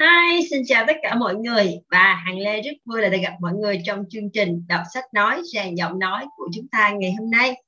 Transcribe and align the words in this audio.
Hi, 0.00 0.46
xin 0.50 0.62
chào 0.66 0.84
tất 0.86 0.96
cả 1.02 1.14
mọi 1.14 1.34
người 1.34 1.80
và 1.90 2.14
Hằng 2.14 2.38
Lê 2.38 2.62
rất 2.62 2.72
vui 2.84 3.02
là 3.02 3.08
được 3.08 3.18
gặp 3.22 3.32
mọi 3.40 3.52
người 3.52 3.82
trong 3.84 4.04
chương 4.10 4.30
trình 4.30 4.66
đọc 4.68 4.82
sách 4.94 5.04
nói 5.14 5.42
rèn 5.52 5.74
giọng 5.74 5.98
nói 5.98 6.24
của 6.36 6.48
chúng 6.54 6.68
ta 6.68 6.90
ngày 6.90 7.14
hôm 7.18 7.30
nay. 7.30 7.62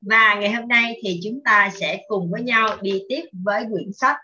Và 0.00 0.34
ngày 0.34 0.52
hôm 0.52 0.68
nay 0.68 0.96
thì 1.02 1.20
chúng 1.24 1.40
ta 1.44 1.70
sẽ 1.80 2.04
cùng 2.08 2.30
với 2.30 2.42
nhau 2.42 2.76
đi 2.80 3.02
tiếp 3.08 3.22
với 3.32 3.64
quyển 3.72 3.92
sách 3.92 4.16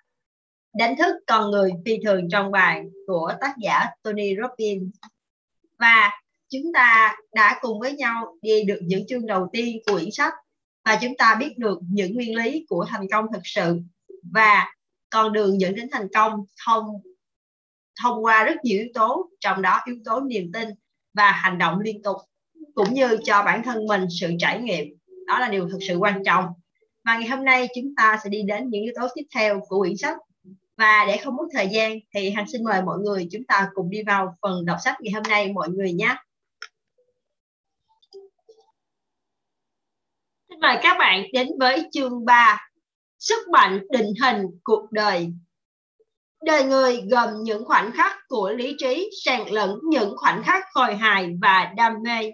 Đánh 0.74 0.97
thức 0.97 1.15
con 1.26 1.51
người 1.51 1.71
phi 1.85 1.99
thường 2.04 2.29
trong 2.31 2.51
bạn 2.51 2.88
của 3.06 3.33
tác 3.40 3.54
giả 3.63 3.87
Tony 4.03 4.35
Robbins. 4.43 4.83
Và 5.79 6.11
chúng 6.49 6.72
ta 6.75 7.17
đã 7.35 7.59
cùng 7.61 7.81
với 7.81 7.93
nhau 7.93 8.37
đi 8.43 8.65
được 8.65 8.81
những 8.83 9.06
chương 9.06 9.27
đầu 9.27 9.49
tiên 9.53 9.79
của 9.87 9.93
quyển 9.93 10.11
sách 10.11 10.33
và 10.85 10.99
chúng 11.03 11.17
ta 11.17 11.37
biết 11.40 11.59
được 11.59 11.79
những 11.90 12.15
nguyên 12.15 12.37
lý 12.37 12.67
của 12.69 12.87
thành 12.88 13.06
công 13.13 13.27
thực 13.33 13.43
sự 13.45 13.81
và 14.33 14.75
con 15.11 15.33
đường 15.33 15.61
dẫn 15.61 15.75
đến 15.75 15.88
thành 15.93 16.09
công 16.15 16.45
không 16.66 16.84
thông 18.02 18.25
qua 18.25 18.45
rất 18.45 18.65
nhiều 18.65 18.79
yếu 18.79 18.88
tố, 18.95 19.30
trong 19.41 19.62
đó 19.62 19.80
yếu 19.87 19.97
tố 20.05 20.20
niềm 20.20 20.52
tin 20.52 20.69
và 21.15 21.30
hành 21.30 21.59
động 21.59 21.80
liên 21.80 22.02
tục, 22.02 22.16
cũng 22.74 22.95
như 22.95 23.16
cho 23.24 23.43
bản 23.43 23.62
thân 23.62 23.87
mình 23.87 24.07
sự 24.21 24.30
trải 24.38 24.61
nghiệm. 24.61 24.87
Đó 25.27 25.38
là 25.38 25.48
điều 25.48 25.69
thực 25.69 25.79
sự 25.88 25.97
quan 25.97 26.24
trọng. 26.24 26.45
Và 27.05 27.19
ngày 27.19 27.29
hôm 27.29 27.45
nay 27.45 27.69
chúng 27.74 27.95
ta 27.97 28.19
sẽ 28.24 28.30
đi 28.30 28.43
đến 28.43 28.71
những 28.71 28.83
yếu 28.83 28.93
tố 29.01 29.09
tiếp 29.15 29.24
theo 29.34 29.61
của 29.69 29.79
quyển 29.79 29.97
sách. 29.97 30.16
Và 30.77 31.05
để 31.07 31.16
không 31.16 31.37
mất 31.37 31.45
thời 31.52 31.69
gian 31.73 31.98
thì 32.15 32.30
hằng 32.30 32.48
xin 32.52 32.65
mời 32.65 32.83
mọi 32.83 32.98
người 32.98 33.29
chúng 33.33 33.45
ta 33.45 33.69
cùng 33.74 33.91
đi 33.91 34.02
vào 34.02 34.35
phần 34.43 34.65
đọc 34.65 34.79
sách 34.85 34.96
ngày 35.01 35.12
hôm 35.12 35.23
nay 35.23 35.52
mọi 35.52 35.69
người 35.69 35.93
nhé. 35.93 36.16
Xin 40.49 40.60
mời 40.60 40.79
các 40.83 40.96
bạn 40.99 41.23
đến 41.33 41.49
với 41.59 41.88
chương 41.93 42.24
3 42.24 42.69
sức 43.19 43.49
mạnh 43.52 43.80
định 43.91 44.12
hình 44.23 44.46
cuộc 44.65 44.93
đời. 44.93 45.33
Đời 46.45 46.65
người 46.65 47.02
gồm 47.10 47.28
những 47.42 47.65
khoảnh 47.65 47.92
khắc 47.92 48.16
của 48.28 48.52
lý 48.52 48.77
trí 48.79 49.10
xen 49.24 49.49
lẫn 49.49 49.79
những 49.82 50.15
khoảnh 50.16 50.43
khắc 50.45 50.65
khôi 50.73 50.95
hài 50.95 51.30
và 51.43 51.73
đam 51.76 51.95
mê. 52.02 52.32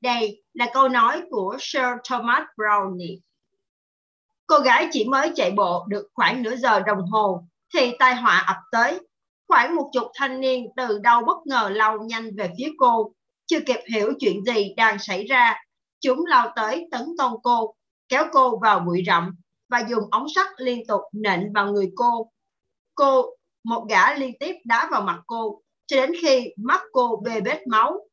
Đây 0.00 0.42
là 0.54 0.66
câu 0.74 0.88
nói 0.88 1.22
của 1.30 1.56
Sir 1.60 1.84
Thomas 2.08 2.42
Browne. 2.56 3.18
Cô 4.46 4.58
gái 4.58 4.88
chỉ 4.92 5.04
mới 5.04 5.32
chạy 5.34 5.50
bộ 5.50 5.86
được 5.88 6.08
khoảng 6.14 6.42
nửa 6.42 6.56
giờ 6.56 6.80
đồng 6.80 7.10
hồ 7.10 7.44
thì 7.74 7.92
tai 7.98 8.14
họa 8.14 8.44
ập 8.46 8.56
tới. 8.72 9.00
Khoảng 9.48 9.76
một 9.76 9.90
chục 9.92 10.06
thanh 10.14 10.40
niên 10.40 10.66
từ 10.76 10.98
đâu 10.98 11.22
bất 11.26 11.46
ngờ 11.46 11.70
lao 11.72 11.98
nhanh 11.98 12.36
về 12.36 12.50
phía 12.58 12.72
cô. 12.78 13.12
Chưa 13.46 13.60
kịp 13.60 13.80
hiểu 13.92 14.12
chuyện 14.20 14.44
gì 14.44 14.74
đang 14.76 14.98
xảy 14.98 15.24
ra, 15.24 15.54
chúng 16.00 16.26
lao 16.26 16.52
tới 16.56 16.88
tấn 16.90 17.06
công 17.18 17.32
cô, 17.42 17.74
kéo 18.08 18.24
cô 18.32 18.58
vào 18.58 18.80
bụi 18.80 19.02
rậm 19.06 19.30
và 19.68 19.82
dùng 19.88 20.04
ống 20.10 20.26
sắt 20.34 20.46
liên 20.56 20.86
tục 20.86 21.00
nện 21.12 21.52
vào 21.52 21.72
người 21.72 21.90
cô 21.96 22.30
cô 22.94 23.33
một 23.64 23.86
gã 23.90 24.14
liên 24.14 24.38
tiếp 24.40 24.56
đá 24.64 24.88
vào 24.90 25.02
mặt 25.02 25.20
cô 25.26 25.62
cho 25.86 25.96
đến 25.96 26.12
khi 26.22 26.52
mắt 26.56 26.80
cô 26.92 27.22
bê 27.24 27.40
bết 27.40 27.66
máu. 27.66 28.08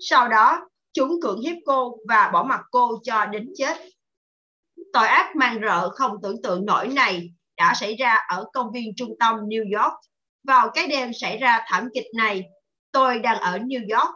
Sau 0.00 0.28
đó, 0.28 0.68
chúng 0.92 1.20
cưỡng 1.22 1.40
hiếp 1.40 1.56
cô 1.66 1.96
và 2.08 2.30
bỏ 2.32 2.42
mặt 2.42 2.60
cô 2.70 3.00
cho 3.02 3.26
đến 3.26 3.52
chết. 3.56 3.76
Tội 4.92 5.06
ác 5.06 5.36
mang 5.36 5.60
rợ 5.62 5.90
không 5.90 6.16
tưởng 6.22 6.42
tượng 6.42 6.66
nổi 6.66 6.88
này 6.88 7.30
đã 7.56 7.74
xảy 7.76 7.96
ra 7.96 8.14
ở 8.28 8.44
công 8.52 8.72
viên 8.72 8.94
trung 8.96 9.14
tâm 9.18 9.34
New 9.36 9.82
York. 9.82 9.94
Vào 10.44 10.70
cái 10.74 10.86
đêm 10.86 11.12
xảy 11.12 11.38
ra 11.38 11.64
thảm 11.66 11.88
kịch 11.94 12.06
này, 12.14 12.44
tôi 12.92 13.18
đang 13.18 13.38
ở 13.40 13.58
New 13.58 13.98
York. 13.98 14.14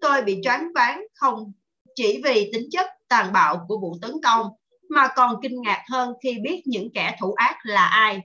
Tôi 0.00 0.22
bị 0.22 0.40
choáng 0.44 0.72
váng 0.74 1.02
không 1.14 1.52
chỉ 1.94 2.20
vì 2.24 2.50
tính 2.52 2.68
chất 2.70 2.86
tàn 3.08 3.32
bạo 3.32 3.64
của 3.68 3.78
vụ 3.78 3.98
tấn 4.02 4.12
công, 4.24 4.46
mà 4.88 5.08
còn 5.16 5.36
kinh 5.42 5.62
ngạc 5.62 5.82
hơn 5.90 6.12
khi 6.22 6.38
biết 6.42 6.62
những 6.64 6.88
kẻ 6.94 7.16
thủ 7.20 7.32
ác 7.32 7.56
là 7.62 7.84
ai. 7.84 8.20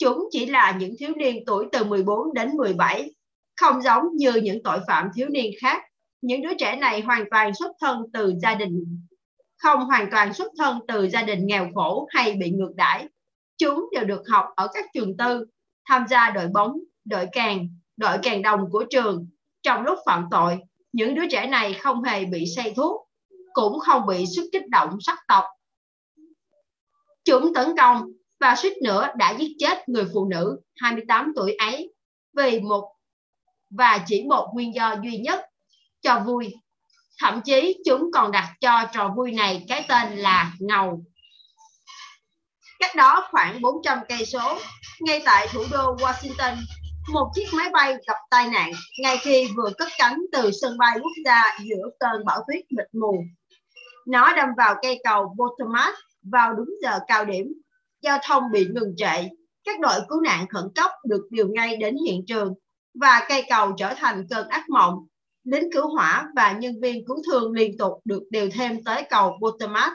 Chúng 0.00 0.28
chỉ 0.30 0.46
là 0.46 0.76
những 0.80 0.94
thiếu 0.98 1.10
niên 1.16 1.44
tuổi 1.46 1.66
từ 1.72 1.84
14 1.84 2.34
đến 2.34 2.50
17, 2.56 3.14
không 3.60 3.82
giống 3.82 4.02
như 4.16 4.32
những 4.34 4.62
tội 4.62 4.78
phạm 4.86 5.08
thiếu 5.14 5.28
niên 5.28 5.52
khác. 5.60 5.82
Những 6.20 6.42
đứa 6.42 6.54
trẻ 6.58 6.76
này 6.76 7.00
hoàn 7.00 7.24
toàn 7.30 7.54
xuất 7.54 7.72
thân 7.80 8.02
từ 8.12 8.34
gia 8.42 8.54
đình 8.54 9.06
không 9.58 9.80
hoàn 9.80 10.10
toàn 10.10 10.34
xuất 10.34 10.52
thân 10.58 10.78
từ 10.88 11.08
gia 11.08 11.22
đình 11.22 11.46
nghèo 11.46 11.68
khổ 11.74 12.06
hay 12.10 12.32
bị 12.32 12.50
ngược 12.50 12.72
đãi. 12.76 13.08
Chúng 13.58 13.88
đều 13.92 14.04
được 14.04 14.22
học 14.28 14.44
ở 14.56 14.68
các 14.74 14.84
trường 14.94 15.16
tư, 15.16 15.46
tham 15.88 16.04
gia 16.08 16.30
đội 16.30 16.48
bóng, 16.54 16.72
đội 17.04 17.26
càng, 17.32 17.68
đội 17.96 18.18
càng 18.22 18.42
đồng 18.42 18.70
của 18.70 18.84
trường. 18.90 19.26
Trong 19.62 19.82
lúc 19.82 19.98
phạm 20.06 20.26
tội, 20.30 20.58
những 20.92 21.14
đứa 21.14 21.28
trẻ 21.30 21.46
này 21.46 21.74
không 21.74 22.02
hề 22.02 22.24
bị 22.24 22.44
say 22.56 22.72
thuốc, 22.76 23.08
cũng 23.52 23.78
không 23.78 24.06
bị 24.06 24.24
sức 24.36 24.48
kích 24.52 24.68
động 24.68 24.98
sắc 25.00 25.18
tộc. 25.28 25.44
Chúng 27.24 27.54
tấn 27.54 27.76
công 27.76 28.12
và 28.40 28.56
suýt 28.56 28.72
nữa 28.82 29.08
đã 29.16 29.30
giết 29.38 29.52
chết 29.58 29.88
người 29.88 30.04
phụ 30.14 30.28
nữ 30.28 30.60
28 30.76 31.32
tuổi 31.36 31.54
ấy 31.54 31.94
vì 32.36 32.60
một 32.60 32.92
và 33.70 34.04
chỉ 34.06 34.24
một 34.28 34.50
nguyên 34.54 34.74
do 34.74 34.96
duy 35.04 35.18
nhất 35.18 35.40
cho 36.02 36.20
vui. 36.26 36.54
Thậm 37.18 37.40
chí 37.44 37.82
chúng 37.84 38.10
còn 38.12 38.32
đặt 38.32 38.54
cho 38.60 38.84
trò 38.92 39.12
vui 39.16 39.32
này 39.32 39.64
cái 39.68 39.84
tên 39.88 40.16
là 40.16 40.52
ngầu. 40.58 41.04
Cách 42.78 42.96
đó 42.96 43.28
khoảng 43.30 43.60
400 43.60 43.98
cây 44.08 44.24
số, 44.26 44.58
ngay 45.00 45.22
tại 45.24 45.48
thủ 45.52 45.64
đô 45.70 45.96
Washington, 45.96 46.56
một 47.12 47.30
chiếc 47.34 47.46
máy 47.52 47.70
bay 47.72 47.94
gặp 48.06 48.16
tai 48.30 48.48
nạn 48.48 48.72
ngay 49.02 49.16
khi 49.16 49.48
vừa 49.56 49.70
cất 49.78 49.88
cánh 49.98 50.18
từ 50.32 50.50
sân 50.60 50.78
bay 50.78 50.98
quốc 51.02 51.12
gia 51.24 51.58
giữa 51.60 51.84
cơn 52.00 52.24
bão 52.24 52.44
tuyết 52.48 52.64
mịt 52.70 52.86
mù. 52.92 53.24
Nó 54.06 54.32
đâm 54.36 54.48
vào 54.56 54.74
cây 54.82 55.00
cầu 55.04 55.36
Potomac 55.38 55.94
vào 56.22 56.52
đúng 56.52 56.68
giờ 56.82 56.98
cao 57.06 57.24
điểm 57.24 57.52
giao 58.02 58.18
thông 58.28 58.42
bị 58.52 58.66
ngừng 58.74 58.94
trệ, 58.96 59.28
các 59.64 59.80
đội 59.80 60.00
cứu 60.08 60.20
nạn 60.20 60.46
khẩn 60.48 60.64
cấp 60.74 60.90
được 61.04 61.22
điều 61.30 61.48
ngay 61.48 61.76
đến 61.76 61.96
hiện 62.06 62.24
trường 62.26 62.54
và 63.00 63.26
cây 63.28 63.44
cầu 63.48 63.72
trở 63.78 63.94
thành 63.94 64.26
cơn 64.30 64.48
ác 64.48 64.68
mộng. 64.68 64.94
Lính 65.44 65.72
cứu 65.72 65.88
hỏa 65.88 66.28
và 66.36 66.52
nhân 66.52 66.80
viên 66.82 67.06
cứu 67.06 67.22
thương 67.26 67.52
liên 67.52 67.78
tục 67.78 67.92
được 68.04 68.22
điều 68.30 68.50
thêm 68.50 68.84
tới 68.84 69.02
cầu 69.10 69.38
Potomac 69.40 69.92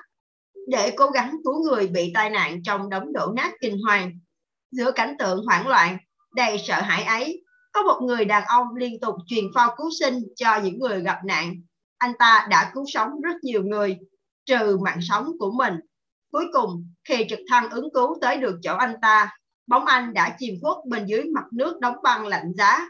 để 0.68 0.94
cố 0.98 1.10
gắng 1.10 1.36
cứu 1.44 1.64
người 1.64 1.88
bị 1.88 2.12
tai 2.14 2.30
nạn 2.30 2.64
trong 2.64 2.90
đống 2.90 3.14
đổ 3.14 3.34
nát 3.36 3.52
kinh 3.62 3.78
hoàng. 3.82 4.12
Giữa 4.72 4.92
cảnh 4.92 5.16
tượng 5.20 5.46
hoảng 5.46 5.68
loạn, 5.68 5.98
đầy 6.36 6.58
sợ 6.68 6.82
hãi 6.82 7.04
ấy, 7.04 7.44
có 7.74 7.84
một 7.84 8.02
người 8.08 8.26
đàn 8.26 8.44
ông 8.48 8.68
liên 8.76 9.00
tục 9.00 9.16
truyền 9.28 9.44
phao 9.56 9.76
cứu 9.78 9.90
sinh 10.00 10.20
cho 10.36 10.60
những 10.64 10.80
người 10.80 11.02
gặp 11.02 11.18
nạn. 11.26 11.54
Anh 11.98 12.12
ta 12.20 12.48
đã 12.50 12.72
cứu 12.74 12.84
sống 12.88 13.10
rất 13.22 13.36
nhiều 13.42 13.64
người, 13.64 13.98
trừ 14.46 14.78
mạng 14.84 15.00
sống 15.02 15.32
của 15.40 15.52
mình. 15.52 15.74
Cuối 16.36 16.46
cùng, 16.54 16.88
khi 17.04 17.26
trực 17.30 17.40
thăng 17.50 17.70
ứng 17.70 17.94
cứu 17.94 18.18
tới 18.22 18.38
được 18.38 18.60
chỗ 18.64 18.76
anh 18.76 18.96
ta, 19.02 19.38
bóng 19.68 19.86
anh 19.86 20.14
đã 20.14 20.36
chìm 20.40 20.56
khuất 20.62 20.78
bên 20.86 21.06
dưới 21.06 21.24
mặt 21.24 21.44
nước 21.54 21.80
đóng 21.80 21.96
băng 22.04 22.28
lạnh 22.28 22.54
giá. 22.58 22.90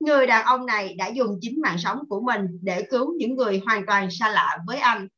Người 0.00 0.26
đàn 0.26 0.44
ông 0.44 0.66
này 0.66 0.94
đã 0.94 1.06
dùng 1.08 1.38
chính 1.40 1.60
mạng 1.62 1.78
sống 1.78 1.98
của 2.08 2.20
mình 2.20 2.46
để 2.62 2.86
cứu 2.90 3.14
những 3.18 3.34
người 3.34 3.62
hoàn 3.66 3.86
toàn 3.86 4.08
xa 4.10 4.28
lạ 4.28 4.58
với 4.66 4.76
anh. 4.76 5.08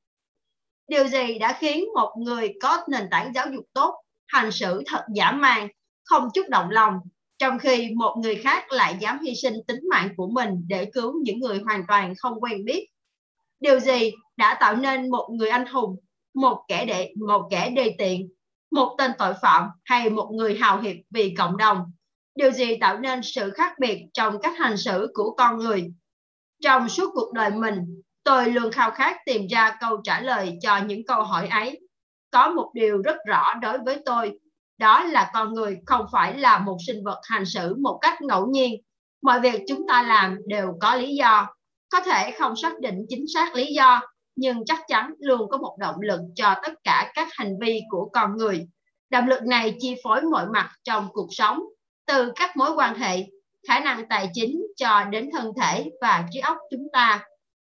Điều 0.89 1.09
gì 1.09 1.39
đã 1.39 1.57
khiến 1.61 1.85
một 1.95 2.15
người 2.19 2.55
có 2.63 2.85
nền 2.89 3.09
tảng 3.11 3.33
giáo 3.35 3.47
dục 3.55 3.65
tốt 3.73 3.95
hành 4.27 4.53
xử 4.53 4.83
thật 4.87 5.05
giả 5.15 5.33
man, 5.33 5.69
không 6.05 6.29
chút 6.35 6.49
động 6.49 6.71
lòng, 6.71 6.95
trong 7.39 7.59
khi 7.59 7.91
một 7.97 8.17
người 8.23 8.35
khác 8.35 8.73
lại 8.73 8.97
dám 9.01 9.21
hy 9.23 9.35
sinh 9.43 9.55
tính 9.67 9.81
mạng 9.91 10.09
của 10.17 10.29
mình 10.29 10.51
để 10.69 10.91
cứu 10.93 11.15
những 11.23 11.41
người 11.41 11.59
hoàn 11.65 11.85
toàn 11.89 12.15
không 12.19 12.41
quen 12.41 12.65
biết? 12.65 12.89
Điều 13.61 13.81
gì 13.81 14.13
đã 14.37 14.57
tạo 14.61 14.77
nên 14.77 15.11
một 15.11 15.29
người 15.33 15.49
anh 15.49 15.67
hùng 15.67 15.97
một 16.35 16.65
kẻ 16.69 16.85
đệ, 16.85 17.13
một 17.27 17.49
kẻ 17.51 17.71
đề 17.71 17.95
tiện 17.99 18.29
một 18.75 18.95
tên 18.99 19.11
tội 19.19 19.35
phạm 19.43 19.69
hay 19.85 20.11
một 20.11 20.31
người 20.33 20.59
hào 20.61 20.81
hiệp 20.81 20.97
vì 21.11 21.35
cộng 21.39 21.57
đồng. 21.57 21.93
Điều 22.35 22.51
gì 22.51 22.77
tạo 22.81 22.99
nên 22.99 23.21
sự 23.23 23.51
khác 23.51 23.73
biệt 23.79 24.07
trong 24.15 24.41
cách 24.43 24.55
hành 24.59 24.77
xử 24.77 25.11
của 25.15 25.35
con 25.39 25.59
người? 25.59 25.93
Trong 26.63 26.89
suốt 26.89 27.11
cuộc 27.15 27.33
đời 27.33 27.51
mình, 27.51 28.03
tôi 28.25 28.51
luôn 28.51 28.73
khao 28.73 28.91
khát 28.91 29.17
tìm 29.27 29.47
ra 29.47 29.77
câu 29.81 30.01
trả 30.05 30.21
lời 30.21 30.59
cho 30.63 30.79
những 30.79 31.07
câu 31.07 31.23
hỏi 31.23 31.49
ấy. 31.49 31.81
Có 32.31 32.49
một 32.49 32.71
điều 32.75 33.03
rất 33.03 33.17
rõ 33.27 33.55
đối 33.55 33.79
với 33.79 34.03
tôi, 34.07 34.39
đó 34.79 35.05
là 35.05 35.31
con 35.35 35.55
người 35.55 35.79
không 35.87 36.07
phải 36.13 36.39
là 36.39 36.59
một 36.59 36.77
sinh 36.87 37.05
vật 37.05 37.21
hành 37.23 37.47
xử 37.47 37.75
một 37.81 37.99
cách 38.03 38.23
ngẫu 38.23 38.47
nhiên. 38.47 38.81
Mọi 39.23 39.41
việc 39.41 39.63
chúng 39.69 39.87
ta 39.89 40.03
làm 40.03 40.39
đều 40.47 40.75
có 40.81 40.95
lý 40.95 41.15
do. 41.15 41.49
Có 41.89 42.01
thể 42.01 42.31
không 42.39 42.57
xác 42.57 42.81
định 42.81 43.07
chính 43.09 43.25
xác 43.35 43.55
lý 43.55 43.67
do 43.67 44.01
nhưng 44.37 44.65
chắc 44.65 44.81
chắn 44.89 45.15
luôn 45.19 45.49
có 45.51 45.59
một 45.59 45.77
động 45.79 46.01
lực 46.01 46.21
cho 46.35 46.55
tất 46.63 46.73
cả 46.85 47.13
các 47.15 47.29
hành 47.33 47.59
vi 47.61 47.81
của 47.91 48.11
con 48.13 48.37
người. 48.37 48.67
Động 49.11 49.29
lực 49.29 49.43
này 49.43 49.77
chi 49.79 49.95
phối 50.05 50.23
mọi 50.23 50.47
mặt 50.47 50.71
trong 50.85 51.09
cuộc 51.13 51.29
sống, 51.31 51.63
từ 52.07 52.33
các 52.37 52.57
mối 52.57 52.71
quan 52.77 52.95
hệ, 52.95 53.27
khả 53.69 53.81
năng 53.81 54.09
tài 54.09 54.31
chính 54.35 54.67
cho 54.77 55.05
đến 55.05 55.31
thân 55.33 55.53
thể 55.61 55.91
và 56.01 56.29
trí 56.33 56.41
óc 56.41 56.57
chúng 56.71 56.89
ta. 56.93 57.25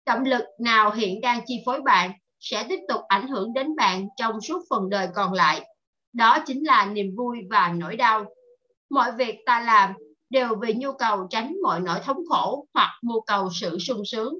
Động 0.06 0.24
lực 0.24 0.42
nào 0.60 0.92
hiện 0.92 1.20
đang 1.20 1.40
chi 1.46 1.62
phối 1.66 1.80
bạn 1.80 2.12
sẽ 2.40 2.66
tiếp 2.68 2.78
tục 2.88 3.00
ảnh 3.08 3.28
hưởng 3.28 3.52
đến 3.52 3.76
bạn 3.76 4.08
trong 4.16 4.40
suốt 4.40 4.62
phần 4.70 4.90
đời 4.90 5.08
còn 5.14 5.32
lại. 5.32 5.66
Đó 6.12 6.38
chính 6.46 6.66
là 6.66 6.86
niềm 6.86 7.16
vui 7.16 7.38
và 7.50 7.72
nỗi 7.76 7.96
đau. 7.96 8.24
Mọi 8.90 9.12
việc 9.12 9.38
ta 9.46 9.60
làm 9.60 9.92
đều 10.30 10.48
vì 10.60 10.74
nhu 10.74 10.92
cầu 10.92 11.26
tránh 11.30 11.56
mọi 11.62 11.80
nỗi 11.80 11.98
thống 12.04 12.22
khổ 12.28 12.66
hoặc 12.74 12.98
mưu 13.02 13.20
cầu 13.20 13.48
sự 13.52 13.78
sung 13.78 14.02
sướng 14.04 14.38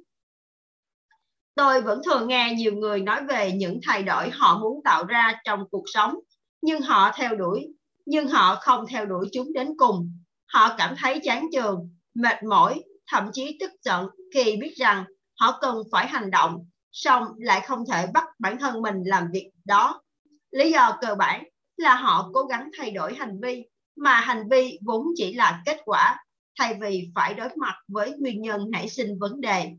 Tôi 1.55 1.83
vẫn 1.83 2.01
thường 2.05 2.29
nghe 2.29 2.55
nhiều 2.57 2.75
người 2.75 3.01
nói 3.01 3.21
về 3.29 3.53
những 3.53 3.81
thay 3.87 4.03
đổi 4.03 4.31
họ 4.31 4.59
muốn 4.59 4.81
tạo 4.85 5.05
ra 5.05 5.33
trong 5.45 5.65
cuộc 5.71 5.85
sống, 5.87 6.19
nhưng 6.61 6.81
họ 6.81 7.13
theo 7.17 7.37
đuổi 7.37 7.69
nhưng 8.07 8.29
họ 8.29 8.55
không 8.61 8.87
theo 8.87 9.07
đuổi 9.07 9.29
chúng 9.33 9.53
đến 9.53 9.69
cùng. 9.77 10.19
Họ 10.47 10.75
cảm 10.79 10.95
thấy 10.99 11.21
chán 11.23 11.47
chường, 11.53 11.91
mệt 12.15 12.43
mỏi, 12.43 12.83
thậm 13.07 13.31
chí 13.33 13.57
tức 13.61 13.71
giận 13.85 14.09
khi 14.35 14.57
biết 14.57 14.75
rằng 14.77 15.05
họ 15.41 15.59
cần 15.61 15.83
phải 15.93 16.07
hành 16.07 16.31
động, 16.31 16.67
song 16.93 17.27
lại 17.39 17.61
không 17.67 17.85
thể 17.93 18.07
bắt 18.15 18.25
bản 18.39 18.59
thân 18.59 18.83
mình 18.83 19.03
làm 19.05 19.29
việc 19.33 19.51
đó. 19.65 20.03
Lý 20.51 20.71
do 20.71 20.99
cơ 21.01 21.15
bản 21.15 21.45
là 21.77 21.95
họ 21.95 22.31
cố 22.35 22.43
gắng 22.43 22.71
thay 22.79 22.91
đổi 22.91 23.15
hành 23.15 23.41
vi, 23.43 23.65
mà 23.97 24.21
hành 24.21 24.49
vi 24.51 24.79
vốn 24.83 25.07
chỉ 25.15 25.35
là 25.35 25.63
kết 25.67 25.81
quả, 25.85 26.25
thay 26.59 26.79
vì 26.81 27.11
phải 27.15 27.35
đối 27.35 27.49
mặt 27.57 27.75
với 27.89 28.15
nguyên 28.19 28.43
nhân 28.43 28.71
nảy 28.71 28.89
sinh 28.89 29.19
vấn 29.19 29.41
đề. 29.41 29.71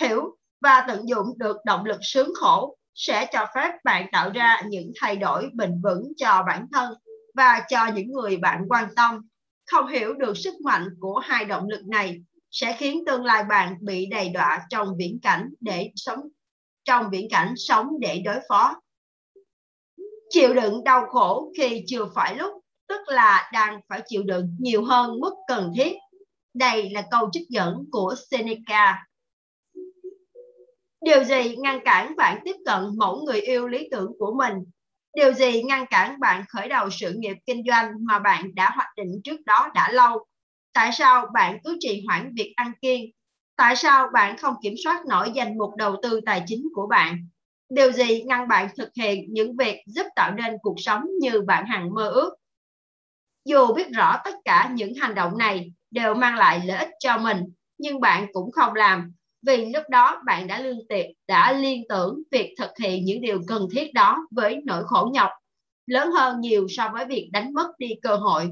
Hiểu 0.00 0.36
và 0.60 0.84
tận 0.88 1.08
dụng 1.08 1.38
được 1.38 1.56
động 1.64 1.84
lực 1.84 1.98
sướng 2.02 2.30
khổ 2.34 2.76
sẽ 2.94 3.26
cho 3.32 3.46
phép 3.54 3.72
bạn 3.84 4.06
tạo 4.12 4.30
ra 4.30 4.62
những 4.68 4.92
thay 5.00 5.16
đổi 5.16 5.50
bền 5.54 5.80
vững 5.82 6.12
cho 6.16 6.44
bản 6.46 6.66
thân 6.72 6.94
và 7.34 7.64
cho 7.68 7.86
những 7.94 8.12
người 8.12 8.36
bạn 8.36 8.64
quan 8.68 8.88
tâm. 8.96 9.28
Không 9.66 9.86
hiểu 9.86 10.14
được 10.14 10.36
sức 10.36 10.54
mạnh 10.64 10.88
của 11.00 11.18
hai 11.18 11.44
động 11.44 11.68
lực 11.68 11.82
này 11.86 12.22
sẽ 12.50 12.76
khiến 12.78 13.04
tương 13.06 13.24
lai 13.24 13.44
bạn 13.44 13.76
bị 13.80 14.06
đầy 14.06 14.28
đọa 14.28 14.66
trong 14.70 14.88
viễn 14.98 15.18
cảnh 15.22 15.48
để 15.60 15.90
sống 15.96 16.20
trong 16.84 17.10
viễn 17.10 17.28
cảnh 17.30 17.54
sống 17.56 18.00
để 18.00 18.22
đối 18.24 18.40
phó. 18.48 18.80
Chịu 20.30 20.54
đựng 20.54 20.84
đau 20.84 21.06
khổ 21.08 21.52
khi 21.56 21.84
chưa 21.86 22.06
phải 22.14 22.36
lúc, 22.36 22.52
tức 22.88 23.00
là 23.06 23.50
đang 23.52 23.80
phải 23.88 24.02
chịu 24.06 24.22
đựng 24.22 24.56
nhiều 24.58 24.84
hơn 24.84 25.20
mức 25.20 25.34
cần 25.48 25.72
thiết. 25.76 25.92
Đây 26.54 26.90
là 26.90 27.04
câu 27.10 27.28
trích 27.32 27.48
dẫn 27.48 27.84
của 27.92 28.14
Seneca 28.30 29.04
Điều 31.00 31.24
gì 31.24 31.56
ngăn 31.56 31.80
cản 31.84 32.16
bạn 32.16 32.38
tiếp 32.44 32.56
cận 32.66 32.82
mẫu 32.98 33.22
người 33.26 33.40
yêu 33.40 33.68
lý 33.68 33.88
tưởng 33.90 34.12
của 34.18 34.34
mình? 34.38 34.54
Điều 35.14 35.32
gì 35.32 35.62
ngăn 35.62 35.86
cản 35.86 36.20
bạn 36.20 36.44
khởi 36.48 36.68
đầu 36.68 36.90
sự 36.90 37.12
nghiệp 37.16 37.36
kinh 37.46 37.62
doanh 37.68 37.92
mà 38.06 38.18
bạn 38.18 38.54
đã 38.54 38.70
hoạch 38.70 38.88
định 38.96 39.20
trước 39.24 39.40
đó 39.46 39.68
đã 39.74 39.92
lâu? 39.92 40.26
Tại 40.72 40.90
sao 40.92 41.26
bạn 41.34 41.58
cứ 41.64 41.76
trì 41.80 42.04
hoãn 42.06 42.32
việc 42.36 42.52
ăn 42.56 42.72
kiêng? 42.82 43.10
Tại 43.56 43.76
sao 43.76 44.08
bạn 44.12 44.36
không 44.38 44.54
kiểm 44.62 44.74
soát 44.84 45.06
nổi 45.06 45.30
danh 45.34 45.58
mục 45.58 45.70
đầu 45.76 45.96
tư 46.02 46.20
tài 46.26 46.42
chính 46.46 46.68
của 46.74 46.86
bạn? 46.86 47.28
Điều 47.70 47.92
gì 47.92 48.22
ngăn 48.22 48.48
bạn 48.48 48.68
thực 48.78 48.88
hiện 48.96 49.24
những 49.30 49.56
việc 49.56 49.82
giúp 49.86 50.06
tạo 50.16 50.32
nên 50.34 50.54
cuộc 50.62 50.74
sống 50.78 51.02
như 51.20 51.40
bạn 51.40 51.66
hằng 51.66 51.94
mơ 51.94 52.08
ước? 52.08 52.34
Dù 53.44 53.74
biết 53.74 53.86
rõ 53.92 54.16
tất 54.24 54.34
cả 54.44 54.70
những 54.74 54.94
hành 55.00 55.14
động 55.14 55.38
này 55.38 55.72
đều 55.90 56.14
mang 56.14 56.34
lại 56.36 56.60
lợi 56.66 56.78
ích 56.78 56.88
cho 57.00 57.18
mình, 57.18 57.44
nhưng 57.78 58.00
bạn 58.00 58.26
cũng 58.32 58.52
không 58.52 58.74
làm 58.74 59.12
vì 59.46 59.66
lúc 59.66 59.82
đó 59.90 60.22
bạn 60.26 60.46
đã 60.46 60.60
lương 60.60 60.88
tiệt 60.88 61.06
đã 61.28 61.52
liên 61.52 61.82
tưởng 61.88 62.22
việc 62.32 62.54
thực 62.58 62.70
hiện 62.82 63.04
những 63.04 63.20
điều 63.20 63.40
cần 63.46 63.68
thiết 63.72 63.94
đó 63.94 64.16
với 64.30 64.62
nỗi 64.66 64.82
khổ 64.86 65.10
nhọc, 65.12 65.30
lớn 65.86 66.10
hơn 66.10 66.40
nhiều 66.40 66.66
so 66.70 66.90
với 66.94 67.04
việc 67.06 67.28
đánh 67.32 67.54
mất 67.54 67.68
đi 67.78 67.88
cơ 68.02 68.16
hội. 68.16 68.50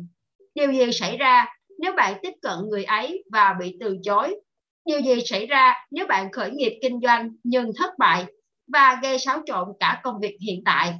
Điều 0.54 0.72
gì 0.72 0.92
xảy 0.92 1.16
ra 1.16 1.46
nếu 1.78 1.92
bạn 1.92 2.18
tiếp 2.22 2.32
cận 2.42 2.58
người 2.68 2.84
ấy 2.84 3.24
và 3.32 3.54
bị 3.60 3.76
từ 3.80 3.96
chối? 4.02 4.40
Điều 4.84 5.00
gì 5.00 5.20
xảy 5.24 5.46
ra 5.46 5.74
nếu 5.90 6.06
bạn 6.06 6.32
khởi 6.32 6.50
nghiệp 6.50 6.78
kinh 6.82 7.00
doanh 7.02 7.30
nhưng 7.42 7.70
thất 7.76 7.90
bại 7.98 8.24
và 8.72 8.98
gây 9.02 9.18
xáo 9.18 9.42
trộn 9.46 9.68
cả 9.80 10.00
công 10.04 10.20
việc 10.20 10.36
hiện 10.46 10.62
tại? 10.64 10.94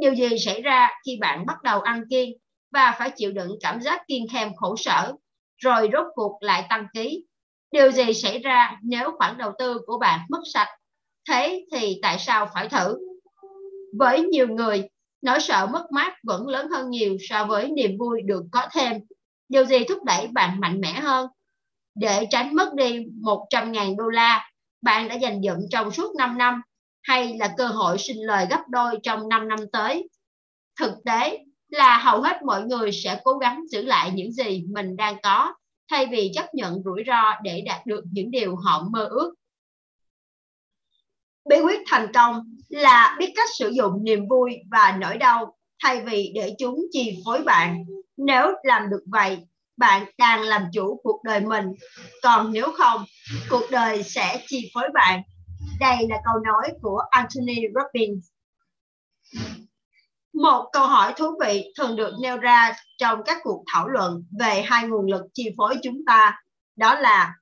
Điều 0.00 0.14
gì 0.14 0.38
xảy 0.38 0.62
ra 0.62 0.88
khi 1.06 1.18
bạn 1.20 1.46
bắt 1.46 1.62
đầu 1.62 1.80
ăn 1.80 2.02
kiêng 2.10 2.30
và 2.72 2.94
phải 2.98 3.10
chịu 3.16 3.32
đựng 3.32 3.56
cảm 3.60 3.80
giác 3.80 4.02
kiêng 4.08 4.26
khem 4.32 4.56
khổ 4.56 4.76
sở, 4.76 5.12
rồi 5.56 5.88
rốt 5.92 6.06
cuộc 6.14 6.38
lại 6.40 6.66
tăng 6.70 6.86
ký? 6.94 7.24
Điều 7.70 7.90
gì 7.90 8.14
xảy 8.14 8.38
ra 8.38 8.78
nếu 8.82 9.10
khoản 9.18 9.38
đầu 9.38 9.52
tư 9.58 9.78
của 9.86 9.98
bạn 9.98 10.20
mất 10.28 10.40
sạch? 10.54 10.68
Thế 11.28 11.66
thì 11.72 11.98
tại 12.02 12.18
sao 12.18 12.48
phải 12.54 12.68
thử? 12.68 12.98
Với 13.98 14.22
nhiều 14.22 14.48
người, 14.48 14.88
nỗi 15.22 15.40
sợ 15.40 15.66
mất 15.66 15.86
mát 15.92 16.14
vẫn 16.22 16.48
lớn 16.48 16.68
hơn 16.70 16.90
nhiều 16.90 17.16
so 17.28 17.44
với 17.44 17.70
niềm 17.70 17.98
vui 17.98 18.22
được 18.22 18.42
có 18.52 18.68
thêm. 18.72 18.92
Điều 19.48 19.64
gì 19.64 19.84
thúc 19.84 20.04
đẩy 20.04 20.26
bạn 20.26 20.60
mạnh 20.60 20.80
mẽ 20.80 20.92
hơn? 20.92 21.26
Để 21.94 22.26
tránh 22.30 22.54
mất 22.54 22.74
đi 22.74 23.06
100.000 23.22 23.96
đô 23.96 24.08
la, 24.08 24.50
bạn 24.82 25.08
đã 25.08 25.14
dành 25.14 25.42
dụm 25.42 25.58
trong 25.70 25.90
suốt 25.90 26.16
5 26.16 26.38
năm 26.38 26.62
hay 27.02 27.36
là 27.38 27.54
cơ 27.56 27.66
hội 27.66 27.98
sinh 27.98 28.26
lời 28.26 28.46
gấp 28.50 28.60
đôi 28.68 28.98
trong 29.02 29.28
5 29.28 29.48
năm 29.48 29.58
tới? 29.72 30.08
Thực 30.80 30.92
tế 31.04 31.38
là 31.68 31.98
hầu 31.98 32.22
hết 32.22 32.42
mọi 32.42 32.62
người 32.62 32.92
sẽ 32.92 33.20
cố 33.24 33.38
gắng 33.38 33.62
giữ 33.70 33.82
lại 33.82 34.10
những 34.14 34.32
gì 34.32 34.64
mình 34.68 34.96
đang 34.96 35.16
có 35.22 35.54
thay 35.90 36.06
vì 36.06 36.30
chấp 36.34 36.54
nhận 36.54 36.82
rủi 36.84 37.02
ro 37.06 37.32
để 37.42 37.62
đạt 37.66 37.86
được 37.86 38.04
những 38.12 38.30
điều 38.30 38.56
họ 38.56 38.88
mơ 38.90 39.06
ước. 39.10 39.34
Bí 41.48 41.60
quyết 41.60 41.80
thành 41.86 42.12
công 42.14 42.56
là 42.68 43.16
biết 43.18 43.32
cách 43.36 43.48
sử 43.58 43.68
dụng 43.68 44.04
niềm 44.04 44.28
vui 44.28 44.56
và 44.70 44.96
nỗi 45.00 45.18
đau 45.18 45.56
thay 45.82 46.00
vì 46.00 46.32
để 46.34 46.54
chúng 46.58 46.86
chi 46.90 47.18
phối 47.24 47.42
bạn. 47.42 47.84
Nếu 48.16 48.46
làm 48.62 48.90
được 48.90 49.02
vậy, 49.06 49.38
bạn 49.76 50.06
đang 50.18 50.42
làm 50.42 50.62
chủ 50.72 51.00
cuộc 51.02 51.22
đời 51.24 51.40
mình. 51.40 51.66
Còn 52.22 52.52
nếu 52.52 52.72
không, 52.78 53.04
cuộc 53.50 53.64
đời 53.70 54.02
sẽ 54.02 54.44
chi 54.46 54.70
phối 54.74 54.88
bạn. 54.94 55.22
Đây 55.80 55.96
là 56.08 56.16
câu 56.24 56.40
nói 56.44 56.72
của 56.82 57.02
Anthony 57.10 57.56
Robbins. 57.74 58.28
Một 60.32 60.68
câu 60.72 60.86
hỏi 60.86 61.14
thú 61.16 61.26
vị 61.40 61.72
thường 61.78 61.96
được 61.96 62.12
nêu 62.20 62.36
ra 62.36 62.72
trong 62.98 63.22
các 63.24 63.38
cuộc 63.42 63.64
thảo 63.72 63.88
luận 63.88 64.24
về 64.40 64.62
hai 64.66 64.86
nguồn 64.86 65.06
lực 65.06 65.22
chi 65.34 65.50
phối 65.56 65.76
chúng 65.82 66.04
ta, 66.06 66.40
đó 66.76 66.94
là 66.94 67.34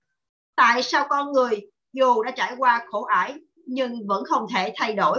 tại 0.56 0.82
sao 0.82 1.06
con 1.08 1.32
người 1.32 1.60
dù 1.92 2.22
đã 2.22 2.30
trải 2.30 2.54
qua 2.58 2.84
khổ 2.90 3.04
ải 3.04 3.34
nhưng 3.66 4.06
vẫn 4.06 4.24
không 4.24 4.46
thể 4.54 4.72
thay 4.76 4.94
đổi? 4.94 5.18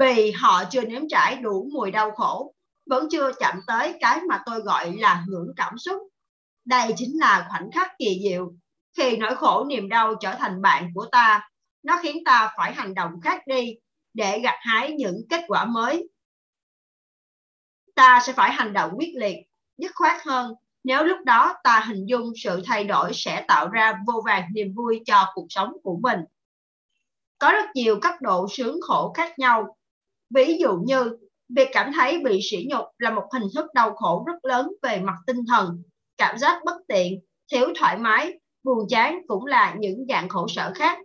Vì 0.00 0.30
họ 0.30 0.64
chưa 0.70 0.80
nếm 0.80 1.02
trải 1.08 1.36
đủ 1.36 1.68
mùi 1.72 1.90
đau 1.90 2.10
khổ, 2.10 2.54
vẫn 2.86 3.06
chưa 3.10 3.32
chạm 3.38 3.60
tới 3.66 3.94
cái 4.00 4.20
mà 4.28 4.42
tôi 4.46 4.60
gọi 4.60 4.92
là 4.96 5.24
ngưỡng 5.28 5.52
cảm 5.56 5.78
xúc. 5.78 5.98
Đây 6.64 6.92
chính 6.96 7.18
là 7.20 7.46
khoảnh 7.50 7.70
khắc 7.74 7.90
kỳ 7.98 8.20
diệu 8.22 8.52
khi 8.96 9.16
nỗi 9.16 9.36
khổ 9.36 9.64
niềm 9.68 9.88
đau 9.88 10.14
trở 10.14 10.34
thành 10.34 10.62
bạn 10.62 10.90
của 10.94 11.06
ta. 11.12 11.48
Nó 11.82 11.98
khiến 12.02 12.24
ta 12.24 12.52
phải 12.56 12.74
hành 12.74 12.94
động 12.94 13.12
khác 13.22 13.42
đi 13.46 13.74
để 14.14 14.40
gặt 14.40 14.56
hái 14.60 14.92
những 14.92 15.16
kết 15.30 15.44
quả 15.48 15.64
mới 15.64 16.08
ta 17.94 18.20
sẽ 18.26 18.32
phải 18.32 18.52
hành 18.52 18.72
động 18.72 18.92
quyết 18.96 19.12
liệt, 19.16 19.36
dứt 19.78 19.90
khoát 19.94 20.22
hơn 20.22 20.54
nếu 20.84 21.04
lúc 21.04 21.18
đó 21.24 21.54
ta 21.64 21.84
hình 21.88 22.06
dung 22.06 22.32
sự 22.36 22.60
thay 22.66 22.84
đổi 22.84 23.10
sẽ 23.14 23.44
tạo 23.48 23.68
ra 23.68 23.98
vô 24.06 24.22
vàng 24.26 24.48
niềm 24.54 24.74
vui 24.74 25.02
cho 25.06 25.26
cuộc 25.34 25.46
sống 25.48 25.72
của 25.82 25.98
mình. 26.02 26.20
Có 27.38 27.52
rất 27.52 27.66
nhiều 27.74 28.00
cấp 28.00 28.14
độ 28.20 28.46
sướng 28.50 28.80
khổ 28.80 29.12
khác 29.16 29.38
nhau. 29.38 29.76
Ví 30.34 30.58
dụ 30.60 30.78
như, 30.86 31.16
việc 31.56 31.68
cảm 31.72 31.92
thấy 31.92 32.18
bị 32.24 32.40
sỉ 32.50 32.66
nhục 32.70 32.84
là 32.98 33.10
một 33.10 33.24
hình 33.32 33.48
thức 33.54 33.74
đau 33.74 33.94
khổ 33.96 34.24
rất 34.26 34.44
lớn 34.44 34.72
về 34.82 35.00
mặt 35.00 35.16
tinh 35.26 35.44
thần, 35.48 35.82
cảm 36.18 36.38
giác 36.38 36.60
bất 36.64 36.76
tiện, 36.88 37.20
thiếu 37.52 37.68
thoải 37.78 37.98
mái, 37.98 38.38
buồn 38.62 38.78
chán 38.88 39.20
cũng 39.28 39.46
là 39.46 39.74
những 39.78 40.04
dạng 40.08 40.28
khổ 40.28 40.46
sở 40.48 40.72
khác. 40.74 40.98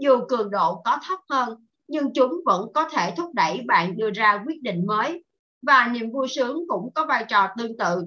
Dù 0.00 0.20
cường 0.28 0.50
độ 0.50 0.82
có 0.84 0.98
thấp 1.08 1.18
hơn, 1.30 1.66
nhưng 1.88 2.12
chúng 2.14 2.32
vẫn 2.46 2.66
có 2.74 2.88
thể 2.88 3.14
thúc 3.16 3.30
đẩy 3.34 3.60
bạn 3.66 3.96
đưa 3.96 4.10
ra 4.10 4.42
quyết 4.46 4.62
định 4.62 4.86
mới 4.86 5.24
và 5.62 5.88
niềm 5.92 6.10
vui 6.12 6.28
sướng 6.28 6.64
cũng 6.68 6.90
có 6.94 7.06
vai 7.06 7.24
trò 7.28 7.48
tương 7.58 7.76
tự. 7.76 8.04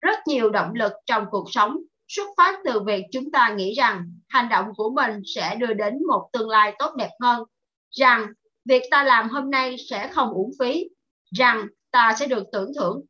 Rất 0.00 0.18
nhiều 0.26 0.50
động 0.50 0.74
lực 0.74 0.92
trong 1.06 1.24
cuộc 1.30 1.52
sống 1.52 1.76
xuất 2.08 2.26
phát 2.36 2.60
từ 2.64 2.80
việc 2.80 3.04
chúng 3.12 3.30
ta 3.30 3.54
nghĩ 3.56 3.74
rằng 3.74 4.10
hành 4.28 4.48
động 4.48 4.66
của 4.76 4.90
mình 4.90 5.22
sẽ 5.34 5.56
đưa 5.56 5.72
đến 5.74 5.94
một 6.08 6.28
tương 6.32 6.48
lai 6.48 6.74
tốt 6.78 6.94
đẹp 6.96 7.10
hơn, 7.20 7.44
rằng 7.90 8.26
việc 8.64 8.82
ta 8.90 9.04
làm 9.04 9.28
hôm 9.28 9.50
nay 9.50 9.76
sẽ 9.90 10.08
không 10.08 10.30
uổng 10.30 10.50
phí, 10.58 10.88
rằng 11.30 11.66
ta 11.90 12.14
sẽ 12.20 12.26
được 12.26 12.44
tưởng 12.52 12.72
thưởng 12.78 13.04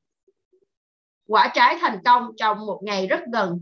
quả 1.28 1.52
trái 1.54 1.78
thành 1.80 1.98
công 2.04 2.30
trong 2.36 2.66
một 2.66 2.80
ngày 2.84 3.06
rất 3.06 3.20
gần. 3.32 3.60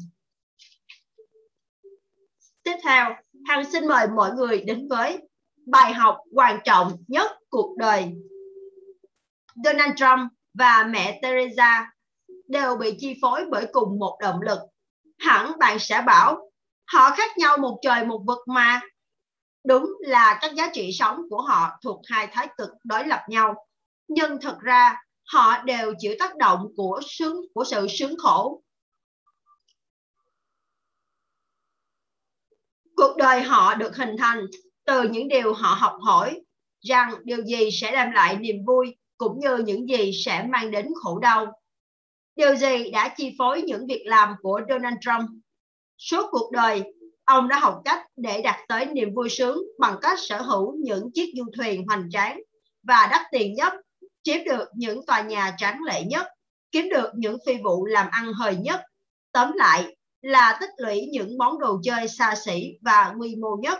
Tiếp 2.62 2.76
theo, 2.82 3.06
Hằng 3.44 3.70
xin 3.72 3.88
mời 3.88 4.06
mọi 4.16 4.32
người 4.32 4.60
đến 4.66 4.88
với 4.88 5.18
bài 5.66 5.92
học 5.92 6.18
quan 6.32 6.60
trọng 6.64 6.92
nhất 7.08 7.30
cuộc 7.48 7.76
đời 7.78 8.12
Donald 9.64 9.92
Trump 9.96 10.32
và 10.54 10.84
mẹ 10.90 11.18
Teresa 11.22 11.92
đều 12.48 12.76
bị 12.76 12.96
chi 12.98 13.18
phối 13.22 13.44
bởi 13.50 13.66
cùng 13.72 13.98
một 13.98 14.18
động 14.22 14.40
lực. 14.42 14.58
Hẳn 15.18 15.58
bạn 15.58 15.78
sẽ 15.78 16.02
bảo, 16.06 16.50
họ 16.92 17.10
khác 17.10 17.38
nhau 17.38 17.58
một 17.58 17.78
trời 17.82 18.04
một 18.04 18.22
vực 18.26 18.48
mà. 18.48 18.80
Đúng 19.64 19.92
là 20.00 20.38
các 20.40 20.54
giá 20.54 20.70
trị 20.72 20.90
sống 20.92 21.18
của 21.30 21.42
họ 21.42 21.70
thuộc 21.82 22.00
hai 22.04 22.26
thái 22.26 22.48
cực 22.58 22.70
đối 22.84 23.06
lập 23.06 23.20
nhau. 23.28 23.66
Nhưng 24.08 24.40
thật 24.40 24.58
ra 24.60 25.02
họ 25.32 25.62
đều 25.62 25.94
chịu 25.98 26.14
tác 26.18 26.36
động 26.36 26.66
của 26.76 27.00
sướng 27.06 27.36
của 27.54 27.64
sự 27.64 27.86
sướng 27.88 28.14
khổ. 28.18 28.62
Cuộc 32.96 33.16
đời 33.16 33.42
họ 33.42 33.74
được 33.74 33.96
hình 33.96 34.16
thành 34.18 34.46
từ 34.84 35.02
những 35.02 35.28
điều 35.28 35.54
họ 35.54 35.76
học 35.80 35.98
hỏi 36.02 36.40
rằng 36.80 37.14
điều 37.24 37.44
gì 37.44 37.70
sẽ 37.72 37.92
đem 37.92 38.10
lại 38.10 38.36
niềm 38.36 38.56
vui 38.66 38.96
cũng 39.22 39.38
như 39.38 39.56
những 39.56 39.88
gì 39.88 40.12
sẽ 40.24 40.46
mang 40.48 40.70
đến 40.70 40.88
khổ 41.02 41.18
đau. 41.18 41.52
Điều 42.36 42.56
gì 42.56 42.90
đã 42.90 43.14
chi 43.16 43.34
phối 43.38 43.62
những 43.62 43.86
việc 43.86 44.02
làm 44.06 44.34
của 44.42 44.60
Donald 44.68 44.96
Trump? 45.00 45.30
Suốt 45.98 46.26
cuộc 46.30 46.50
đời, 46.52 46.82
ông 47.24 47.48
đã 47.48 47.58
học 47.58 47.80
cách 47.84 48.06
để 48.16 48.42
đạt 48.42 48.56
tới 48.68 48.86
niềm 48.86 49.14
vui 49.14 49.28
sướng 49.28 49.62
bằng 49.78 49.96
cách 50.02 50.18
sở 50.18 50.42
hữu 50.42 50.74
những 50.76 51.10
chiếc 51.14 51.32
du 51.36 51.44
thuyền 51.56 51.86
hoành 51.86 52.10
tráng 52.10 52.40
và 52.82 53.08
đắt 53.10 53.22
tiền 53.32 53.54
nhất 53.54 53.72
chiếm 54.22 54.44
được 54.44 54.68
những 54.74 55.06
tòa 55.06 55.20
nhà 55.20 55.54
tráng 55.58 55.82
lệ 55.82 56.04
nhất, 56.04 56.26
kiếm 56.70 56.88
được 56.88 57.10
những 57.14 57.36
phi 57.46 57.56
vụ 57.64 57.86
làm 57.86 58.06
ăn 58.10 58.32
hời 58.32 58.56
nhất. 58.56 58.80
Tóm 59.32 59.52
lại 59.52 59.96
là 60.22 60.58
tích 60.60 60.70
lũy 60.76 61.08
những 61.12 61.38
món 61.38 61.58
đồ 61.58 61.80
chơi 61.82 62.08
xa 62.08 62.34
xỉ 62.44 62.78
và 62.80 63.14
quy 63.18 63.36
mô 63.36 63.56
nhất. 63.60 63.78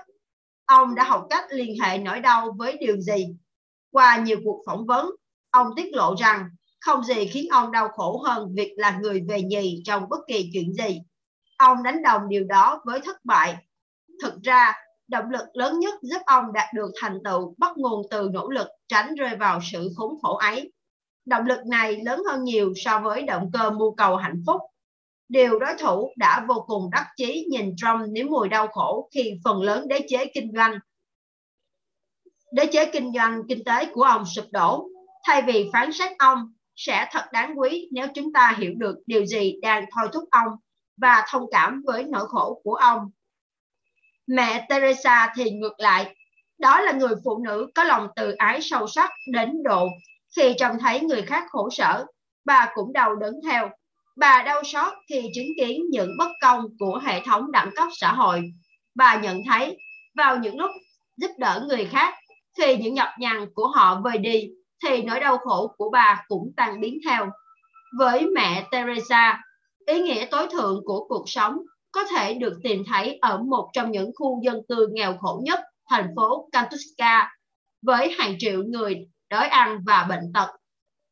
Ông 0.65 0.95
đã 0.95 1.05
học 1.05 1.27
cách 1.31 1.45
liên 1.51 1.81
hệ 1.83 1.99
nỗi 1.99 2.21
đau 2.21 2.55
với 2.59 2.77
điều 2.81 2.97
gì? 2.97 3.37
Qua 3.91 4.17
nhiều 4.17 4.39
cuộc 4.45 4.63
phỏng 4.67 4.87
vấn, 4.87 5.11
ông 5.53 5.67
tiết 5.77 5.93
lộ 5.93 6.15
rằng 6.19 6.49
không 6.81 7.03
gì 7.03 7.27
khiến 7.27 7.49
ông 7.51 7.73
đau 7.73 7.89
khổ 7.89 8.23
hơn 8.27 8.55
việc 8.55 8.73
là 8.77 8.99
người 9.03 9.23
về 9.29 9.43
nhì 9.43 9.83
trong 9.85 10.09
bất 10.09 10.21
kỳ 10.29 10.51
chuyện 10.53 10.73
gì. 10.73 11.01
Ông 11.59 11.83
đánh 11.83 12.03
đồng 12.03 12.29
điều 12.29 12.45
đó 12.45 12.81
với 12.85 13.01
thất 13.01 13.25
bại. 13.25 13.57
Thực 14.23 14.43
ra, 14.43 14.73
động 15.09 15.31
lực 15.31 15.47
lớn 15.55 15.79
nhất 15.79 15.95
giúp 16.03 16.19
ông 16.27 16.53
đạt 16.53 16.75
được 16.75 16.91
thành 17.01 17.19
tựu 17.25 17.55
bắt 17.59 17.77
nguồn 17.77 18.03
từ 18.11 18.31
nỗ 18.33 18.49
lực 18.51 18.69
tránh 18.89 19.15
rơi 19.15 19.37
vào 19.37 19.61
sự 19.73 19.91
khốn 19.97 20.15
khổ 20.23 20.37
ấy. 20.37 20.73
Động 21.25 21.47
lực 21.47 21.67
này 21.67 22.01
lớn 22.05 22.23
hơn 22.29 22.45
nhiều 22.45 22.73
so 22.77 22.99
với 22.99 23.23
động 23.23 23.51
cơ 23.53 23.71
mưu 23.71 23.95
cầu 23.95 24.17
hạnh 24.17 24.43
phúc. 24.47 24.61
Điều 25.29 25.59
đối 25.59 25.75
thủ 25.79 26.13
đã 26.17 26.45
vô 26.49 26.65
cùng 26.67 26.91
đắc 26.91 27.07
chí 27.17 27.47
nhìn 27.51 27.77
Trump 27.77 28.09
nếm 28.09 28.27
mùi 28.27 28.49
đau 28.49 28.69
khổ 28.69 29.09
khi 29.15 29.33
phần 29.45 29.63
lớn 29.63 29.89
đế 29.89 30.07
chế 30.09 30.27
kinh 30.35 30.53
doanh 30.57 30.79
đế 32.53 32.67
chế 32.73 32.91
kinh 32.93 33.13
doanh 33.15 33.43
kinh 33.49 33.65
tế 33.65 33.87
của 33.93 34.03
ông 34.03 34.25
sụp 34.25 34.45
đổ. 34.53 34.89
Thay 35.23 35.43
vì 35.43 35.71
phán 35.73 35.93
xét 35.93 36.13
ông, 36.19 36.53
sẽ 36.77 37.09
thật 37.11 37.25
đáng 37.33 37.59
quý 37.59 37.89
nếu 37.93 38.07
chúng 38.15 38.33
ta 38.33 38.55
hiểu 38.59 38.73
được 38.77 38.97
điều 39.07 39.27
gì 39.27 39.55
đang 39.63 39.85
thôi 39.95 40.09
thúc 40.13 40.25
ông 40.31 40.49
và 40.97 41.25
thông 41.29 41.45
cảm 41.53 41.83
với 41.87 42.05
nỗi 42.05 42.29
khổ 42.29 42.61
của 42.65 42.75
ông. 42.75 43.11
Mẹ 44.27 44.67
Teresa 44.69 45.33
thì 45.37 45.51
ngược 45.51 45.81
lại, 45.81 46.17
đó 46.59 46.81
là 46.81 46.93
người 46.93 47.15
phụ 47.25 47.39
nữ 47.45 47.71
có 47.75 47.85
lòng 47.85 48.09
từ 48.17 48.33
ái 48.33 48.61
sâu 48.63 48.87
sắc 48.87 49.11
đến 49.33 49.63
độ 49.63 49.89
khi 50.37 50.55
trông 50.59 50.79
thấy 50.79 51.01
người 51.01 51.23
khác 51.23 51.45
khổ 51.51 51.71
sở, 51.71 52.07
bà 52.45 52.73
cũng 52.75 52.93
đau 52.93 53.17
đớn 53.17 53.35
theo. 53.49 53.71
Bà 54.17 54.43
đau 54.43 54.63
xót 54.65 54.93
khi 55.09 55.31
chứng 55.35 55.53
kiến 55.57 55.83
những 55.91 56.11
bất 56.19 56.29
công 56.41 56.65
của 56.79 57.01
hệ 57.05 57.21
thống 57.25 57.53
đẳng 57.53 57.71
cấp 57.77 57.89
xã 57.93 58.13
hội. 58.13 58.43
Bà 58.95 59.17
nhận 59.17 59.41
thấy 59.51 59.77
vào 60.15 60.39
những 60.39 60.59
lúc 60.59 60.71
giúp 61.17 61.31
đỡ 61.39 61.65
người 61.69 61.85
khác, 61.85 62.15
khi 62.59 62.77
những 62.77 62.95
nhọc 62.95 63.09
nhằn 63.19 63.47
của 63.55 63.69
họ 63.69 64.01
vơi 64.05 64.19
đi, 64.19 64.51
thì 64.83 65.03
nỗi 65.03 65.21
đau 65.21 65.39
khổ 65.39 65.75
của 65.77 65.91
bà 65.91 66.25
cũng 66.29 66.53
tan 66.57 66.81
biến 66.81 66.99
theo. 67.09 67.31
Với 67.99 68.27
mẹ 68.35 68.67
Teresa, 68.71 69.41
ý 69.87 70.03
nghĩa 70.03 70.27
tối 70.31 70.47
thượng 70.53 70.81
của 70.85 71.07
cuộc 71.09 71.25
sống 71.27 71.59
có 71.93 72.05
thể 72.05 72.35
được 72.35 72.59
tìm 72.63 72.83
thấy 72.93 73.19
ở 73.23 73.39
một 73.39 73.71
trong 73.73 73.91
những 73.91 74.11
khu 74.15 74.43
dân 74.43 74.61
cư 74.69 74.89
nghèo 74.93 75.17
khổ 75.21 75.41
nhất 75.45 75.61
thành 75.91 76.09
phố 76.17 76.49
Kantuska 76.53 77.31
với 77.83 78.15
hàng 78.19 78.35
triệu 78.39 78.63
người 78.63 78.97
đói 79.31 79.49
ăn 79.49 79.79
và 79.87 80.07
bệnh 80.09 80.33
tật. 80.35 80.49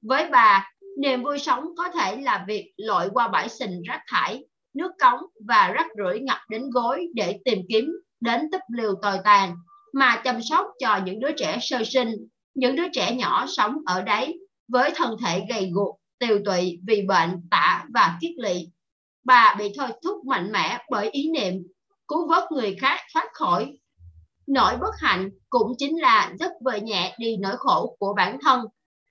Với 0.03 0.29
bà, 0.31 0.71
niềm 0.99 1.23
vui 1.23 1.39
sống 1.39 1.65
có 1.77 1.89
thể 1.89 2.17
là 2.17 2.45
việc 2.49 2.73
lội 2.77 3.09
qua 3.13 3.29
bãi 3.29 3.49
sình 3.49 3.83
rác 3.89 4.03
thải, 4.07 4.45
nước 4.75 4.93
cống 5.01 5.21
và 5.49 5.73
rác 5.75 5.87
rưởi 5.99 6.21
ngập 6.21 6.39
đến 6.51 6.71
gối 6.71 7.07
để 7.15 7.41
tìm 7.45 7.59
kiếm 7.69 7.91
đến 8.21 8.51
túp 8.53 8.61
liều 8.77 8.95
tồi 9.03 9.19
tàn 9.25 9.57
mà 9.93 10.21
chăm 10.25 10.43
sóc 10.43 10.67
cho 10.79 11.01
những 11.05 11.21
đứa 11.21 11.33
trẻ 11.37 11.59
sơ 11.61 11.85
sinh, 11.85 12.09
những 12.55 12.77
đứa 12.77 12.89
trẻ 12.93 13.15
nhỏ 13.15 13.47
sống 13.49 13.77
ở 13.87 14.03
đấy 14.03 14.39
với 14.69 14.93
thân 14.95 15.17
thể 15.25 15.43
gầy 15.49 15.71
guộc, 15.75 16.01
tiều 16.19 16.39
tụy 16.45 16.81
vì 16.87 17.03
bệnh, 17.03 17.49
tả 17.51 17.85
và 17.95 18.19
kiết 18.21 18.33
lỵ. 18.37 18.69
Bà 19.25 19.55
bị 19.59 19.73
thôi 19.79 19.89
thúc 20.05 20.25
mạnh 20.27 20.53
mẽ 20.53 20.79
bởi 20.91 21.11
ý 21.11 21.31
niệm 21.31 21.55
cứu 22.09 22.29
vớt 22.29 22.53
người 22.53 22.77
khác 22.81 23.01
thoát 23.15 23.29
khỏi 23.33 23.79
nỗi 24.47 24.77
bất 24.81 24.95
hạnh 24.99 25.31
cũng 25.51 25.73
chính 25.79 26.01
là 26.01 26.33
giúp 26.39 26.51
vơi 26.65 26.81
nhẹ 26.81 27.17
đi 27.19 27.37
nỗi 27.37 27.55
khổ 27.59 27.97
của 27.99 28.15
bản 28.17 28.39
thân 28.43 28.61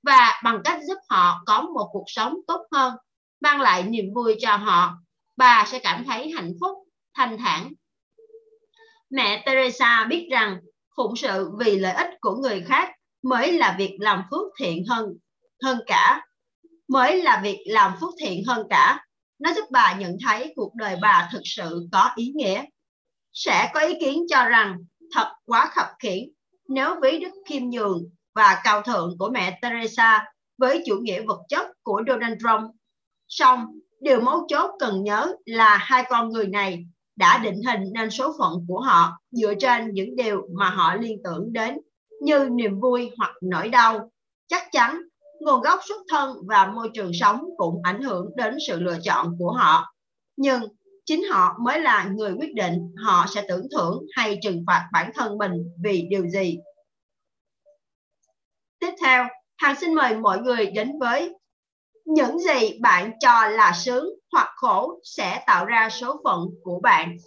và 0.04 0.42
bằng 0.44 0.62
cách 0.64 0.80
giúp 0.88 0.98
họ 1.10 1.44
có 1.46 1.62
một 1.62 1.90
cuộc 1.92 2.06
sống 2.08 2.34
tốt 2.48 2.62
hơn, 2.72 2.94
mang 3.42 3.62
lại 3.62 3.84
niềm 3.84 4.06
vui 4.16 4.36
cho 4.40 4.56
họ, 4.56 4.94
bà 5.38 5.66
sẽ 5.68 5.80
cảm 5.80 6.06
thấy 6.06 6.32
hạnh 6.32 6.54
phúc, 6.62 6.78
thanh 7.14 7.38
thản. 7.38 7.74
Mẹ 9.10 9.44
Teresa 9.46 10.06
biết 10.10 10.28
rằng 10.32 10.60
phụng 10.98 11.16
sự 11.16 11.52
vì 11.60 11.80
lợi 11.80 11.94
ích 11.94 12.10
của 12.22 12.36
người 12.36 12.62
khác 12.62 12.90
mới 13.24 13.54
là 13.54 13.76
việc 13.78 13.98
làm 14.00 14.24
phước 14.32 14.48
thiện 14.60 14.86
hơn 14.86 15.18
hơn 15.64 15.80
cả. 15.88 16.26
Mới 16.88 17.24
là 17.24 17.42
việc 17.44 17.60
làm 17.66 17.94
phước 18.02 18.14
thiện 18.20 18.44
hơn 18.48 18.68
cả. 18.70 19.06
Nó 19.40 19.54
giúp 19.54 19.66
bà 19.72 19.94
nhận 19.94 20.18
thấy 20.26 20.54
cuộc 20.56 20.76
đời 20.76 20.98
bà 21.02 21.30
thực 21.32 21.42
sự 21.44 21.88
có 21.92 22.10
ý 22.16 22.32
nghĩa. 22.36 22.64
Sẽ 23.34 23.72
có 23.74 23.80
ý 23.80 23.94
kiến 24.00 24.24
cho 24.30 24.46
rằng 24.46 24.78
thật 25.16 25.32
quá 25.46 25.70
khập 25.74 25.88
khiển 26.00 26.30
nếu 26.68 26.96
ví 27.02 27.20
đức 27.20 27.32
khiêm 27.46 27.70
nhường 27.70 28.04
và 28.36 28.62
cao 28.64 28.82
thượng 28.82 29.16
của 29.20 29.30
mẹ 29.30 29.60
Teresa 29.62 30.26
với 30.58 30.84
chủ 30.86 30.96
nghĩa 30.96 31.22
vật 31.22 31.40
chất 31.50 31.68
của 31.84 32.02
Donald 32.08 32.34
Trump. 32.40 32.72
Song, 33.28 33.66
điều 34.02 34.22
mấu 34.22 34.46
chốt 34.48 34.72
cần 34.80 35.04
nhớ 35.04 35.34
là 35.46 35.78
hai 35.78 36.04
con 36.10 36.30
người 36.30 36.48
này 36.48 36.86
đã 37.16 37.38
định 37.38 37.62
hình 37.68 37.94
nên 37.94 38.10
số 38.10 38.36
phận 38.40 38.66
của 38.68 38.80
họ 38.80 39.20
dựa 39.32 39.54
trên 39.60 39.94
những 39.94 40.16
điều 40.16 40.48
mà 40.58 40.70
họ 40.70 40.96
liên 40.96 41.18
tưởng 41.24 41.54
đến 41.54 41.78
như 42.22 42.50
niềm 42.52 42.80
vui 42.80 43.12
hoặc 43.18 43.32
nỗi 43.42 43.70
đau. 43.70 44.12
Chắc 44.48 44.64
chắn, 44.72 45.02
nguồn 45.40 45.62
gốc 45.62 45.80
xuất 45.88 46.02
thân 46.10 46.38
và 46.48 46.68
môi 46.68 46.90
trường 46.94 47.12
sống 47.14 47.50
cũng 47.58 47.82
ảnh 47.84 48.02
hưởng 48.02 48.36
đến 48.36 48.58
sự 48.68 48.80
lựa 48.80 48.98
chọn 49.04 49.36
của 49.40 49.52
họ. 49.52 49.94
Nhưng 50.38 50.62
chính 51.06 51.24
họ 51.24 51.58
mới 51.60 51.82
là 51.82 52.10
người 52.16 52.32
quyết 52.32 52.54
định 52.54 52.96
họ 53.06 53.26
sẽ 53.30 53.46
tưởng 53.48 53.68
thưởng 53.72 54.06
hay 54.16 54.40
trừng 54.42 54.64
phạt 54.68 54.90
bản 54.94 55.12
thân 55.16 55.38
mình 55.38 55.52
vì 55.84 56.08
điều 56.10 56.28
gì. 56.28 56.58
Tiếp 58.80 58.92
theo, 59.02 59.28
Hằng 59.58 59.76
xin 59.76 59.94
mời 59.94 60.16
mọi 60.16 60.40
người 60.40 60.66
đến 60.66 61.00
với 61.00 61.36
những 62.06 62.40
gì 62.40 62.80
bạn 62.82 63.12
cho 63.20 63.48
là 63.48 63.74
sướng 63.76 64.10
hoặc 64.32 64.50
khổ 64.56 65.00
sẽ 65.04 65.44
tạo 65.48 65.66
ra 65.66 65.90
số 65.90 66.22
phận 66.24 66.40
của 66.64 66.80
bạn. 66.84 67.18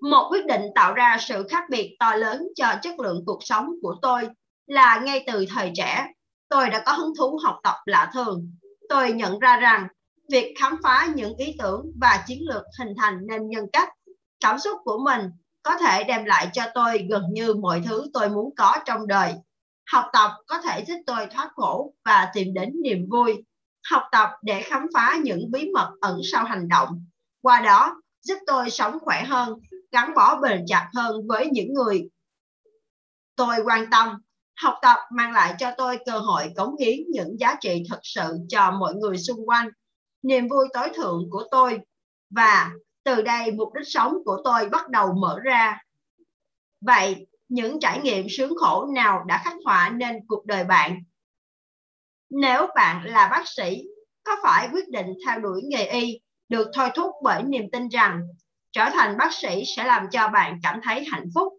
Một 0.00 0.28
quyết 0.30 0.46
định 0.46 0.62
tạo 0.74 0.94
ra 0.94 1.16
sự 1.20 1.46
khác 1.50 1.64
biệt 1.70 1.96
to 2.00 2.14
lớn 2.14 2.48
cho 2.56 2.66
chất 2.82 3.00
lượng 3.00 3.22
cuộc 3.26 3.38
sống 3.40 3.68
của 3.82 3.96
tôi 4.02 4.28
là 4.66 5.00
ngay 5.04 5.24
từ 5.26 5.46
thời 5.48 5.72
trẻ, 5.74 6.06
tôi 6.48 6.70
đã 6.70 6.82
có 6.86 6.92
hứng 6.92 7.12
thú 7.18 7.38
học 7.44 7.60
tập 7.62 7.76
lạ 7.84 8.10
thường. 8.12 8.52
Tôi 8.88 9.12
nhận 9.12 9.38
ra 9.38 9.56
rằng 9.56 9.86
việc 10.30 10.54
khám 10.58 10.76
phá 10.82 11.08
những 11.14 11.36
ý 11.36 11.54
tưởng 11.58 11.92
và 12.00 12.24
chiến 12.26 12.38
lược 12.48 12.62
hình 12.78 12.94
thành 12.98 13.18
nên 13.28 13.48
nhân 13.48 13.66
cách, 13.72 13.88
cảm 14.40 14.58
xúc 14.58 14.78
của 14.84 14.98
mình 15.04 15.30
có 15.62 15.78
thể 15.78 16.04
đem 16.04 16.24
lại 16.24 16.48
cho 16.52 16.62
tôi 16.74 17.06
gần 17.10 17.22
như 17.32 17.54
mọi 17.54 17.82
thứ 17.86 18.06
tôi 18.14 18.28
muốn 18.28 18.54
có 18.56 18.76
trong 18.86 19.06
đời 19.06 19.34
học 19.92 20.04
tập 20.12 20.30
có 20.46 20.60
thể 20.60 20.84
giúp 20.84 20.94
tôi 21.06 21.26
thoát 21.26 21.50
khổ 21.56 21.94
và 22.04 22.30
tìm 22.34 22.54
đến 22.54 22.72
niềm 22.82 23.06
vui 23.10 23.44
học 23.90 24.02
tập 24.12 24.30
để 24.42 24.62
khám 24.62 24.86
phá 24.94 25.18
những 25.22 25.50
bí 25.50 25.70
mật 25.74 25.90
ẩn 26.00 26.20
sau 26.32 26.44
hành 26.44 26.68
động 26.68 27.06
qua 27.42 27.60
đó 27.60 28.02
giúp 28.22 28.38
tôi 28.46 28.70
sống 28.70 28.98
khỏe 29.00 29.24
hơn 29.24 29.58
gắn 29.92 30.14
bó 30.14 30.40
bền 30.40 30.64
chặt 30.68 30.90
hơn 30.94 31.26
với 31.28 31.48
những 31.52 31.72
người 31.72 32.08
tôi 33.40 33.56
quan 33.64 33.90
tâm, 33.90 34.22
học 34.56 34.74
tập 34.82 34.98
mang 35.12 35.32
lại 35.32 35.54
cho 35.58 35.70
tôi 35.78 35.98
cơ 36.06 36.18
hội 36.18 36.52
cống 36.56 36.76
hiến 36.76 36.98
những 37.10 37.36
giá 37.40 37.56
trị 37.60 37.82
thật 37.88 38.00
sự 38.02 38.38
cho 38.48 38.70
mọi 38.70 38.94
người 38.94 39.18
xung 39.18 39.48
quanh. 39.48 39.68
Niềm 40.22 40.48
vui 40.48 40.68
tối 40.72 40.88
thượng 40.94 41.30
của 41.30 41.44
tôi 41.50 41.80
và 42.30 42.70
từ 43.04 43.22
đây 43.22 43.52
mục 43.52 43.74
đích 43.74 43.88
sống 43.88 44.14
của 44.24 44.40
tôi 44.44 44.68
bắt 44.68 44.88
đầu 44.88 45.12
mở 45.12 45.38
ra. 45.44 45.82
Vậy, 46.80 47.26
những 47.48 47.80
trải 47.80 48.00
nghiệm 48.00 48.26
sướng 48.30 48.56
khổ 48.56 48.86
nào 48.94 49.24
đã 49.26 49.42
khắc 49.44 49.54
họa 49.64 49.90
nên 49.96 50.26
cuộc 50.28 50.46
đời 50.46 50.64
bạn? 50.64 51.02
Nếu 52.30 52.66
bạn 52.74 53.04
là 53.04 53.28
bác 53.28 53.48
sĩ, 53.48 53.82
có 54.24 54.32
phải 54.42 54.68
quyết 54.72 54.88
định 54.88 55.06
theo 55.26 55.40
đuổi 55.40 55.62
nghề 55.64 55.84
y 55.84 56.20
được 56.48 56.70
thôi 56.74 56.88
thúc 56.94 57.10
bởi 57.22 57.42
niềm 57.42 57.70
tin 57.72 57.88
rằng 57.88 58.22
trở 58.72 58.90
thành 58.92 59.16
bác 59.18 59.32
sĩ 59.32 59.62
sẽ 59.76 59.84
làm 59.84 60.06
cho 60.10 60.28
bạn 60.28 60.58
cảm 60.62 60.80
thấy 60.82 61.04
hạnh 61.04 61.26
phúc 61.34 61.52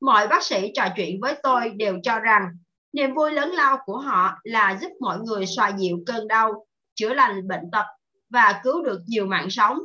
mọi 0.00 0.28
bác 0.28 0.42
sĩ 0.42 0.72
trò 0.74 0.88
chuyện 0.96 1.20
với 1.20 1.34
tôi 1.42 1.70
đều 1.76 1.98
cho 2.02 2.18
rằng 2.18 2.48
niềm 2.92 3.14
vui 3.14 3.32
lớn 3.32 3.50
lao 3.50 3.78
của 3.84 3.98
họ 3.98 4.34
là 4.44 4.78
giúp 4.80 4.90
mọi 5.00 5.18
người 5.18 5.46
xoa 5.46 5.72
dịu 5.78 5.98
cơn 6.06 6.28
đau 6.28 6.66
chữa 6.94 7.14
lành 7.14 7.48
bệnh 7.48 7.70
tật 7.72 7.84
và 8.30 8.60
cứu 8.62 8.82
được 8.82 9.00
nhiều 9.06 9.26
mạng 9.26 9.50
sống 9.50 9.78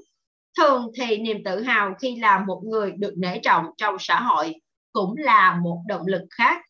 thường 0.57 0.91
thì 0.95 1.17
niềm 1.17 1.37
tự 1.45 1.61
hào 1.61 1.93
khi 1.99 2.15
là 2.15 2.43
một 2.47 2.61
người 2.65 2.91
được 2.91 3.13
nể 3.17 3.39
trọng 3.43 3.65
trong 3.77 3.95
xã 3.99 4.19
hội 4.21 4.55
cũng 4.91 5.13
là 5.17 5.59
một 5.63 5.83
động 5.87 6.07
lực 6.07 6.23
khác. 6.29 6.61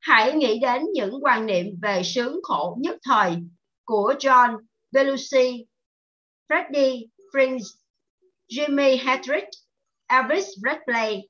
Hãy 0.00 0.32
nghĩ 0.32 0.58
đến 0.58 0.82
những 0.94 1.24
quan 1.24 1.46
niệm 1.46 1.66
về 1.82 2.02
sướng 2.02 2.40
khổ 2.42 2.78
nhất 2.80 2.96
thời 3.02 3.36
của 3.84 4.14
John 4.18 4.56
Belushi, 4.92 5.66
Freddie 6.48 7.06
Prinze, 7.32 7.74
Jimmy 8.48 8.96
Hendrix, 9.04 9.44
Elvis 10.06 10.46
Presley, 10.62 11.28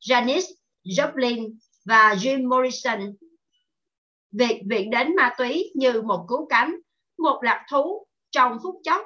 Janis 0.00 0.44
Joplin 0.84 1.54
và 1.84 2.14
Jim 2.14 2.48
Morrison. 2.48 3.00
Việc 4.32 4.62
viện 4.70 4.90
đến 4.90 5.16
ma 5.16 5.34
túy 5.38 5.72
như 5.74 6.02
một 6.02 6.26
cứu 6.28 6.46
cánh, 6.46 6.74
một 7.18 7.40
lạc 7.42 7.66
thú 7.70 8.06
trong 8.30 8.58
phút 8.62 8.74
chốc 8.84 9.02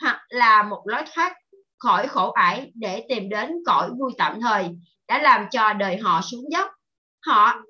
hoặc 0.00 0.24
là 0.28 0.62
một 0.62 0.82
lối 0.84 1.02
thoát 1.14 1.36
khỏi 1.78 2.08
khổ 2.08 2.30
ải 2.30 2.72
để 2.74 3.06
tìm 3.08 3.28
đến 3.28 3.50
cõi 3.66 3.90
vui 3.98 4.12
tạm 4.18 4.40
thời 4.40 4.68
đã 5.08 5.22
làm 5.22 5.46
cho 5.50 5.72
đời 5.72 5.96
họ 5.96 6.20
xuống 6.22 6.44
dốc. 6.52 6.70
Họ 7.26 7.62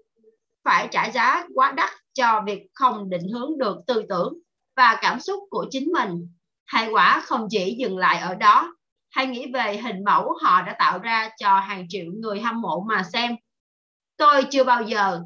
phải 0.65 0.89
trả 0.91 1.11
giá 1.11 1.47
quá 1.55 1.73
đắt 1.73 1.91
cho 2.15 2.43
việc 2.47 2.63
không 2.75 3.11
định 3.11 3.29
hướng 3.33 3.59
được 3.59 3.77
tư 3.87 4.03
tưởng 4.09 4.39
và 4.77 4.99
cảm 5.03 5.21
xúc 5.21 5.45
của 5.51 5.67
chính 5.71 5.93
mình. 5.93 6.29
Hệ 6.73 6.91
quả 6.91 7.23
không 7.25 7.47
chỉ 7.51 7.77
dừng 7.79 7.99
lại 7.99 8.19
ở 8.19 8.35
đó, 8.35 8.76
hay 9.17 9.27
nghĩ 9.27 9.53
về 9.53 9.77
hình 9.77 10.05
mẫu 10.05 10.33
họ 10.43 10.63
đã 10.63 10.77
tạo 10.79 10.99
ra 10.99 11.31
cho 11.39 11.59
hàng 11.59 11.87
triệu 11.89 12.05
người 12.13 12.41
hâm 12.41 12.61
mộ 12.61 12.85
mà 12.89 13.03
xem. 13.13 13.37
Tôi 14.17 14.45
chưa 14.51 14.65
bao 14.65 14.83
giờ 14.83 15.21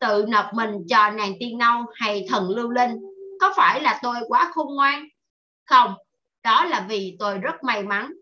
tự 0.00 0.24
nộp 0.28 0.44
mình 0.54 0.70
cho 0.88 1.10
nàng 1.10 1.32
tiên 1.40 1.58
nâu 1.58 1.84
hay 1.94 2.26
thần 2.28 2.50
lưu 2.50 2.70
linh. 2.70 2.96
Có 3.40 3.52
phải 3.56 3.82
là 3.82 4.00
tôi 4.02 4.16
quá 4.28 4.50
khôn 4.54 4.74
ngoan? 4.74 5.08
Không, 5.64 5.94
đó 6.42 6.64
là 6.64 6.86
vì 6.88 7.16
tôi 7.18 7.38
rất 7.38 7.54
may 7.62 7.82
mắn. 7.82 8.12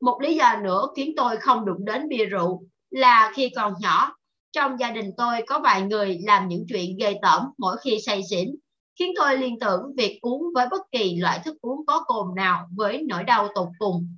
Một 0.00 0.18
lý 0.22 0.36
do 0.36 0.56
nữa 0.62 0.86
khiến 0.96 1.12
tôi 1.16 1.36
không 1.36 1.64
đụng 1.64 1.84
đến 1.84 2.08
bia 2.08 2.24
rượu 2.24 2.62
là 2.90 3.32
khi 3.34 3.50
còn 3.56 3.74
nhỏ, 3.80 4.16
trong 4.52 4.78
gia 4.78 4.90
đình 4.90 5.10
tôi 5.16 5.42
có 5.46 5.58
vài 5.58 5.82
người 5.82 6.18
làm 6.24 6.48
những 6.48 6.66
chuyện 6.68 6.96
ghê 7.00 7.14
tởm 7.22 7.42
mỗi 7.58 7.76
khi 7.84 7.98
say 8.06 8.22
xỉn, 8.30 8.54
khiến 8.98 9.12
tôi 9.16 9.38
liên 9.38 9.58
tưởng 9.60 9.80
việc 9.96 10.18
uống 10.22 10.42
với 10.54 10.66
bất 10.70 10.82
kỳ 10.92 11.16
loại 11.16 11.40
thức 11.44 11.56
uống 11.60 11.86
có 11.86 12.04
cồn 12.06 12.34
nào 12.36 12.68
với 12.76 13.02
nỗi 13.08 13.24
đau 13.24 13.48
tột 13.54 13.68
cùng. 13.78 14.08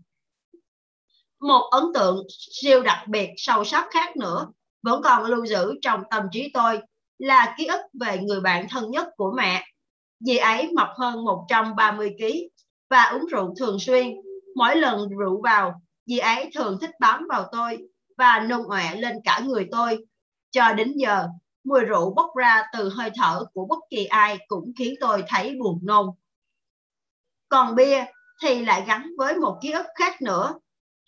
Một 1.45 1.69
ấn 1.71 1.85
tượng 1.95 2.27
siêu 2.29 2.83
đặc 2.83 3.09
biệt 3.09 3.29
sâu 3.37 3.65
sắc 3.65 3.87
khác 3.91 4.17
nữa 4.17 4.47
vẫn 4.83 5.03
còn 5.03 5.25
lưu 5.25 5.47
giữ 5.47 5.75
trong 5.83 6.03
tâm 6.11 6.23
trí 6.33 6.51
tôi 6.55 6.81
là 7.19 7.55
ký 7.59 7.67
ức 7.67 7.81
về 8.01 8.19
người 8.19 8.41
bạn 8.41 8.67
thân 8.71 8.91
nhất 8.91 9.09
của 9.17 9.33
mẹ. 9.37 9.65
Dì 10.21 10.37
ấy 10.37 10.71
mập 10.73 10.89
hơn 10.99 11.25
130 11.25 12.15
kg 12.19 12.25
và 12.91 13.03
uống 13.05 13.27
rượu 13.27 13.55
thường 13.59 13.79
xuyên. 13.79 14.15
Mỗi 14.57 14.77
lần 14.77 15.09
rượu 15.09 15.43
vào, 15.43 15.81
dì 16.07 16.19
ấy 16.19 16.51
thường 16.55 16.79
thích 16.81 16.91
bám 17.01 17.27
vào 17.29 17.49
tôi 17.53 17.79
và 18.19 18.41
nôn 18.41 18.69
ọe 18.69 18.95
lên 18.97 19.17
cả 19.25 19.41
người 19.45 19.69
tôi. 19.73 19.99
Cho 20.51 20.73
đến 20.73 20.93
giờ, 20.97 21.29
mùi 21.65 21.81
rượu 21.81 22.15
bốc 22.15 22.31
ra 22.37 22.63
từ 22.73 22.89
hơi 22.89 23.11
thở 23.15 23.45
của 23.53 23.67
bất 23.67 23.79
kỳ 23.91 24.05
ai 24.05 24.39
cũng 24.49 24.73
khiến 24.79 24.95
tôi 25.01 25.25
thấy 25.29 25.57
buồn 25.63 25.79
nôn. 25.83 26.07
Còn 27.49 27.75
bia 27.75 28.05
thì 28.43 28.65
lại 28.65 28.85
gắn 28.87 29.11
với 29.19 29.37
một 29.37 29.59
ký 29.63 29.71
ức 29.73 29.87
khác 29.99 30.23
nữa. 30.23 30.55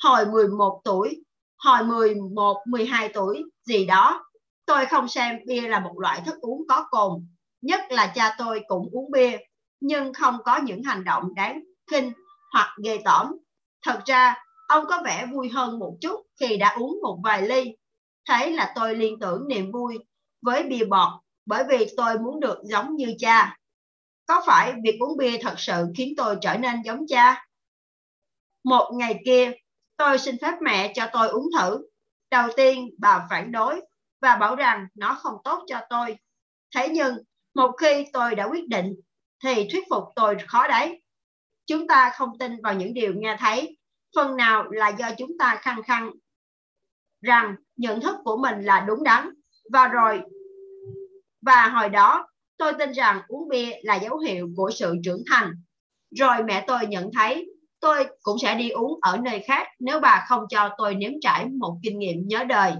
Hồi 0.02 0.26
11 0.26 0.80
tuổi, 0.84 1.24
hồi 1.58 1.84
11, 1.84 2.56
12 2.66 3.08
tuổi 3.08 3.44
gì 3.66 3.86
đó, 3.86 4.24
tôi 4.66 4.86
không 4.86 5.08
xem 5.08 5.38
bia 5.46 5.60
là 5.60 5.80
một 5.80 5.94
loại 5.98 6.22
thức 6.26 6.34
uống 6.40 6.62
có 6.68 6.86
cồn. 6.90 7.26
Nhất 7.62 7.80
là 7.90 8.12
cha 8.14 8.34
tôi 8.38 8.60
cũng 8.68 8.88
uống 8.92 9.10
bia, 9.10 9.38
nhưng 9.80 10.12
không 10.12 10.38
có 10.44 10.56
những 10.56 10.82
hành 10.82 11.04
động 11.04 11.34
đáng 11.34 11.62
khinh 11.90 12.12
hoặc 12.52 12.76
ghê 12.84 13.00
tởm. 13.04 13.32
Thật 13.82 14.00
ra, 14.06 14.34
ông 14.68 14.84
có 14.88 15.02
vẻ 15.04 15.26
vui 15.32 15.48
hơn 15.48 15.78
một 15.78 15.96
chút 16.00 16.20
khi 16.40 16.56
đã 16.56 16.76
uống 16.78 16.98
một 17.02 17.18
vài 17.24 17.42
ly. 17.42 17.76
Thế 18.28 18.50
là 18.50 18.72
tôi 18.74 18.94
liên 18.94 19.18
tưởng 19.20 19.48
niềm 19.48 19.72
vui 19.72 19.98
với 20.42 20.62
bia 20.62 20.84
bọt 20.84 21.12
bởi 21.46 21.64
vì 21.68 21.86
tôi 21.96 22.18
muốn 22.18 22.40
được 22.40 22.58
giống 22.62 22.96
như 22.96 23.14
cha. 23.18 23.56
Có 24.26 24.42
phải 24.46 24.74
việc 24.84 24.98
uống 25.00 25.16
bia 25.16 25.38
thật 25.42 25.54
sự 25.58 25.86
khiến 25.96 26.14
tôi 26.16 26.36
trở 26.40 26.56
nên 26.56 26.82
giống 26.84 27.06
cha? 27.08 27.46
Một 28.64 28.90
ngày 28.94 29.20
kia, 29.24 29.52
tôi 29.96 30.18
xin 30.18 30.36
phép 30.42 30.54
mẹ 30.62 30.92
cho 30.94 31.08
tôi 31.12 31.28
uống 31.28 31.48
thử. 31.58 31.78
Đầu 32.30 32.48
tiên, 32.56 32.90
bà 32.98 33.26
phản 33.30 33.52
đối 33.52 33.80
và 34.20 34.36
bảo 34.36 34.56
rằng 34.56 34.86
nó 34.94 35.14
không 35.14 35.34
tốt 35.44 35.64
cho 35.66 35.80
tôi. 35.90 36.16
Thế 36.74 36.88
nhưng, 36.88 37.16
một 37.54 37.70
khi 37.80 38.06
tôi 38.12 38.34
đã 38.34 38.44
quyết 38.44 38.68
định, 38.68 38.94
thì 39.44 39.68
thuyết 39.72 39.84
phục 39.90 40.04
tôi 40.16 40.36
khó 40.46 40.68
đấy. 40.68 41.02
Chúng 41.66 41.86
ta 41.86 42.12
không 42.14 42.38
tin 42.38 42.52
vào 42.62 42.74
những 42.74 42.94
điều 42.94 43.14
nghe 43.16 43.36
thấy, 43.38 43.78
phần 44.16 44.36
nào 44.36 44.70
là 44.70 44.88
do 44.88 45.10
chúng 45.18 45.30
ta 45.38 45.58
khăng 45.60 45.82
khăng 45.82 46.10
rằng 47.22 47.54
nhận 47.76 48.00
thức 48.00 48.16
của 48.24 48.36
mình 48.36 48.60
là 48.60 48.80
đúng 48.80 49.04
đắn. 49.04 49.30
Và 49.72 49.88
rồi, 49.88 50.20
và 51.42 51.68
hồi 51.68 51.88
đó, 51.88 52.28
tôi 52.56 52.72
tin 52.78 52.92
rằng 52.92 53.22
uống 53.28 53.48
bia 53.48 53.72
là 53.82 53.94
dấu 53.94 54.18
hiệu 54.18 54.48
của 54.56 54.70
sự 54.74 54.94
trưởng 55.04 55.22
thành. 55.30 55.52
Rồi 56.18 56.36
mẹ 56.44 56.64
tôi 56.66 56.86
nhận 56.86 57.10
thấy 57.14 57.55
tôi 57.86 58.06
cũng 58.22 58.38
sẽ 58.38 58.54
đi 58.54 58.70
uống 58.70 58.98
ở 59.02 59.16
nơi 59.16 59.44
khác 59.46 59.68
nếu 59.78 60.00
bà 60.00 60.24
không 60.28 60.44
cho 60.50 60.70
tôi 60.78 60.94
nếm 60.94 61.12
trải 61.20 61.46
một 61.58 61.78
kinh 61.82 61.98
nghiệm 61.98 62.28
nhớ 62.28 62.44
đời. 62.44 62.74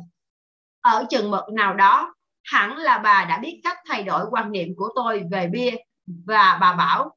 Ở 0.81 1.05
chừng 1.11 1.31
mực 1.31 1.45
nào 1.53 1.75
đó, 1.75 2.15
hẳn 2.45 2.77
là 2.77 2.99
bà 2.99 3.25
đã 3.25 3.39
biết 3.39 3.61
cách 3.65 3.79
thay 3.89 4.03
đổi 4.03 4.25
quan 4.31 4.53
niệm 4.53 4.69
của 4.77 4.89
tôi 4.95 5.23
về 5.31 5.49
bia 5.53 5.71
và 6.27 6.59
bà 6.61 6.73
bảo 6.73 7.17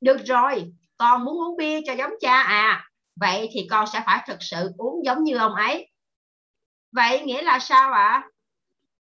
được 0.00 0.16
rồi, 0.24 0.72
con 0.96 1.24
muốn 1.24 1.38
uống 1.38 1.56
bia 1.56 1.80
cho 1.86 1.92
giống 1.92 2.12
cha 2.20 2.42
à, 2.42 2.90
vậy 3.20 3.48
thì 3.52 3.66
con 3.70 3.86
sẽ 3.86 4.02
phải 4.06 4.24
thực 4.26 4.36
sự 4.40 4.72
uống 4.78 5.04
giống 5.04 5.24
như 5.24 5.36
ông 5.36 5.54
ấy. 5.54 5.90
Vậy 6.92 7.20
nghĩa 7.20 7.42
là 7.42 7.58
sao 7.58 7.92
ạ? 7.92 8.08
À? 8.08 8.28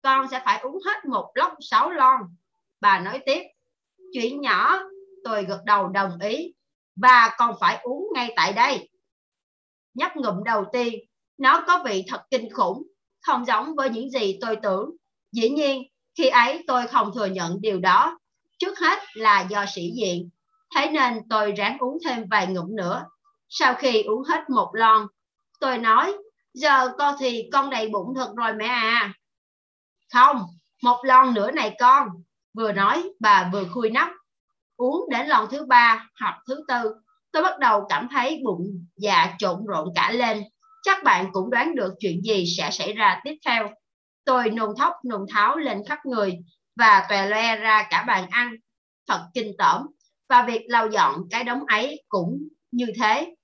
Con 0.02 0.28
sẽ 0.30 0.42
phải 0.44 0.60
uống 0.60 0.78
hết 0.86 1.04
một 1.04 1.30
lốc 1.34 1.52
sáu 1.60 1.90
lon. 1.90 2.20
Bà 2.80 3.00
nói 3.00 3.20
tiếp, 3.26 3.42
chuyện 4.12 4.40
nhỏ, 4.40 4.78
tôi 5.24 5.44
gật 5.44 5.60
đầu 5.64 5.88
đồng 5.88 6.18
ý 6.20 6.54
và 6.96 7.34
còn 7.38 7.54
phải 7.60 7.80
uống 7.82 8.06
ngay 8.14 8.32
tại 8.36 8.52
đây. 8.52 8.90
Nhấp 9.94 10.16
ngụm 10.16 10.44
đầu 10.44 10.64
tiên, 10.72 10.94
nó 11.38 11.64
có 11.66 11.82
vị 11.84 12.04
thật 12.08 12.22
kinh 12.30 12.50
khủng, 12.52 12.82
không 13.22 13.44
giống 13.44 13.74
với 13.74 13.90
những 13.90 14.10
gì 14.10 14.38
tôi 14.40 14.56
tưởng. 14.62 14.90
Dĩ 15.32 15.48
nhiên, 15.48 15.82
khi 16.18 16.28
ấy 16.28 16.64
tôi 16.66 16.86
không 16.86 17.10
thừa 17.14 17.26
nhận 17.26 17.60
điều 17.60 17.80
đó. 17.80 18.18
Trước 18.58 18.78
hết 18.78 18.98
là 19.14 19.46
do 19.50 19.64
sĩ 19.74 19.90
diện, 19.96 20.30
thế 20.76 20.90
nên 20.90 21.28
tôi 21.30 21.52
ráng 21.52 21.78
uống 21.78 21.98
thêm 22.04 22.24
vài 22.30 22.46
ngụm 22.46 22.76
nữa. 22.76 23.04
Sau 23.48 23.74
khi 23.74 24.02
uống 24.02 24.22
hết 24.22 24.50
một 24.50 24.70
lon, 24.74 25.06
tôi 25.60 25.78
nói, 25.78 26.14
giờ 26.54 26.88
con 26.98 27.14
thì 27.18 27.48
con 27.52 27.70
đầy 27.70 27.88
bụng 27.88 28.14
thật 28.16 28.32
rồi 28.36 28.52
mẹ 28.52 28.66
à. 28.66 29.14
Không, 30.12 30.42
một 30.82 31.00
lon 31.04 31.34
nữa 31.34 31.50
này 31.50 31.76
con. 31.78 32.08
Vừa 32.54 32.72
nói, 32.72 33.10
bà 33.20 33.50
vừa 33.52 33.64
khui 33.64 33.90
nắp 33.90 34.08
uống 34.76 35.10
đến 35.10 35.26
lần 35.26 35.48
thứ 35.50 35.64
ba 35.64 36.08
hoặc 36.20 36.38
thứ 36.48 36.64
tư, 36.68 36.94
tôi 37.32 37.42
bắt 37.42 37.58
đầu 37.58 37.86
cảm 37.88 38.08
thấy 38.10 38.40
bụng 38.44 38.86
dạ 38.96 39.34
trộn 39.38 39.66
rộn 39.66 39.88
cả 39.94 40.12
lên. 40.12 40.42
Chắc 40.82 41.04
bạn 41.04 41.26
cũng 41.32 41.50
đoán 41.50 41.74
được 41.74 41.94
chuyện 41.98 42.22
gì 42.22 42.44
sẽ 42.56 42.70
xảy 42.70 42.92
ra 42.92 43.20
tiếp 43.24 43.34
theo. 43.46 43.70
Tôi 44.24 44.50
nôn 44.50 44.70
thóc 44.78 44.92
nôn 45.04 45.26
tháo 45.30 45.56
lên 45.56 45.82
khắp 45.88 45.98
người 46.06 46.38
và 46.76 47.06
tòe 47.08 47.26
loe 47.26 47.56
ra 47.56 47.86
cả 47.90 48.04
bàn 48.06 48.26
ăn. 48.30 48.54
Thật 49.08 49.26
kinh 49.34 49.52
tởm. 49.58 49.86
Và 50.28 50.42
việc 50.42 50.62
lau 50.68 50.88
dọn 50.88 51.22
cái 51.30 51.44
đống 51.44 51.64
ấy 51.66 52.02
cũng 52.08 52.48
như 52.70 52.86
thế. 53.00 53.34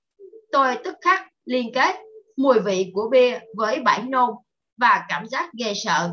Tôi 0.51 0.77
tức 0.83 0.95
khắc 1.01 1.27
liên 1.45 1.71
kết 1.73 1.95
mùi 2.37 2.59
vị 2.59 2.91
của 2.93 3.09
bia 3.11 3.39
với 3.57 3.79
bãi 3.79 4.01
nôn 4.01 4.29
và 4.77 5.05
cảm 5.09 5.27
giác 5.27 5.49
ghê 5.59 5.73
sợ. 5.83 6.09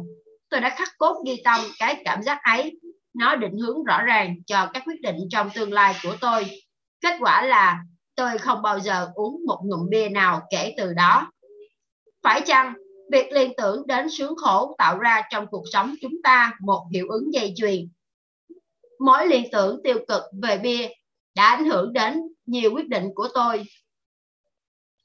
Tôi 0.49 0.61
đã 0.61 0.69
khắc 0.69 0.89
cốt 0.99 1.23
ghi 1.27 1.43
tâm 1.45 1.61
cái 1.79 2.03
cảm 2.05 2.23
giác 2.23 2.39
ấy 2.43 2.79
nó 3.19 3.37
định 3.37 3.59
hướng 3.59 3.85
rõ 3.85 4.03
ràng 4.03 4.37
cho 4.47 4.71
các 4.75 4.83
quyết 4.87 5.01
định 5.03 5.17
trong 5.31 5.51
tương 5.55 5.73
lai 5.73 5.95
của 6.03 6.17
tôi. 6.21 6.47
Kết 7.01 7.17
quả 7.21 7.43
là 7.43 7.83
tôi 8.15 8.39
không 8.39 8.63
bao 8.63 8.81
giờ 8.81 9.09
uống 9.15 9.45
một 9.47 9.61
ngụm 9.65 9.89
bia 9.89 10.09
nào 10.09 10.41
kể 10.51 10.75
từ 10.77 10.93
đó. 10.93 11.33
Phải 12.23 12.41
chăng 12.47 12.75
việc 13.13 13.33
liên 13.33 13.53
tưởng 13.57 13.87
đến 13.87 14.07
sướng 14.11 14.37
khổ 14.37 14.75
tạo 14.79 14.99
ra 14.99 15.23
trong 15.31 15.47
cuộc 15.47 15.65
sống 15.73 15.95
chúng 16.01 16.23
ta 16.25 16.53
một 16.61 16.87
hiệu 16.93 17.09
ứng 17.09 17.35
dây 17.35 17.53
chuyền? 17.57 17.89
Mỗi 19.01 19.27
liên 19.27 19.45
tưởng 19.53 19.81
tiêu 19.85 19.99
cực 20.09 20.23
về 20.43 20.59
bia 20.59 20.89
đã 21.35 21.45
ảnh 21.45 21.65
hưởng 21.65 21.93
đến 21.93 22.21
nhiều 22.47 22.71
quyết 22.75 22.89
định 22.89 23.09
của 23.15 23.29
tôi. 23.35 23.65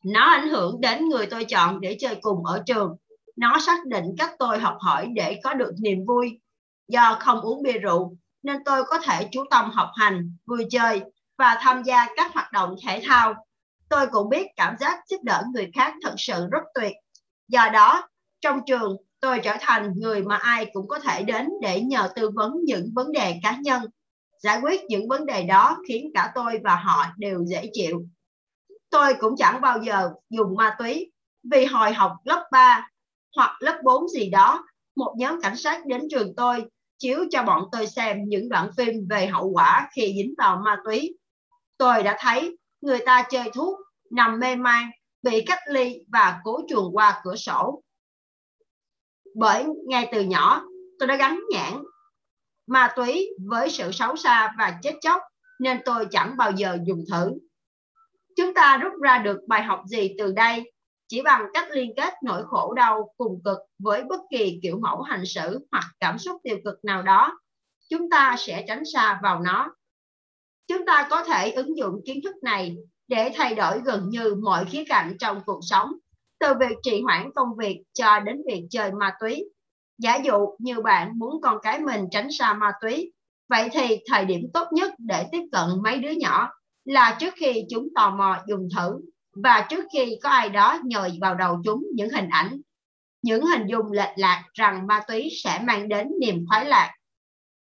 Nó 0.06 0.26
ảnh 0.26 0.49
hưởng 0.49 0.82
đến 0.82 1.10
người 1.10 1.26
tôi 1.26 1.45
chọn 1.45 1.82
để 1.82 1.97
chơi 1.99 2.15
cùng 2.21 2.45
ở 2.45 2.63
trường. 2.65 2.95
Nó 3.36 3.60
xác 3.60 3.86
định 3.86 4.06
cách 4.17 4.32
tôi 4.39 4.60
học 4.60 4.78
hỏi 4.80 5.08
để 5.15 5.39
có 5.43 5.54
được 5.54 5.71
niềm 5.82 6.06
vui 6.06 6.39
Do 6.87 7.17
không 7.19 7.41
uống 7.41 7.63
bia 7.63 7.77
rượu 7.77 8.15
nên 8.43 8.63
tôi 8.63 8.83
có 8.83 8.99
thể 8.99 9.27
chú 9.31 9.43
tâm 9.49 9.71
học 9.71 9.89
hành, 9.95 10.35
vui 10.45 10.65
chơi 10.69 11.01
và 11.37 11.57
tham 11.61 11.83
gia 11.83 12.07
các 12.15 12.33
hoạt 12.33 12.51
động 12.51 12.75
thể 12.85 13.01
thao. 13.05 13.33
Tôi 13.89 14.07
cũng 14.07 14.29
biết 14.29 14.47
cảm 14.55 14.75
giác 14.79 14.99
giúp 15.07 15.17
đỡ 15.23 15.43
người 15.53 15.71
khác 15.75 15.93
thật 16.03 16.13
sự 16.17 16.47
rất 16.51 16.63
tuyệt. 16.73 16.93
Do 17.47 17.69
đó, 17.73 18.07
trong 18.41 18.59
trường, 18.65 18.97
tôi 19.19 19.39
trở 19.43 19.55
thành 19.59 19.93
người 19.95 20.23
mà 20.23 20.35
ai 20.35 20.65
cũng 20.73 20.87
có 20.87 20.99
thể 20.99 21.23
đến 21.23 21.49
để 21.61 21.81
nhờ 21.81 22.09
tư 22.15 22.29
vấn 22.29 22.53
những 22.63 22.89
vấn 22.95 23.11
đề 23.11 23.39
cá 23.43 23.57
nhân. 23.61 23.83
Giải 24.43 24.59
quyết 24.61 24.81
những 24.85 25.07
vấn 25.07 25.25
đề 25.25 25.43
đó 25.43 25.77
khiến 25.87 26.11
cả 26.13 26.31
tôi 26.35 26.59
và 26.63 26.75
họ 26.75 27.05
đều 27.17 27.45
dễ 27.45 27.69
chịu. 27.73 28.05
Tôi 28.89 29.13
cũng 29.13 29.35
chẳng 29.37 29.61
bao 29.61 29.79
giờ 29.83 30.11
dùng 30.29 30.55
ma 30.55 30.75
túy 30.79 31.11
vì 31.51 31.65
hồi 31.65 31.93
học 31.93 32.11
lớp 32.23 32.47
3 32.51 32.89
hoặc 33.35 33.57
lớp 33.59 33.79
4 33.83 34.07
gì 34.07 34.29
đó, 34.29 34.65
một 34.95 35.15
nhóm 35.17 35.41
cảnh 35.41 35.57
sát 35.57 35.85
đến 35.85 36.01
trường 36.11 36.35
tôi 36.35 36.65
chiếu 36.97 37.25
cho 37.32 37.43
bọn 37.43 37.67
tôi 37.71 37.88
xem 37.88 38.17
những 38.27 38.49
đoạn 38.49 38.69
phim 38.77 39.08
về 39.10 39.27
hậu 39.27 39.47
quả 39.47 39.89
khi 39.95 40.13
dính 40.15 40.34
vào 40.38 40.62
ma 40.65 40.77
túy. 40.86 41.17
Tôi 41.77 42.03
đã 42.03 42.17
thấy 42.19 42.58
người 42.82 42.99
ta 43.06 43.23
chơi 43.29 43.51
thuốc, 43.53 43.79
nằm 44.12 44.39
mê 44.39 44.56
man, 44.56 44.89
bị 45.23 45.43
cách 45.45 45.60
ly 45.67 46.06
và 46.08 46.39
cố 46.43 46.62
chuồn 46.69 46.95
qua 46.95 47.21
cửa 47.23 47.36
sổ. 47.36 47.84
Bởi 49.36 49.65
ngay 49.88 50.10
từ 50.12 50.21
nhỏ, 50.21 50.63
tôi 50.99 51.08
đã 51.08 51.15
gắn 51.15 51.39
nhãn 51.51 51.84
ma 52.67 52.93
túy 52.95 53.29
với 53.47 53.69
sự 53.69 53.91
xấu 53.91 54.15
xa 54.15 54.53
và 54.58 54.79
chết 54.82 54.93
chóc, 55.01 55.21
nên 55.60 55.82
tôi 55.86 56.08
chẳng 56.12 56.38
bao 56.38 56.51
giờ 56.51 56.77
dùng 56.86 57.03
thử. 57.12 57.32
Chúng 58.38 58.53
ta 58.53 58.77
rút 58.77 58.93
ra 59.01 59.17
được 59.17 59.39
bài 59.47 59.63
học 59.63 59.82
gì 59.86 60.15
từ 60.17 60.32
đây 60.32 60.72
chỉ 61.07 61.21
bằng 61.21 61.45
cách 61.53 61.67
liên 61.71 61.93
kết 61.97 62.13
nỗi 62.23 62.43
khổ 62.47 62.73
đau 62.73 63.13
cùng 63.17 63.41
cực 63.45 63.57
với 63.79 64.03
bất 64.03 64.19
kỳ 64.31 64.59
kiểu 64.63 64.79
mẫu 64.79 65.01
hành 65.01 65.25
xử 65.25 65.67
hoặc 65.71 65.85
cảm 65.99 66.17
xúc 66.17 66.41
tiêu 66.43 66.57
cực 66.65 66.85
nào 66.85 67.03
đó 67.03 67.39
chúng 67.89 68.09
ta 68.09 68.35
sẽ 68.37 68.65
tránh 68.67 68.83
xa 68.93 69.19
vào 69.23 69.39
nó. 69.39 69.75
Chúng 70.67 70.85
ta 70.85 71.07
có 71.09 71.23
thể 71.23 71.51
ứng 71.51 71.77
dụng 71.77 72.01
kiến 72.05 72.19
thức 72.23 72.35
này 72.43 72.75
để 73.07 73.31
thay 73.35 73.55
đổi 73.55 73.81
gần 73.85 74.09
như 74.09 74.35
mọi 74.35 74.65
khía 74.65 74.83
cạnh 74.89 75.15
trong 75.19 75.41
cuộc 75.45 75.59
sống, 75.61 75.93
từ 76.39 76.53
việc 76.59 76.77
trì 76.83 77.01
hoãn 77.01 77.31
công 77.35 77.55
việc 77.57 77.83
cho 77.93 78.19
đến 78.19 78.41
việc 78.47 78.67
chơi 78.69 78.91
ma 78.91 79.13
túy. 79.19 79.45
Giả 79.97 80.15
dụ 80.15 80.55
như 80.59 80.81
bạn 80.81 81.19
muốn 81.19 81.41
con 81.41 81.57
cái 81.63 81.79
mình 81.79 82.05
tránh 82.11 82.31
xa 82.31 82.53
ma 82.53 82.71
túy, 82.81 83.13
vậy 83.49 83.69
thì 83.71 83.97
thời 84.11 84.25
điểm 84.25 84.41
tốt 84.53 84.67
nhất 84.71 84.93
để 84.97 85.27
tiếp 85.31 85.43
cận 85.51 85.69
mấy 85.83 85.97
đứa 85.97 86.11
nhỏ 86.11 86.49
là 86.85 87.17
trước 87.19 87.33
khi 87.37 87.65
chúng 87.69 87.87
tò 87.95 88.09
mò 88.09 88.37
dùng 88.47 88.67
thử 88.75 88.99
và 89.35 89.67
trước 89.69 89.85
khi 89.93 90.17
có 90.23 90.29
ai 90.29 90.49
đó 90.49 90.79
nhồi 90.83 91.17
vào 91.21 91.35
đầu 91.35 91.61
chúng 91.63 91.83
những 91.95 92.09
hình 92.09 92.29
ảnh, 92.29 92.61
những 93.21 93.45
hình 93.45 93.67
dung 93.67 93.91
lệch 93.91 94.13
lạc 94.15 94.43
rằng 94.53 94.87
ma 94.87 95.03
túy 95.07 95.29
sẽ 95.43 95.59
mang 95.63 95.89
đến 95.89 96.07
niềm 96.21 96.45
khoái 96.49 96.65
lạc. 96.65 96.93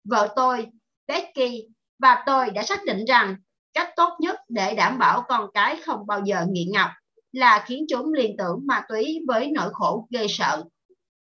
Vợ 0.03 0.33
tôi, 0.35 0.67
Becky 1.07 1.67
và 1.99 2.23
tôi 2.25 2.49
đã 2.49 2.63
xác 2.63 2.85
định 2.85 3.05
rằng 3.05 3.35
cách 3.73 3.89
tốt 3.95 4.09
nhất 4.19 4.39
để 4.49 4.75
đảm 4.75 4.97
bảo 4.97 5.23
con 5.27 5.49
cái 5.53 5.81
không 5.85 6.07
bao 6.07 6.21
giờ 6.25 6.45
nghiện 6.49 6.71
ngập 6.71 6.89
là 7.31 7.63
khiến 7.67 7.85
chúng 7.89 8.13
liên 8.13 8.35
tưởng 8.37 8.59
ma 8.65 8.85
túy 8.89 9.19
với 9.27 9.51
nỗi 9.51 9.69
khổ 9.73 10.07
ghê 10.09 10.25
sợ, 10.29 10.63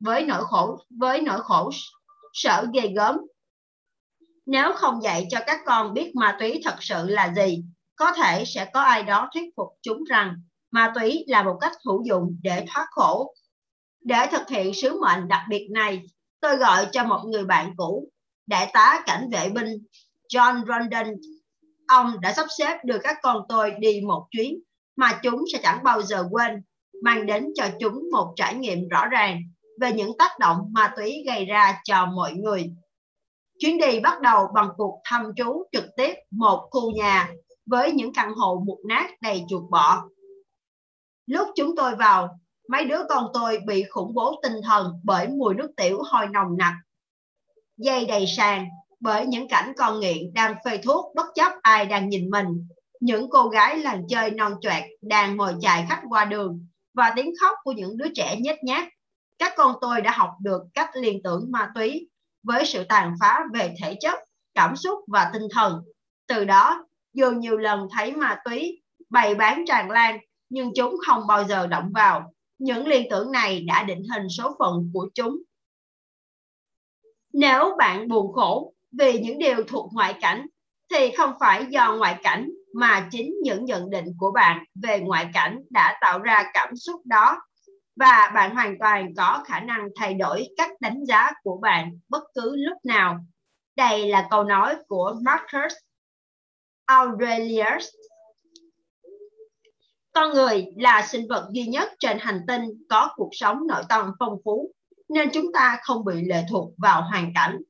với 0.00 0.24
nỗi 0.24 0.44
khổ 0.44 0.78
với 0.90 1.20
nỗi 1.20 1.40
khổ 1.42 1.70
sợ 2.32 2.66
ghê 2.74 2.92
gớm. 2.96 3.16
Nếu 4.46 4.72
không 4.72 5.02
dạy 5.02 5.26
cho 5.30 5.38
các 5.46 5.60
con 5.66 5.94
biết 5.94 6.14
ma 6.14 6.36
túy 6.40 6.60
thật 6.64 6.76
sự 6.80 7.06
là 7.06 7.32
gì, 7.36 7.62
có 7.96 8.12
thể 8.12 8.44
sẽ 8.44 8.70
có 8.74 8.80
ai 8.80 9.02
đó 9.02 9.28
thuyết 9.34 9.50
phục 9.56 9.68
chúng 9.82 10.04
rằng 10.04 10.34
ma 10.70 10.92
túy 10.94 11.24
là 11.28 11.42
một 11.42 11.58
cách 11.60 11.72
hữu 11.86 12.02
dụng 12.04 12.38
để 12.42 12.64
thoát 12.68 12.86
khổ. 12.90 13.34
Để 14.04 14.26
thực 14.30 14.48
hiện 14.48 14.74
sứ 14.74 15.00
mệnh 15.00 15.28
đặc 15.28 15.42
biệt 15.48 15.68
này, 15.70 16.02
tôi 16.40 16.56
gọi 16.56 16.86
cho 16.92 17.04
một 17.04 17.20
người 17.24 17.44
bạn 17.44 17.74
cũ, 17.76 18.08
đại 18.46 18.70
tá 18.72 19.02
cảnh 19.06 19.28
vệ 19.32 19.48
binh 19.48 19.78
John 20.32 20.64
Rondon. 20.66 21.14
Ông 21.88 22.20
đã 22.20 22.32
sắp 22.32 22.46
xếp 22.58 22.78
đưa 22.84 22.98
các 22.98 23.16
con 23.22 23.42
tôi 23.48 23.74
đi 23.78 24.00
một 24.00 24.26
chuyến 24.30 24.60
mà 24.96 25.20
chúng 25.22 25.44
sẽ 25.52 25.58
chẳng 25.62 25.84
bao 25.84 26.02
giờ 26.02 26.28
quên, 26.30 26.62
mang 27.02 27.26
đến 27.26 27.46
cho 27.54 27.64
chúng 27.80 28.08
một 28.12 28.32
trải 28.36 28.54
nghiệm 28.54 28.88
rõ 28.88 29.06
ràng 29.06 29.40
về 29.80 29.92
những 29.92 30.18
tác 30.18 30.38
động 30.38 30.58
ma 30.72 30.92
túy 30.96 31.24
gây 31.26 31.44
ra 31.44 31.80
cho 31.84 32.06
mọi 32.06 32.32
người. 32.32 32.70
Chuyến 33.58 33.78
đi 33.78 34.00
bắt 34.00 34.20
đầu 34.20 34.46
bằng 34.54 34.68
cuộc 34.76 35.00
thăm 35.04 35.32
trú 35.36 35.64
trực 35.72 35.84
tiếp 35.96 36.14
một 36.30 36.68
khu 36.70 36.90
nhà 36.96 37.28
với 37.66 37.92
những 37.92 38.12
căn 38.12 38.34
hộ 38.34 38.62
mục 38.66 38.78
nát 38.88 39.10
đầy 39.20 39.44
chuột 39.48 39.70
bọ. 39.70 40.08
Lúc 41.26 41.48
chúng 41.56 41.76
tôi 41.76 41.96
vào, 41.96 42.38
mấy 42.68 42.84
đứa 42.84 43.00
con 43.08 43.26
tôi 43.34 43.58
bị 43.66 43.84
khủng 43.90 44.14
bố 44.14 44.40
tinh 44.42 44.60
thần 44.64 45.00
bởi 45.04 45.28
mùi 45.28 45.54
nước 45.54 45.70
tiểu 45.76 46.02
hôi 46.10 46.26
nồng 46.26 46.56
nặc. 46.58 46.74
Dây 47.76 48.06
đầy 48.06 48.24
sàn 48.36 48.66
bởi 49.00 49.26
những 49.26 49.48
cảnh 49.48 49.72
con 49.76 50.00
nghiện 50.00 50.34
đang 50.34 50.54
phê 50.64 50.78
thuốc 50.84 51.14
bất 51.14 51.26
chấp 51.34 51.52
ai 51.62 51.86
đang 51.86 52.08
nhìn 52.08 52.30
mình. 52.30 52.68
Những 53.00 53.30
cô 53.30 53.48
gái 53.48 53.78
làng 53.78 54.02
chơi 54.08 54.30
non 54.30 54.54
choẹt 54.60 54.84
đang 55.02 55.36
ngồi 55.36 55.54
chạy 55.60 55.86
khách 55.88 56.02
qua 56.08 56.24
đường 56.24 56.66
và 56.94 57.12
tiếng 57.16 57.32
khóc 57.40 57.54
của 57.64 57.72
những 57.72 57.96
đứa 57.96 58.08
trẻ 58.14 58.36
nhếch 58.40 58.64
nhát. 58.64 58.88
Các 59.38 59.52
con 59.56 59.74
tôi 59.80 60.00
đã 60.00 60.10
học 60.10 60.30
được 60.40 60.62
cách 60.74 60.90
liên 60.94 61.20
tưởng 61.24 61.46
ma 61.52 61.70
túy 61.74 62.08
với 62.42 62.66
sự 62.66 62.84
tàn 62.88 63.14
phá 63.20 63.40
về 63.54 63.74
thể 63.82 63.96
chất, 64.00 64.18
cảm 64.54 64.76
xúc 64.76 65.00
và 65.06 65.30
tinh 65.32 65.42
thần. 65.50 65.82
Từ 66.26 66.44
đó, 66.44 66.84
dù 67.16 67.30
nhiều 67.30 67.56
lần 67.58 67.88
thấy 67.96 68.12
ma 68.12 68.38
túy 68.44 68.82
bày 69.10 69.34
bán 69.34 69.64
tràn 69.66 69.90
lan, 69.90 70.18
nhưng 70.48 70.72
chúng 70.76 70.96
không 71.06 71.26
bao 71.26 71.44
giờ 71.44 71.66
động 71.66 71.90
vào. 71.94 72.32
Những 72.58 72.86
liên 72.86 73.06
tưởng 73.10 73.32
này 73.32 73.60
đã 73.60 73.82
định 73.82 74.02
hình 74.14 74.28
số 74.28 74.56
phận 74.58 74.90
của 74.94 75.08
chúng. 75.14 75.36
Nếu 77.32 77.74
bạn 77.78 78.08
buồn 78.08 78.32
khổ 78.32 78.74
vì 78.98 79.18
những 79.18 79.38
điều 79.38 79.64
thuộc 79.68 79.92
ngoại 79.92 80.18
cảnh, 80.20 80.46
thì 80.90 81.10
không 81.10 81.32
phải 81.40 81.66
do 81.68 81.96
ngoại 81.96 82.20
cảnh 82.22 82.50
mà 82.74 83.08
chính 83.10 83.34
những 83.42 83.64
nhận 83.64 83.90
định 83.90 84.06
của 84.18 84.32
bạn 84.32 84.64
về 84.82 85.00
ngoại 85.00 85.28
cảnh 85.34 85.62
đã 85.70 85.98
tạo 86.00 86.18
ra 86.18 86.50
cảm 86.54 86.76
xúc 86.76 87.00
đó 87.04 87.40
và 87.96 88.30
bạn 88.34 88.54
hoàn 88.54 88.78
toàn 88.78 89.14
có 89.16 89.42
khả 89.46 89.60
năng 89.60 89.88
thay 89.96 90.14
đổi 90.14 90.48
cách 90.56 90.70
đánh 90.80 91.04
giá 91.04 91.30
của 91.42 91.56
bạn 91.62 91.98
bất 92.08 92.22
cứ 92.34 92.56
lúc 92.56 92.78
nào. 92.84 93.18
Đây 93.76 94.08
là 94.08 94.26
câu 94.30 94.44
nói 94.44 94.76
của 94.88 95.14
Marcus 95.24 95.72
Aurelius. 96.86 97.88
Con 100.12 100.32
người 100.34 100.66
là 100.76 101.06
sinh 101.06 101.28
vật 101.28 101.48
duy 101.52 101.66
nhất 101.66 101.92
trên 101.98 102.18
hành 102.20 102.40
tinh 102.48 102.62
có 102.88 103.10
cuộc 103.16 103.30
sống 103.32 103.66
nội 103.66 103.82
tâm 103.88 104.12
phong 104.18 104.38
phú, 104.44 104.72
nên 105.08 105.28
chúng 105.32 105.52
ta 105.52 105.78
không 105.82 106.04
bị 106.04 106.14
lệ 106.26 106.42
thuộc 106.50 106.72
vào 106.76 107.02
hoàn 107.02 107.32
cảnh. 107.34 107.62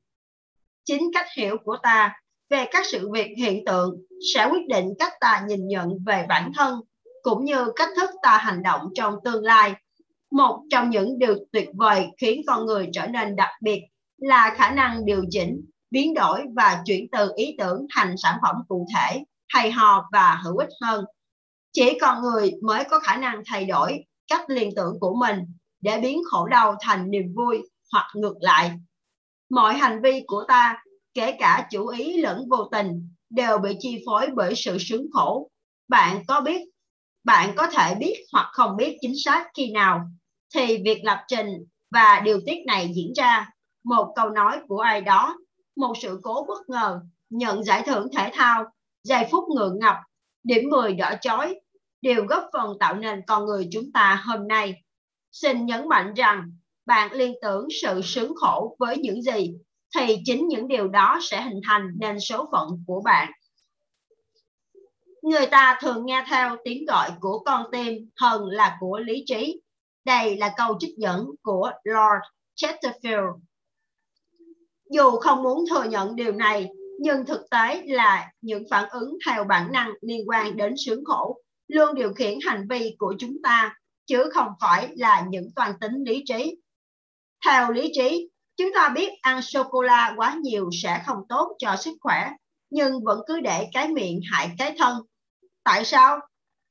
Chính 0.85 1.11
cách 1.15 1.27
hiểu 1.37 1.57
của 1.65 1.77
ta 1.83 2.21
về 2.51 2.67
các 2.71 2.87
sự 2.87 3.11
việc 3.13 3.29
hiện 3.37 3.65
tượng 3.65 3.97
sẽ 4.35 4.49
quyết 4.51 4.67
định 4.69 4.89
cách 4.99 5.13
ta 5.21 5.45
nhìn 5.49 5.69
nhận 5.69 5.89
về 6.07 6.27
bản 6.29 6.53
thân, 6.57 6.81
cũng 7.23 7.45
như 7.45 7.73
cách 7.77 7.89
thức 7.97 8.11
ta 8.23 8.39
hành 8.39 8.63
động 8.63 8.89
trong 8.95 9.15
tương 9.25 9.45
lai. 9.45 9.75
Một 10.31 10.63
trong 10.71 10.91
những 10.91 11.19
điều 11.19 11.37
tuyệt 11.53 11.69
vời 11.75 12.07
khiến 12.19 12.41
con 12.47 12.67
người 12.67 12.89
trở 12.93 13.07
nên 13.07 13.37
đặc 13.37 13.51
biệt 13.63 13.81
là 14.17 14.55
khả 14.57 14.71
năng 14.71 15.05
điều 15.05 15.25
chỉnh 15.31 15.65
biến 15.91 16.15
đổi 16.15 16.43
và 16.57 16.83
chuyển 16.87 17.07
từ 17.13 17.33
ý 17.37 17.55
tưởng 17.59 17.87
thành 17.95 18.15
sản 18.19 18.39
phẩm 18.43 18.57
cụ 18.69 18.87
thể, 18.95 19.25
hay 19.49 19.71
ho 19.71 20.09
và 20.13 20.41
hữu 20.45 20.57
ích 20.57 20.71
hơn. 20.83 21.05
Chỉ 21.73 21.99
con 22.01 22.23
người 22.23 22.53
mới 22.63 22.85
có 22.91 22.99
khả 22.99 23.17
năng 23.17 23.43
thay 23.47 23.65
đổi 23.65 24.05
cách 24.29 24.51
liên 24.51 24.71
tưởng 24.77 25.01
của 25.01 25.15
mình 25.15 25.39
để 25.81 25.99
biến 25.99 26.23
khổ 26.31 26.47
đau 26.47 26.77
thành 26.81 27.11
niềm 27.11 27.35
vui 27.35 27.63
hoặc 27.93 28.07
ngược 28.15 28.37
lại. 28.41 28.73
Mọi 29.51 29.75
hành 29.75 30.03
vi 30.03 30.25
của 30.27 30.45
ta, 30.49 30.83
kể 31.15 31.37
cả 31.39 31.69
chủ 31.71 31.87
ý 31.87 32.17
lẫn 32.17 32.49
vô 32.51 32.69
tình, 32.73 33.09
đều 33.31 33.59
bị 33.59 33.77
chi 33.79 34.03
phối 34.07 34.29
bởi 34.35 34.55
sự 34.55 34.79
sướng 34.79 35.07
khổ. 35.13 35.51
Bạn 35.89 36.23
có 36.29 36.41
biết, 36.41 36.61
bạn 37.25 37.53
có 37.57 37.67
thể 37.67 37.95
biết 37.95 38.25
hoặc 38.33 38.51
không 38.53 38.77
biết 38.77 38.97
chính 39.01 39.15
xác 39.25 39.47
khi 39.57 39.71
nào, 39.71 40.01
thì 40.55 40.83
việc 40.85 41.01
lập 41.05 41.25
trình 41.29 41.47
và 41.91 42.21
điều 42.25 42.41
tiết 42.47 42.59
này 42.67 42.93
diễn 42.95 43.13
ra. 43.17 43.51
Một 43.85 44.13
câu 44.17 44.31
nói 44.31 44.59
của 44.69 44.79
ai 44.79 45.01
đó 45.01 45.37
một 45.77 45.93
sự 46.03 46.21
cố 46.23 46.45
bất 46.49 46.69
ngờ, 46.69 47.01
nhận 47.31 47.65
giải 47.65 47.83
thưởng 47.87 48.09
thể 48.17 48.31
thao, 48.35 48.65
giây 49.03 49.27
phút 49.31 49.45
ngượng 49.49 49.79
ngập, 49.79 49.97
điểm 50.45 50.71
10 50.71 50.95
đỏ 50.95 51.13
chói, 51.21 51.61
đều 52.03 52.25
góp 52.25 52.45
phần 52.53 52.77
tạo 52.81 52.95
nên 52.95 53.23
con 53.27 53.47
người 53.47 53.69
chúng 53.73 53.93
ta 53.93 54.23
hôm 54.25 54.49
nay. 54.49 54.83
Xin 55.33 55.67
nhấn 55.67 55.89
mạnh 55.89 56.15
rằng, 56.15 56.53
bạn 56.87 57.13
liên 57.13 57.35
tưởng 57.43 57.69
sự 57.83 58.01
sướng 58.03 58.35
khổ 58.37 58.77
với 58.79 58.99
những 58.99 59.23
gì, 59.23 59.55
thì 59.97 60.17
chính 60.25 60.49
những 60.49 60.69
điều 60.69 60.89
đó 60.89 61.19
sẽ 61.23 61.43
hình 61.43 61.61
thành 61.69 61.91
nên 61.99 62.21
số 62.21 62.49
phận 62.53 62.69
của 62.87 63.03
bạn. 63.05 63.33
Người 65.23 65.47
ta 65.47 65.79
thường 65.81 66.07
nghe 66.07 66.25
theo 66.29 66.57
tiếng 66.65 66.85
gọi 66.87 67.11
của 67.21 67.43
con 67.47 67.67
tim 67.73 68.11
hơn 68.17 68.47
là 68.47 68.77
của 68.81 68.99
lý 68.99 69.25
trí. 69.27 69.61
Đây 70.05 70.37
là 70.37 70.55
câu 70.57 70.77
trích 70.81 70.97
dẫn 70.99 71.27
của 71.43 71.71
Lord 71.85 72.23
Chesterfield 72.57 73.33
dù 74.91 75.11
không 75.11 75.43
muốn 75.43 75.65
thừa 75.71 75.85
nhận 75.85 76.17
điều 76.17 76.33
này, 76.33 76.69
nhưng 77.01 77.27
thực 77.27 77.51
tế 77.51 77.83
là 77.87 78.31
những 78.41 78.65
phản 78.71 78.89
ứng 78.91 79.19
theo 79.27 79.45
bản 79.45 79.73
năng 79.73 79.91
liên 80.01 80.29
quan 80.29 80.57
đến 80.57 80.75
sướng 80.87 81.05
khổ 81.05 81.37
luôn 81.69 81.95
điều 81.95 82.13
khiển 82.13 82.39
hành 82.47 82.67
vi 82.71 82.97
của 82.99 83.15
chúng 83.19 83.37
ta, 83.43 83.75
chứ 84.07 84.31
không 84.35 84.49
phải 84.61 84.89
là 84.97 85.25
những 85.29 85.49
toàn 85.57 85.73
tính 85.81 86.05
lý 86.07 86.23
trí. 86.27 86.57
Theo 87.47 87.73
lý 87.73 87.91
trí, 87.93 88.29
chúng 88.57 88.71
ta 88.75 88.89
biết 88.89 89.09
ăn 89.23 89.43
sô-cô-la 89.43 90.15
quá 90.17 90.37
nhiều 90.43 90.71
sẽ 90.83 91.03
không 91.07 91.19
tốt 91.29 91.57
cho 91.59 91.77
sức 91.77 91.97
khỏe, 92.01 92.31
nhưng 92.71 93.05
vẫn 93.05 93.21
cứ 93.27 93.41
để 93.41 93.69
cái 93.73 93.89
miệng 93.89 94.21
hại 94.31 94.51
cái 94.59 94.75
thân. 94.79 94.97
Tại 95.65 95.85
sao? 95.85 96.21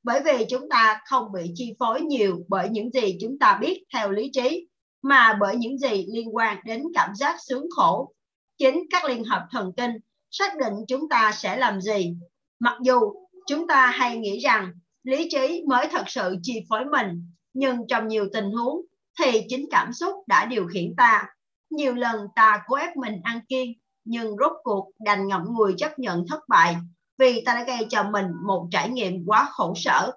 Bởi 0.02 0.20
vì 0.24 0.46
chúng 0.50 0.68
ta 0.70 1.00
không 1.06 1.32
bị 1.32 1.50
chi 1.54 1.74
phối 1.78 2.00
nhiều 2.00 2.38
bởi 2.48 2.68
những 2.68 2.90
gì 2.90 3.16
chúng 3.20 3.38
ta 3.38 3.58
biết 3.60 3.84
theo 3.94 4.10
lý 4.10 4.30
trí, 4.32 4.66
mà 5.08 5.36
bởi 5.40 5.56
những 5.56 5.78
gì 5.78 6.06
liên 6.08 6.36
quan 6.36 6.58
đến 6.64 6.82
cảm 6.94 7.14
giác 7.14 7.36
sướng 7.48 7.66
khổ. 7.76 8.12
Chính 8.58 8.82
các 8.90 9.04
liên 9.04 9.24
hợp 9.24 9.46
thần 9.50 9.72
kinh 9.76 9.90
xác 10.30 10.58
định 10.58 10.74
chúng 10.88 11.08
ta 11.08 11.32
sẽ 11.32 11.56
làm 11.56 11.80
gì. 11.80 12.16
Mặc 12.58 12.78
dù 12.82 13.00
chúng 13.46 13.66
ta 13.66 13.86
hay 13.86 14.18
nghĩ 14.18 14.38
rằng 14.38 14.72
lý 15.02 15.28
trí 15.30 15.64
mới 15.68 15.88
thật 15.90 16.04
sự 16.06 16.36
chi 16.42 16.64
phối 16.68 16.84
mình, 16.84 17.32
nhưng 17.54 17.86
trong 17.88 18.08
nhiều 18.08 18.28
tình 18.32 18.50
huống 18.50 18.80
thì 19.20 19.42
chính 19.48 19.66
cảm 19.70 19.92
xúc 19.92 20.14
đã 20.26 20.44
điều 20.44 20.66
khiển 20.66 20.94
ta. 20.96 21.26
Nhiều 21.70 21.94
lần 21.94 22.26
ta 22.36 22.62
cố 22.66 22.76
ép 22.76 22.96
mình 22.96 23.20
ăn 23.24 23.40
kiêng, 23.48 23.72
nhưng 24.04 24.36
rốt 24.36 24.52
cuộc 24.62 24.90
đành 25.00 25.28
ngậm 25.28 25.44
ngùi 25.44 25.74
chấp 25.76 25.98
nhận 25.98 26.24
thất 26.28 26.48
bại 26.48 26.76
vì 27.18 27.42
ta 27.44 27.54
đã 27.54 27.64
gây 27.64 27.86
cho 27.88 28.02
mình 28.02 28.26
một 28.46 28.68
trải 28.70 28.88
nghiệm 28.88 29.24
quá 29.26 29.48
khổ 29.50 29.72
sở. 29.76 30.12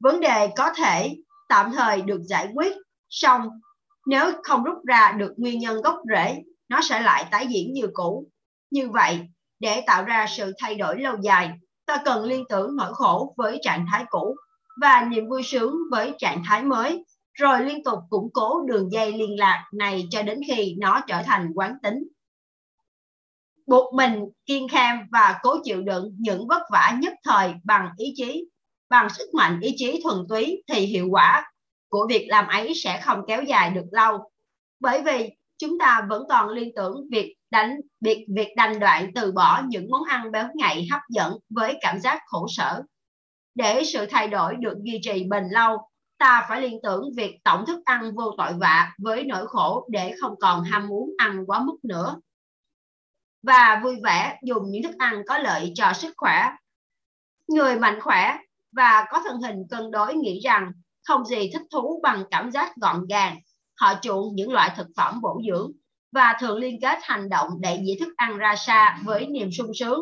Vấn 0.00 0.20
đề 0.20 0.48
có 0.56 0.72
thể 0.76 1.16
tạm 1.48 1.72
thời 1.72 2.02
được 2.02 2.22
giải 2.22 2.48
quyết, 2.54 2.72
song 3.08 3.48
nếu 4.08 4.32
không 4.42 4.64
rút 4.64 4.84
ra 4.84 5.12
được 5.18 5.34
nguyên 5.36 5.58
nhân 5.58 5.82
gốc 5.82 5.96
rễ, 6.14 6.42
nó 6.68 6.80
sẽ 6.82 7.00
lại 7.00 7.24
tái 7.30 7.46
diễn 7.46 7.72
như 7.72 7.88
cũ. 7.92 8.26
Như 8.70 8.88
vậy, 8.88 9.20
để 9.60 9.82
tạo 9.86 10.04
ra 10.04 10.26
sự 10.36 10.52
thay 10.58 10.74
đổi 10.74 11.00
lâu 11.00 11.16
dài, 11.22 11.50
ta 11.86 12.02
cần 12.04 12.24
liên 12.24 12.44
tưởng 12.48 12.76
nỗi 12.76 12.94
khổ 12.94 13.34
với 13.36 13.58
trạng 13.62 13.86
thái 13.90 14.04
cũ 14.10 14.36
và 14.80 15.08
niềm 15.10 15.28
vui 15.28 15.42
sướng 15.42 15.76
với 15.90 16.12
trạng 16.18 16.42
thái 16.46 16.62
mới, 16.62 17.04
rồi 17.34 17.64
liên 17.64 17.84
tục 17.84 17.98
củng 18.10 18.28
cố 18.32 18.62
đường 18.66 18.92
dây 18.92 19.12
liên 19.12 19.38
lạc 19.38 19.64
này 19.72 20.06
cho 20.10 20.22
đến 20.22 20.40
khi 20.48 20.76
nó 20.78 21.00
trở 21.06 21.22
thành 21.22 21.50
quán 21.54 21.74
tính. 21.82 22.08
buộc 23.66 23.94
mình 23.94 24.24
kiên 24.46 24.68
kham 24.68 24.98
và 25.12 25.38
cố 25.42 25.56
chịu 25.64 25.82
đựng 25.82 26.16
những 26.18 26.48
vất 26.48 26.62
vả 26.72 26.98
nhất 27.00 27.12
thời 27.24 27.54
bằng 27.64 27.90
ý 27.96 28.12
chí 28.16 28.48
bằng 28.90 29.10
sức 29.10 29.34
mạnh 29.34 29.60
ý 29.60 29.74
chí 29.76 30.00
thuần 30.04 30.16
túy 30.28 30.62
thì 30.72 30.80
hiệu 30.80 31.08
quả 31.10 31.44
của 31.88 32.06
việc 32.08 32.26
làm 32.28 32.46
ấy 32.48 32.72
sẽ 32.74 33.00
không 33.04 33.20
kéo 33.26 33.42
dài 33.42 33.70
được 33.70 33.86
lâu. 33.92 34.30
Bởi 34.80 35.02
vì 35.02 35.30
chúng 35.58 35.78
ta 35.78 36.06
vẫn 36.08 36.22
còn 36.28 36.48
liên 36.48 36.72
tưởng 36.76 37.08
việc 37.10 37.34
đánh, 37.50 37.76
việc 38.00 38.26
việc 38.34 38.48
đành 38.56 38.80
đoạn 38.80 39.10
từ 39.14 39.32
bỏ 39.32 39.62
những 39.68 39.90
món 39.90 40.04
ăn 40.04 40.32
béo 40.32 40.48
ngậy 40.54 40.86
hấp 40.90 41.00
dẫn 41.08 41.38
với 41.50 41.78
cảm 41.80 42.00
giác 42.00 42.18
khổ 42.26 42.46
sở. 42.48 42.82
Để 43.54 43.82
sự 43.84 44.06
thay 44.10 44.28
đổi 44.28 44.56
được 44.56 44.78
duy 44.82 45.00
trì 45.02 45.24
bền 45.24 45.44
lâu, 45.50 45.78
ta 46.18 46.46
phải 46.48 46.60
liên 46.60 46.78
tưởng 46.82 47.10
việc 47.16 47.38
tổng 47.44 47.66
thức 47.66 47.80
ăn 47.84 48.14
vô 48.14 48.34
tội 48.38 48.52
vạ 48.60 48.94
với 48.98 49.24
nỗi 49.24 49.46
khổ 49.46 49.86
để 49.90 50.14
không 50.20 50.34
còn 50.40 50.62
ham 50.62 50.88
muốn 50.88 51.10
ăn 51.18 51.46
quá 51.46 51.62
mức 51.64 51.76
nữa. 51.82 52.16
Và 53.42 53.80
vui 53.84 53.96
vẻ 54.04 54.38
dùng 54.42 54.70
những 54.70 54.82
thức 54.82 54.98
ăn 54.98 55.22
có 55.26 55.38
lợi 55.38 55.72
cho 55.74 55.92
sức 55.92 56.14
khỏe, 56.16 56.50
người 57.48 57.78
mạnh 57.78 58.00
khỏe 58.00 58.38
và 58.72 59.06
có 59.10 59.22
thân 59.24 59.40
hình 59.40 59.56
cân 59.70 59.90
đối 59.90 60.14
nghĩ 60.14 60.40
rằng 60.40 60.72
không 61.08 61.24
gì 61.24 61.50
thích 61.52 61.62
thú 61.70 62.00
bằng 62.02 62.24
cảm 62.30 62.50
giác 62.50 62.76
gọn 62.76 63.06
gàng, 63.08 63.38
họ 63.80 63.94
chuộng 64.02 64.34
những 64.34 64.52
loại 64.52 64.70
thực 64.76 64.86
phẩm 64.96 65.20
bổ 65.20 65.40
dưỡng 65.46 65.72
và 66.12 66.36
thường 66.40 66.58
liên 66.58 66.80
kết 66.80 66.98
hành 67.02 67.28
động 67.28 67.48
để 67.60 67.82
dĩ 67.86 67.96
thức 68.00 68.12
ăn 68.16 68.38
ra 68.38 68.56
xa 68.56 68.98
với 69.04 69.26
niềm 69.26 69.52
sung 69.52 69.70
sướng. 69.74 70.00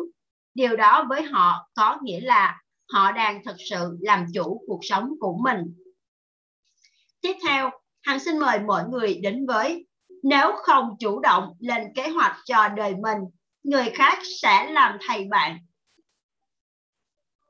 Điều 0.53 0.75
đó 0.75 1.05
với 1.09 1.21
họ 1.21 1.69
có 1.75 1.97
nghĩa 2.03 2.19
là 2.19 2.61
họ 2.93 3.11
đang 3.11 3.43
thực 3.45 3.55
sự 3.69 3.97
làm 4.01 4.25
chủ 4.33 4.63
cuộc 4.67 4.79
sống 4.81 5.09
của 5.19 5.37
mình. 5.43 5.57
Tiếp 7.21 7.33
theo 7.47 7.69
hằng 8.03 8.19
xin 8.19 8.39
mời 8.39 8.59
mọi 8.59 8.83
người 8.89 9.19
đến 9.23 9.45
với 9.45 9.87
nếu 10.23 10.51
không 10.63 10.95
chủ 10.99 11.19
động 11.19 11.53
lên 11.59 11.81
kế 11.95 12.09
hoạch 12.09 12.35
cho 12.45 12.67
đời 12.67 12.95
mình, 13.03 13.17
người 13.63 13.91
khác 13.93 14.19
sẽ 14.41 14.71
làm 14.71 14.97
thầy 15.07 15.27
bạn. 15.29 15.57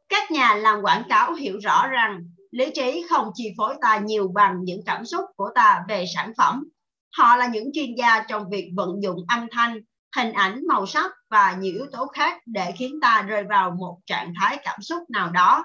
Các 0.10 0.32
nhà 0.32 0.56
làm 0.56 0.82
quảng 0.82 1.04
cáo 1.10 1.34
hiểu 1.34 1.60
rõ 1.60 1.88
rằng 1.88 2.24
lý 2.58 2.72
trí 2.76 3.06
không 3.10 3.32
chi 3.34 3.54
phối 3.58 3.76
ta 3.82 3.98
nhiều 3.98 4.28
bằng 4.28 4.60
những 4.64 4.80
cảm 4.86 5.06
xúc 5.06 5.26
của 5.36 5.50
ta 5.56 5.86
về 5.88 6.06
sản 6.16 6.32
phẩm. 6.38 6.64
Họ 7.18 7.36
là 7.36 7.48
những 7.48 7.70
chuyên 7.74 7.96
gia 7.96 8.24
trong 8.30 8.50
việc 8.50 8.72
vận 8.76 9.04
dụng 9.04 9.26
âm 9.28 9.48
thanh, 9.52 9.80
hình 10.16 10.32
ảnh, 10.32 10.62
màu 10.68 10.86
sắc 10.86 11.12
và 11.30 11.54
nhiều 11.60 11.74
yếu 11.74 11.86
tố 11.92 12.08
khác 12.08 12.42
để 12.46 12.72
khiến 12.78 13.00
ta 13.02 13.22
rơi 13.22 13.44
vào 13.50 13.72
một 13.72 13.98
trạng 14.06 14.34
thái 14.40 14.58
cảm 14.64 14.82
xúc 14.82 15.04
nào 15.10 15.30
đó. 15.30 15.64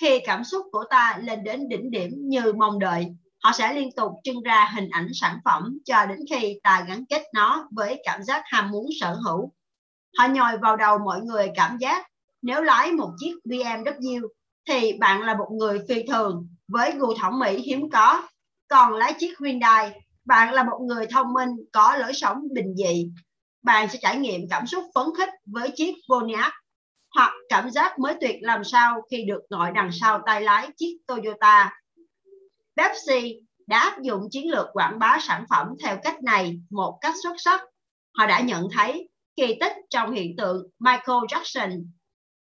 Khi 0.00 0.20
cảm 0.26 0.44
xúc 0.44 0.66
của 0.72 0.84
ta 0.90 1.18
lên 1.22 1.44
đến 1.44 1.68
đỉnh 1.68 1.90
điểm 1.90 2.10
như 2.14 2.52
mong 2.52 2.78
đợi, 2.78 3.06
họ 3.42 3.52
sẽ 3.52 3.72
liên 3.72 3.88
tục 3.96 4.12
trưng 4.24 4.42
ra 4.42 4.70
hình 4.74 4.88
ảnh 4.90 5.08
sản 5.12 5.38
phẩm 5.44 5.78
cho 5.84 6.06
đến 6.06 6.18
khi 6.30 6.60
ta 6.62 6.84
gắn 6.88 7.04
kết 7.06 7.22
nó 7.34 7.68
với 7.70 8.02
cảm 8.04 8.22
giác 8.22 8.42
ham 8.44 8.70
muốn 8.70 8.86
sở 9.00 9.14
hữu. 9.14 9.52
Họ 10.18 10.26
nhồi 10.28 10.58
vào 10.58 10.76
đầu 10.76 10.98
mọi 10.98 11.20
người 11.20 11.50
cảm 11.54 11.78
giác, 11.78 12.06
nếu 12.42 12.62
lái 12.62 12.92
một 12.92 13.10
chiếc 13.18 13.34
BMW 13.44 14.28
thì 14.68 14.92
bạn 14.98 15.22
là 15.22 15.34
một 15.34 15.48
người 15.50 15.80
phi 15.88 16.02
thường, 16.06 16.48
với 16.68 16.92
gu 16.96 17.14
thẩm 17.14 17.38
mỹ 17.38 17.58
hiếm 17.58 17.90
có 17.90 18.28
còn 18.68 18.92
lái 18.94 19.14
chiếc 19.18 19.38
Hyundai, 19.38 20.00
bạn 20.24 20.54
là 20.54 20.62
một 20.62 20.78
người 20.80 21.06
thông 21.06 21.32
minh, 21.32 21.50
có 21.72 21.96
lối 21.96 22.12
sống 22.12 22.38
bình 22.54 22.74
dị 22.76 23.10
bạn 23.66 23.88
sẽ 23.88 23.98
trải 24.02 24.16
nghiệm 24.16 24.48
cảm 24.50 24.66
xúc 24.66 24.84
phấn 24.94 25.06
khích 25.18 25.28
với 25.46 25.70
chiếc 25.70 25.94
Pontiac, 26.08 26.52
hoặc 27.14 27.32
cảm 27.48 27.70
giác 27.70 27.98
mới 27.98 28.14
tuyệt 28.20 28.36
làm 28.40 28.64
sao 28.64 29.02
khi 29.10 29.24
được 29.24 29.40
ngồi 29.50 29.70
đằng 29.74 29.90
sau 29.92 30.20
tay 30.26 30.40
lái 30.40 30.68
chiếc 30.76 30.96
Toyota. 31.06 31.72
Pepsi 32.76 33.34
đã 33.66 33.78
áp 33.78 34.02
dụng 34.02 34.22
chiến 34.30 34.50
lược 34.50 34.66
quảng 34.72 34.98
bá 34.98 35.18
sản 35.20 35.44
phẩm 35.50 35.66
theo 35.82 35.96
cách 36.02 36.22
này 36.22 36.60
một 36.70 36.98
cách 37.00 37.14
xuất 37.22 37.34
sắc. 37.38 37.60
Họ 38.18 38.26
đã 38.26 38.40
nhận 38.40 38.68
thấy 38.72 39.08
kỳ 39.36 39.54
tích 39.60 39.72
trong 39.90 40.12
hiện 40.12 40.36
tượng 40.36 40.66
Michael 40.78 41.18
Jackson. 41.28 41.84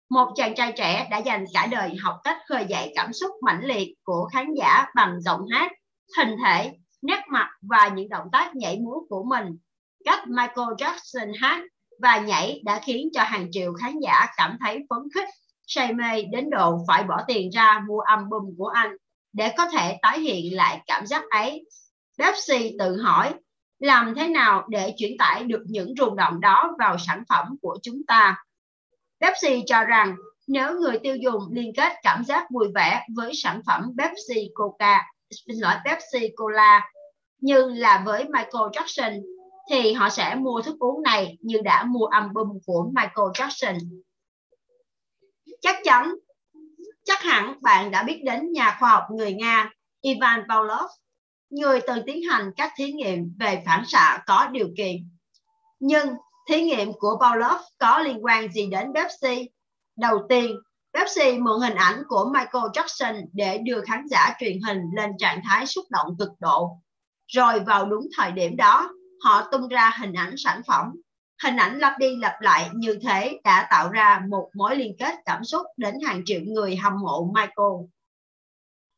Một 0.10 0.32
chàng 0.36 0.56
trai 0.56 0.74
trẻ 0.78 1.08
đã 1.12 1.18
dành 1.18 1.46
cả 1.54 1.68
đời 1.72 1.96
học 2.04 2.16
cách 2.24 2.38
khơi 2.48 2.66
dậy 2.70 2.92
cảm 2.96 3.14
xúc 3.14 3.32
mãnh 3.42 3.66
liệt 3.66 3.94
của 4.04 4.30
khán 4.34 4.54
giả 4.54 4.86
bằng 4.96 5.22
giọng 5.22 5.42
hát, 5.52 5.72
hình 6.18 6.36
thể, 6.46 6.72
nét 7.02 7.22
mặt 7.30 7.50
và 7.62 7.88
những 7.88 8.10
động 8.10 8.28
tác 8.32 8.56
nhảy 8.56 8.80
múa 8.80 9.00
của 9.10 9.24
mình. 9.24 9.58
Cách 10.06 10.28
Michael 10.28 10.74
Jackson 10.78 11.34
hát 11.42 11.64
và 12.02 12.18
nhảy 12.18 12.62
đã 12.66 12.82
khiến 12.84 13.10
cho 13.14 13.24
hàng 13.24 13.48
triệu 13.52 13.74
khán 13.74 14.00
giả 14.00 14.26
cảm 14.38 14.58
thấy 14.60 14.80
phấn 14.90 15.00
khích, 15.16 15.30
say 15.68 15.94
mê 15.94 16.22
đến 16.32 16.50
độ 16.50 16.78
phải 16.88 17.04
bỏ 17.04 17.22
tiền 17.28 17.50
ra 17.50 17.84
mua 17.88 18.00
album 18.00 18.56
của 18.58 18.68
anh 18.68 18.92
để 19.34 19.54
có 19.58 19.70
thể 19.70 19.98
tái 20.02 20.20
hiện 20.20 20.56
lại 20.56 20.82
cảm 20.88 21.06
giác 21.06 21.24
ấy. 21.30 21.66
Pepsi 22.20 22.76
tự 22.80 23.02
hỏi 23.02 23.34
làm 23.80 24.16
thế 24.16 24.28
nào 24.28 24.66
để 24.70 24.94
chuyển 24.98 25.18
tải 25.18 25.44
được 25.44 25.64
những 25.66 25.94
rung 25.98 26.16
động 26.16 26.40
đó 26.40 26.76
vào 26.80 26.98
sản 26.98 27.24
phẩm 27.30 27.56
của 27.62 27.78
chúng 27.84 28.06
ta. 28.08 28.44
Pepsi 29.22 29.64
cho 29.68 29.84
rằng 29.84 30.16
nếu 30.48 30.80
người 30.80 31.00
tiêu 31.04 31.16
dùng 31.16 31.44
liên 31.52 31.72
kết 31.78 31.94
cảm 32.04 32.24
giác 32.24 32.48
vui 32.52 32.68
vẻ 32.76 33.06
với 33.16 33.32
sản 33.36 33.62
phẩm 33.68 33.82
Pepsi 33.98 34.50
Coca, 34.54 35.06
xin 35.30 35.58
lỗi 35.60 35.74
Pepsi 35.86 36.30
Cola 36.36 36.90
như 37.42 37.70
là 37.70 38.04
với 38.06 38.24
Michael 38.24 38.70
Jackson 38.72 39.22
thì 39.70 39.94
họ 39.94 40.10
sẽ 40.10 40.36
mua 40.36 40.62
thức 40.62 40.80
uống 40.80 41.02
này 41.04 41.38
như 41.42 41.62
đã 41.64 41.84
mua 41.84 42.06
album 42.06 42.60
của 42.66 42.90
Michael 42.94 43.28
Jackson. 43.34 43.78
Chắc 45.62 45.76
chắn, 45.84 46.14
chắc 47.04 47.22
hẳn 47.22 47.54
bạn 47.62 47.92
đã 47.92 48.04
biết 48.04 48.22
đến 48.26 48.52
nhà 48.52 48.78
khoa 48.80 48.90
học 48.90 49.04
người 49.12 49.34
Nga 49.34 49.70
Ivan 50.02 50.44
Pavlov, 50.50 50.90
người 51.50 51.80
từng 51.88 52.00
tiến 52.06 52.22
hành 52.30 52.52
các 52.58 52.72
thí 52.78 52.92
nghiệm 52.92 53.36
về 53.40 53.64
phản 53.66 53.84
xạ 53.88 54.24
có 54.26 54.48
điều 54.52 54.68
kiện. 54.78 54.96
Nhưng 55.80 56.10
thí 56.48 56.62
nghiệm 56.62 56.94
của 56.94 57.18
Pavlov 57.22 57.62
có 57.78 58.00
liên 58.00 58.26
quan 58.26 58.52
gì 58.52 58.68
đến 58.72 58.94
Pepsi? 58.96 59.50
Đầu 59.96 60.26
tiên, 60.30 60.56
Pepsi 60.94 61.38
mượn 61.38 61.60
hình 61.62 61.76
ảnh 61.76 62.04
của 62.08 62.32
Michael 62.34 62.66
Jackson 62.74 63.26
để 63.34 63.58
đưa 63.58 63.82
khán 63.82 64.08
giả 64.08 64.36
truyền 64.40 64.62
hình 64.62 64.82
lên 64.96 65.12
trạng 65.18 65.42
thái 65.44 65.66
xúc 65.66 65.86
động 65.90 66.16
cực 66.20 66.30
độ. 66.40 66.78
Rồi 67.28 67.60
vào 67.60 67.86
đúng 67.86 68.08
thời 68.18 68.32
điểm 68.32 68.58
đó, 68.58 68.90
họ 69.24 69.48
tung 69.52 69.68
ra 69.68 69.92
hình 70.00 70.14
ảnh 70.14 70.34
sản 70.38 70.62
phẩm. 70.68 70.96
Hình 71.44 71.56
ảnh 71.56 71.80
lặp 71.80 71.98
đi 72.00 72.16
lặp 72.16 72.42
lại 72.42 72.70
như 72.74 73.00
thế 73.02 73.40
đã 73.44 73.68
tạo 73.70 73.90
ra 73.90 74.22
một 74.30 74.50
mối 74.54 74.76
liên 74.76 74.96
kết 75.00 75.16
cảm 75.26 75.44
xúc 75.44 75.66
đến 75.78 75.96
hàng 76.06 76.22
triệu 76.26 76.42
người 76.46 76.76
hâm 76.76 76.94
mộ 77.02 77.32
Michael. 77.36 77.88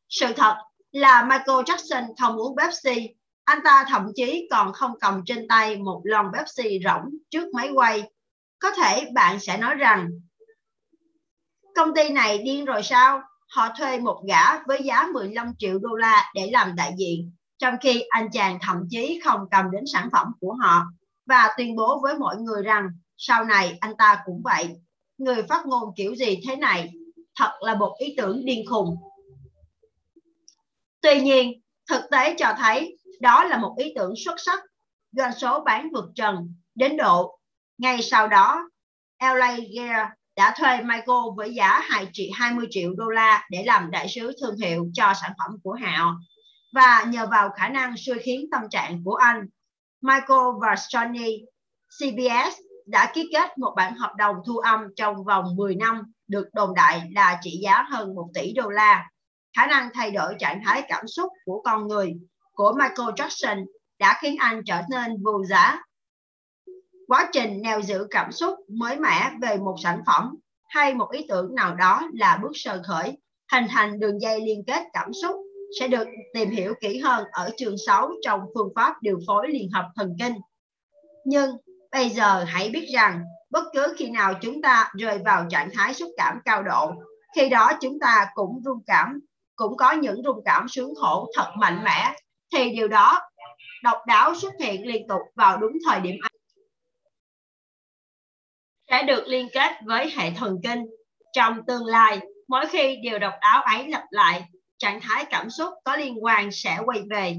Sự 0.08 0.26
thật 0.36 0.56
là 0.92 1.22
Michael 1.22 1.58
Jackson 1.58 2.14
không 2.20 2.36
uống 2.36 2.56
Pepsi, 2.56 3.08
anh 3.44 3.58
ta 3.64 3.84
thậm 3.88 4.06
chí 4.14 4.48
còn 4.50 4.72
không 4.72 4.92
cầm 5.00 5.22
trên 5.26 5.48
tay 5.48 5.76
một 5.76 6.00
lon 6.04 6.26
Pepsi 6.32 6.78
rỗng 6.84 7.10
trước 7.30 7.54
máy 7.54 7.70
quay. 7.74 8.02
Có 8.58 8.70
thể 8.70 9.10
bạn 9.14 9.40
sẽ 9.40 9.58
nói 9.58 9.74
rằng 9.74 10.08
công 11.74 11.94
ty 11.94 12.08
này 12.08 12.38
điên 12.38 12.64
rồi 12.64 12.82
sao? 12.82 13.22
Họ 13.48 13.68
thuê 13.78 13.98
một 13.98 14.22
gã 14.28 14.62
với 14.62 14.82
giá 14.82 15.06
15 15.14 15.52
triệu 15.58 15.78
đô 15.78 15.94
la 15.94 16.30
để 16.34 16.50
làm 16.52 16.76
đại 16.76 16.92
diện 16.98 17.32
trong 17.58 17.74
khi 17.80 18.04
anh 18.08 18.28
chàng 18.32 18.58
thậm 18.62 18.76
chí 18.90 19.20
không 19.24 19.40
cầm 19.50 19.70
đến 19.70 19.84
sản 19.92 20.08
phẩm 20.12 20.26
của 20.40 20.52
họ 20.52 20.84
và 21.26 21.54
tuyên 21.56 21.76
bố 21.76 22.00
với 22.02 22.18
mọi 22.18 22.36
người 22.36 22.62
rằng 22.62 22.88
sau 23.16 23.44
này 23.44 23.78
anh 23.80 23.96
ta 23.98 24.22
cũng 24.24 24.42
vậy. 24.44 24.68
Người 25.18 25.42
phát 25.42 25.66
ngôn 25.66 25.94
kiểu 25.96 26.14
gì 26.14 26.40
thế 26.48 26.56
này? 26.56 26.92
Thật 27.36 27.50
là 27.60 27.74
một 27.74 27.96
ý 27.98 28.14
tưởng 28.16 28.44
điên 28.44 28.66
khùng. 28.66 28.96
Tuy 31.00 31.20
nhiên, 31.20 31.60
thực 31.88 32.02
tế 32.10 32.34
cho 32.38 32.54
thấy 32.58 32.96
đó 33.20 33.44
là 33.44 33.58
một 33.58 33.74
ý 33.78 33.92
tưởng 33.96 34.14
xuất 34.24 34.34
sắc. 34.36 34.60
Doanh 35.12 35.32
số 35.32 35.60
bán 35.64 35.90
vượt 35.92 36.04
trần 36.14 36.54
đến 36.74 36.96
độ. 36.96 37.38
Ngay 37.78 38.02
sau 38.02 38.28
đó, 38.28 38.70
LA 39.22 39.56
Gear 39.74 40.08
đã 40.36 40.54
thuê 40.58 40.80
Michael 40.80 41.18
với 41.36 41.54
giá 41.54 41.80
20 42.34 42.66
triệu 42.70 42.94
đô 42.96 43.08
la 43.08 43.46
để 43.50 43.64
làm 43.66 43.90
đại 43.90 44.08
sứ 44.08 44.32
thương 44.40 44.56
hiệu 44.56 44.86
cho 44.94 45.12
sản 45.20 45.32
phẩm 45.38 45.56
của 45.62 45.78
họ 45.80 46.16
và 46.72 47.04
nhờ 47.08 47.26
vào 47.30 47.50
khả 47.50 47.68
năng 47.68 47.94
suy 47.96 48.12
khiến 48.22 48.46
tâm 48.52 48.62
trạng 48.70 49.04
của 49.04 49.14
anh, 49.14 49.46
Michael 50.00 50.48
và 50.60 50.74
Sony 50.76 51.40
CBS 51.98 52.58
đã 52.86 53.10
ký 53.14 53.30
kết 53.32 53.58
một 53.58 53.74
bản 53.76 53.94
hợp 53.94 54.12
đồng 54.16 54.36
thu 54.46 54.58
âm 54.58 54.80
trong 54.96 55.24
vòng 55.24 55.56
10 55.56 55.74
năm 55.74 56.12
được 56.28 56.48
đồn 56.52 56.74
đại 56.74 57.02
là 57.14 57.38
trị 57.42 57.60
giá 57.62 57.82
hơn 57.82 58.14
1 58.14 58.28
tỷ 58.34 58.52
đô 58.52 58.68
la. 58.68 59.08
Khả 59.56 59.66
năng 59.66 59.88
thay 59.94 60.10
đổi 60.10 60.34
trạng 60.38 60.62
thái 60.64 60.82
cảm 60.88 61.06
xúc 61.06 61.32
của 61.44 61.62
con 61.64 61.86
người 61.86 62.14
của 62.54 62.72
Michael 62.72 63.10
Jackson 63.10 63.64
đã 63.98 64.18
khiến 64.20 64.36
anh 64.38 64.62
trở 64.66 64.82
nên 64.90 65.22
vô 65.22 65.44
giá. 65.44 65.82
Quá 67.06 67.28
trình 67.32 67.62
neo 67.62 67.80
giữ 67.80 68.06
cảm 68.10 68.32
xúc 68.32 68.54
mới 68.68 68.96
mẻ 68.96 69.30
về 69.42 69.56
một 69.56 69.74
sản 69.82 70.02
phẩm 70.06 70.36
hay 70.68 70.94
một 70.94 71.10
ý 71.10 71.26
tưởng 71.28 71.54
nào 71.54 71.74
đó 71.74 72.08
là 72.12 72.38
bước 72.42 72.52
sơ 72.54 72.82
khởi, 72.86 73.18
hình 73.52 73.64
thành 73.68 74.00
đường 74.00 74.20
dây 74.20 74.40
liên 74.40 74.62
kết 74.66 74.82
cảm 74.92 75.12
xúc 75.22 75.36
sẽ 75.80 75.88
được 75.88 76.08
tìm 76.34 76.50
hiểu 76.50 76.74
kỹ 76.80 76.98
hơn 76.98 77.24
ở 77.32 77.50
chương 77.56 77.74
6 77.86 78.10
trong 78.22 78.40
phương 78.54 78.72
pháp 78.76 79.02
điều 79.02 79.18
phối 79.26 79.48
liên 79.48 79.70
hợp 79.72 79.90
thần 79.96 80.16
kinh. 80.18 80.34
Nhưng 81.24 81.50
bây 81.92 82.08
giờ 82.08 82.44
hãy 82.44 82.70
biết 82.70 82.88
rằng 82.94 83.22
bất 83.50 83.64
cứ 83.72 83.94
khi 83.98 84.10
nào 84.10 84.34
chúng 84.42 84.62
ta 84.62 84.90
rơi 84.94 85.18
vào 85.24 85.46
trạng 85.50 85.70
thái 85.74 85.94
xúc 85.94 86.10
cảm 86.16 86.38
cao 86.44 86.62
độ, 86.62 86.92
khi 87.36 87.48
đó 87.48 87.72
chúng 87.80 87.98
ta 88.00 88.26
cũng 88.34 88.60
rung 88.64 88.82
cảm, 88.86 89.20
cũng 89.56 89.76
có 89.76 89.92
những 89.92 90.22
rung 90.24 90.40
cảm 90.44 90.68
sướng 90.68 90.94
khổ 90.94 91.30
thật 91.34 91.52
mạnh 91.56 91.84
mẽ, 91.84 92.14
thì 92.54 92.70
điều 92.70 92.88
đó 92.88 93.20
độc 93.82 93.98
đáo 94.06 94.34
xuất 94.34 94.52
hiện 94.60 94.86
liên 94.86 95.08
tục 95.08 95.20
vào 95.34 95.58
đúng 95.58 95.72
thời 95.86 96.00
điểm 96.00 96.16
ấy. 96.22 96.30
sẽ 98.90 99.02
được 99.02 99.24
liên 99.26 99.48
kết 99.52 99.72
với 99.86 100.12
hệ 100.16 100.30
thần 100.30 100.56
kinh. 100.62 100.86
Trong 101.32 101.60
tương 101.66 101.86
lai, 101.86 102.20
mỗi 102.48 102.66
khi 102.66 102.96
điều 103.02 103.18
độc 103.18 103.34
đáo 103.40 103.62
ấy 103.62 103.88
lặp 103.88 104.04
lại, 104.10 104.42
trạng 104.78 105.00
thái 105.00 105.24
cảm 105.30 105.50
xúc 105.50 105.74
có 105.84 105.96
liên 105.96 106.24
quan 106.24 106.50
sẽ 106.52 106.78
quay 106.84 107.00
về. 107.10 107.36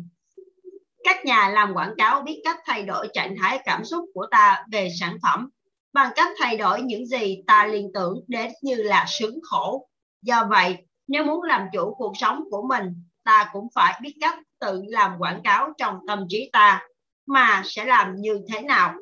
Các 1.03 1.25
nhà 1.25 1.49
làm 1.49 1.73
quảng 1.73 1.93
cáo 1.97 2.21
biết 2.21 2.41
cách 2.43 2.57
thay 2.65 2.83
đổi 2.83 3.07
trạng 3.13 3.35
thái 3.37 3.59
cảm 3.65 3.85
xúc 3.85 4.05
của 4.13 4.25
ta 4.31 4.65
về 4.71 4.89
sản 4.99 5.17
phẩm 5.23 5.49
bằng 5.93 6.11
cách 6.15 6.29
thay 6.39 6.57
đổi 6.57 6.81
những 6.81 7.05
gì 7.05 7.43
ta 7.47 7.65
liên 7.65 7.91
tưởng 7.93 8.23
đến 8.27 8.51
như 8.61 8.75
là 8.75 9.05
sướng 9.09 9.39
khổ. 9.43 9.87
Do 10.21 10.47
vậy, 10.49 10.77
nếu 11.07 11.23
muốn 11.25 11.43
làm 11.43 11.67
chủ 11.73 11.95
cuộc 11.97 12.13
sống 12.17 12.43
của 12.51 12.67
mình, 12.69 13.03
ta 13.23 13.49
cũng 13.53 13.67
phải 13.75 13.99
biết 14.01 14.13
cách 14.21 14.39
tự 14.59 14.83
làm 14.87 15.11
quảng 15.19 15.41
cáo 15.43 15.73
trong 15.77 15.95
tâm 16.07 16.25
trí 16.29 16.49
ta, 16.53 16.81
mà 17.25 17.61
sẽ 17.65 17.85
làm 17.85 18.15
như 18.15 18.41
thế 18.53 18.61
nào. 18.61 18.93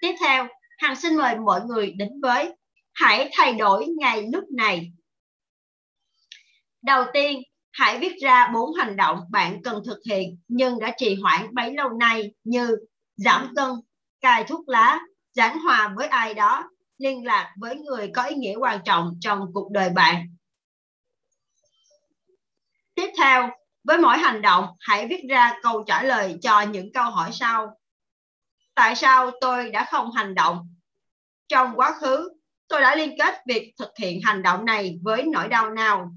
Tiếp 0.00 0.14
theo, 0.20 0.46
Hằng 0.78 0.96
xin 0.96 1.16
mời 1.16 1.36
mọi 1.36 1.60
người 1.64 1.92
đến 1.92 2.20
với 2.22 2.54
Hãy 2.94 3.30
thay 3.32 3.54
đổi 3.54 3.86
ngay 3.98 4.28
lúc 4.32 4.44
này. 4.50 4.92
Đầu 6.82 7.04
tiên, 7.12 7.42
hãy 7.72 7.98
viết 7.98 8.12
ra 8.22 8.50
bốn 8.54 8.74
hành 8.74 8.96
động 8.96 9.20
bạn 9.30 9.62
cần 9.62 9.82
thực 9.86 9.98
hiện 10.06 10.38
nhưng 10.48 10.78
đã 10.78 10.94
trì 10.96 11.14
hoãn 11.14 11.54
bấy 11.54 11.74
lâu 11.74 11.88
nay 11.88 12.34
như 12.44 12.76
giảm 13.16 13.52
cân, 13.56 13.70
cai 14.20 14.44
thuốc 14.44 14.68
lá, 14.68 15.00
giảng 15.32 15.60
hòa 15.60 15.92
với 15.96 16.06
ai 16.06 16.34
đó, 16.34 16.70
liên 16.98 17.24
lạc 17.24 17.54
với 17.60 17.76
người 17.76 18.10
có 18.14 18.22
ý 18.22 18.34
nghĩa 18.34 18.56
quan 18.56 18.80
trọng 18.84 19.16
trong 19.20 19.40
cuộc 19.54 19.70
đời 19.70 19.90
bạn. 19.90 20.26
Tiếp 22.94 23.10
theo, 23.18 23.50
với 23.84 23.98
mỗi 23.98 24.18
hành 24.18 24.42
động, 24.42 24.66
hãy 24.80 25.06
viết 25.06 25.24
ra 25.28 25.58
câu 25.62 25.84
trả 25.86 26.02
lời 26.02 26.38
cho 26.42 26.60
những 26.62 26.92
câu 26.94 27.04
hỏi 27.04 27.30
sau. 27.32 27.78
Tại 28.74 28.96
sao 28.96 29.30
tôi 29.40 29.70
đã 29.70 29.86
không 29.90 30.12
hành 30.12 30.34
động? 30.34 30.68
Trong 31.48 31.72
quá 31.76 31.94
khứ, 32.00 32.30
tôi 32.68 32.80
đã 32.80 32.96
liên 32.96 33.18
kết 33.18 33.34
việc 33.46 33.74
thực 33.78 33.90
hiện 34.00 34.20
hành 34.24 34.42
động 34.42 34.64
này 34.64 34.98
với 35.02 35.24
nỗi 35.32 35.48
đau 35.48 35.70
nào? 35.70 36.10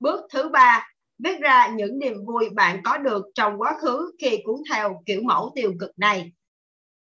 Bước 0.00 0.20
thứ 0.32 0.48
ba, 0.48 0.88
viết 1.18 1.40
ra 1.40 1.68
những 1.68 1.98
niềm 1.98 2.14
vui 2.26 2.50
bạn 2.54 2.80
có 2.84 2.98
được 2.98 3.24
trong 3.34 3.60
quá 3.60 3.74
khứ 3.80 4.12
khi 4.20 4.42
cuốn 4.44 4.56
theo 4.72 5.02
kiểu 5.06 5.22
mẫu 5.24 5.52
tiêu 5.54 5.72
cực 5.80 5.90
này. 5.96 6.32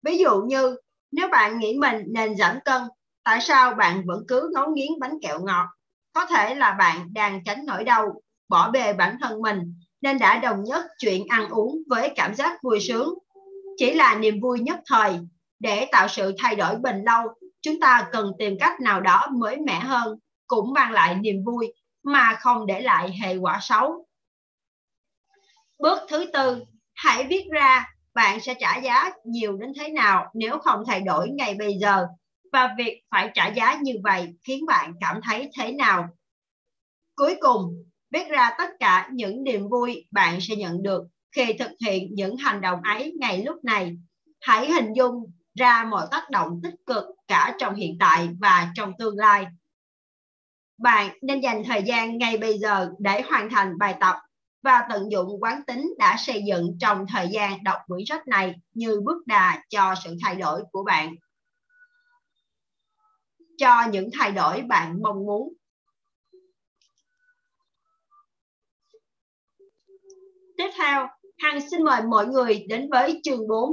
Ví 0.02 0.18
dụ 0.18 0.42
như, 0.42 0.76
nếu 1.10 1.28
bạn 1.28 1.58
nghĩ 1.58 1.78
mình 1.78 2.04
nên 2.06 2.36
giảm 2.36 2.58
cân, 2.64 2.82
tại 3.24 3.40
sao 3.40 3.74
bạn 3.74 4.02
vẫn 4.06 4.24
cứ 4.28 4.50
ngấu 4.54 4.70
nghiến 4.70 4.88
bánh 5.00 5.18
kẹo 5.22 5.40
ngọt? 5.40 5.75
Có 6.16 6.26
thể 6.26 6.54
là 6.54 6.72
bạn 6.72 7.12
đang 7.12 7.44
tránh 7.44 7.66
nỗi 7.66 7.84
đau, 7.84 8.20
bỏ 8.48 8.70
bê 8.70 8.92
bản 8.92 9.16
thân 9.20 9.42
mình, 9.42 9.74
nên 10.00 10.18
đã 10.18 10.38
đồng 10.38 10.64
nhất 10.64 10.84
chuyện 10.98 11.26
ăn 11.28 11.48
uống 11.48 11.78
với 11.88 12.12
cảm 12.16 12.34
giác 12.34 12.62
vui 12.62 12.80
sướng. 12.80 13.14
Chỉ 13.76 13.92
là 13.94 14.14
niềm 14.14 14.40
vui 14.40 14.60
nhất 14.60 14.78
thời. 14.86 15.18
Để 15.58 15.88
tạo 15.92 16.08
sự 16.08 16.34
thay 16.38 16.56
đổi 16.56 16.76
bền 16.76 17.02
lâu, 17.06 17.28
chúng 17.62 17.80
ta 17.80 18.08
cần 18.12 18.32
tìm 18.38 18.56
cách 18.60 18.80
nào 18.80 19.00
đó 19.00 19.26
mới 19.32 19.56
mẻ 19.56 19.80
hơn, 19.80 20.18
cũng 20.46 20.72
mang 20.72 20.92
lại 20.92 21.14
niềm 21.14 21.44
vui 21.44 21.74
mà 22.02 22.36
không 22.40 22.66
để 22.66 22.80
lại 22.80 23.16
hệ 23.22 23.36
quả 23.36 23.58
xấu. 23.62 24.06
Bước 25.78 25.98
thứ 26.08 26.26
tư, 26.32 26.64
hãy 26.94 27.24
viết 27.24 27.46
ra 27.50 27.94
bạn 28.14 28.40
sẽ 28.40 28.54
trả 28.60 28.76
giá 28.76 29.10
nhiều 29.24 29.56
đến 29.56 29.72
thế 29.78 29.88
nào 29.88 30.30
nếu 30.34 30.58
không 30.58 30.84
thay 30.86 31.00
đổi 31.00 31.28
ngay 31.28 31.54
bây 31.54 31.74
giờ 31.80 32.06
và 32.56 32.74
việc 32.78 33.02
phải 33.10 33.30
trả 33.34 33.46
giá 33.46 33.78
như 33.82 33.92
vậy 34.04 34.34
khiến 34.44 34.66
bạn 34.66 34.94
cảm 35.00 35.20
thấy 35.22 35.50
thế 35.58 35.72
nào. 35.72 36.08
Cuối 37.14 37.36
cùng, 37.40 37.84
viết 38.10 38.28
ra 38.28 38.50
tất 38.58 38.70
cả 38.80 39.08
những 39.12 39.44
niềm 39.44 39.68
vui 39.68 40.06
bạn 40.10 40.38
sẽ 40.40 40.56
nhận 40.56 40.82
được 40.82 41.02
khi 41.36 41.52
thực 41.58 41.70
hiện 41.84 42.08
những 42.14 42.36
hành 42.36 42.60
động 42.60 42.80
ấy 42.82 43.14
ngay 43.20 43.44
lúc 43.44 43.64
này. 43.64 43.96
Hãy 44.40 44.70
hình 44.72 44.92
dung 44.96 45.32
ra 45.54 45.84
mọi 45.84 46.06
tác 46.10 46.30
động 46.30 46.60
tích 46.62 46.74
cực 46.86 47.04
cả 47.28 47.56
trong 47.58 47.74
hiện 47.74 47.96
tại 48.00 48.28
và 48.40 48.72
trong 48.74 48.92
tương 48.98 49.18
lai. 49.18 49.46
Bạn 50.78 51.18
nên 51.22 51.40
dành 51.40 51.62
thời 51.64 51.82
gian 51.82 52.18
ngay 52.18 52.38
bây 52.38 52.58
giờ 52.58 52.90
để 52.98 53.22
hoàn 53.22 53.50
thành 53.50 53.78
bài 53.78 53.94
tập 54.00 54.16
và 54.62 54.82
tận 54.90 55.12
dụng 55.12 55.42
quán 55.42 55.60
tính 55.66 55.94
đã 55.98 56.16
xây 56.18 56.42
dựng 56.48 56.76
trong 56.80 57.06
thời 57.08 57.28
gian 57.28 57.64
đọc 57.64 57.78
quyển 57.86 58.06
sách 58.06 58.28
này 58.28 58.54
như 58.74 59.00
bước 59.04 59.26
đà 59.26 59.62
cho 59.68 59.94
sự 60.04 60.16
thay 60.24 60.34
đổi 60.34 60.62
của 60.72 60.84
bạn. 60.84 61.14
Cho 63.58 63.82
những 63.92 64.08
thay 64.18 64.32
đổi 64.32 64.62
bạn 64.62 65.02
mong 65.02 65.26
muốn. 65.26 65.52
Tiếp 70.56 70.70
theo, 70.78 71.08
Hằng 71.38 71.70
xin 71.70 71.84
mời 71.84 72.02
mọi 72.02 72.26
người 72.26 72.66
đến 72.68 72.88
với 72.90 73.20
chương 73.24 73.48
4. 73.48 73.70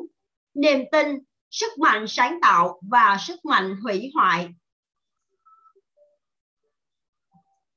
Niềm 0.53 0.79
tin, 0.91 1.07
sức 1.51 1.71
mạnh 1.77 2.05
sáng 2.07 2.39
tạo 2.41 2.81
và 2.91 3.17
sức 3.27 3.45
mạnh 3.45 3.75
hủy 3.83 4.11
hoại. 4.15 4.49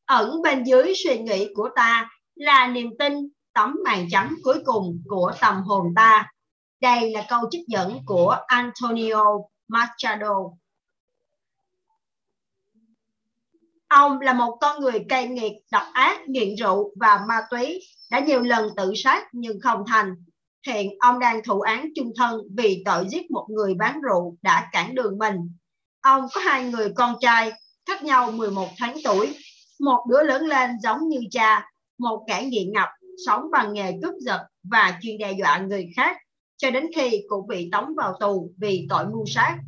Ẩn 0.05 0.42
bên 0.42 0.64
dưới 0.64 0.92
suy 1.05 1.19
nghĩ 1.19 1.49
của 1.55 1.69
ta 1.77 2.11
là 2.35 2.66
niềm 2.66 2.90
tin 2.99 3.14
tấm 3.55 3.77
màn 3.85 4.07
trắng 4.11 4.35
cuối 4.42 4.62
cùng 4.64 5.03
của 5.09 5.33
tâm 5.40 5.62
hồn 5.62 5.87
ta. 5.97 6.33
Đây 6.81 7.11
là 7.11 7.27
câu 7.29 7.40
trích 7.51 7.69
dẫn 7.69 7.99
của 8.07 8.37
Antonio 8.47 9.25
Machado. 9.69 10.35
Ông 13.88 14.20
là 14.20 14.33
một 14.33 14.59
con 14.61 14.81
người 14.81 15.05
cay 15.09 15.29
nghiệt, 15.29 15.53
độc 15.72 15.83
ác, 15.92 16.29
nghiện 16.29 16.55
rượu 16.55 16.92
và 17.01 17.20
ma 17.29 17.40
túy, 17.51 17.81
đã 18.11 18.20
nhiều 18.20 18.42
lần 18.42 18.68
tự 18.77 18.92
sát 18.96 19.25
nhưng 19.33 19.61
không 19.61 19.85
thành. 19.87 20.14
Hiện 20.66 20.90
ông 21.01 21.18
đang 21.18 21.42
thụ 21.44 21.61
án 21.61 21.88
chung 21.94 22.12
thân 22.16 22.40
vì 22.57 22.83
tội 22.85 23.07
giết 23.09 23.31
một 23.31 23.46
người 23.51 23.75
bán 23.75 24.01
rượu 24.01 24.37
đã 24.42 24.68
cản 24.72 24.94
đường 24.94 25.18
mình. 25.18 25.37
Ông 26.01 26.27
có 26.35 26.40
hai 26.40 26.64
người 26.64 26.92
con 26.96 27.14
trai, 27.20 27.53
cách 27.87 28.05
nhau 28.05 28.33
11 28.33 28.68
tháng 28.79 28.96
tuổi. 29.05 29.35
Một 29.81 30.05
đứa 30.11 30.22
lớn 30.22 30.46
lên 30.46 30.70
giống 30.83 31.09
như 31.09 31.20
cha, 31.31 31.70
một 31.99 32.25
kẻ 32.29 32.44
nghiện 32.44 32.72
ngập 32.72 32.88
sống 33.27 33.51
bằng 33.53 33.72
nghề 33.72 33.92
cướp 34.03 34.14
giật 34.20 34.46
và 34.62 34.99
chuyên 35.03 35.18
đe 35.18 35.33
dọa 35.33 35.59
người 35.59 35.88
khác 35.96 36.16
cho 36.57 36.70
đến 36.70 36.87
khi 36.96 37.22
cũng 37.29 37.46
bị 37.46 37.68
tống 37.72 37.94
vào 37.96 38.16
tù 38.20 38.53
vì 38.59 38.87
tội 38.88 39.07
mưu 39.07 39.25
sát. 39.27 39.59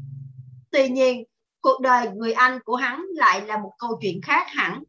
Tuy 0.71 0.89
nhiên, 0.89 1.25
cuộc 1.61 1.81
đời 1.81 2.09
người 2.11 2.33
anh 2.33 2.59
của 2.65 2.77
hắn 2.77 3.05
lại 3.15 3.47
là 3.47 3.59
một 3.59 3.73
câu 3.79 3.99
chuyện 4.03 4.21
khác 4.23 4.47
hẳn. 4.49 4.83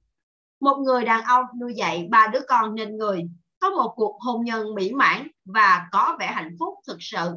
Một 0.62 0.78
người 0.78 1.06
đàn 1.06 1.24
ông 1.24 1.46
nuôi 1.62 1.74
dạy 1.74 2.08
ba 2.12 2.28
đứa 2.28 2.40
con 2.48 2.76
nên 2.76 2.98
người, 2.98 3.30
có 3.60 3.70
một 3.70 3.94
cuộc 3.96 4.18
hôn 4.22 4.46
nhân 4.46 4.76
mỹ 4.76 4.92
mãn 4.92 5.28
và 5.46 5.88
có 5.92 6.18
vẻ 6.20 6.28
hạnh 6.28 6.56
phúc 6.60 6.74
thực 6.88 6.98
sự. 7.00 7.30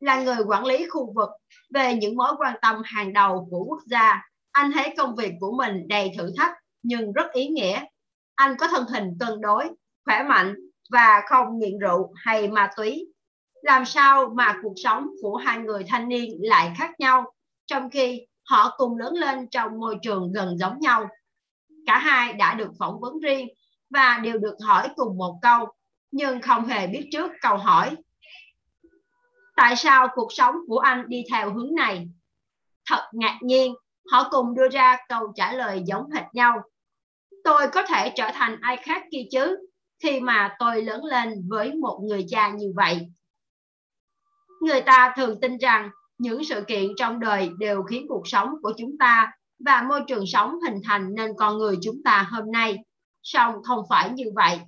Là 0.00 0.22
người 0.22 0.44
quản 0.46 0.64
lý 0.64 0.86
khu 0.88 1.12
vực 1.12 1.28
về 1.74 1.94
những 1.94 2.16
mối 2.16 2.32
quan 2.38 2.56
tâm 2.62 2.82
hàng 2.84 3.12
đầu 3.12 3.48
của 3.50 3.64
quốc 3.64 3.80
gia, 3.86 4.22
anh 4.52 4.72
thấy 4.72 4.94
công 4.96 5.16
việc 5.16 5.32
của 5.40 5.52
mình 5.58 5.88
đầy 5.88 6.12
thử 6.18 6.30
thách 6.36 6.52
nhưng 6.82 7.12
rất 7.12 7.32
ý 7.32 7.48
nghĩa 7.48 7.84
anh 8.34 8.56
có 8.58 8.68
thân 8.68 8.86
hình 8.88 9.16
cân 9.20 9.40
đối, 9.40 9.70
khỏe 10.04 10.22
mạnh 10.22 10.54
và 10.90 11.22
không 11.28 11.58
nghiện 11.58 11.78
rượu 11.78 12.12
hay 12.16 12.48
ma 12.48 12.70
túy. 12.76 13.06
Làm 13.62 13.84
sao 13.84 14.32
mà 14.36 14.58
cuộc 14.62 14.74
sống 14.76 15.06
của 15.22 15.36
hai 15.36 15.58
người 15.58 15.84
thanh 15.88 16.08
niên 16.08 16.30
lại 16.40 16.74
khác 16.78 17.00
nhau, 17.00 17.32
trong 17.66 17.90
khi 17.90 18.26
họ 18.44 18.74
cùng 18.76 18.98
lớn 18.98 19.14
lên 19.14 19.48
trong 19.50 19.80
môi 19.80 19.96
trường 20.02 20.32
gần 20.32 20.58
giống 20.58 20.78
nhau. 20.80 21.08
Cả 21.86 21.98
hai 21.98 22.32
đã 22.32 22.54
được 22.54 22.70
phỏng 22.78 23.00
vấn 23.00 23.18
riêng 23.18 23.48
và 23.90 24.20
đều 24.22 24.38
được 24.38 24.56
hỏi 24.66 24.88
cùng 24.96 25.18
một 25.18 25.38
câu, 25.42 25.66
nhưng 26.10 26.40
không 26.40 26.66
hề 26.66 26.86
biết 26.86 27.08
trước 27.12 27.32
câu 27.40 27.56
hỏi. 27.56 27.96
Tại 29.56 29.76
sao 29.76 30.08
cuộc 30.14 30.32
sống 30.32 30.54
của 30.68 30.78
anh 30.78 31.08
đi 31.08 31.24
theo 31.30 31.54
hướng 31.54 31.74
này? 31.74 32.08
Thật 32.86 33.08
ngạc 33.12 33.38
nhiên, 33.42 33.74
họ 34.10 34.28
cùng 34.30 34.54
đưa 34.54 34.68
ra 34.68 34.96
câu 35.08 35.32
trả 35.34 35.52
lời 35.52 35.82
giống 35.86 36.10
hệt 36.10 36.24
nhau 36.32 36.62
tôi 37.44 37.68
có 37.68 37.82
thể 37.82 38.12
trở 38.16 38.30
thành 38.34 38.58
ai 38.60 38.76
khác 38.76 39.02
kia 39.10 39.22
chứ 39.30 39.56
khi 40.02 40.20
mà 40.20 40.56
tôi 40.58 40.82
lớn 40.82 41.04
lên 41.04 41.48
với 41.48 41.74
một 41.74 42.00
người 42.02 42.26
cha 42.28 42.50
như 42.50 42.72
vậy 42.76 43.06
người 44.60 44.80
ta 44.80 45.14
thường 45.16 45.40
tin 45.40 45.58
rằng 45.58 45.90
những 46.18 46.44
sự 46.44 46.64
kiện 46.68 46.90
trong 46.96 47.20
đời 47.20 47.50
đều 47.58 47.82
khiến 47.82 48.06
cuộc 48.08 48.28
sống 48.28 48.48
của 48.62 48.72
chúng 48.78 48.98
ta 48.98 49.32
và 49.58 49.82
môi 49.88 50.00
trường 50.08 50.26
sống 50.26 50.60
hình 50.60 50.80
thành 50.84 51.14
nên 51.14 51.30
con 51.38 51.58
người 51.58 51.76
chúng 51.82 52.02
ta 52.04 52.28
hôm 52.30 52.52
nay. 52.52 52.76
Song 53.22 53.54
không 53.62 53.84
phải 53.88 54.10
như 54.10 54.24
vậy. 54.34 54.60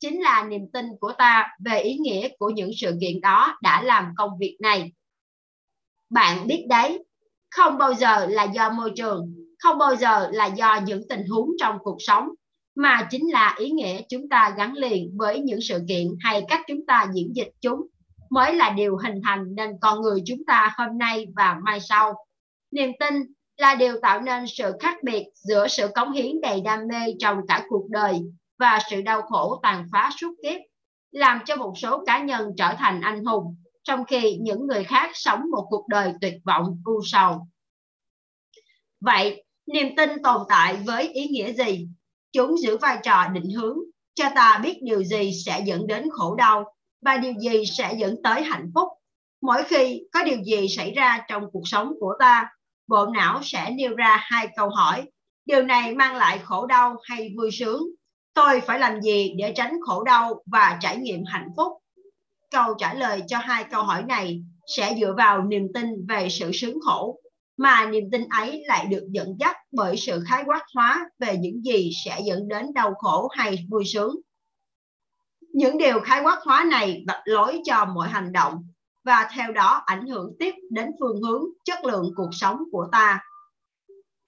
Chính 0.00 0.22
là 0.22 0.44
niềm 0.44 0.62
tin 0.72 0.86
của 1.00 1.12
ta 1.12 1.48
về 1.64 1.80
ý 1.80 1.96
nghĩa 1.98 2.28
của 2.38 2.50
những 2.50 2.70
sự 2.76 2.96
kiện 3.00 3.20
đó 3.20 3.58
đã 3.62 3.82
làm 3.82 4.12
công 4.16 4.30
việc 4.38 4.56
này. 4.60 4.92
Bạn 6.10 6.46
biết 6.46 6.64
đấy, 6.68 7.04
không 7.50 7.78
bao 7.78 7.94
giờ 7.94 8.26
là 8.26 8.44
do 8.44 8.70
môi 8.70 8.92
trường, 8.96 9.34
không 9.58 9.78
bao 9.78 9.96
giờ 9.96 10.28
là 10.32 10.46
do 10.46 10.80
những 10.86 11.02
tình 11.08 11.26
huống 11.26 11.50
trong 11.58 11.78
cuộc 11.82 11.96
sống, 11.98 12.28
mà 12.74 13.08
chính 13.10 13.30
là 13.30 13.54
ý 13.58 13.70
nghĩa 13.70 14.00
chúng 14.08 14.28
ta 14.28 14.54
gắn 14.56 14.74
liền 14.74 15.16
với 15.16 15.40
những 15.40 15.60
sự 15.60 15.80
kiện 15.88 16.06
hay 16.20 16.42
cách 16.48 16.60
chúng 16.68 16.86
ta 16.86 17.06
diễn 17.14 17.36
dịch 17.36 17.50
chúng 17.60 17.86
mới 18.30 18.54
là 18.54 18.70
điều 18.70 18.96
hình 18.96 19.20
thành 19.24 19.54
nên 19.54 19.70
con 19.80 20.00
người 20.00 20.22
chúng 20.26 20.44
ta 20.46 20.74
hôm 20.76 20.98
nay 20.98 21.26
và 21.36 21.56
mai 21.64 21.80
sau. 21.80 22.14
Niềm 22.70 22.92
tin 23.00 23.14
là 23.56 23.74
điều 23.74 24.00
tạo 24.02 24.20
nên 24.20 24.44
sự 24.46 24.72
khác 24.80 24.96
biệt 25.02 25.24
giữa 25.34 25.68
sự 25.68 25.88
cống 25.94 26.12
hiến 26.12 26.40
đầy 26.40 26.60
đam 26.60 26.80
mê 26.88 27.14
trong 27.18 27.46
cả 27.48 27.64
cuộc 27.68 27.86
đời 27.90 28.20
và 28.58 28.78
sự 28.90 29.02
đau 29.02 29.22
khổ 29.22 29.60
tàn 29.62 29.86
phá 29.92 30.10
suốt 30.20 30.34
kiếp, 30.42 30.60
làm 31.10 31.40
cho 31.46 31.56
một 31.56 31.72
số 31.76 32.04
cá 32.04 32.22
nhân 32.22 32.50
trở 32.56 32.74
thành 32.78 33.00
anh 33.00 33.24
hùng, 33.24 33.56
trong 33.84 34.04
khi 34.04 34.38
những 34.40 34.66
người 34.66 34.84
khác 34.84 35.10
sống 35.14 35.40
một 35.50 35.66
cuộc 35.70 35.88
đời 35.88 36.12
tuyệt 36.20 36.34
vọng 36.44 36.82
u 36.84 37.00
sầu. 37.04 37.48
Vậy, 39.00 39.44
niềm 39.66 39.96
tin 39.96 40.10
tồn 40.22 40.42
tại 40.48 40.76
với 40.86 41.08
ý 41.08 41.28
nghĩa 41.28 41.52
gì? 41.52 41.88
Chúng 42.32 42.58
giữ 42.58 42.76
vai 42.76 42.98
trò 43.02 43.28
định 43.28 43.50
hướng 43.50 43.78
cho 44.14 44.30
ta 44.34 44.60
biết 44.62 44.78
điều 44.82 45.04
gì 45.04 45.32
sẽ 45.44 45.62
dẫn 45.66 45.86
đến 45.86 46.08
khổ 46.12 46.34
đau 46.34 46.64
và 47.00 47.16
điều 47.16 47.32
gì 47.40 47.66
sẽ 47.66 47.94
dẫn 47.98 48.16
tới 48.24 48.42
hạnh 48.42 48.70
phúc. 48.74 48.88
Mỗi 49.42 49.62
khi 49.64 50.02
có 50.12 50.24
điều 50.24 50.42
gì 50.42 50.68
xảy 50.68 50.92
ra 50.92 51.18
trong 51.28 51.42
cuộc 51.52 51.62
sống 51.64 51.92
của 52.00 52.14
ta, 52.18 52.48
bộ 52.86 53.06
não 53.06 53.40
sẽ 53.42 53.70
nêu 53.70 53.96
ra 53.96 54.16
hai 54.20 54.48
câu 54.56 54.68
hỏi. 54.68 55.04
Điều 55.46 55.62
này 55.62 55.94
mang 55.94 56.16
lại 56.16 56.38
khổ 56.44 56.66
đau 56.66 56.96
hay 57.04 57.34
vui 57.36 57.50
sướng? 57.50 57.82
Tôi 58.34 58.60
phải 58.60 58.78
làm 58.78 59.00
gì 59.00 59.34
để 59.38 59.52
tránh 59.56 59.76
khổ 59.86 60.04
đau 60.04 60.42
và 60.46 60.78
trải 60.80 60.96
nghiệm 60.96 61.24
hạnh 61.24 61.48
phúc? 61.56 61.72
Câu 62.50 62.74
trả 62.78 62.94
lời 62.94 63.22
cho 63.26 63.38
hai 63.38 63.64
câu 63.64 63.82
hỏi 63.82 64.02
này 64.02 64.42
sẽ 64.76 64.96
dựa 65.00 65.14
vào 65.16 65.42
niềm 65.42 65.68
tin 65.74 66.06
về 66.08 66.28
sự 66.28 66.50
sướng 66.52 66.78
khổ 66.80 67.20
mà 67.58 67.86
niềm 67.86 68.04
tin 68.12 68.28
ấy 68.28 68.62
lại 68.66 68.86
được 68.86 69.06
dẫn 69.10 69.36
dắt 69.40 69.56
bởi 69.72 69.96
sự 69.96 70.24
khái 70.26 70.42
quát 70.46 70.62
hóa 70.74 71.10
về 71.18 71.36
những 71.36 71.62
gì 71.62 71.90
sẽ 72.04 72.20
dẫn 72.24 72.48
đến 72.48 72.74
đau 72.74 72.94
khổ 72.94 73.28
hay 73.32 73.66
vui 73.70 73.84
sướng. 73.84 74.16
Những 75.52 75.78
điều 75.78 76.00
khái 76.00 76.22
quát 76.22 76.38
hóa 76.44 76.64
này 76.70 77.04
vạch 77.06 77.22
lối 77.24 77.60
cho 77.64 77.84
mọi 77.84 78.08
hành 78.08 78.32
động 78.32 78.64
và 79.04 79.28
theo 79.32 79.52
đó 79.52 79.82
ảnh 79.86 80.06
hưởng 80.06 80.36
tiếp 80.38 80.54
đến 80.70 80.90
phương 81.00 81.22
hướng 81.22 81.42
chất 81.64 81.84
lượng 81.84 82.12
cuộc 82.16 82.30
sống 82.32 82.62
của 82.72 82.88
ta. 82.92 83.20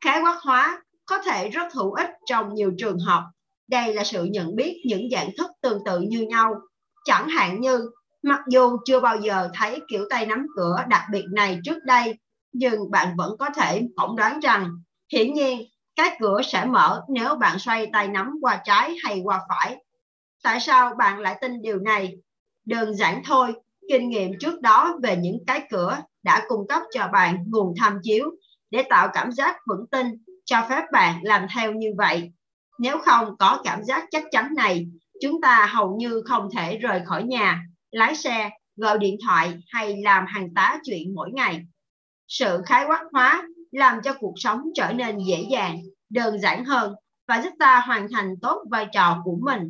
Khái 0.05 0.21
quát 0.23 0.39
hóa 0.43 0.83
có 1.07 1.19
thể 1.19 1.49
rất 1.49 1.73
hữu 1.73 1.93
ích 1.93 2.11
trong 2.27 2.55
nhiều 2.55 2.73
trường 2.79 2.99
hợp. 2.99 3.31
Đây 3.69 3.95
là 3.95 4.05
sự 4.05 4.25
nhận 4.25 4.57
biết 4.57 4.83
những 4.85 5.09
dạng 5.13 5.31
thức 5.39 5.51
tương 5.63 5.85
tự 5.85 6.01
như 6.01 6.21
nhau. 6.21 6.55
Chẳng 7.05 7.29
hạn 7.29 7.61
như, 7.61 7.91
mặc 8.23 8.41
dù 8.49 8.77
chưa 8.85 9.01
bao 9.01 9.17
giờ 9.17 9.51
thấy 9.55 9.81
kiểu 9.89 10.07
tay 10.11 10.27
nắm 10.27 10.47
cửa 10.57 10.77
đặc 10.89 11.03
biệt 11.13 11.25
này 11.33 11.61
trước 11.65 11.85
đây, 11.85 12.19
nhưng 12.53 12.91
bạn 12.91 13.17
vẫn 13.17 13.37
có 13.39 13.51
thể 13.57 13.83
phỏng 13.97 14.17
đoán 14.17 14.41
rằng 14.41 14.71
hiển 15.13 15.35
nhiên 15.35 15.63
cái 15.97 16.17
cửa 16.21 16.41
sẽ 16.45 16.65
mở 16.65 17.03
nếu 17.09 17.35
bạn 17.35 17.59
xoay 17.59 17.87
tay 17.93 18.09
nắm 18.09 18.39
qua 18.41 18.61
trái 18.65 18.97
hay 19.05 19.21
qua 19.25 19.41
phải. 19.49 19.77
Tại 20.43 20.61
sao 20.61 20.95
bạn 20.99 21.19
lại 21.19 21.39
tin 21.41 21.63
điều 21.63 21.79
này? 21.79 22.17
Đơn 22.65 22.95
giản 22.95 23.23
thôi, 23.25 23.53
kinh 23.89 24.09
nghiệm 24.09 24.33
trước 24.41 24.61
đó 24.61 24.99
về 25.03 25.17
những 25.17 25.39
cái 25.47 25.67
cửa 25.71 25.99
đã 26.23 26.45
cung 26.49 26.67
cấp 26.69 26.83
cho 26.95 27.09
bạn 27.13 27.45
nguồn 27.47 27.75
tham 27.79 27.99
chiếu 28.03 28.31
để 28.71 28.83
tạo 28.91 29.09
cảm 29.13 29.33
giác 29.33 29.57
vững 29.67 29.87
tin 29.91 30.07
cho 30.45 30.67
phép 30.69 30.83
bạn 30.93 31.21
làm 31.23 31.47
theo 31.55 31.73
như 31.73 31.93
vậy. 31.99 32.33
Nếu 32.79 32.99
không 32.99 33.37
có 33.39 33.61
cảm 33.65 33.85
giác 33.85 34.05
chắc 34.11 34.25
chắn 34.31 34.55
này, 34.57 34.87
chúng 35.23 35.41
ta 35.41 35.67
hầu 35.73 35.97
như 35.99 36.23
không 36.27 36.49
thể 36.57 36.77
rời 36.77 37.01
khỏi 37.07 37.23
nhà, 37.23 37.63
lái 37.91 38.15
xe, 38.15 38.51
gọi 38.77 38.99
điện 38.99 39.17
thoại 39.27 39.53
hay 39.69 40.03
làm 40.03 40.25
hàng 40.27 40.55
tá 40.55 40.79
chuyện 40.85 41.15
mỗi 41.15 41.31
ngày. 41.33 41.61
Sự 42.29 42.63
khái 42.67 42.85
quát 42.87 43.05
hóa 43.13 43.43
làm 43.73 44.01
cho 44.03 44.15
cuộc 44.21 44.35
sống 44.37 44.63
trở 44.75 44.93
nên 44.93 45.19
dễ 45.29 45.47
dàng, 45.51 45.79
đơn 46.11 46.39
giản 46.39 46.65
hơn 46.65 46.95
và 47.29 47.43
giúp 47.43 47.51
ta 47.59 47.81
hoàn 47.87 48.09
thành 48.13 48.35
tốt 48.43 48.65
vai 48.71 48.87
trò 48.93 49.21
của 49.25 49.39
mình. 49.43 49.69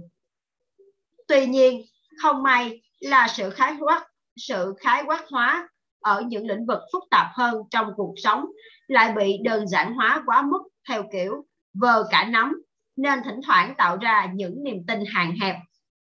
Tuy 1.31 1.47
nhiên, 1.47 1.83
không 2.23 2.43
may 2.43 2.83
là 3.01 3.29
sự 3.29 3.51
khái 3.51 3.77
quát 3.81 4.07
sự 4.37 4.75
khái 4.81 5.03
quát 5.07 5.25
hóa 5.31 5.69
ở 6.01 6.21
những 6.21 6.47
lĩnh 6.47 6.67
vực 6.67 6.79
phức 6.93 7.03
tạp 7.11 7.27
hơn 7.35 7.63
trong 7.71 7.91
cuộc 7.97 8.15
sống 8.17 8.47
lại 8.89 9.13
bị 9.17 9.39
đơn 9.45 9.69
giản 9.69 9.95
hóa 9.95 10.23
quá 10.27 10.43
mức 10.43 10.63
theo 10.89 11.05
kiểu 11.13 11.45
vờ 11.75 12.05
cả 12.11 12.25
nắm 12.25 12.63
nên 12.97 13.19
thỉnh 13.25 13.41
thoảng 13.47 13.75
tạo 13.79 13.97
ra 13.97 14.31
những 14.35 14.65
niềm 14.65 14.77
tin 14.87 14.99
hàng 15.15 15.35
hẹp. 15.41 15.57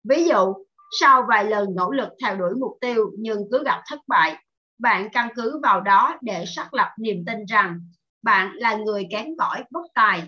Ví 0.08 0.24
dụ, 0.24 0.54
sau 1.00 1.24
vài 1.28 1.44
lần 1.44 1.68
nỗ 1.76 1.90
lực 1.90 2.08
theo 2.22 2.36
đuổi 2.36 2.54
mục 2.60 2.72
tiêu 2.80 3.10
nhưng 3.18 3.38
cứ 3.52 3.64
gặp 3.64 3.82
thất 3.90 4.00
bại, 4.06 4.36
bạn 4.78 5.08
căn 5.12 5.28
cứ 5.36 5.60
vào 5.62 5.80
đó 5.80 6.18
để 6.22 6.44
xác 6.46 6.74
lập 6.74 6.88
niềm 6.98 7.24
tin 7.26 7.44
rằng 7.44 7.80
bạn 8.22 8.52
là 8.54 8.74
người 8.74 9.06
kém 9.10 9.26
cỏi 9.38 9.64
bất 9.70 9.84
tài. 9.94 10.22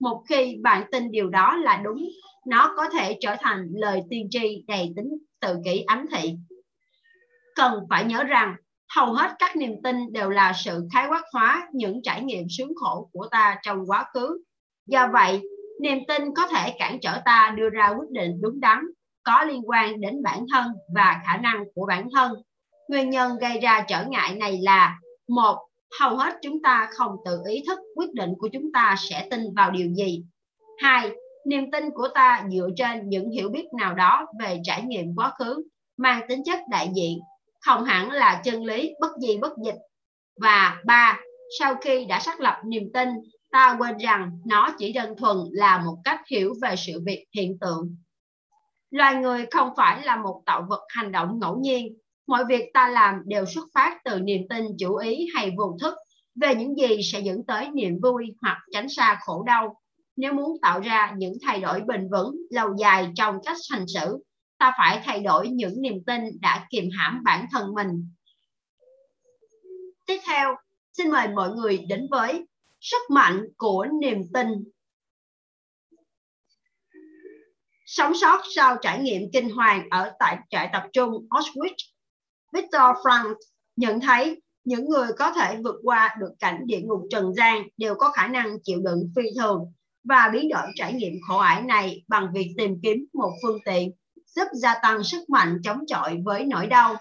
Một 0.00 0.22
khi 0.28 0.56
bạn 0.62 0.84
tin 0.92 1.10
điều 1.10 1.28
đó 1.28 1.56
là 1.56 1.76
đúng, 1.76 2.08
nó 2.46 2.74
có 2.76 2.88
thể 2.88 3.18
trở 3.20 3.36
thành 3.40 3.68
lời 3.72 4.02
tiên 4.10 4.28
tri 4.30 4.64
đầy 4.68 4.92
tính 4.96 5.18
tự 5.40 5.56
kỷ 5.64 5.80
ám 5.86 6.06
thị. 6.12 6.34
Cần 7.54 7.86
phải 7.90 8.04
nhớ 8.04 8.24
rằng 8.24 8.54
hầu 8.96 9.12
hết 9.12 9.34
các 9.38 9.56
niềm 9.56 9.82
tin 9.84 10.12
đều 10.12 10.30
là 10.30 10.52
sự 10.64 10.88
khái 10.94 11.06
quát 11.08 11.22
hóa 11.32 11.68
những 11.72 12.00
trải 12.02 12.22
nghiệm 12.22 12.46
sướng 12.50 12.72
khổ 12.76 13.10
của 13.12 13.28
ta 13.30 13.58
trong 13.62 13.86
quá 13.86 14.04
khứ. 14.14 14.42
Do 14.86 15.08
vậy, 15.12 15.40
niềm 15.80 15.98
tin 16.08 16.34
có 16.34 16.46
thể 16.46 16.74
cản 16.78 16.98
trở 17.02 17.20
ta 17.24 17.54
đưa 17.56 17.70
ra 17.70 17.88
quyết 17.88 18.10
định 18.10 18.40
đúng 18.40 18.60
đắn, 18.60 18.78
có 19.22 19.44
liên 19.44 19.62
quan 19.68 20.00
đến 20.00 20.22
bản 20.22 20.46
thân 20.52 20.66
và 20.94 21.22
khả 21.26 21.36
năng 21.36 21.64
của 21.74 21.86
bản 21.86 22.08
thân 22.14 22.32
Nguyên 22.90 23.10
nhân 23.10 23.38
gây 23.40 23.60
ra 23.60 23.84
trở 23.88 24.04
ngại 24.08 24.34
này 24.34 24.58
là 24.62 24.98
một, 25.28 25.58
hầu 26.00 26.16
hết 26.16 26.34
chúng 26.42 26.62
ta 26.62 26.88
không 26.92 27.16
tự 27.24 27.38
ý 27.48 27.62
thức 27.66 27.78
quyết 27.94 28.12
định 28.12 28.30
của 28.38 28.48
chúng 28.52 28.72
ta 28.72 28.94
sẽ 28.98 29.28
tin 29.30 29.40
vào 29.56 29.70
điều 29.70 29.88
gì. 29.94 30.24
Hai, 30.78 31.10
niềm 31.50 31.70
tin 31.70 31.90
của 31.94 32.08
ta 32.14 32.46
dựa 32.52 32.68
trên 32.76 33.08
những 33.08 33.30
hiểu 33.30 33.48
biết 33.48 33.64
nào 33.78 33.94
đó 33.94 34.26
về 34.40 34.60
trải 34.64 34.82
nghiệm 34.82 35.14
quá 35.16 35.32
khứ 35.38 35.62
mang 35.96 36.20
tính 36.28 36.42
chất 36.44 36.58
đại 36.70 36.90
diện, 36.94 37.18
không 37.60 37.84
hẳn 37.84 38.10
là 38.10 38.40
chân 38.44 38.64
lý 38.64 38.92
bất 39.00 39.10
di 39.20 39.36
bất 39.36 39.52
dịch. 39.64 39.78
Và 40.40 40.80
ba, 40.84 41.20
sau 41.58 41.74
khi 41.74 42.04
đã 42.04 42.20
xác 42.20 42.40
lập 42.40 42.60
niềm 42.64 42.90
tin, 42.94 43.08
ta 43.50 43.76
quên 43.78 43.96
rằng 43.96 44.30
nó 44.46 44.74
chỉ 44.78 44.92
đơn 44.92 45.16
thuần 45.16 45.36
là 45.52 45.78
một 45.78 45.96
cách 46.04 46.20
hiểu 46.30 46.54
về 46.62 46.74
sự 46.76 47.02
việc 47.06 47.24
hiện 47.34 47.58
tượng. 47.60 47.96
Loài 48.90 49.14
người 49.14 49.46
không 49.50 49.70
phải 49.76 50.02
là 50.02 50.16
một 50.16 50.42
tạo 50.46 50.66
vật 50.68 50.82
hành 50.88 51.12
động 51.12 51.38
ngẫu 51.40 51.58
nhiên 51.58 51.96
mọi 52.26 52.44
việc 52.44 52.70
ta 52.74 52.88
làm 52.88 53.22
đều 53.24 53.46
xuất 53.46 53.64
phát 53.74 53.98
từ 54.04 54.20
niềm 54.20 54.40
tin 54.50 54.64
chủ 54.78 54.96
ý 54.96 55.26
hay 55.34 55.50
vô 55.58 55.76
thức 55.80 55.94
về 56.40 56.54
những 56.54 56.74
gì 56.76 57.02
sẽ 57.02 57.20
dẫn 57.20 57.46
tới 57.46 57.68
niềm 57.74 57.98
vui 58.02 58.26
hoặc 58.42 58.58
tránh 58.72 58.88
xa 58.88 59.18
khổ 59.20 59.42
đau. 59.42 59.79
Nếu 60.20 60.32
muốn 60.32 60.60
tạo 60.62 60.80
ra 60.80 61.14
những 61.16 61.32
thay 61.42 61.60
đổi 61.60 61.80
bền 61.80 62.08
vững, 62.10 62.36
lâu 62.50 62.76
dài 62.78 63.12
trong 63.16 63.36
cách 63.44 63.56
hành 63.70 63.84
xử, 63.94 64.24
ta 64.58 64.72
phải 64.78 65.02
thay 65.04 65.20
đổi 65.20 65.48
những 65.48 65.82
niềm 65.82 66.04
tin 66.06 66.20
đã 66.40 66.66
kiềm 66.70 66.84
hãm 66.98 67.22
bản 67.24 67.46
thân 67.52 67.74
mình. 67.74 68.10
Tiếp 70.06 70.18
theo, 70.26 70.56
xin 70.92 71.10
mời 71.10 71.28
mọi 71.28 71.50
người 71.50 71.78
đến 71.78 72.06
với 72.10 72.46
sức 72.80 73.10
mạnh 73.10 73.46
của 73.56 73.86
niềm 74.00 74.22
tin. 74.34 74.48
Sống 77.86 78.12
sót 78.14 78.40
sau 78.54 78.76
trải 78.82 79.02
nghiệm 79.02 79.22
kinh 79.32 79.50
hoàng 79.50 79.88
ở 79.90 80.12
tại 80.18 80.38
trại 80.50 80.70
tập 80.72 80.82
trung 80.92 81.26
Auschwitz 81.30 81.76
Victor 82.52 82.82
Frank 82.82 83.34
nhận 83.76 84.00
thấy 84.00 84.40
những 84.64 84.88
người 84.88 85.08
có 85.18 85.32
thể 85.32 85.56
vượt 85.64 85.76
qua 85.82 86.16
được 86.20 86.32
cảnh 86.38 86.60
địa 86.66 86.80
ngục 86.80 87.02
trần 87.10 87.34
gian 87.34 87.62
đều 87.76 87.94
có 87.94 88.10
khả 88.10 88.26
năng 88.26 88.56
chịu 88.62 88.80
đựng 88.84 89.12
phi 89.16 89.22
thường 89.38 89.72
và 90.04 90.30
biến 90.32 90.48
đổi 90.48 90.72
trải 90.74 90.92
nghiệm 90.92 91.12
khổ 91.28 91.38
ải 91.38 91.62
này 91.62 92.02
bằng 92.08 92.28
việc 92.34 92.54
tìm 92.58 92.76
kiếm 92.82 93.06
một 93.12 93.32
phương 93.42 93.58
tiện 93.64 93.92
giúp 94.26 94.44
gia 94.52 94.74
tăng 94.82 95.04
sức 95.04 95.30
mạnh 95.30 95.58
chống 95.64 95.78
chọi 95.86 96.18
với 96.24 96.44
nỗi 96.44 96.66
đau. 96.66 96.96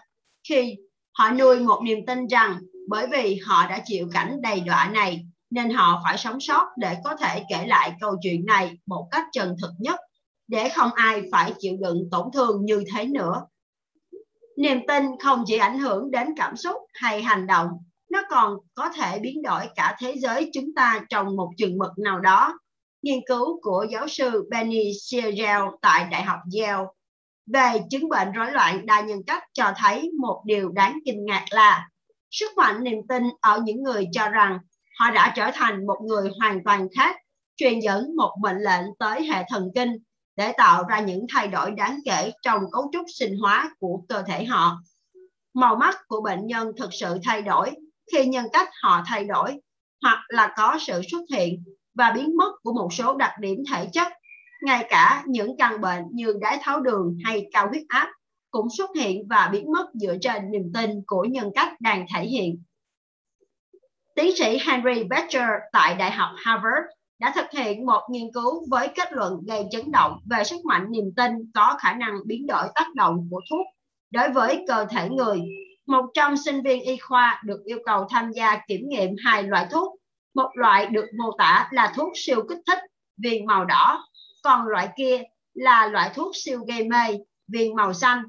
Khi 0.50 0.76
họ 1.18 1.32
nuôi 1.32 1.60
một 1.60 1.82
niềm 1.84 2.06
tin 2.08 2.28
rằng 2.28 2.60
bởi 2.90 3.08
vì 3.12 3.40
họ 3.46 3.68
đã 3.70 3.82
chịu 3.86 4.10
cảnh 4.14 4.42
đầy 4.42 4.60
đọa 4.60 4.90
này 4.94 5.26
nên 5.50 5.70
họ 5.70 6.02
phải 6.04 6.18
sống 6.18 6.40
sót 6.40 6.68
để 6.78 6.96
có 7.04 7.16
thể 7.16 7.44
kể 7.50 7.68
lại 7.68 7.94
câu 8.02 8.16
chuyện 8.22 8.46
này 8.46 8.78
một 8.86 9.08
cách 9.12 9.26
chân 9.32 9.56
thực 9.62 9.72
nhất, 9.80 10.00
để 10.48 10.70
không 10.70 10.90
ai 10.94 11.22
phải 11.32 11.54
chịu 11.60 11.78
đựng 11.80 12.08
tổn 12.12 12.30
thương 12.34 12.66
như 12.66 12.84
thế 12.94 13.06
nữa 13.06 13.46
niềm 14.60 14.80
tin 14.88 15.06
không 15.20 15.44
chỉ 15.48 15.58
ảnh 15.58 15.80
hưởng 15.80 16.12
đến 16.12 16.28
cảm 16.38 16.56
xúc 16.56 16.78
hay 16.94 17.22
hành 17.22 17.48
động, 17.48 17.70
nó 18.12 18.24
còn 18.30 18.58
có 18.76 18.90
thể 18.90 19.20
biến 19.20 19.42
đổi 19.42 19.62
cả 19.76 19.96
thế 20.00 20.16
giới 20.18 20.50
chúng 20.54 20.74
ta 20.76 21.02
trong 21.10 21.36
một 21.36 21.52
chừng 21.58 21.78
mực 21.78 21.92
nào 21.98 22.20
đó 22.20 22.60
nghiên 23.02 23.20
cứu 23.28 23.60
của 23.62 23.86
giáo 23.92 24.08
sư 24.08 24.48
Benny 24.50 24.92
Siegel 25.02 25.62
tại 25.82 26.08
Đại 26.12 26.24
học 26.24 26.40
Yale 26.60 26.86
về 27.54 27.82
chứng 27.90 28.10
bệnh 28.10 28.32
rối 28.32 28.52
loạn 28.52 28.86
đa 28.86 29.02
nhân 29.02 29.24
cách 29.28 29.44
cho 29.54 29.74
thấy 29.78 30.12
một 30.20 30.42
điều 30.46 30.70
đáng 30.70 31.00
kinh 31.06 31.26
ngạc 31.26 31.46
là 31.50 31.88
sức 32.32 32.58
mạnh 32.58 32.84
niềm 32.84 32.98
tin 33.10 33.24
ở 33.42 33.62
những 33.64 33.84
người 33.84 34.06
cho 34.12 34.30
rằng 34.30 34.60
họ 35.00 35.12
đã 35.12 35.34
trở 35.36 35.52
thành 35.54 35.88
một 35.88 35.98
người 36.08 36.32
hoàn 36.40 36.64
toàn 36.64 36.88
khác, 36.98 37.16
truyền 37.56 37.80
dẫn 37.80 38.16
một 38.16 38.36
mệnh 38.42 38.58
lệnh 38.58 38.86
tới 39.00 39.28
hệ 39.28 39.44
thần 39.50 39.70
kinh 39.76 39.98
để 40.36 40.54
tạo 40.58 40.84
ra 40.90 41.00
những 41.00 41.26
thay 41.34 41.48
đổi 41.48 41.72
đáng 41.72 42.00
kể 42.06 42.32
trong 42.42 42.62
cấu 42.72 42.90
trúc 42.94 43.06
sinh 43.16 43.38
hóa 43.38 43.76
của 43.80 44.02
cơ 44.10 44.22
thể 44.28 44.46
họ. 44.46 44.78
Màu 45.54 45.76
mắt 45.76 45.98
của 46.08 46.22
bệnh 46.22 46.48
nhân 46.48 46.72
thực 46.78 46.94
sự 46.94 47.18
thay 47.24 47.42
đổi 47.42 47.72
khi 48.12 48.26
nhân 48.26 48.46
cách 48.54 48.70
họ 48.82 49.04
thay 49.08 49.24
đổi 49.24 49.62
hoặc 50.02 50.20
là 50.28 50.54
có 50.58 50.78
sự 50.88 51.02
xuất 51.12 51.22
hiện 51.34 51.64
và 52.00 52.12
biến 52.16 52.38
mất 52.38 52.52
của 52.64 52.74
một 52.74 52.94
số 52.94 53.16
đặc 53.18 53.32
điểm 53.40 53.64
thể 53.72 53.88
chất. 53.94 54.08
Ngay 54.62 54.86
cả 54.90 55.24
những 55.28 55.58
căn 55.58 55.82
bệnh 55.82 56.04
như 56.12 56.34
đái 56.42 56.58
tháo 56.62 56.80
đường 56.80 57.18
hay 57.24 57.48
cao 57.52 57.68
huyết 57.70 57.84
áp 57.88 58.08
cũng 58.52 58.68
xuất 58.78 58.90
hiện 58.96 59.28
và 59.30 59.50
biến 59.52 59.72
mất 59.72 59.86
dựa 59.94 60.18
trên 60.22 60.52
niềm 60.52 60.72
tin 60.74 60.90
của 61.08 61.24
nhân 61.24 61.52
cách 61.56 61.82
đang 61.82 62.06
thể 62.16 62.26
hiện. 62.26 62.64
Tiến 64.16 64.36
sĩ 64.36 64.60
Henry 64.66 65.04
Becher 65.04 65.50
tại 65.72 65.96
Đại 65.96 66.12
học 66.12 66.30
Harvard 66.38 66.86
đã 67.20 67.32
thực 67.36 67.46
hiện 67.52 67.86
một 67.86 68.02
nghiên 68.12 68.32
cứu 68.34 68.66
với 68.70 68.88
kết 68.96 69.14
luận 69.14 69.34
gây 69.48 69.66
chấn 69.72 69.92
động 69.92 70.20
về 70.26 70.44
sức 70.44 70.66
mạnh 70.66 70.86
niềm 70.90 71.06
tin 71.16 71.32
có 71.54 71.78
khả 71.80 71.94
năng 71.94 72.14
biến 72.26 72.48
đổi 72.48 72.68
tác 72.76 72.88
động 72.96 73.28
của 73.32 73.42
thuốc 73.50 73.66
đối 74.12 74.30
với 74.30 74.66
cơ 74.68 74.86
thể 74.90 75.10
người. 75.10 75.42
100 75.88 76.38
sinh 76.38 76.62
viên 76.64 76.82
y 76.82 76.98
khoa 76.98 77.42
được 77.46 77.60
yêu 77.66 77.78
cầu 77.86 78.08
tham 78.10 78.32
gia 78.32 78.62
kiểm 78.68 78.82
nghiệm 78.90 79.16
hai 79.26 79.44
loại 79.44 79.68
thuốc. 79.72 79.99
Một 80.34 80.50
loại 80.54 80.86
được 80.86 81.06
mô 81.18 81.32
tả 81.38 81.70
là 81.72 81.94
thuốc 81.96 82.12
siêu 82.16 82.46
kích 82.50 82.60
thích, 82.68 82.80
viên 83.18 83.46
màu 83.46 83.66
đỏ, 83.66 84.08
còn 84.44 84.68
loại 84.68 84.90
kia 84.98 85.24
là 85.54 85.88
loại 85.88 86.12
thuốc 86.16 86.32
siêu 86.34 86.60
gây 86.68 86.84
mê, 86.84 87.18
viên 87.48 87.76
màu 87.76 87.94
xanh. 87.94 88.24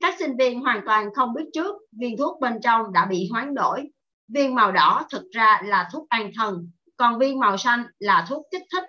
Các 0.00 0.14
sinh 0.18 0.36
viên 0.36 0.60
hoàn 0.60 0.82
toàn 0.86 1.14
không 1.14 1.34
biết 1.34 1.44
trước 1.54 1.76
viên 1.92 2.16
thuốc 2.16 2.40
bên 2.40 2.60
trong 2.62 2.92
đã 2.92 3.06
bị 3.06 3.28
hoán 3.32 3.54
đổi. 3.54 3.90
Viên 4.28 4.54
màu 4.54 4.72
đỏ 4.72 5.06
thực 5.10 5.30
ra 5.30 5.60
là 5.64 5.88
thuốc 5.92 6.08
an 6.08 6.30
thần, 6.36 6.70
còn 6.96 7.18
viên 7.18 7.38
màu 7.38 7.56
xanh 7.56 7.86
là 7.98 8.26
thuốc 8.28 8.46
kích 8.50 8.62
thích. 8.72 8.84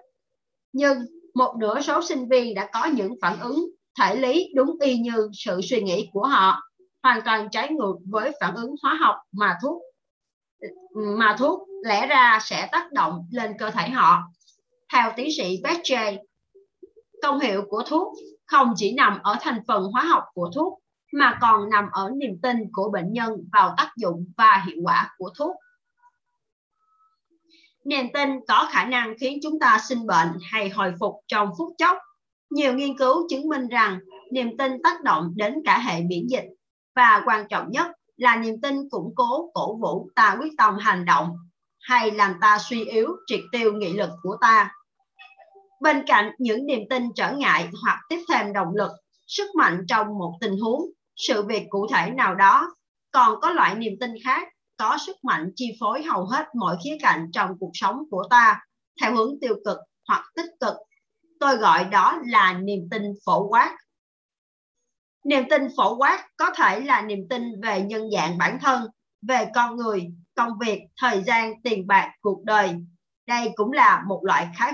Nhưng 0.74 0.98
một 1.34 1.56
nửa 1.60 1.82
số 1.82 2.02
sinh 2.02 2.30
viên 2.30 2.56
đã 2.56 2.70
có 2.74 2.86
những 2.86 3.16
phản 3.22 3.40
ứng 3.40 3.70
thể 4.00 4.16
lý 4.16 4.52
đúng 4.56 4.78
y 4.82 4.98
như 4.98 5.30
sự 5.34 5.62
suy 5.62 5.82
nghĩ 5.82 6.10
của 6.14 6.24
họ 6.24 6.62
hoàn 7.04 7.22
toàn 7.26 7.48
trái 7.52 7.70
ngược 7.70 7.96
với 8.10 8.32
phản 8.42 8.56
ứng 8.56 8.76
hóa 8.84 8.98
học 9.02 9.16
mà 9.32 9.58
thuốc 9.62 9.82
mà 10.94 11.36
thuốc 11.40 11.68
lẽ 11.84 12.08
ra 12.08 12.40
sẽ 12.42 12.70
tác 12.72 12.92
động 12.92 13.28
lên 13.32 13.54
cơ 13.60 13.72
thể 13.72 13.90
họ. 13.90 14.24
Theo 14.94 15.12
tiến 15.16 15.28
sĩ 15.38 15.62
Bechet, 15.64 16.20
công 17.22 17.40
hiệu 17.40 17.64
của 17.70 17.84
thuốc 17.88 18.14
không 18.46 18.74
chỉ 18.76 18.94
nằm 18.94 19.20
ở 19.24 19.36
thành 19.42 19.62
phần 19.68 19.84
hóa 19.84 20.02
học 20.02 20.24
của 20.34 20.52
thuốc 20.56 20.80
mà 21.14 21.38
còn 21.42 21.70
nằm 21.70 21.86
ở 21.92 22.12
niềm 22.18 22.40
tin 22.42 22.58
của 22.74 22.90
bệnh 22.94 23.14
nhân 23.14 23.32
vào 23.54 23.74
tác 23.78 23.92
dụng 23.98 24.26
và 24.38 24.64
hiệu 24.68 24.78
quả 24.84 25.16
của 25.18 25.30
thuốc. 25.38 25.56
Niềm 27.86 28.06
tin 28.14 28.30
có 28.48 28.68
khả 28.72 28.86
năng 28.86 29.14
khiến 29.20 29.40
chúng 29.44 29.60
ta 29.60 29.80
sinh 29.90 30.08
bệnh 30.08 30.28
hay 30.52 30.70
hồi 30.70 30.94
phục 31.00 31.16
trong 31.28 31.50
phút 31.58 31.74
chốc. 31.78 31.98
Nhiều 32.50 32.74
nghiên 32.74 32.98
cứu 32.98 33.28
chứng 33.30 33.50
minh 33.50 33.68
rằng 33.68 34.00
niềm 34.32 34.58
tin 34.58 34.82
tác 34.84 35.04
động 35.04 35.34
đến 35.36 35.56
cả 35.66 35.80
hệ 35.80 36.02
miễn 36.02 36.28
dịch 36.28 36.46
và 36.96 37.22
quan 37.26 37.48
trọng 37.50 37.72
nhất 37.72 37.88
là 38.18 38.36
niềm 38.36 38.62
tin 38.62 38.90
củng 38.90 39.14
cố 39.16 39.52
cổ 39.54 39.76
vũ 39.76 40.10
ta 40.16 40.38
quyết 40.40 40.54
tâm 40.58 40.78
hành 40.78 41.06
động 41.06 41.30
hay 41.82 42.12
làm 42.12 42.36
ta 42.42 42.58
suy 42.70 42.86
yếu 42.86 43.08
triệt 43.28 43.40
tiêu 43.52 43.74
nghị 43.74 43.94
lực 43.94 44.10
của 44.24 44.38
ta. 44.42 44.72
Bên 45.82 46.04
cạnh 46.08 46.32
những 46.38 46.66
niềm 46.66 46.82
tin 46.90 47.04
trở 47.16 47.32
ngại 47.32 47.70
hoặc 47.84 48.00
tiếp 48.10 48.24
thêm 48.30 48.54
động 48.54 48.76
lực, 48.76 48.92
sức 49.28 49.56
mạnh 49.56 49.86
trong 49.88 50.08
một 50.08 50.34
tình 50.42 50.60
huống, 50.60 50.82
sự 51.16 51.44
việc 51.44 51.64
cụ 51.70 51.88
thể 51.94 52.10
nào 52.10 52.36
đó, 52.36 52.76
còn 53.12 53.40
có 53.42 53.50
loại 53.50 53.76
niềm 53.76 53.94
tin 54.00 54.12
khác 54.24 54.48
có 54.78 54.98
sức 55.06 55.16
mạnh 55.24 55.52
chi 55.56 55.78
phối 55.80 56.04
hầu 56.04 56.26
hết 56.26 56.46
mọi 56.56 56.78
khía 56.84 56.98
cạnh 57.02 57.30
trong 57.34 57.52
cuộc 57.60 57.72
sống 57.74 58.04
của 58.12 58.24
ta 58.30 58.62
theo 59.02 59.16
hướng 59.16 59.40
tiêu 59.42 59.56
cực 59.66 59.78
hoặc 60.08 60.24
tích 60.36 60.50
cực. 60.60 60.74
Tôi 61.40 61.58
gọi 61.58 61.86
đó 61.86 62.20
là 62.26 62.54
niềm 62.54 62.88
tin 62.92 63.04
phổ 63.26 63.48
quát. 63.48 63.78
Niềm 65.28 65.44
tin 65.50 65.68
phổ 65.78 65.98
quát 65.98 66.26
có 66.38 66.52
thể 66.56 66.80
là 66.80 67.02
niềm 67.02 67.28
tin 67.30 67.62
về 67.62 67.82
nhân 67.82 68.10
dạng 68.12 68.38
bản 68.38 68.58
thân, 68.62 68.88
về 69.22 69.48
con 69.56 69.76
người, 69.76 70.08
công 70.36 70.60
việc, 70.60 70.82
thời 71.02 71.24
gian, 71.24 71.62
tiền 71.64 71.88
bạc, 71.88 72.12
cuộc 72.22 72.44
đời. 72.44 72.76
Đây 73.28 73.52
cũng 73.56 73.72
là 73.72 74.04
một 74.08 74.22
loại 74.24 74.48
khái 74.58 74.74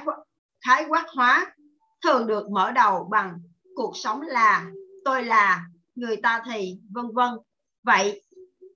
khái 0.65 0.85
quát 0.89 1.05
hóa 1.15 1.55
thường 2.03 2.27
được 2.27 2.49
mở 2.49 2.71
đầu 2.71 3.07
bằng 3.11 3.39
cuộc 3.75 3.91
sống 3.95 4.21
là, 4.21 4.65
tôi 5.05 5.23
là, 5.23 5.65
người 5.95 6.17
ta 6.17 6.43
thì, 6.45 6.79
vân 6.91 7.05
vân. 7.13 7.29
Vậy 7.83 8.21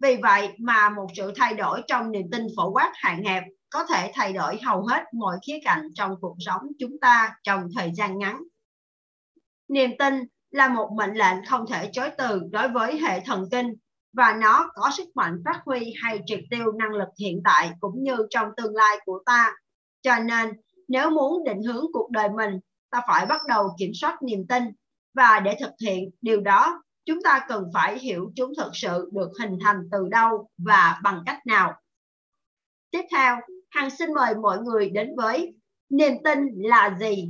vì 0.01 0.17
vậy 0.21 0.49
mà 0.59 0.89
một 0.89 1.07
sự 1.17 1.31
thay 1.35 1.53
đổi 1.53 1.81
trong 1.87 2.11
niềm 2.11 2.27
tin 2.31 2.47
phổ 2.57 2.71
quát 2.71 2.91
hạn 2.95 3.23
hẹp 3.25 3.43
có 3.69 3.85
thể 3.85 4.11
thay 4.15 4.33
đổi 4.33 4.59
hầu 4.63 4.85
hết 4.85 5.03
mọi 5.13 5.37
khía 5.47 5.59
cạnh 5.63 5.81
trong 5.95 6.15
cuộc 6.21 6.35
sống 6.39 6.61
chúng 6.79 6.99
ta 7.01 7.35
trong 7.43 7.67
thời 7.75 7.91
gian 7.93 8.19
ngắn. 8.19 8.43
Niềm 9.67 9.91
tin 9.99 10.27
là 10.51 10.67
một 10.67 10.89
mệnh 10.97 11.13
lệnh 11.13 11.45
không 11.45 11.65
thể 11.69 11.89
chối 11.93 12.09
từ 12.17 12.41
đối 12.51 12.69
với 12.69 12.99
hệ 12.99 13.19
thần 13.19 13.49
kinh 13.51 13.73
và 14.13 14.37
nó 14.41 14.69
có 14.73 14.89
sức 14.97 15.07
mạnh 15.15 15.41
phát 15.45 15.61
huy 15.65 15.93
hay 16.01 16.19
triệt 16.25 16.39
tiêu 16.49 16.71
năng 16.71 16.91
lực 16.91 17.07
hiện 17.19 17.41
tại 17.43 17.71
cũng 17.79 18.03
như 18.03 18.17
trong 18.29 18.47
tương 18.57 18.75
lai 18.75 18.97
của 19.05 19.23
ta. 19.25 19.51
Cho 20.01 20.19
nên, 20.19 20.49
nếu 20.87 21.09
muốn 21.09 21.43
định 21.43 21.63
hướng 21.63 21.85
cuộc 21.93 22.11
đời 22.11 22.29
mình, 22.29 22.59
ta 22.89 23.01
phải 23.07 23.25
bắt 23.25 23.41
đầu 23.47 23.75
kiểm 23.79 23.91
soát 23.93 24.23
niềm 24.23 24.47
tin 24.49 24.63
và 25.13 25.39
để 25.39 25.57
thực 25.59 25.71
hiện 25.81 26.09
điều 26.21 26.41
đó, 26.41 26.83
chúng 27.05 27.23
ta 27.23 27.45
cần 27.47 27.63
phải 27.73 27.99
hiểu 27.99 28.31
chúng 28.35 28.51
thực 28.57 28.71
sự 28.73 29.09
được 29.13 29.29
hình 29.39 29.57
thành 29.63 29.89
từ 29.91 30.07
đâu 30.11 30.49
và 30.57 30.99
bằng 31.03 31.23
cách 31.25 31.47
nào. 31.47 31.73
Tiếp 32.91 33.03
theo, 33.11 33.37
Hằng 33.69 33.89
xin 33.89 34.13
mời 34.13 34.35
mọi 34.35 34.57
người 34.57 34.89
đến 34.89 35.15
với 35.17 35.55
niềm 35.89 36.13
tin 36.23 36.39
là 36.55 36.97
gì 36.99 37.29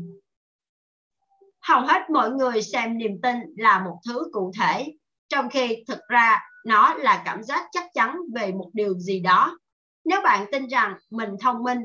hầu 1.67 1.81
hết 1.81 2.09
mọi 2.09 2.31
người 2.31 2.61
xem 2.61 2.97
niềm 2.97 3.11
tin 3.23 3.37
là 3.57 3.79
một 3.79 3.99
thứ 4.07 4.29
cụ 4.31 4.51
thể, 4.59 4.93
trong 5.29 5.49
khi 5.49 5.83
thực 5.87 5.99
ra 6.09 6.41
nó 6.65 6.93
là 6.93 7.21
cảm 7.25 7.43
giác 7.43 7.67
chắc 7.71 7.85
chắn 7.93 8.17
về 8.35 8.51
một 8.51 8.69
điều 8.73 8.93
gì 8.99 9.19
đó. 9.19 9.57
Nếu 10.05 10.21
bạn 10.23 10.45
tin 10.51 10.67
rằng 10.67 10.95
mình 11.09 11.29
thông 11.41 11.63
minh, 11.63 11.79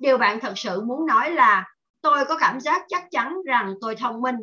điều 0.00 0.18
bạn 0.18 0.40
thật 0.40 0.52
sự 0.56 0.84
muốn 0.84 1.06
nói 1.06 1.30
là, 1.30 1.66
tôi 2.02 2.24
có 2.24 2.36
cảm 2.38 2.60
giác 2.60 2.82
chắc 2.88 3.04
chắn 3.10 3.36
rằng 3.46 3.74
tôi 3.80 3.96
thông 3.96 4.20
minh. 4.20 4.36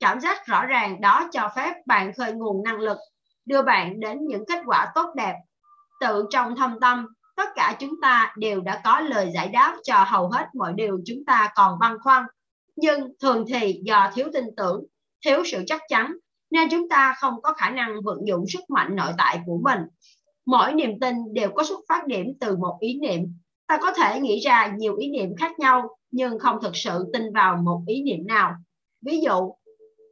Cảm 0.00 0.20
giác 0.20 0.46
rõ 0.46 0.66
ràng 0.66 1.00
đó 1.00 1.28
cho 1.32 1.50
phép 1.56 1.74
bạn 1.86 2.12
khơi 2.14 2.32
nguồn 2.32 2.62
năng 2.62 2.78
lực, 2.78 2.98
đưa 3.46 3.62
bạn 3.62 4.00
đến 4.00 4.26
những 4.26 4.44
kết 4.48 4.62
quả 4.66 4.92
tốt 4.94 5.10
đẹp. 5.16 5.34
Tự 6.00 6.26
trong 6.30 6.56
thâm 6.56 6.80
tâm, 6.80 7.06
tất 7.36 7.48
cả 7.54 7.76
chúng 7.78 8.00
ta 8.02 8.34
đều 8.36 8.60
đã 8.60 8.80
có 8.84 9.00
lời 9.00 9.30
giải 9.34 9.48
đáp 9.48 9.76
cho 9.84 10.04
hầu 10.04 10.28
hết 10.30 10.46
mọi 10.54 10.72
điều 10.76 10.98
chúng 11.06 11.24
ta 11.26 11.50
còn 11.54 11.78
băn 11.78 11.98
khoăn 11.98 12.24
nhưng 12.80 13.12
thường 13.20 13.44
thì 13.48 13.80
do 13.84 14.10
thiếu 14.14 14.26
tin 14.32 14.44
tưởng, 14.56 14.84
thiếu 15.24 15.42
sự 15.44 15.62
chắc 15.66 15.82
chắn 15.88 16.12
nên 16.50 16.68
chúng 16.70 16.88
ta 16.88 17.14
không 17.18 17.34
có 17.42 17.52
khả 17.52 17.70
năng 17.70 18.02
vận 18.04 18.18
dụng 18.26 18.44
sức 18.48 18.70
mạnh 18.70 18.96
nội 18.96 19.12
tại 19.18 19.40
của 19.46 19.60
mình. 19.64 19.80
Mỗi 20.46 20.72
niềm 20.72 21.00
tin 21.00 21.34
đều 21.34 21.50
có 21.54 21.64
xuất 21.64 21.80
phát 21.88 22.06
điểm 22.06 22.26
từ 22.40 22.56
một 22.56 22.76
ý 22.80 22.98
niệm. 22.98 23.34
Ta 23.66 23.78
có 23.82 23.92
thể 23.92 24.20
nghĩ 24.20 24.40
ra 24.40 24.74
nhiều 24.76 24.96
ý 24.96 25.10
niệm 25.10 25.36
khác 25.36 25.58
nhau 25.58 25.88
nhưng 26.10 26.38
không 26.38 26.58
thực 26.62 26.76
sự 26.76 27.10
tin 27.12 27.32
vào 27.32 27.56
một 27.56 27.82
ý 27.86 28.02
niệm 28.02 28.26
nào. 28.26 28.52
Ví 29.02 29.20
dụ, 29.20 29.52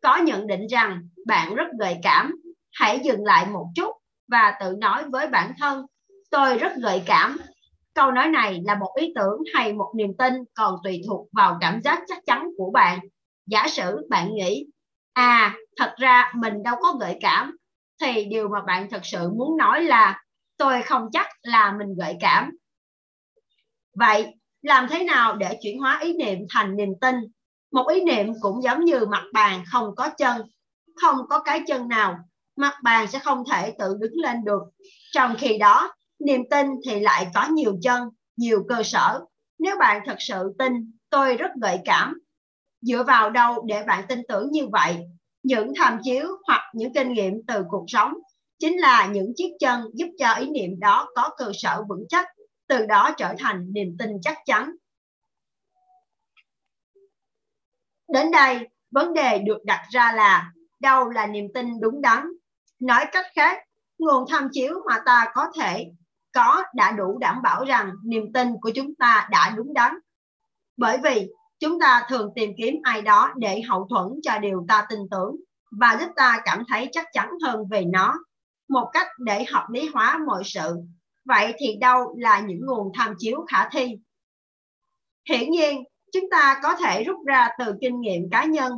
có 0.02 0.16
nhận 0.16 0.46
định 0.46 0.66
rằng 0.66 1.08
bạn 1.26 1.54
rất 1.54 1.66
gợi 1.78 1.96
cảm, 2.02 2.34
hãy 2.72 3.00
dừng 3.04 3.24
lại 3.24 3.46
một 3.46 3.66
chút 3.74 3.92
và 4.28 4.54
tự 4.60 4.76
nói 4.78 5.04
với 5.10 5.26
bản 5.26 5.52
thân, 5.58 5.86
tôi 6.30 6.58
rất 6.58 6.72
gợi 6.82 7.02
cảm, 7.06 7.38
Câu 7.98 8.10
nói 8.10 8.28
này 8.28 8.62
là 8.64 8.74
một 8.74 8.94
ý 9.00 9.12
tưởng 9.14 9.38
hay 9.54 9.72
một 9.72 9.92
niềm 9.96 10.10
tin 10.18 10.34
còn 10.54 10.76
tùy 10.84 11.02
thuộc 11.06 11.28
vào 11.32 11.58
cảm 11.60 11.80
giác 11.82 12.02
chắc 12.06 12.18
chắn 12.26 12.48
của 12.56 12.70
bạn. 12.70 12.98
Giả 13.46 13.68
sử 13.68 14.06
bạn 14.10 14.34
nghĩ, 14.34 14.66
à, 15.12 15.56
thật 15.76 15.94
ra 15.98 16.32
mình 16.34 16.62
đâu 16.62 16.76
có 16.82 16.92
gợi 17.00 17.18
cảm, 17.20 17.56
thì 18.00 18.24
điều 18.24 18.48
mà 18.48 18.60
bạn 18.66 18.90
thật 18.90 19.00
sự 19.02 19.30
muốn 19.32 19.56
nói 19.56 19.82
là 19.82 20.22
tôi 20.56 20.82
không 20.82 21.08
chắc 21.12 21.26
là 21.42 21.72
mình 21.78 21.88
gợi 21.98 22.16
cảm. 22.20 22.50
Vậy, 23.96 24.34
làm 24.62 24.86
thế 24.90 25.04
nào 25.04 25.36
để 25.36 25.58
chuyển 25.62 25.78
hóa 25.78 25.98
ý 26.02 26.16
niệm 26.16 26.38
thành 26.54 26.76
niềm 26.76 26.90
tin? 27.00 27.14
Một 27.72 27.88
ý 27.88 28.04
niệm 28.04 28.32
cũng 28.40 28.62
giống 28.62 28.84
như 28.84 29.06
mặt 29.06 29.24
bàn 29.32 29.64
không 29.72 29.94
có 29.96 30.10
chân, 30.18 30.42
không 31.02 31.16
có 31.28 31.42
cái 31.42 31.62
chân 31.66 31.88
nào, 31.88 32.18
mặt 32.56 32.74
bàn 32.82 33.06
sẽ 33.06 33.18
không 33.18 33.42
thể 33.50 33.74
tự 33.78 33.96
đứng 34.00 34.14
lên 34.14 34.44
được. 34.44 34.62
Trong 35.12 35.34
khi 35.38 35.58
đó, 35.58 35.92
niềm 36.18 36.42
tin 36.50 36.66
thì 36.86 37.00
lại 37.00 37.26
có 37.34 37.48
nhiều 37.48 37.78
chân, 37.82 38.08
nhiều 38.36 38.64
cơ 38.68 38.82
sở. 38.82 39.20
Nếu 39.58 39.76
bạn 39.78 40.02
thật 40.06 40.16
sự 40.18 40.54
tin, 40.58 40.92
tôi 41.10 41.36
rất 41.36 41.50
gợi 41.62 41.78
cảm. 41.84 42.20
Dựa 42.80 43.02
vào 43.02 43.30
đâu 43.30 43.64
để 43.66 43.84
bạn 43.86 44.04
tin 44.08 44.22
tưởng 44.28 44.50
như 44.50 44.68
vậy? 44.72 44.96
Những 45.42 45.72
tham 45.76 45.98
chiếu 46.02 46.26
hoặc 46.46 46.70
những 46.74 46.94
kinh 46.94 47.12
nghiệm 47.12 47.34
từ 47.46 47.64
cuộc 47.68 47.84
sống 47.88 48.14
chính 48.58 48.78
là 48.78 49.06
những 49.06 49.32
chiếc 49.36 49.52
chân 49.60 49.90
giúp 49.94 50.06
cho 50.18 50.34
ý 50.34 50.48
niệm 50.48 50.80
đó 50.80 51.08
có 51.14 51.30
cơ 51.36 51.52
sở 51.54 51.82
vững 51.88 52.04
chắc, 52.08 52.26
từ 52.68 52.86
đó 52.86 53.10
trở 53.16 53.34
thành 53.38 53.72
niềm 53.72 53.96
tin 53.98 54.10
chắc 54.22 54.38
chắn. 54.46 54.70
Đến 58.12 58.30
đây, 58.30 58.68
vấn 58.90 59.14
đề 59.14 59.38
được 59.38 59.64
đặt 59.64 59.86
ra 59.90 60.12
là 60.12 60.52
đâu 60.80 61.10
là 61.10 61.26
niềm 61.26 61.44
tin 61.54 61.80
đúng 61.80 62.00
đắn? 62.00 62.26
Nói 62.80 63.04
cách 63.12 63.26
khác, 63.34 63.58
nguồn 63.98 64.24
tham 64.28 64.48
chiếu 64.52 64.74
mà 64.86 65.02
ta 65.06 65.30
có 65.34 65.46
thể 65.60 65.86
có 66.32 66.64
đã 66.74 66.92
đủ 66.92 67.18
đảm 67.18 67.42
bảo 67.42 67.64
rằng 67.64 67.90
niềm 68.04 68.32
tin 68.32 68.48
của 68.60 68.70
chúng 68.74 68.94
ta 68.94 69.28
đã 69.30 69.52
đúng 69.56 69.74
đắn. 69.74 69.94
Bởi 70.76 70.98
vì 71.02 71.28
chúng 71.60 71.80
ta 71.80 72.06
thường 72.08 72.32
tìm 72.34 72.52
kiếm 72.56 72.74
ai 72.82 73.02
đó 73.02 73.32
để 73.36 73.60
hậu 73.60 73.86
thuẫn 73.90 74.20
cho 74.22 74.38
điều 74.38 74.64
ta 74.68 74.86
tin 74.88 74.98
tưởng 75.10 75.36
và 75.70 75.96
giúp 76.00 76.08
ta 76.16 76.40
cảm 76.44 76.62
thấy 76.68 76.88
chắc 76.92 77.06
chắn 77.12 77.30
hơn 77.44 77.68
về 77.70 77.84
nó, 77.84 78.14
một 78.68 78.90
cách 78.92 79.08
để 79.18 79.44
hợp 79.44 79.66
lý 79.70 79.88
hóa 79.94 80.18
mọi 80.26 80.42
sự. 80.44 80.76
Vậy 81.24 81.54
thì 81.58 81.76
đâu 81.80 82.14
là 82.18 82.40
những 82.40 82.66
nguồn 82.66 82.92
tham 82.94 83.14
chiếu 83.18 83.44
khả 83.48 83.68
thi? 83.68 83.98
Hiển 85.28 85.50
nhiên, 85.50 85.84
chúng 86.12 86.24
ta 86.30 86.60
có 86.62 86.74
thể 86.74 87.04
rút 87.04 87.26
ra 87.26 87.48
từ 87.58 87.74
kinh 87.80 88.00
nghiệm 88.00 88.30
cá 88.30 88.44
nhân, 88.44 88.72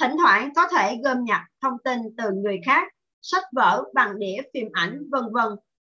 thỉnh 0.00 0.12
thoảng 0.22 0.54
có 0.54 0.68
thể 0.76 0.96
gom 1.04 1.24
nhặt 1.24 1.42
thông 1.62 1.76
tin 1.84 1.98
từ 2.16 2.30
người 2.32 2.60
khác, 2.66 2.88
sách 3.22 3.44
vở, 3.52 3.84
bằng 3.94 4.18
đĩa, 4.18 4.42
phim 4.54 4.68
ảnh, 4.72 5.02
vân 5.10 5.22
vân 5.32 5.48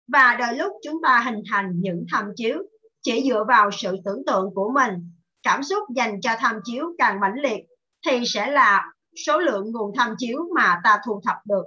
và 0.07 0.35
đôi 0.39 0.57
lúc 0.57 0.73
chúng 0.83 1.01
ta 1.03 1.23
hình 1.25 1.43
thành 1.51 1.71
những 1.75 2.05
tham 2.11 2.25
chiếu 2.35 2.57
chỉ 3.01 3.29
dựa 3.29 3.43
vào 3.47 3.71
sự 3.71 3.97
tưởng 4.05 4.25
tượng 4.25 4.49
của 4.55 4.71
mình 4.75 4.93
cảm 5.43 5.63
xúc 5.63 5.83
dành 5.95 6.21
cho 6.21 6.31
tham 6.39 6.59
chiếu 6.63 6.85
càng 6.97 7.19
mãnh 7.19 7.39
liệt 7.41 7.59
thì 8.05 8.23
sẽ 8.25 8.51
là 8.51 8.91
số 9.25 9.39
lượng 9.39 9.71
nguồn 9.71 9.95
tham 9.97 10.15
chiếu 10.17 10.39
mà 10.55 10.81
ta 10.83 10.99
thu 11.05 11.21
thập 11.25 11.37
được 11.45 11.63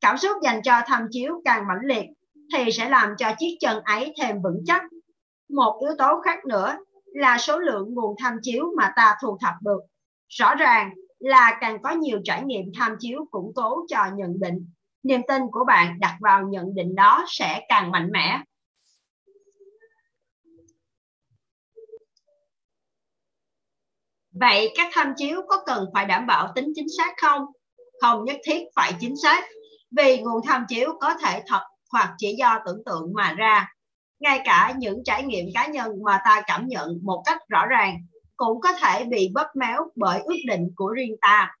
cảm 0.00 0.18
xúc 0.18 0.36
dành 0.42 0.62
cho 0.62 0.80
tham 0.86 1.06
chiếu 1.10 1.42
càng 1.44 1.66
mãnh 1.68 1.84
liệt 1.84 2.06
thì 2.52 2.72
sẽ 2.72 2.88
làm 2.88 3.14
cho 3.18 3.32
chiếc 3.38 3.56
chân 3.60 3.82
ấy 3.84 4.14
thêm 4.20 4.42
vững 4.42 4.62
chắc. 4.66 4.82
Một 5.50 5.78
yếu 5.80 5.90
tố 5.98 6.20
khác 6.24 6.44
nữa 6.44 6.76
là 7.04 7.38
số 7.38 7.58
lượng 7.58 7.94
nguồn 7.94 8.16
tham 8.22 8.36
chiếu 8.42 8.64
mà 8.76 8.92
ta 8.96 9.16
thu 9.22 9.38
thập 9.40 9.54
được. 9.62 9.80
Rõ 10.28 10.54
ràng 10.54 10.90
là 11.18 11.58
càng 11.60 11.82
có 11.82 11.90
nhiều 11.90 12.20
trải 12.24 12.44
nghiệm 12.44 12.64
tham 12.78 12.96
chiếu 13.00 13.24
củng 13.30 13.52
cố 13.54 13.86
cho 13.88 14.06
nhận 14.16 14.40
định, 14.40 14.70
niềm 15.08 15.20
tin 15.28 15.42
của 15.52 15.64
bạn 15.66 16.00
đặt 16.00 16.16
vào 16.20 16.42
nhận 16.48 16.74
định 16.74 16.94
đó 16.94 17.24
sẽ 17.28 17.60
càng 17.68 17.90
mạnh 17.90 18.08
mẽ. 18.12 18.40
Vậy 24.32 24.72
các 24.76 24.88
tham 24.92 25.12
chiếu 25.16 25.40
có 25.48 25.62
cần 25.66 25.84
phải 25.94 26.04
đảm 26.06 26.26
bảo 26.26 26.52
tính 26.54 26.72
chính 26.74 26.86
xác 26.98 27.14
không? 27.22 27.42
Không 28.00 28.24
nhất 28.24 28.36
thiết 28.44 28.62
phải 28.76 28.92
chính 29.00 29.14
xác, 29.22 29.44
vì 29.96 30.18
nguồn 30.18 30.42
tham 30.46 30.64
chiếu 30.68 30.92
có 31.00 31.14
thể 31.14 31.42
thật 31.46 31.62
hoặc 31.92 32.14
chỉ 32.18 32.34
do 32.38 32.58
tưởng 32.66 32.82
tượng 32.86 33.12
mà 33.14 33.32
ra. 33.32 33.68
Ngay 34.20 34.40
cả 34.44 34.74
những 34.78 35.04
trải 35.04 35.22
nghiệm 35.22 35.46
cá 35.54 35.66
nhân 35.66 35.92
mà 36.04 36.20
ta 36.24 36.42
cảm 36.46 36.66
nhận 36.68 36.88
một 37.02 37.22
cách 37.26 37.38
rõ 37.48 37.66
ràng 37.66 37.96
cũng 38.36 38.60
có 38.60 38.72
thể 38.72 39.04
bị 39.04 39.30
bóp 39.34 39.46
méo 39.54 39.90
bởi 39.96 40.20
ước 40.24 40.36
định 40.46 40.70
của 40.76 40.88
riêng 40.88 41.16
ta. 41.20 41.57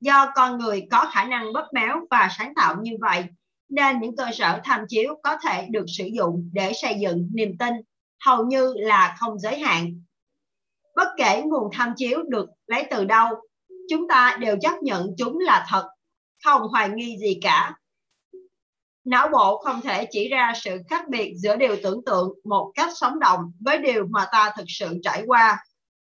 Do 0.00 0.32
con 0.34 0.58
người 0.58 0.86
có 0.90 1.10
khả 1.12 1.24
năng 1.24 1.52
bóp 1.52 1.68
méo 1.72 2.06
và 2.10 2.28
sáng 2.38 2.54
tạo 2.54 2.76
như 2.82 2.92
vậy, 3.00 3.24
nên 3.68 4.00
những 4.00 4.16
cơ 4.16 4.26
sở 4.32 4.60
tham 4.64 4.84
chiếu 4.88 5.20
có 5.22 5.36
thể 5.44 5.66
được 5.70 5.84
sử 5.88 6.04
dụng 6.04 6.50
để 6.52 6.72
xây 6.72 6.94
dựng 7.00 7.30
niềm 7.34 7.58
tin 7.58 7.74
hầu 8.24 8.46
như 8.46 8.74
là 8.76 9.16
không 9.18 9.38
giới 9.38 9.58
hạn. 9.58 10.02
Bất 10.96 11.08
kể 11.16 11.42
nguồn 11.44 11.70
tham 11.72 11.92
chiếu 11.96 12.22
được 12.22 12.48
lấy 12.66 12.86
từ 12.90 13.04
đâu, 13.04 13.28
chúng 13.90 14.08
ta 14.08 14.36
đều 14.40 14.56
chấp 14.60 14.82
nhận 14.82 15.14
chúng 15.18 15.38
là 15.38 15.66
thật, 15.68 15.88
không 16.44 16.62
hoài 16.62 16.88
nghi 16.88 17.18
gì 17.18 17.38
cả. 17.42 17.74
Não 19.04 19.28
bộ 19.28 19.58
không 19.58 19.80
thể 19.80 20.06
chỉ 20.10 20.28
ra 20.28 20.52
sự 20.56 20.78
khác 20.88 21.08
biệt 21.08 21.34
giữa 21.36 21.56
điều 21.56 21.76
tưởng 21.82 22.04
tượng 22.04 22.32
một 22.44 22.72
cách 22.74 22.92
sống 22.94 23.18
động 23.18 23.52
với 23.60 23.78
điều 23.78 24.06
mà 24.10 24.26
ta 24.32 24.52
thực 24.56 24.64
sự 24.68 24.98
trải 25.02 25.22
qua 25.26 25.64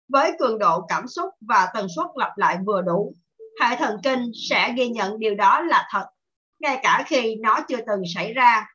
với 0.08 0.32
cường 0.38 0.58
độ 0.58 0.86
cảm 0.88 1.08
xúc 1.08 1.30
và 1.40 1.68
tần 1.74 1.86
suất 1.96 2.06
lặp 2.14 2.38
lại 2.38 2.58
vừa 2.66 2.82
đủ. 2.82 3.14
Hệ 3.60 3.76
thần 3.76 3.96
kinh 4.02 4.30
sẽ 4.50 4.74
ghi 4.76 4.88
nhận 4.88 5.18
điều 5.18 5.34
đó 5.34 5.60
là 5.60 5.88
thật, 5.90 6.06
ngay 6.60 6.80
cả 6.82 7.04
khi 7.06 7.36
nó 7.36 7.60
chưa 7.68 7.78
từng 7.86 8.02
xảy 8.14 8.32
ra. 8.32 8.66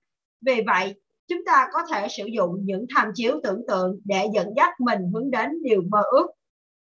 Vì 0.42 0.62
vậy, 0.68 0.96
chúng 1.28 1.46
ta 1.46 1.68
có 1.74 1.80
thể 1.92 2.08
sử 2.18 2.26
dụng 2.26 2.56
những 2.64 2.86
tham 2.96 3.12
chiếu 3.16 3.40
tưởng 3.44 3.62
tượng 3.68 4.00
để 4.06 4.28
dẫn 4.34 4.54
dắt 4.58 4.80
mình 4.80 5.00
hướng 5.14 5.32
đến 5.32 5.50
điều 5.64 5.82
mơ 5.92 6.02
ước. 6.12 6.28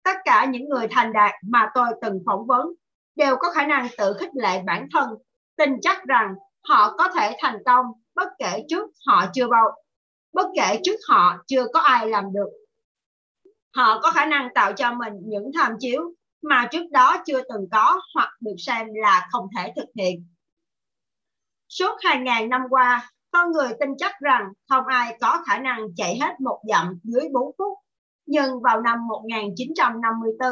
Tất 0.02 0.16
cả 0.24 0.44
những 0.44 0.68
người 0.68 0.86
thành 0.90 1.12
đạt 1.12 1.32
mà 1.42 1.70
tôi 1.74 1.86
từng 2.02 2.22
phỏng 2.26 2.46
vấn 2.46 2.66
đều 3.16 3.36
có 3.36 3.50
khả 3.50 3.66
năng 3.66 3.88
tự 3.98 4.12
khích 4.20 4.30
lệ 4.34 4.62
bản 4.66 4.88
thân, 4.92 5.08
tin 5.56 5.70
chắc 5.82 6.04
rằng 6.04 6.34
họ 6.68 6.96
có 6.98 7.08
thể 7.16 7.36
thành 7.40 7.58
công 7.66 7.86
bất 8.14 8.28
kể 8.38 8.64
trước 8.68 8.90
họ 9.06 9.26
chưa 9.34 9.48
bao 9.48 9.72
bất 10.32 10.46
kể 10.56 10.80
trước 10.84 10.96
họ 11.08 11.44
chưa 11.46 11.66
có 11.72 11.80
ai 11.80 12.06
làm 12.06 12.32
được 12.32 12.48
họ 13.76 14.00
có 14.02 14.10
khả 14.10 14.26
năng 14.26 14.48
tạo 14.54 14.72
cho 14.72 14.92
mình 14.92 15.12
những 15.24 15.50
tham 15.58 15.72
chiếu 15.78 16.14
mà 16.48 16.68
trước 16.70 16.90
đó 16.90 17.22
chưa 17.26 17.42
từng 17.48 17.68
có 17.72 18.00
hoặc 18.14 18.30
được 18.40 18.54
xem 18.58 18.86
là 18.94 19.28
không 19.30 19.48
thể 19.56 19.72
thực 19.76 19.88
hiện. 19.94 20.26
Suốt 21.68 21.96
2.000 22.00 22.48
năm 22.48 22.62
qua, 22.70 23.10
con 23.30 23.52
người 23.52 23.72
tin 23.80 23.88
chắc 23.98 24.12
rằng 24.20 24.52
không 24.68 24.86
ai 24.86 25.18
có 25.20 25.42
khả 25.46 25.58
năng 25.58 25.80
chạy 25.96 26.18
hết 26.20 26.40
một 26.40 26.60
dặm 26.68 26.98
dưới 27.02 27.28
4 27.32 27.50
phút. 27.58 27.78
Nhưng 28.26 28.60
vào 28.62 28.80
năm 28.80 29.06
1954, 29.06 30.48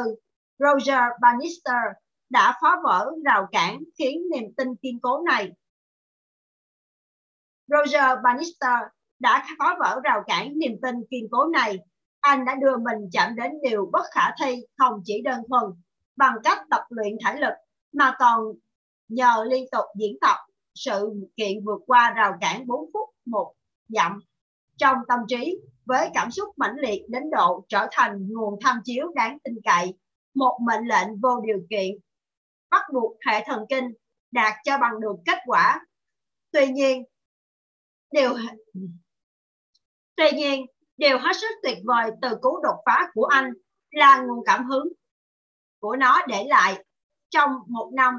Roger 0.59 1.03
Bannister 1.21 1.81
đã 2.29 2.57
phá 2.61 2.69
vỡ 2.83 3.11
rào 3.25 3.47
cản 3.51 3.83
khiến 3.97 4.21
niềm 4.31 4.53
tin 4.57 4.75
kiên 4.75 4.99
cố 4.99 5.21
này. 5.21 5.51
Roger 7.67 8.19
Bannister 8.23 8.79
đã 9.19 9.45
phá 9.59 9.75
vỡ 9.79 9.99
rào 10.03 10.23
cản 10.27 10.59
niềm 10.59 10.71
tin 10.81 10.95
kiên 11.09 11.27
cố 11.31 11.45
này 11.45 11.77
anh 12.25 12.45
đã 12.45 12.55
đưa 12.55 12.77
mình 12.77 13.09
chạm 13.11 13.35
đến 13.35 13.51
điều 13.61 13.89
bất 13.91 14.05
khả 14.11 14.31
thi 14.41 14.65
không 14.77 15.01
chỉ 15.05 15.21
đơn 15.21 15.41
thuần 15.49 15.63
bằng 16.15 16.35
cách 16.43 16.57
tập 16.69 16.81
luyện 16.89 17.17
thể 17.25 17.39
lực 17.39 17.53
mà 17.93 18.15
còn 18.19 18.53
nhờ 19.07 19.45
liên 19.47 19.65
tục 19.71 19.85
diễn 19.99 20.17
tập 20.21 20.37
sự 20.73 21.13
kiện 21.37 21.65
vượt 21.65 21.81
qua 21.87 22.13
rào 22.15 22.37
cản 22.41 22.67
4 22.67 22.89
phút 22.93 23.09
một 23.25 23.53
dặm 23.87 24.19
trong 24.77 24.97
tâm 25.07 25.19
trí 25.27 25.59
với 25.85 26.09
cảm 26.13 26.31
xúc 26.31 26.49
mãnh 26.57 26.75
liệt 26.75 27.05
đến 27.07 27.23
độ 27.31 27.65
trở 27.69 27.87
thành 27.91 28.27
nguồn 28.29 28.59
tham 28.61 28.81
chiếu 28.83 29.11
đáng 29.15 29.37
tin 29.43 29.55
cậy, 29.63 29.93
một 30.33 30.59
mệnh 30.61 30.87
lệnh 30.87 31.19
vô 31.21 31.41
điều 31.41 31.59
kiện, 31.69 31.97
bắt 32.69 32.83
buộc 32.93 33.17
hệ 33.27 33.43
thần 33.45 33.65
kinh 33.69 33.93
đạt 34.31 34.53
cho 34.63 34.77
bằng 34.77 35.01
được 35.01 35.15
kết 35.25 35.37
quả. 35.45 35.85
Tuy 36.51 36.67
nhiên, 36.67 37.03
điều 38.11 38.33
tuy 40.15 40.31
nhiên, 40.31 40.65
điều 40.97 41.17
hết 41.17 41.33
sức 41.41 41.49
tuyệt 41.63 41.77
vời 41.85 42.11
từ 42.21 42.29
cú 42.41 42.59
đột 42.63 42.77
phá 42.85 43.11
của 43.13 43.25
anh 43.25 43.53
là 43.91 44.21
nguồn 44.21 44.45
cảm 44.45 44.65
hứng 44.65 44.87
của 45.85 45.95
nó 45.95 46.21
để 46.27 46.45
lại 46.49 46.83
trong 47.29 47.51
một 47.67 47.91
năm. 47.93 48.13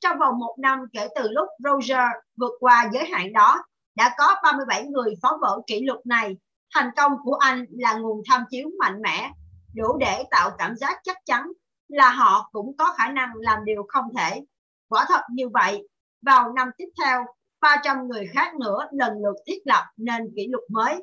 Trong 0.00 0.18
vòng 0.18 0.38
một 0.38 0.56
năm 0.58 0.78
kể 0.92 1.08
từ 1.14 1.28
lúc 1.30 1.48
Roger 1.58 2.08
vượt 2.36 2.52
qua 2.60 2.90
giới 2.92 3.04
hạn 3.04 3.32
đó, 3.32 3.62
đã 3.94 4.14
có 4.18 4.36
37 4.42 4.84
người 4.84 5.14
phá 5.22 5.28
vỡ 5.40 5.60
kỷ 5.66 5.80
lục 5.84 6.06
này. 6.06 6.36
Thành 6.74 6.90
công 6.96 7.12
của 7.24 7.34
anh 7.34 7.64
là 7.70 7.94
nguồn 7.94 8.22
tham 8.30 8.44
chiếu 8.50 8.68
mạnh 8.78 9.02
mẽ, 9.02 9.30
đủ 9.74 9.98
để 10.00 10.24
tạo 10.30 10.50
cảm 10.58 10.76
giác 10.76 11.00
chắc 11.02 11.16
chắn 11.24 11.52
là 11.88 12.10
họ 12.10 12.48
cũng 12.52 12.76
có 12.76 12.94
khả 12.98 13.10
năng 13.12 13.30
làm 13.34 13.64
điều 13.64 13.84
không 13.88 14.04
thể. 14.16 14.44
Quả 14.88 15.04
thật 15.08 15.20
như 15.30 15.48
vậy, 15.48 15.88
vào 16.22 16.52
năm 16.52 16.70
tiếp 16.76 16.88
theo 17.02 17.24
300 17.60 18.08
người 18.08 18.26
khác 18.34 18.54
nữa 18.54 18.88
lần 18.92 19.12
lượt 19.22 19.36
thiết 19.46 19.58
lập 19.64 19.84
nên 19.96 20.32
kỷ 20.36 20.48
lục 20.48 20.64
mới. 20.70 21.02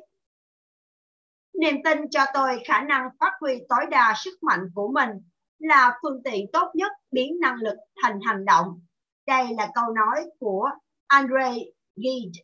Niềm 1.60 1.76
tin 1.84 1.98
cho 2.10 2.24
tôi 2.34 2.60
khả 2.64 2.80
năng 2.80 3.08
phát 3.20 3.32
huy 3.40 3.58
tối 3.68 3.86
đa 3.90 4.14
sức 4.16 4.42
mạnh 4.42 4.70
của 4.74 4.88
mình 4.88 5.10
là 5.58 5.98
phương 6.02 6.22
tiện 6.24 6.46
tốt 6.52 6.70
nhất 6.74 6.92
biến 7.10 7.40
năng 7.40 7.56
lực 7.56 7.76
thành 8.02 8.20
hành 8.26 8.44
động. 8.44 8.80
Đây 9.26 9.46
là 9.56 9.70
câu 9.74 9.94
nói 9.94 10.24
của 10.38 10.70
Andre 11.06 11.54
Gide. 11.96 12.42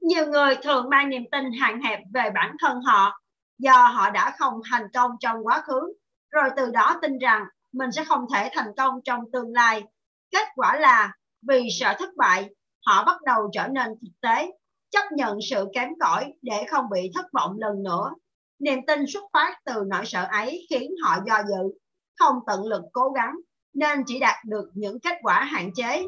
Nhiều 0.00 0.26
người 0.26 0.56
thường 0.62 0.90
mang 0.90 1.08
niềm 1.08 1.22
tin 1.32 1.52
hạn 1.60 1.80
hẹp 1.82 2.00
về 2.14 2.30
bản 2.34 2.56
thân 2.60 2.80
họ 2.80 3.20
do 3.58 3.86
họ 3.86 4.10
đã 4.10 4.34
không 4.38 4.60
thành 4.70 4.86
công 4.94 5.10
trong 5.20 5.46
quá 5.46 5.62
khứ, 5.66 5.92
rồi 6.30 6.50
từ 6.56 6.70
đó 6.70 6.98
tin 7.02 7.18
rằng 7.18 7.44
mình 7.72 7.92
sẽ 7.92 8.04
không 8.04 8.26
thể 8.34 8.50
thành 8.52 8.68
công 8.76 9.00
trong 9.04 9.20
tương 9.32 9.52
lai. 9.52 9.82
Kết 10.30 10.48
quả 10.54 10.76
là 10.78 11.12
vì 11.48 11.68
sợ 11.80 11.94
thất 11.98 12.16
bại, 12.16 12.50
họ 12.86 13.04
bắt 13.04 13.22
đầu 13.22 13.50
trở 13.52 13.68
nên 13.68 13.88
thực 13.88 14.20
tế 14.20 14.52
chấp 14.90 15.12
nhận 15.12 15.38
sự 15.50 15.68
kém 15.74 15.88
cỏi 16.00 16.32
để 16.42 16.66
không 16.70 16.84
bị 16.90 17.10
thất 17.14 17.26
vọng 17.32 17.56
lần 17.58 17.82
nữa. 17.82 18.10
Niềm 18.58 18.78
tin 18.86 19.04
xuất 19.08 19.24
phát 19.32 19.58
từ 19.64 19.84
nỗi 19.86 20.02
sợ 20.06 20.28
ấy 20.30 20.66
khiến 20.70 20.90
họ 21.02 21.16
do 21.26 21.42
dự, 21.48 21.78
không 22.18 22.34
tận 22.46 22.64
lực 22.64 22.82
cố 22.92 23.10
gắng, 23.10 23.34
nên 23.74 24.02
chỉ 24.06 24.18
đạt 24.18 24.44
được 24.44 24.70
những 24.74 25.00
kết 25.00 25.18
quả 25.22 25.44
hạn 25.44 25.70
chế. 25.74 26.02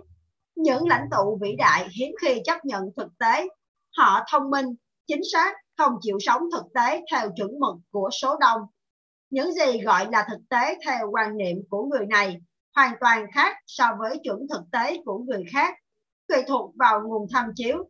Những 0.55 0.89
lãnh 0.89 1.05
tụ 1.11 1.39
vĩ 1.43 1.57
đại 1.59 1.89
hiếm 1.99 2.13
khi 2.23 2.41
chấp 2.45 2.65
nhận 2.65 2.83
thực 2.97 3.19
tế. 3.19 3.49
Họ 3.97 4.25
thông 4.33 4.51
minh, 4.51 4.67
chính 5.07 5.21
xác, 5.33 5.55
không 5.77 5.93
chịu 6.01 6.19
sống 6.21 6.43
thực 6.53 6.65
tế 6.75 7.01
theo 7.13 7.31
chuẩn 7.37 7.51
mực 7.61 7.75
của 7.91 8.09
số 8.21 8.37
đông. 8.41 8.61
Những 9.31 9.53
gì 9.53 9.81
gọi 9.81 10.07
là 10.13 10.27
thực 10.31 10.41
tế 10.51 10.79
theo 10.87 11.11
quan 11.11 11.37
niệm 11.37 11.57
của 11.71 11.85
người 11.85 12.07
này 12.07 12.37
hoàn 12.77 12.95
toàn 13.01 13.27
khác 13.35 13.57
so 13.67 13.87
với 13.99 14.21
chuẩn 14.25 14.39
thực 14.51 14.63
tế 14.73 15.03
của 15.05 15.19
người 15.19 15.45
khác, 15.53 15.75
tùy 16.29 16.39
thuộc 16.49 16.75
vào 16.77 17.01
nguồn 17.01 17.27
tham 17.33 17.53
chiếu 17.57 17.89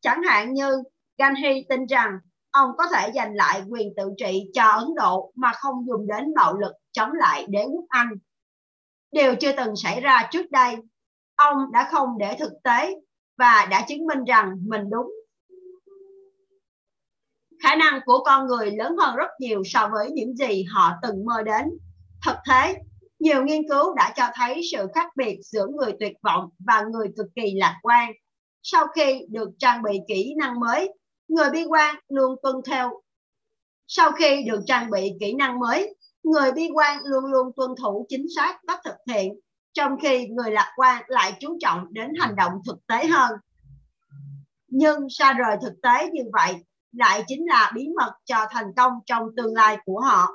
Chẳng 0.00 0.22
hạn 0.22 0.52
như 0.52 0.82
Gandhi 1.18 1.66
tin 1.68 1.86
rằng 1.86 2.18
ông 2.56 2.70
có 2.78 2.84
thể 2.94 3.12
giành 3.14 3.34
lại 3.34 3.62
quyền 3.68 3.92
tự 3.96 4.12
trị 4.16 4.50
cho 4.54 4.64
Ấn 4.64 4.94
Độ 4.96 5.32
mà 5.34 5.52
không 5.52 5.86
dùng 5.86 6.06
đến 6.06 6.34
bạo 6.34 6.56
lực 6.58 6.72
chống 6.92 7.10
lại 7.12 7.46
đế 7.48 7.64
quốc 7.64 7.84
Anh. 7.88 8.10
Điều 9.12 9.34
chưa 9.34 9.52
từng 9.56 9.76
xảy 9.76 10.00
ra 10.00 10.28
trước 10.30 10.50
đây, 10.50 10.76
ông 11.34 11.72
đã 11.72 11.88
không 11.92 12.18
để 12.18 12.36
thực 12.38 12.52
tế 12.64 12.94
và 13.38 13.66
đã 13.70 13.84
chứng 13.88 14.06
minh 14.06 14.24
rằng 14.24 14.56
mình 14.66 14.90
đúng. 14.90 15.06
Khả 17.62 17.74
năng 17.74 18.00
của 18.04 18.24
con 18.24 18.46
người 18.46 18.70
lớn 18.70 18.96
hơn 18.96 19.16
rất 19.16 19.30
nhiều 19.38 19.62
so 19.64 19.88
với 19.92 20.10
những 20.10 20.36
gì 20.36 20.64
họ 20.64 20.92
từng 21.02 21.24
mơ 21.24 21.42
đến. 21.42 21.64
Thực 22.26 22.36
thế, 22.50 22.74
nhiều 23.18 23.44
nghiên 23.44 23.68
cứu 23.68 23.94
đã 23.94 24.12
cho 24.16 24.24
thấy 24.34 24.60
sự 24.72 24.86
khác 24.94 25.10
biệt 25.16 25.38
giữa 25.42 25.66
người 25.66 25.92
tuyệt 26.00 26.12
vọng 26.22 26.50
và 26.58 26.82
người 26.92 27.08
cực 27.16 27.26
kỳ 27.34 27.54
lạc 27.54 27.78
quan 27.82 28.12
sau 28.62 28.86
khi 28.86 29.20
được 29.30 29.50
trang 29.58 29.82
bị 29.82 29.98
kỹ 30.08 30.34
năng 30.38 30.60
mới, 30.60 30.92
người 31.28 31.50
bi 31.50 31.64
quan 31.68 31.96
luôn 32.08 32.36
tuân 32.42 32.56
theo. 32.66 33.00
Sau 33.86 34.12
khi 34.12 34.44
được 34.46 34.60
trang 34.66 34.90
bị 34.90 35.12
kỹ 35.20 35.34
năng 35.34 35.58
mới, 35.58 35.96
người 36.22 36.52
bi 36.52 36.68
quan 36.74 37.00
luôn 37.04 37.24
luôn 37.24 37.52
tuân 37.56 37.70
thủ 37.82 38.06
chính 38.08 38.26
xác 38.36 38.58
các 38.66 38.80
thực 38.84 38.96
hiện, 39.08 39.32
trong 39.72 39.92
khi 40.02 40.26
người 40.26 40.50
lạc 40.50 40.72
quan 40.76 41.02
lại 41.06 41.32
chú 41.40 41.58
trọng 41.60 41.86
đến 41.90 42.10
hành 42.20 42.36
động 42.36 42.52
thực 42.66 42.86
tế 42.86 43.06
hơn. 43.06 43.32
Nhưng 44.68 45.06
xa 45.10 45.32
rời 45.32 45.56
thực 45.62 45.74
tế 45.82 46.10
như 46.12 46.22
vậy 46.32 46.54
lại 46.92 47.24
chính 47.26 47.46
là 47.48 47.72
bí 47.74 47.88
mật 47.96 48.12
cho 48.24 48.46
thành 48.50 48.74
công 48.76 48.92
trong 49.06 49.22
tương 49.36 49.54
lai 49.54 49.78
của 49.84 50.00
họ. 50.00 50.28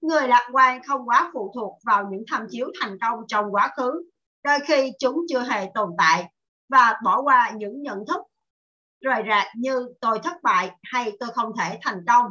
Người 0.00 0.28
lạc 0.28 0.48
quan 0.52 0.82
không 0.82 1.08
quá 1.08 1.30
phụ 1.34 1.52
thuộc 1.54 1.78
vào 1.84 2.08
những 2.10 2.24
tham 2.30 2.46
chiếu 2.50 2.66
thành 2.80 2.98
công 3.00 3.18
trong 3.28 3.54
quá 3.54 3.72
khứ, 3.76 4.02
đôi 4.44 4.58
khi 4.66 4.92
chúng 4.98 5.20
chưa 5.28 5.42
hề 5.42 5.70
tồn 5.74 5.90
tại 5.98 6.24
và 6.68 7.00
bỏ 7.04 7.22
qua 7.22 7.52
những 7.56 7.82
nhận 7.82 7.98
thức 8.08 8.22
rời 9.02 9.22
rạc 9.28 9.46
như 9.56 9.88
tôi 10.00 10.18
thất 10.18 10.42
bại 10.42 10.70
hay 10.82 11.12
tôi 11.20 11.28
không 11.34 11.52
thể 11.58 11.78
thành 11.82 12.04
công. 12.06 12.26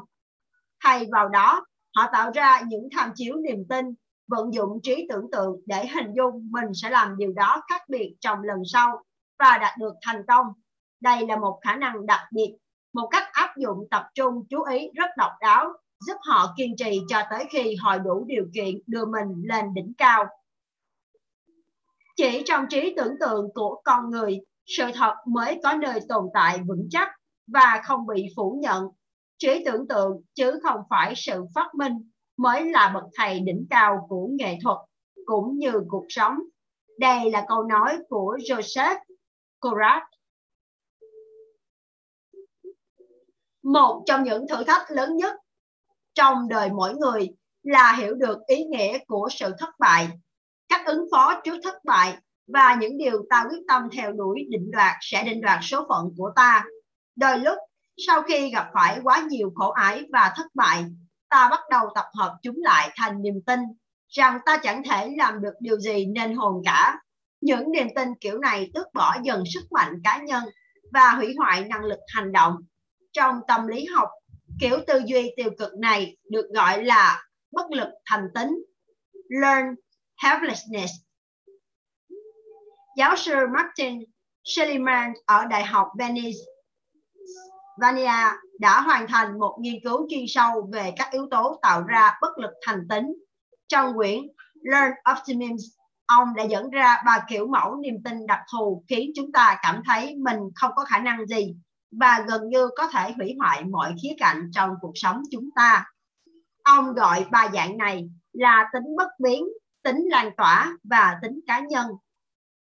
Thay 0.84 1.06
vào 1.12 1.30
đó, 1.30 1.66
họ 1.96 2.10
tạo 2.14 2.32
ra 2.34 2.62
những 2.68 2.88
tham 2.96 3.12
chiếu 3.16 3.36
niềm 3.36 3.66
tin, 3.70 3.86
vận 4.28 4.54
dụng 4.54 4.80
trí 4.84 5.08
tưởng 5.10 5.32
tượng 5.32 5.62
để 5.66 5.88
hình 5.88 6.14
dung 6.16 6.52
mình 6.52 6.74
sẽ 6.74 6.90
làm 6.90 7.18
điều 7.18 7.34
đó 7.34 7.62
khác 7.70 7.82
biệt 7.90 8.16
trong 8.20 8.44
lần 8.44 8.58
sau 8.74 9.04
và 9.40 9.58
đạt 9.58 9.78
được 9.80 9.94
thành 10.02 10.24
công. 10.28 10.46
Đây 11.02 11.28
là 11.28 11.36
một 11.36 11.60
khả 11.62 11.76
năng 11.76 12.06
đặc 12.06 12.22
biệt, 12.32 12.56
một 12.94 13.08
cách 13.12 13.24
áp 13.32 13.58
dụng 13.58 13.88
tập 13.92 14.08
trung 14.14 14.46
chú 14.50 14.64
ý 14.64 14.90
rất 14.96 15.10
độc 15.18 15.32
đáo, 15.42 15.74
giúp 16.08 16.18
họ 16.22 16.54
kiên 16.58 16.76
trì 16.78 17.02
cho 17.08 17.22
tới 17.30 17.46
khi 17.50 17.76
họ 17.76 17.98
đủ 17.98 18.26
điều 18.28 18.46
kiện 18.54 18.80
đưa 18.88 19.06
mình 19.06 19.42
lên 19.44 19.74
đỉnh 19.74 19.94
cao. 19.98 20.26
Chỉ 22.16 22.44
trong 22.46 22.66
trí 22.70 22.94
tưởng 22.98 23.16
tượng 23.20 23.50
của 23.54 23.82
con 23.84 24.10
người, 24.10 24.40
sự 24.78 24.84
thật 24.94 25.14
mới 25.26 25.60
có 25.64 25.74
nơi 25.74 26.00
tồn 26.10 26.26
tại 26.34 26.60
vững 26.68 26.88
chắc 26.90 27.10
và 27.48 27.82
không 27.84 28.08
bị 28.08 28.28
phủ 28.36 28.60
nhận. 28.62 28.88
Trí 29.38 29.64
tưởng 29.66 29.88
tượng 29.88 30.22
chứ 30.34 30.60
không 30.64 30.82
phải 30.90 31.14
sự 31.16 31.46
phát 31.56 31.76
minh 31.76 32.10
mới 32.38 32.66
là 32.66 32.92
bậc 32.94 33.04
thầy 33.14 33.40
đỉnh 33.40 33.66
cao 33.70 34.06
của 34.10 34.28
nghệ 34.32 34.58
thuật 34.64 34.78
cũng 35.26 35.58
như 35.58 35.74
cuộc 35.88 36.06
sống. 36.10 36.38
Đây 37.00 37.32
là 37.32 37.46
câu 37.48 37.64
nói 37.64 37.98
của 38.10 38.38
Joseph 38.38 38.98
Conrad. 39.60 40.04
Một 43.64 44.04
trong 44.06 44.24
những 44.24 44.48
thử 44.48 44.64
thách 44.64 44.92
lớn 44.92 45.16
nhất 45.18 45.36
trong 46.14 46.48
đời 46.48 46.70
mỗi 46.70 46.96
người 46.96 47.30
là 47.64 47.96
hiểu 48.00 48.14
được 48.16 48.38
ý 48.48 48.64
nghĩa 48.64 48.98
của 49.08 49.30
sự 49.32 49.52
thất 49.60 49.70
bại, 49.80 50.10
cách 50.70 50.86
ứng 50.86 51.06
phó 51.12 51.42
trước 51.44 51.60
thất 51.64 51.86
bại 51.86 52.18
và 52.54 52.78
những 52.82 52.98
điều 52.98 53.26
ta 53.30 53.46
quyết 53.50 53.60
tâm 53.68 53.90
theo 53.92 54.12
đuổi 54.12 54.46
định 54.50 54.72
đoạt 54.72 54.96
sẽ 55.02 55.24
định 55.24 55.42
đoạt 55.42 55.60
số 55.62 55.86
phận 55.90 56.14
của 56.18 56.32
ta. 56.36 56.66
Đôi 57.16 57.40
lúc, 57.40 57.58
sau 58.08 58.22
khi 58.22 58.52
gặp 58.52 58.70
phải 58.74 59.00
quá 59.04 59.26
nhiều 59.30 59.52
khổ 59.56 59.72
ải 59.72 60.04
và 60.12 60.34
thất 60.36 60.46
bại, 60.54 60.86
ta 61.30 61.48
bắt 61.50 61.60
đầu 61.72 61.90
tập 61.96 62.06
hợp 62.18 62.38
chúng 62.42 62.56
lại 62.58 62.92
thành 62.96 63.22
niềm 63.22 63.42
tin 63.46 63.60
rằng 64.10 64.40
ta 64.46 64.58
chẳng 64.58 64.84
thể 64.84 65.12
làm 65.18 65.42
được 65.42 65.54
điều 65.60 65.80
gì 65.80 66.06
nên 66.06 66.36
hồn 66.36 66.62
cả. 66.66 67.00
Những 67.42 67.72
niềm 67.72 67.88
tin 67.96 68.08
kiểu 68.22 68.40
này 68.40 68.72
tước 68.74 68.88
bỏ 68.94 69.16
dần 69.24 69.44
sức 69.54 69.72
mạnh 69.72 70.02
cá 70.04 70.18
nhân 70.18 70.44
và 70.94 71.10
hủy 71.10 71.36
hoại 71.38 71.66
năng 71.66 71.84
lực 71.84 72.00
hành 72.08 72.32
động. 72.32 72.56
Trong 73.12 73.40
tâm 73.48 73.68
lý 73.68 73.86
học, 73.86 74.10
kiểu 74.60 74.78
tư 74.88 75.02
duy 75.06 75.34
tiêu 75.38 75.50
cực 75.60 75.74
này 75.80 76.18
được 76.30 76.46
gọi 76.54 76.84
là 76.84 77.24
bất 77.52 77.72
lực 77.72 77.90
thành 78.06 78.28
tính, 78.36 78.64
learn 79.42 79.76
helplessness 80.24 80.94
giáo 82.98 83.16
sư 83.16 83.36
Martin 83.54 84.04
Seligman 84.44 85.14
ở 85.26 85.46
Đại 85.46 85.64
học 85.64 85.88
Venice, 86.00 86.40
Vania 87.82 88.38
đã 88.60 88.82
hoàn 88.82 89.08
thành 89.08 89.40
một 89.40 89.58
nghiên 89.60 89.76
cứu 89.84 90.08
chuyên 90.10 90.26
sâu 90.28 90.70
về 90.74 90.94
các 90.98 91.12
yếu 91.12 91.28
tố 91.32 91.60
tạo 91.62 91.84
ra 91.84 92.18
bất 92.22 92.38
lực 92.38 92.52
thành 92.66 92.88
tính. 92.90 93.14
Trong 93.68 93.94
quyển 93.96 94.20
Learn 94.62 94.92
Optimism, 95.12 95.82
ông 96.06 96.36
đã 96.36 96.44
dẫn 96.44 96.70
ra 96.70 96.98
ba 97.06 97.26
kiểu 97.30 97.48
mẫu 97.48 97.76
niềm 97.76 98.04
tin 98.04 98.28
đặc 98.28 98.40
thù 98.52 98.84
khiến 98.88 99.12
chúng 99.16 99.32
ta 99.32 99.60
cảm 99.64 99.82
thấy 99.86 100.16
mình 100.16 100.40
không 100.56 100.72
có 100.76 100.86
khả 100.86 101.00
năng 101.00 101.26
gì 101.26 101.56
và 101.92 102.26
gần 102.28 102.50
như 102.50 102.70
có 102.78 102.88
thể 102.88 103.12
hủy 103.12 103.36
hoại 103.40 103.64
mọi 103.64 103.96
khía 104.04 104.16
cạnh 104.20 104.50
trong 104.54 104.70
cuộc 104.82 104.92
sống 104.96 105.22
chúng 105.32 105.50
ta. 105.56 105.86
Ông 106.64 106.94
gọi 106.94 107.26
ba 107.32 107.50
dạng 107.54 107.78
này 107.78 108.10
là 108.34 108.70
tính 108.74 108.96
bất 108.98 109.10
biến, 109.20 109.48
tính 109.84 110.08
lan 110.10 110.32
tỏa 110.38 110.78
và 110.84 111.20
tính 111.22 111.40
cá 111.48 111.60
nhân 111.60 111.88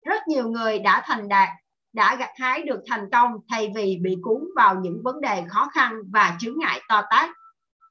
rất 0.05 0.27
nhiều 0.27 0.49
người 0.49 0.79
đã 0.79 1.03
thành 1.05 1.27
đạt 1.29 1.49
đã 1.95 2.15
gặt 2.15 2.29
hái 2.35 2.61
được 2.61 2.79
thành 2.89 3.09
công 3.11 3.31
thay 3.49 3.71
vì 3.75 3.97
bị 4.01 4.17
cuốn 4.21 4.43
vào 4.55 4.75
những 4.81 5.01
vấn 5.03 5.21
đề 5.21 5.43
khó 5.49 5.67
khăn 5.73 5.93
và 6.13 6.37
chướng 6.39 6.59
ngại 6.59 6.81
to 6.89 7.01
tát. 7.09 7.29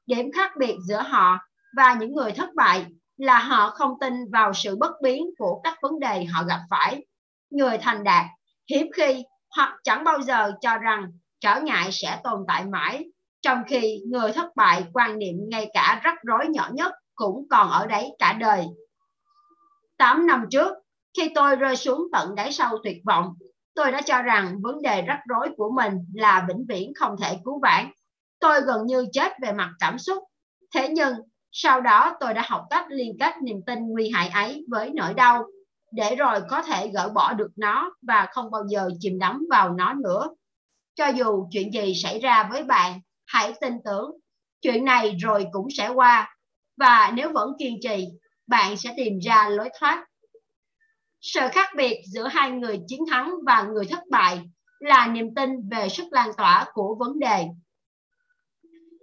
Điểm 0.06 0.30
khác 0.34 0.52
biệt 0.58 0.76
giữa 0.88 1.02
họ 1.02 1.38
và 1.76 1.94
những 1.94 2.14
người 2.14 2.32
thất 2.32 2.54
bại 2.54 2.86
là 3.16 3.38
họ 3.38 3.70
không 3.70 3.92
tin 4.00 4.14
vào 4.32 4.52
sự 4.54 4.76
bất 4.76 4.92
biến 5.02 5.26
của 5.38 5.60
các 5.64 5.78
vấn 5.82 6.00
đề 6.00 6.24
họ 6.24 6.44
gặp 6.44 6.60
phải. 6.70 7.06
Người 7.50 7.78
thành 7.78 8.04
đạt 8.04 8.24
hiếm 8.70 8.86
khi 8.96 9.24
hoặc 9.56 9.76
chẳng 9.84 10.04
bao 10.04 10.22
giờ 10.22 10.52
cho 10.60 10.78
rằng 10.78 11.12
trở 11.40 11.60
ngại 11.60 11.88
sẽ 11.92 12.20
tồn 12.24 12.44
tại 12.48 12.64
mãi, 12.64 13.04
trong 13.42 13.62
khi 13.66 14.00
người 14.10 14.32
thất 14.32 14.56
bại 14.56 14.84
quan 14.92 15.18
niệm 15.18 15.36
ngay 15.50 15.70
cả 15.74 16.00
rắc 16.04 16.14
rối 16.22 16.46
nhỏ 16.48 16.68
nhất 16.72 16.92
cũng 17.14 17.46
còn 17.50 17.70
ở 17.70 17.86
đấy 17.86 18.10
cả 18.18 18.32
đời. 18.32 18.66
8 19.98 20.26
năm 20.26 20.46
trước, 20.50 20.83
khi 21.16 21.32
tôi 21.34 21.56
rơi 21.56 21.76
xuống 21.76 22.08
tận 22.12 22.34
đáy 22.34 22.52
sâu 22.52 22.78
tuyệt 22.84 22.96
vọng, 23.04 23.34
tôi 23.74 23.92
đã 23.92 24.02
cho 24.02 24.22
rằng 24.22 24.58
vấn 24.62 24.82
đề 24.82 25.02
rắc 25.02 25.20
rối 25.28 25.48
của 25.56 25.70
mình 25.70 25.92
là 26.14 26.46
vĩnh 26.48 26.64
viễn 26.68 26.92
không 26.94 27.16
thể 27.22 27.36
cứu 27.44 27.60
vãn. 27.62 27.90
Tôi 28.40 28.60
gần 28.60 28.86
như 28.86 29.06
chết 29.12 29.32
về 29.42 29.52
mặt 29.52 29.70
cảm 29.80 29.98
xúc. 29.98 30.24
Thế 30.74 30.88
nhưng, 30.88 31.14
sau 31.52 31.80
đó 31.80 32.16
tôi 32.20 32.34
đã 32.34 32.42
học 32.48 32.64
cách 32.70 32.86
liên 32.88 33.16
kết 33.20 33.34
niềm 33.42 33.56
tin 33.66 33.78
nguy 33.88 34.10
hại 34.10 34.28
ấy 34.28 34.64
với 34.70 34.90
nỗi 34.94 35.14
đau, 35.14 35.44
để 35.92 36.16
rồi 36.16 36.40
có 36.48 36.62
thể 36.62 36.90
gỡ 36.94 37.08
bỏ 37.08 37.32
được 37.32 37.50
nó 37.56 37.94
và 38.02 38.28
không 38.32 38.50
bao 38.50 38.62
giờ 38.68 38.88
chìm 39.00 39.18
đắm 39.18 39.46
vào 39.50 39.70
nó 39.72 39.92
nữa. 39.92 40.28
Cho 40.94 41.06
dù 41.06 41.48
chuyện 41.50 41.72
gì 41.72 41.94
xảy 41.94 42.20
ra 42.20 42.48
với 42.52 42.64
bạn, 42.64 43.00
hãy 43.26 43.54
tin 43.60 43.74
tưởng, 43.84 44.10
chuyện 44.62 44.84
này 44.84 45.16
rồi 45.20 45.46
cũng 45.52 45.68
sẽ 45.70 45.88
qua. 45.88 46.36
Và 46.76 47.12
nếu 47.14 47.32
vẫn 47.32 47.52
kiên 47.58 47.78
trì, 47.82 48.06
bạn 48.46 48.76
sẽ 48.76 48.94
tìm 48.96 49.18
ra 49.18 49.48
lối 49.48 49.68
thoát 49.80 50.06
sự 51.24 51.40
khác 51.52 51.70
biệt 51.76 52.00
giữa 52.06 52.28
hai 52.28 52.50
người 52.50 52.80
chiến 52.88 53.00
thắng 53.10 53.34
và 53.46 53.62
người 53.62 53.86
thất 53.86 54.00
bại 54.10 54.42
là 54.78 55.06
niềm 55.06 55.34
tin 55.36 55.68
về 55.68 55.88
sức 55.88 56.04
lan 56.10 56.30
tỏa 56.36 56.66
của 56.72 56.96
vấn 56.98 57.18
đề. 57.18 57.46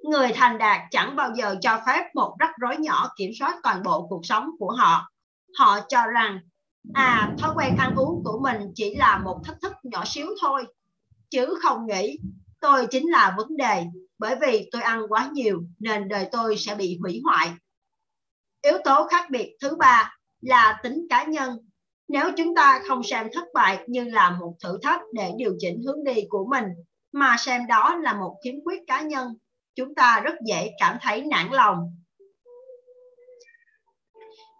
Người 0.03 0.31
thành 0.33 0.57
đạt 0.57 0.81
chẳng 0.91 1.15
bao 1.15 1.31
giờ 1.35 1.55
cho 1.61 1.81
phép 1.87 2.03
một 2.15 2.35
rắc 2.39 2.51
rối 2.61 2.77
nhỏ 2.77 3.09
kiểm 3.17 3.31
soát 3.39 3.59
toàn 3.63 3.83
bộ 3.83 4.07
cuộc 4.07 4.21
sống 4.23 4.49
của 4.59 4.71
họ. 4.71 5.11
Họ 5.57 5.79
cho 5.89 6.05
rằng, 6.07 6.39
à, 6.93 7.33
thói 7.39 7.51
quen 7.55 7.75
ăn 7.77 7.95
uống 7.95 8.23
của 8.23 8.39
mình 8.43 8.71
chỉ 8.75 8.95
là 8.95 9.17
một 9.17 9.41
thách 9.45 9.61
thức 9.61 9.73
nhỏ 9.83 10.03
xíu 10.05 10.27
thôi, 10.41 10.65
chứ 11.29 11.53
không 11.61 11.87
nghĩ 11.87 12.17
tôi 12.59 12.87
chính 12.87 13.11
là 13.11 13.33
vấn 13.37 13.57
đề 13.57 13.85
bởi 14.19 14.35
vì 14.41 14.69
tôi 14.71 14.81
ăn 14.81 15.01
quá 15.09 15.29
nhiều 15.33 15.63
nên 15.79 16.07
đời 16.07 16.29
tôi 16.31 16.57
sẽ 16.57 16.75
bị 16.75 16.97
hủy 17.01 17.21
hoại. 17.23 17.51
Yếu 18.61 18.77
tố 18.83 19.07
khác 19.07 19.29
biệt 19.29 19.55
thứ 19.61 19.75
ba 19.75 20.15
là 20.41 20.79
tính 20.83 21.07
cá 21.09 21.23
nhân 21.23 21.57
nếu 22.11 22.31
chúng 22.37 22.55
ta 22.55 22.81
không 22.87 23.03
xem 23.03 23.27
thất 23.33 23.43
bại 23.53 23.79
như 23.87 24.03
là 24.03 24.29
một 24.29 24.53
thử 24.63 24.79
thách 24.83 25.01
để 25.13 25.31
điều 25.37 25.55
chỉnh 25.59 25.81
hướng 25.85 26.03
đi 26.03 26.25
của 26.29 26.47
mình, 26.49 26.65
mà 27.11 27.35
xem 27.39 27.67
đó 27.67 27.99
là 28.01 28.13
một 28.13 28.35
khiếm 28.43 28.55
khuyết 28.63 28.81
cá 28.87 29.01
nhân, 29.01 29.27
chúng 29.75 29.95
ta 29.95 30.21
rất 30.23 30.33
dễ 30.45 30.71
cảm 30.79 30.97
thấy 31.01 31.21
nản 31.21 31.47
lòng. 31.51 31.77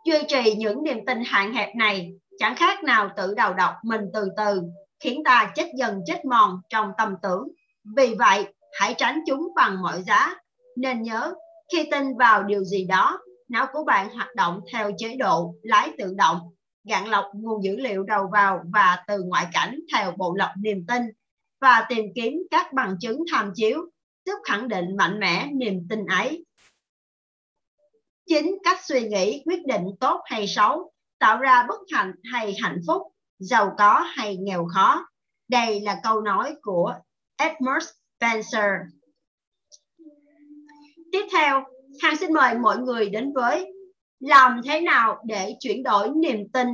Duy 0.06 0.20
trì 0.28 0.56
những 0.56 0.84
niềm 0.84 1.06
tin 1.06 1.24
hạn 1.26 1.54
hẹp 1.54 1.76
này 1.76 2.12
chẳng 2.40 2.56
khác 2.56 2.84
nào 2.84 3.10
tự 3.18 3.34
đầu 3.34 3.54
độc 3.54 3.74
mình 3.84 4.02
từ 4.14 4.28
từ, 4.38 4.62
khiến 5.00 5.22
ta 5.26 5.52
chết 5.56 5.72
dần 5.78 6.02
chết 6.06 6.26
mòn 6.26 6.62
trong 6.70 6.92
tâm 6.98 7.16
tưởng. 7.24 7.48
Vì 7.98 8.16
vậy, 8.20 8.46
hãy 8.80 8.96
tránh 8.98 9.22
chúng 9.28 9.48
bằng 9.56 9.82
mọi 9.82 10.04
giá. 10.04 10.36
Nên 10.78 11.02
nhớ, 11.02 11.34
khi 11.72 11.88
tin 11.92 12.18
vào 12.18 12.44
điều 12.44 12.64
gì 12.64 12.86
đó, 12.86 13.20
não 13.50 13.68
của 13.74 13.84
bạn 13.84 14.10
hoạt 14.10 14.36
động 14.36 14.60
theo 14.74 14.92
chế 14.98 15.16
độ 15.16 15.56
lái 15.64 15.92
tự 15.98 16.14
động 16.18 16.40
gạn 16.84 17.08
lọc 17.08 17.26
nguồn 17.34 17.64
dữ 17.64 17.76
liệu 17.78 18.04
đầu 18.04 18.30
vào 18.34 18.64
và 18.74 19.04
từ 19.08 19.24
ngoại 19.24 19.48
cảnh 19.54 19.80
theo 19.94 20.12
bộ 20.18 20.36
lọc 20.38 20.50
niềm 20.58 20.86
tin 20.88 21.02
và 21.62 21.86
tìm 21.90 22.06
kiếm 22.16 22.34
các 22.52 22.74
bằng 22.74 22.96
chứng 23.02 23.24
tham 23.32 23.52
chiếu 23.56 23.82
giúp 24.26 24.40
khẳng 24.44 24.68
định 24.68 24.98
mạnh 24.98 25.20
mẽ 25.20 25.50
niềm 25.54 25.88
tin 25.90 26.06
ấy. 26.06 26.46
Chính 28.26 28.58
cách 28.64 28.80
suy 28.84 29.10
nghĩ 29.10 29.44
quyết 29.46 29.66
định 29.66 29.86
tốt 30.00 30.22
hay 30.26 30.48
xấu, 30.48 30.92
tạo 31.20 31.38
ra 31.38 31.66
bất 31.68 31.80
hạnh 31.94 32.12
hay 32.32 32.56
hạnh 32.62 32.82
phúc, 32.88 33.02
giàu 33.40 33.76
có 33.78 34.00
hay 34.00 34.38
nghèo 34.38 34.68
khó. 34.74 35.06
Đây 35.48 35.82
là 35.82 36.00
câu 36.04 36.22
nói 36.22 36.56
của 36.62 36.94
Edmund 37.38 37.86
Spencer. 38.18 38.72
Tiếp 41.12 41.26
theo, 41.32 41.64
Hàng 42.02 42.18
xin 42.18 42.34
mời 42.34 42.58
mọi 42.58 42.78
người 42.78 43.10
đến 43.10 43.34
với 43.34 43.74
làm 44.22 44.62
thế 44.66 44.82
nào 44.82 45.22
để 45.26 45.56
chuyển 45.60 45.84
đổi 45.84 46.10
niềm 46.10 46.50
tin? 46.54 46.68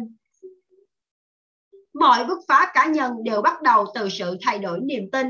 Mọi 1.93 2.25
bứt 2.25 2.39
phá 2.47 2.71
cá 2.73 2.85
nhân 2.85 3.23
đều 3.23 3.41
bắt 3.41 3.61
đầu 3.61 3.85
từ 3.95 4.09
sự 4.09 4.37
thay 4.45 4.59
đổi 4.59 4.79
niềm 4.83 5.03
tin, 5.11 5.27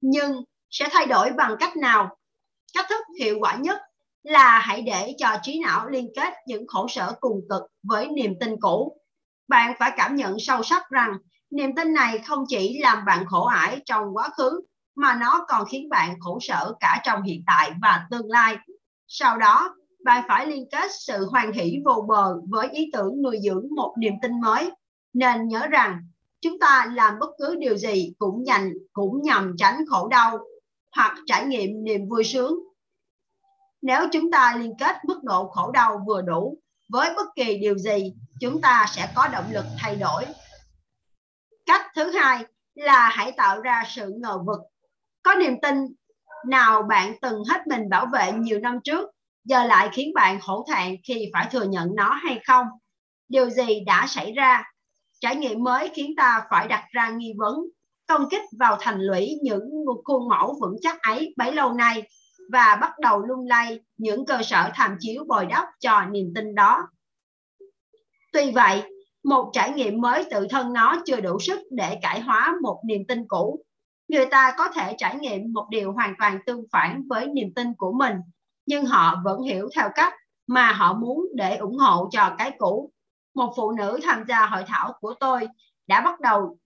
nhưng 0.00 0.44
sẽ 0.70 0.88
thay 0.90 1.06
đổi 1.06 1.30
bằng 1.32 1.56
cách 1.60 1.76
nào? 1.76 2.16
Cách 2.74 2.86
thức 2.88 3.00
hiệu 3.20 3.36
quả 3.40 3.56
nhất 3.56 3.78
là 4.22 4.58
hãy 4.58 4.82
để 4.82 5.14
cho 5.18 5.36
trí 5.42 5.60
não 5.60 5.88
liên 5.88 6.08
kết 6.16 6.34
những 6.46 6.66
khổ 6.68 6.86
sở 6.88 7.12
cùng 7.20 7.40
cực 7.50 7.62
với 7.82 8.08
niềm 8.08 8.34
tin 8.40 8.56
cũ. 8.60 8.96
Bạn 9.48 9.74
phải 9.78 9.92
cảm 9.96 10.16
nhận 10.16 10.36
sâu 10.38 10.62
sắc 10.62 10.90
rằng 10.90 11.12
niềm 11.50 11.74
tin 11.76 11.94
này 11.94 12.18
không 12.18 12.44
chỉ 12.48 12.78
làm 12.78 13.04
bạn 13.04 13.24
khổ 13.26 13.46
ải 13.46 13.82
trong 13.86 14.04
quá 14.16 14.28
khứ, 14.36 14.60
mà 14.94 15.14
nó 15.14 15.44
còn 15.48 15.64
khiến 15.68 15.88
bạn 15.88 16.20
khổ 16.20 16.38
sở 16.40 16.72
cả 16.80 17.00
trong 17.04 17.22
hiện 17.22 17.42
tại 17.46 17.70
và 17.82 18.06
tương 18.10 18.30
lai. 18.30 18.56
Sau 19.06 19.38
đó 19.38 19.74
bạn 20.04 20.24
phải 20.28 20.46
liên 20.46 20.68
kết 20.70 20.90
sự 20.98 21.26
hoàn 21.30 21.52
hỷ 21.52 21.82
vô 21.84 22.04
bờ 22.08 22.40
với 22.48 22.68
ý 22.68 22.90
tưởng 22.92 23.22
nuôi 23.22 23.38
dưỡng 23.44 23.66
một 23.76 23.94
niềm 23.98 24.14
tin 24.22 24.40
mới. 24.40 24.70
Nên 25.12 25.48
nhớ 25.48 25.66
rằng, 25.66 25.98
chúng 26.40 26.58
ta 26.58 26.90
làm 26.94 27.18
bất 27.18 27.30
cứ 27.38 27.56
điều 27.56 27.76
gì 27.76 28.12
cũng 28.18 28.44
nhằm 28.44 28.72
cũng 28.92 29.22
nhằm 29.22 29.54
tránh 29.58 29.84
khổ 29.88 30.08
đau 30.08 30.38
hoặc 30.96 31.18
trải 31.26 31.46
nghiệm 31.46 31.84
niềm 31.84 32.08
vui 32.08 32.24
sướng. 32.24 32.54
Nếu 33.82 34.08
chúng 34.12 34.30
ta 34.30 34.56
liên 34.56 34.74
kết 34.78 34.96
mức 35.04 35.24
độ 35.24 35.48
khổ 35.48 35.70
đau 35.70 36.04
vừa 36.06 36.22
đủ 36.22 36.58
với 36.88 37.14
bất 37.16 37.26
kỳ 37.36 37.58
điều 37.58 37.78
gì, 37.78 38.14
chúng 38.40 38.60
ta 38.60 38.86
sẽ 38.88 39.12
có 39.14 39.28
động 39.28 39.44
lực 39.52 39.64
thay 39.78 39.96
đổi. 39.96 40.24
Cách 41.66 41.86
thứ 41.96 42.10
hai 42.10 42.44
là 42.74 43.08
hãy 43.08 43.32
tạo 43.32 43.60
ra 43.60 43.84
sự 43.88 44.12
ngờ 44.18 44.38
vực. 44.46 44.60
Có 45.22 45.34
niềm 45.34 45.60
tin 45.62 45.76
nào 46.46 46.82
bạn 46.82 47.14
từng 47.22 47.44
hết 47.44 47.66
mình 47.66 47.88
bảo 47.88 48.06
vệ 48.12 48.32
nhiều 48.32 48.60
năm 48.60 48.78
trước, 48.84 49.10
giờ 49.44 49.64
lại 49.64 49.88
khiến 49.92 50.14
bạn 50.14 50.38
hổ 50.42 50.66
thẹn 50.70 50.96
khi 51.04 51.30
phải 51.32 51.48
thừa 51.50 51.64
nhận 51.64 51.94
nó 51.94 52.12
hay 52.12 52.40
không? 52.46 52.66
Điều 53.28 53.50
gì 53.50 53.80
đã 53.86 54.06
xảy 54.08 54.32
ra? 54.32 54.62
Trải 55.20 55.36
nghiệm 55.36 55.62
mới 55.62 55.90
khiến 55.94 56.14
ta 56.16 56.46
phải 56.50 56.68
đặt 56.68 56.84
ra 56.90 57.10
nghi 57.10 57.32
vấn, 57.38 57.54
công 58.08 58.28
kích 58.30 58.42
vào 58.58 58.76
thành 58.80 59.00
lũy 59.00 59.38
những 59.42 59.70
khuôn 60.04 60.28
mẫu 60.28 60.56
vững 60.60 60.76
chắc 60.80 61.02
ấy 61.02 61.34
bấy 61.36 61.52
lâu 61.52 61.72
nay 61.72 62.02
và 62.52 62.78
bắt 62.80 62.98
đầu 62.98 63.18
lung 63.26 63.46
lay 63.46 63.80
những 63.96 64.26
cơ 64.26 64.42
sở 64.42 64.70
tham 64.74 64.96
chiếu 65.00 65.24
bồi 65.28 65.46
đắp 65.46 65.64
cho 65.80 66.04
niềm 66.10 66.32
tin 66.34 66.54
đó. 66.54 66.88
Tuy 68.32 68.50
vậy, 68.50 68.82
một 69.24 69.50
trải 69.52 69.72
nghiệm 69.72 70.00
mới 70.00 70.24
tự 70.30 70.46
thân 70.50 70.72
nó 70.72 71.02
chưa 71.06 71.20
đủ 71.20 71.38
sức 71.40 71.60
để 71.70 71.98
cải 72.02 72.20
hóa 72.20 72.54
một 72.62 72.80
niềm 72.86 73.02
tin 73.08 73.24
cũ. 73.28 73.64
Người 74.08 74.26
ta 74.26 74.54
có 74.58 74.68
thể 74.68 74.94
trải 74.98 75.16
nghiệm 75.16 75.52
một 75.52 75.66
điều 75.70 75.92
hoàn 75.92 76.14
toàn 76.18 76.38
tương 76.46 76.64
phản 76.72 77.02
với 77.08 77.26
niềm 77.26 77.54
tin 77.54 77.74
của 77.74 77.92
mình, 77.92 78.16
nhưng 78.66 78.86
họ 78.86 79.16
vẫn 79.24 79.42
hiểu 79.42 79.68
theo 79.76 79.88
cách 79.94 80.14
mà 80.46 80.72
họ 80.72 80.94
muốn 80.94 81.26
để 81.34 81.56
ủng 81.56 81.78
hộ 81.78 82.08
cho 82.12 82.34
cái 82.38 82.52
cũ. 82.58 82.92
Một 83.34 83.52
phụ 83.56 83.72
nữ 83.72 84.00
tham 84.02 84.24
gia 84.28 84.46
hội 84.46 84.64
thảo 84.66 84.92
của 85.00 85.14
tôi 85.20 85.48
đã 85.86 86.00
bắt 86.00 86.20
đầu 86.20 86.58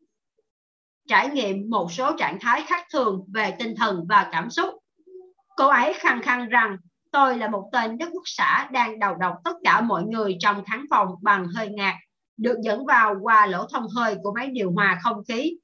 trải 1.09 1.29
nghiệm 1.29 1.71
một 1.71 1.93
số 1.93 2.17
trạng 2.19 2.39
thái 2.41 2.63
khác 2.67 2.87
thường 2.93 3.25
về 3.35 3.57
tinh 3.59 3.75
thần 3.77 4.07
và 4.09 4.29
cảm 4.33 4.51
xúc. 4.51 4.75
Cô 5.57 5.69
ấy 5.69 5.95
khăng 5.95 6.23
khăng 6.23 6.49
rằng 6.49 6.77
tôi 7.13 7.39
là 7.39 7.49
một 7.49 7.69
tên 7.73 7.99
đất 7.99 8.09
quốc 8.13 8.23
xã 8.25 8.69
đang 8.73 8.99
đầu 8.99 9.15
độc 9.15 9.35
tất 9.45 9.57
cả 9.65 9.81
mọi 9.81 10.05
người 10.05 10.37
trong 10.41 10.65
khán 10.65 10.85
phòng 10.91 11.09
bằng 11.23 11.47
hơi 11.47 11.69
ngạt 11.69 11.95
được 12.37 12.57
dẫn 12.63 12.87
vào 12.87 13.15
qua 13.23 13.47
lỗ 13.47 13.67
thông 13.73 13.87
hơi 13.89 14.17
của 14.23 14.33
máy 14.35 14.49
điều 14.49 14.73
hòa 14.73 14.99
không 15.03 15.23
khí. 15.29 15.59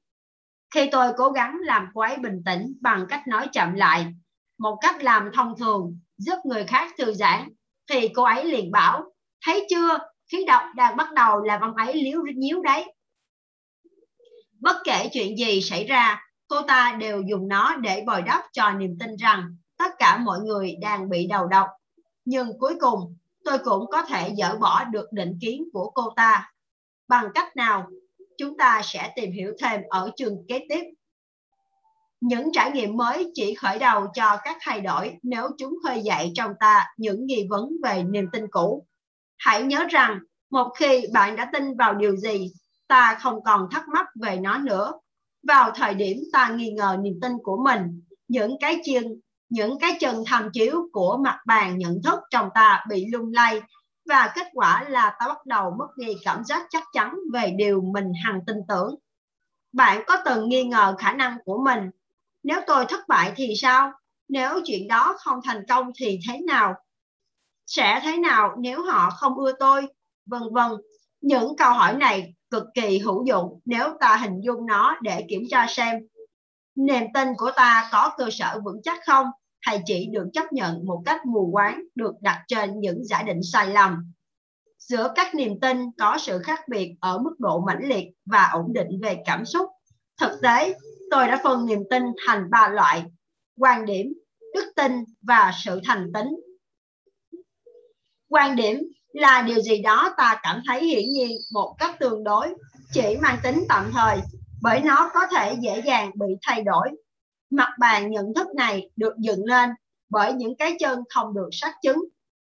Khi 0.73 0.89
tôi 0.91 1.13
cố 1.17 1.31
gắng 1.31 1.57
làm 1.63 1.87
cô 1.93 2.01
ấy 2.01 2.17
bình 2.17 2.41
tĩnh 2.45 2.73
bằng 2.81 3.05
cách 3.09 3.27
nói 3.27 3.47
chậm 3.51 3.73
lại, 3.73 4.13
một 4.57 4.77
cách 4.81 5.03
làm 5.03 5.29
thông 5.33 5.57
thường 5.57 5.99
giúp 6.21 6.37
người 6.43 6.65
khác 6.65 6.93
thư 6.97 7.13
giãn, 7.13 7.49
thì 7.89 8.09
cô 8.15 8.23
ấy 8.23 8.45
liền 8.45 8.71
bảo, 8.71 9.03
thấy 9.45 9.67
chưa, 9.69 9.97
khí 10.31 10.45
độc 10.47 10.63
đang 10.75 10.97
bắt 10.97 11.13
đầu 11.13 11.41
làm 11.41 11.61
ông 11.61 11.75
ấy 11.75 12.03
liếu 12.03 12.21
nhíu 12.35 12.61
đấy. 12.61 12.93
Bất 14.59 14.75
kể 14.83 15.09
chuyện 15.13 15.37
gì 15.37 15.61
xảy 15.61 15.85
ra, 15.85 16.21
cô 16.47 16.61
ta 16.61 16.97
đều 16.99 17.21
dùng 17.21 17.47
nó 17.47 17.75
để 17.75 18.03
bồi 18.07 18.21
đắp 18.21 18.43
cho 18.53 18.71
niềm 18.71 18.97
tin 18.99 19.15
rằng 19.15 19.55
tất 19.77 19.91
cả 19.99 20.17
mọi 20.17 20.39
người 20.39 20.75
đang 20.81 21.09
bị 21.09 21.27
đầu 21.27 21.47
độc. 21.47 21.67
Nhưng 22.25 22.59
cuối 22.59 22.75
cùng, 22.79 23.17
tôi 23.43 23.57
cũng 23.57 23.85
có 23.91 24.03
thể 24.03 24.33
dỡ 24.37 24.57
bỏ 24.57 24.83
được 24.83 25.05
định 25.11 25.37
kiến 25.41 25.63
của 25.73 25.91
cô 25.95 26.13
ta 26.15 26.51
bằng 27.07 27.25
cách 27.35 27.55
nào 27.55 27.87
chúng 28.37 28.57
ta 28.57 28.81
sẽ 28.83 29.13
tìm 29.15 29.31
hiểu 29.31 29.53
thêm 29.59 29.81
ở 29.89 30.11
chương 30.15 30.37
kế 30.47 30.65
tiếp 30.69 30.83
những 32.21 32.49
trải 32.53 32.71
nghiệm 32.71 32.97
mới 32.97 33.31
chỉ 33.33 33.55
khởi 33.55 33.79
đầu 33.79 34.07
cho 34.13 34.37
các 34.43 34.57
thay 34.61 34.81
đổi 34.81 35.17
nếu 35.23 35.47
chúng 35.57 35.73
khơi 35.83 36.01
dậy 36.01 36.31
trong 36.35 36.51
ta 36.59 36.87
những 36.97 37.25
nghi 37.25 37.47
vấn 37.49 37.69
về 37.83 38.03
niềm 38.03 38.25
tin 38.33 38.47
cũ 38.51 38.85
hãy 39.41 39.63
nhớ 39.63 39.85
rằng, 39.89 40.19
một 40.51 40.73
khi 40.79 41.05
bạn 41.13 41.35
đã 41.35 41.49
tin 41.53 41.77
vào 41.77 41.93
điều 41.93 42.15
gì, 42.15 42.51
ta 42.87 43.17
không 43.21 43.43
còn 43.43 43.67
thắc 43.71 43.87
mắc 43.87 44.07
về 44.21 44.37
nó 44.37 44.57
nữa 44.57 44.91
vào 45.47 45.71
thời 45.75 45.93
điểm 45.93 46.17
ta 46.33 46.49
nghi 46.49 46.71
ngờ 46.71 46.97
niềm 47.01 47.19
tin 47.21 47.31
của 47.43 47.63
mình, 47.65 48.03
những 48.27 48.57
cái 48.59 48.81
chân 48.85 49.03
những 49.49 49.79
cái 49.79 49.97
chân 49.99 50.23
tham 50.27 50.49
chiếu 50.53 50.89
của 50.91 51.17
mặt 51.23 51.39
bàn 51.47 51.77
nhận 51.77 52.01
thức 52.03 52.19
trong 52.29 52.49
ta 52.55 52.85
bị 52.89 53.05
lung 53.11 53.31
lay 53.33 53.61
và 54.09 54.31
kết 54.35 54.47
quả 54.53 54.85
là 54.89 55.15
ta 55.19 55.27
bắt 55.27 55.45
đầu 55.45 55.71
mất 55.79 55.87
đi 55.97 56.13
cảm 56.23 56.43
giác 56.43 56.67
chắc 56.69 56.83
chắn 56.93 57.15
về 57.33 57.53
điều 57.57 57.81
mình 57.81 58.11
hằng 58.23 58.39
tin 58.47 58.57
tưởng. 58.67 58.95
Bạn 59.73 60.03
có 60.07 60.17
từng 60.25 60.49
nghi 60.49 60.63
ngờ 60.63 60.95
khả 60.99 61.13
năng 61.13 61.37
của 61.45 61.63
mình? 61.65 61.89
Nếu 62.43 62.61
tôi 62.67 62.85
thất 62.89 63.07
bại 63.07 63.33
thì 63.35 63.53
sao? 63.55 63.91
Nếu 64.27 64.59
chuyện 64.65 64.87
đó 64.87 65.15
không 65.19 65.39
thành 65.43 65.63
công 65.69 65.91
thì 65.95 66.19
thế 66.29 66.39
nào? 66.47 66.75
Sẽ 67.65 67.99
thế 68.03 68.17
nào 68.17 68.55
nếu 68.59 68.81
họ 68.81 69.09
không 69.09 69.35
ưa 69.37 69.51
tôi? 69.59 69.87
Vân 70.25 70.41
vân. 70.51 70.71
Những 71.21 71.55
câu 71.57 71.73
hỏi 71.73 71.93
này 71.97 72.33
cực 72.49 72.63
kỳ 72.73 72.99
hữu 72.99 73.25
dụng 73.25 73.59
nếu 73.65 73.97
ta 73.99 74.15
hình 74.15 74.41
dung 74.41 74.65
nó 74.65 74.97
để 75.01 75.25
kiểm 75.29 75.43
tra 75.49 75.65
xem 75.69 75.99
niềm 76.75 77.03
tin 77.13 77.27
của 77.37 77.51
ta 77.55 77.89
có 77.91 78.11
cơ 78.17 78.27
sở 78.31 78.59
vững 78.63 78.81
chắc 78.83 78.99
không 79.05 79.27
hay 79.61 79.81
chỉ 79.85 80.05
được 80.11 80.29
chấp 80.33 80.53
nhận 80.53 80.85
một 80.85 81.01
cách 81.05 81.25
mù 81.25 81.49
quáng 81.51 81.83
được 81.95 82.13
đặt 82.21 82.43
trên 82.47 82.79
những 82.79 83.05
giả 83.05 83.23
định 83.23 83.39
sai 83.43 83.67
lầm. 83.67 84.13
Giữa 84.77 85.11
các 85.15 85.35
niềm 85.35 85.59
tin 85.59 85.91
có 85.97 86.17
sự 86.17 86.39
khác 86.39 86.67
biệt 86.67 86.95
ở 86.99 87.17
mức 87.17 87.35
độ 87.39 87.59
mãnh 87.59 87.83
liệt 87.83 88.07
và 88.25 88.49
ổn 88.53 88.73
định 88.73 88.99
về 89.01 89.17
cảm 89.25 89.45
xúc. 89.45 89.69
Thực 90.19 90.39
tế, 90.41 90.75
tôi 91.11 91.27
đã 91.27 91.39
phân 91.43 91.65
niềm 91.65 91.83
tin 91.89 92.03
thành 92.25 92.49
ba 92.49 92.69
loại: 92.69 93.03
quan 93.57 93.85
điểm, 93.85 94.13
đức 94.53 94.73
tin 94.75 94.91
và 95.21 95.51
sự 95.63 95.79
thành 95.85 96.11
tính. 96.13 96.27
Quan 98.29 98.55
điểm 98.55 98.79
là 99.13 99.41
điều 99.41 99.61
gì 99.61 99.81
đó 99.81 100.13
ta 100.17 100.39
cảm 100.43 100.61
thấy 100.67 100.85
hiển 100.85 101.11
nhiên 101.11 101.31
một 101.53 101.75
cách 101.79 101.95
tương 101.99 102.23
đối, 102.23 102.55
chỉ 102.93 103.17
mang 103.21 103.37
tính 103.43 103.63
tạm 103.69 103.91
thời, 103.93 104.17
bởi 104.61 104.81
nó 104.81 105.11
có 105.13 105.27
thể 105.27 105.55
dễ 105.61 105.81
dàng 105.85 106.11
bị 106.15 106.27
thay 106.41 106.63
đổi 106.63 106.89
Mặt 107.51 107.69
bàn 107.79 108.11
nhận 108.11 108.33
thức 108.33 108.47
này 108.55 108.89
được 108.95 109.13
dựng 109.17 109.45
lên 109.45 109.69
bởi 110.09 110.33
những 110.33 110.55
cái 110.55 110.75
chân 110.79 111.03
không 111.09 111.33
được 111.33 111.49
xác 111.51 111.73
chứng, 111.81 111.99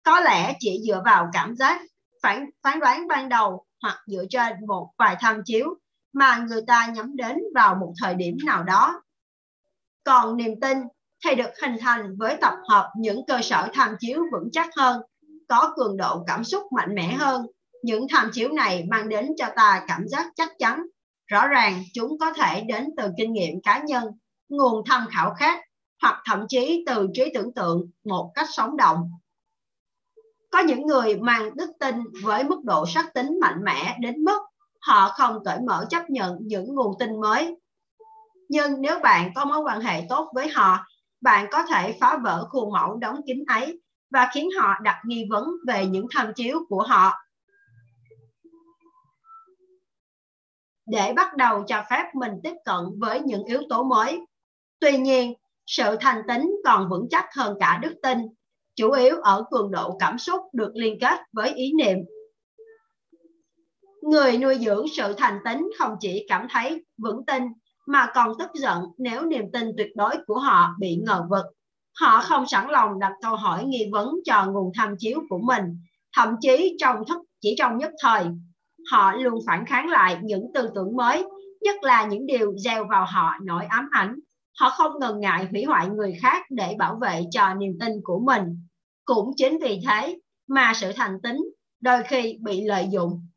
có 0.03 0.19
lẽ 0.19 0.55
chỉ 0.59 0.81
dựa 0.87 1.01
vào 1.05 1.29
cảm 1.33 1.55
giác, 1.55 1.81
phán, 2.23 2.49
phán 2.63 2.79
đoán 2.79 3.07
ban 3.07 3.29
đầu 3.29 3.65
hoặc 3.81 3.99
dựa 4.07 4.23
trên 4.29 4.53
một 4.67 4.89
vài 4.97 5.15
tham 5.19 5.41
chiếu 5.45 5.65
mà 6.13 6.45
người 6.49 6.61
ta 6.67 6.87
nhắm 6.95 7.15
đến 7.15 7.37
vào 7.55 7.75
một 7.75 7.93
thời 8.01 8.15
điểm 8.15 8.37
nào 8.45 8.63
đó. 8.63 9.01
Còn 10.03 10.37
niềm 10.37 10.59
tin 10.61 10.77
thì 11.25 11.35
được 11.35 11.49
hình 11.61 11.75
thành 11.79 12.15
với 12.17 12.37
tập 12.41 12.53
hợp 12.69 12.91
những 12.97 13.25
cơ 13.27 13.39
sở 13.41 13.67
tham 13.73 13.95
chiếu 13.99 14.23
vững 14.31 14.49
chắc 14.51 14.69
hơn, 14.77 15.01
có 15.47 15.73
cường 15.75 15.97
độ 15.97 16.23
cảm 16.27 16.43
xúc 16.43 16.63
mạnh 16.75 16.95
mẽ 16.95 17.13
hơn. 17.13 17.45
Những 17.83 18.07
tham 18.09 18.29
chiếu 18.33 18.49
này 18.49 18.85
mang 18.89 19.09
đến 19.09 19.27
cho 19.37 19.45
ta 19.55 19.85
cảm 19.87 20.07
giác 20.07 20.31
chắc 20.35 20.49
chắn. 20.59 20.85
Rõ 21.27 21.47
ràng 21.47 21.83
chúng 21.93 22.17
có 22.19 22.33
thể 22.33 22.61
đến 22.61 22.89
từ 22.97 23.09
kinh 23.17 23.33
nghiệm 23.33 23.61
cá 23.61 23.83
nhân 23.83 24.03
nguồn 24.49 24.83
tham 24.85 25.05
khảo 25.09 25.33
khác 25.33 25.59
hoặc 26.01 26.21
thậm 26.25 26.45
chí 26.49 26.83
từ 26.87 27.07
trí 27.13 27.31
tưởng 27.33 27.53
tượng 27.53 27.89
một 28.03 28.31
cách 28.35 28.47
sống 28.51 28.77
động. 28.77 29.11
Có 30.51 30.59
những 30.59 30.85
người 30.85 31.17
mang 31.17 31.55
đức 31.55 31.69
tin 31.79 31.95
với 32.23 32.43
mức 32.43 32.63
độ 32.63 32.85
sắc 32.85 33.13
tính 33.13 33.39
mạnh 33.41 33.63
mẽ 33.63 33.97
đến 34.01 34.23
mức 34.23 34.39
họ 34.79 35.09
không 35.17 35.43
cởi 35.45 35.59
mở 35.67 35.85
chấp 35.89 36.09
nhận 36.09 36.37
những 36.41 36.75
nguồn 36.75 36.93
tin 36.99 37.21
mới. 37.21 37.57
Nhưng 38.49 38.81
nếu 38.81 38.99
bạn 38.99 39.31
có 39.35 39.45
mối 39.45 39.59
quan 39.59 39.81
hệ 39.81 40.05
tốt 40.09 40.31
với 40.35 40.49
họ, 40.49 40.85
bạn 41.21 41.47
có 41.51 41.63
thể 41.63 41.97
phá 41.99 42.17
vỡ 42.23 42.47
khuôn 42.49 42.71
mẫu 42.73 42.95
đóng 42.95 43.21
kín 43.27 43.43
ấy 43.47 43.81
và 44.11 44.29
khiến 44.33 44.49
họ 44.59 44.73
đặt 44.83 45.01
nghi 45.05 45.27
vấn 45.29 45.49
về 45.67 45.85
những 45.85 46.07
tham 46.15 46.33
chiếu 46.35 46.59
của 46.69 46.83
họ. 46.83 47.13
Để 50.85 51.13
bắt 51.13 51.37
đầu 51.37 51.63
cho 51.67 51.83
phép 51.89 52.05
mình 52.13 52.31
tiếp 52.43 52.53
cận 52.65 52.99
với 52.99 53.21
những 53.21 53.43
yếu 53.43 53.61
tố 53.69 53.83
mới, 53.83 54.25
Tuy 54.79 54.97
nhiên, 54.97 55.33
sự 55.65 55.95
thành 55.99 56.21
tính 56.27 56.55
còn 56.65 56.89
vững 56.89 57.07
chắc 57.09 57.25
hơn 57.35 57.57
cả 57.59 57.79
đức 57.81 57.95
tin, 58.03 58.17
chủ 58.75 58.91
yếu 58.91 59.15
ở 59.15 59.43
cường 59.51 59.71
độ 59.71 59.97
cảm 59.99 60.17
xúc 60.17 60.41
được 60.53 60.71
liên 60.73 60.97
kết 61.01 61.19
với 61.33 61.53
ý 61.53 61.73
niệm. 61.73 61.97
Người 64.01 64.37
nuôi 64.37 64.57
dưỡng 64.59 64.85
sự 64.97 65.13
thành 65.17 65.39
tín 65.45 65.69
không 65.79 65.95
chỉ 65.99 66.25
cảm 66.27 66.47
thấy 66.49 66.85
vững 66.97 67.25
tin 67.25 67.43
mà 67.87 68.11
còn 68.13 68.33
tức 68.39 68.49
giận 68.53 68.83
nếu 68.97 69.25
niềm 69.25 69.51
tin 69.53 69.71
tuyệt 69.77 69.95
đối 69.95 70.15
của 70.27 70.39
họ 70.39 70.75
bị 70.79 70.95
ngờ 70.95 71.23
vực. 71.29 71.45
Họ 71.99 72.21
không 72.21 72.45
sẵn 72.47 72.69
lòng 72.69 72.99
đặt 72.99 73.11
câu 73.21 73.35
hỏi 73.35 73.65
nghi 73.65 73.89
vấn 73.91 74.09
cho 74.25 74.45
nguồn 74.45 74.71
tham 74.75 74.95
chiếu 74.99 75.19
của 75.29 75.39
mình, 75.39 75.63
thậm 76.15 76.35
chí 76.41 76.75
trong 76.79 77.05
thức 77.07 77.17
chỉ 77.41 77.55
trong 77.57 77.77
nhất 77.77 77.91
thời. 78.03 78.25
Họ 78.91 79.13
luôn 79.13 79.39
phản 79.47 79.65
kháng 79.65 79.89
lại 79.89 80.19
những 80.23 80.51
tư 80.53 80.69
tưởng 80.75 80.95
mới, 80.95 81.25
nhất 81.61 81.83
là 81.83 82.05
những 82.05 82.25
điều 82.25 82.57
gieo 82.57 82.87
vào 82.89 83.05
họ 83.05 83.33
nỗi 83.43 83.65
ám 83.65 83.87
ảnh 83.91 84.15
họ 84.59 84.69
không 84.69 84.99
ngần 84.99 85.19
ngại 85.19 85.47
hủy 85.51 85.63
hoại 85.63 85.87
người 85.87 86.17
khác 86.21 86.45
để 86.49 86.75
bảo 86.79 86.95
vệ 87.01 87.23
cho 87.31 87.53
niềm 87.53 87.77
tin 87.79 87.91
của 88.03 88.19
mình 88.19 88.43
cũng 89.05 89.31
chính 89.37 89.57
vì 89.61 89.81
thế 89.87 90.19
mà 90.47 90.73
sự 90.75 90.91
thành 90.95 91.21
tín 91.23 91.37
đôi 91.81 92.03
khi 92.03 92.37
bị 92.41 92.63
lợi 92.63 92.87
dụng 92.91 93.27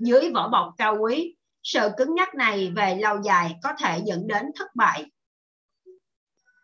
dưới 0.00 0.30
vỏ 0.34 0.48
bọc 0.48 0.74
cao 0.78 0.96
quý. 1.00 1.36
Sự 1.62 1.88
cứng 1.96 2.14
nhắc 2.14 2.34
này 2.34 2.72
về 2.76 2.94
lâu 2.94 3.22
dài 3.22 3.54
có 3.62 3.72
thể 3.78 4.02
dẫn 4.04 4.26
đến 4.26 4.46
thất 4.56 4.76
bại. 4.76 5.04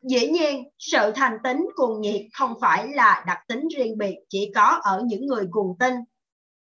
Dĩ 0.03 0.29
nhiên 0.29 0.65
sự 0.79 1.13
thành 1.15 1.39
tính 1.45 1.67
cuồng 1.75 2.01
nhiệt 2.01 2.23
không 2.33 2.55
phải 2.61 2.89
là 2.89 3.25
đặc 3.27 3.39
tính 3.49 3.69
riêng 3.77 3.99
biệt 3.99 4.17
chỉ 4.29 4.53
có 4.55 4.81
ở 4.83 5.03
những 5.07 5.27
người 5.27 5.49
cuồng 5.51 5.79
tin. 5.79 5.95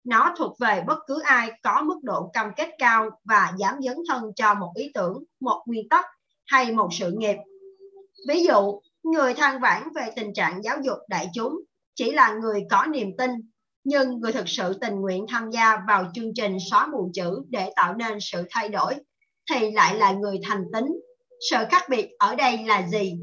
Nó 0.04 0.34
thuộc 0.38 0.58
về 0.58 0.82
bất 0.86 0.98
cứ 1.06 1.20
ai 1.24 1.52
có 1.62 1.82
mức 1.82 1.98
độ 2.02 2.30
cam 2.32 2.50
kết 2.56 2.70
cao 2.78 3.10
và 3.24 3.52
dám 3.58 3.74
dấn 3.82 3.96
thân 4.08 4.32
cho 4.36 4.54
một 4.54 4.72
ý 4.74 4.90
tưởng, 4.94 5.24
một 5.40 5.62
nguyên 5.66 5.88
tắc 5.88 6.04
hay 6.46 6.72
một 6.72 6.88
sự 6.92 7.12
nghiệp. 7.16 7.36
Ví 8.28 8.44
dụ, 8.44 8.80
người 9.02 9.34
than 9.34 9.60
vãn 9.60 9.88
về 9.94 10.10
tình 10.16 10.34
trạng 10.34 10.62
giáo 10.62 10.76
dục 10.82 10.98
đại 11.08 11.30
chúng 11.34 11.60
chỉ 11.94 12.12
là 12.12 12.32
người 12.32 12.66
có 12.70 12.86
niềm 12.86 13.16
tin, 13.18 13.30
nhưng 13.88 14.20
người 14.20 14.32
thực 14.32 14.48
sự 14.48 14.74
tình 14.80 15.00
nguyện 15.00 15.26
tham 15.28 15.50
gia 15.50 15.82
vào 15.88 16.04
chương 16.14 16.34
trình 16.34 16.56
xóa 16.70 16.86
mù 16.86 17.10
chữ 17.14 17.42
để 17.48 17.72
tạo 17.76 17.94
nên 17.94 18.18
sự 18.20 18.44
thay 18.50 18.68
đổi 18.68 18.94
thì 19.50 19.70
lại 19.70 19.94
là 19.94 20.12
người 20.12 20.40
thành 20.44 20.64
tính. 20.72 21.00
Sự 21.50 21.56
khác 21.70 21.82
biệt 21.88 22.10
ở 22.18 22.34
đây 22.34 22.58
là 22.66 22.88
gì? 22.88 23.18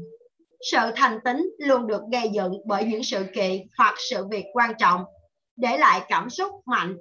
Sự 0.70 0.78
thành 0.96 1.18
tính 1.24 1.50
luôn 1.58 1.86
được 1.86 2.00
gây 2.12 2.30
dựng 2.34 2.52
bởi 2.66 2.84
những 2.84 3.04
sự 3.04 3.26
kiện 3.34 3.66
hoặc 3.78 3.94
sự 4.10 4.26
việc 4.30 4.44
quan 4.52 4.72
trọng, 4.78 5.04
để 5.56 5.78
lại 5.78 6.00
cảm 6.08 6.30
xúc 6.30 6.52
mạnh. 6.66 6.96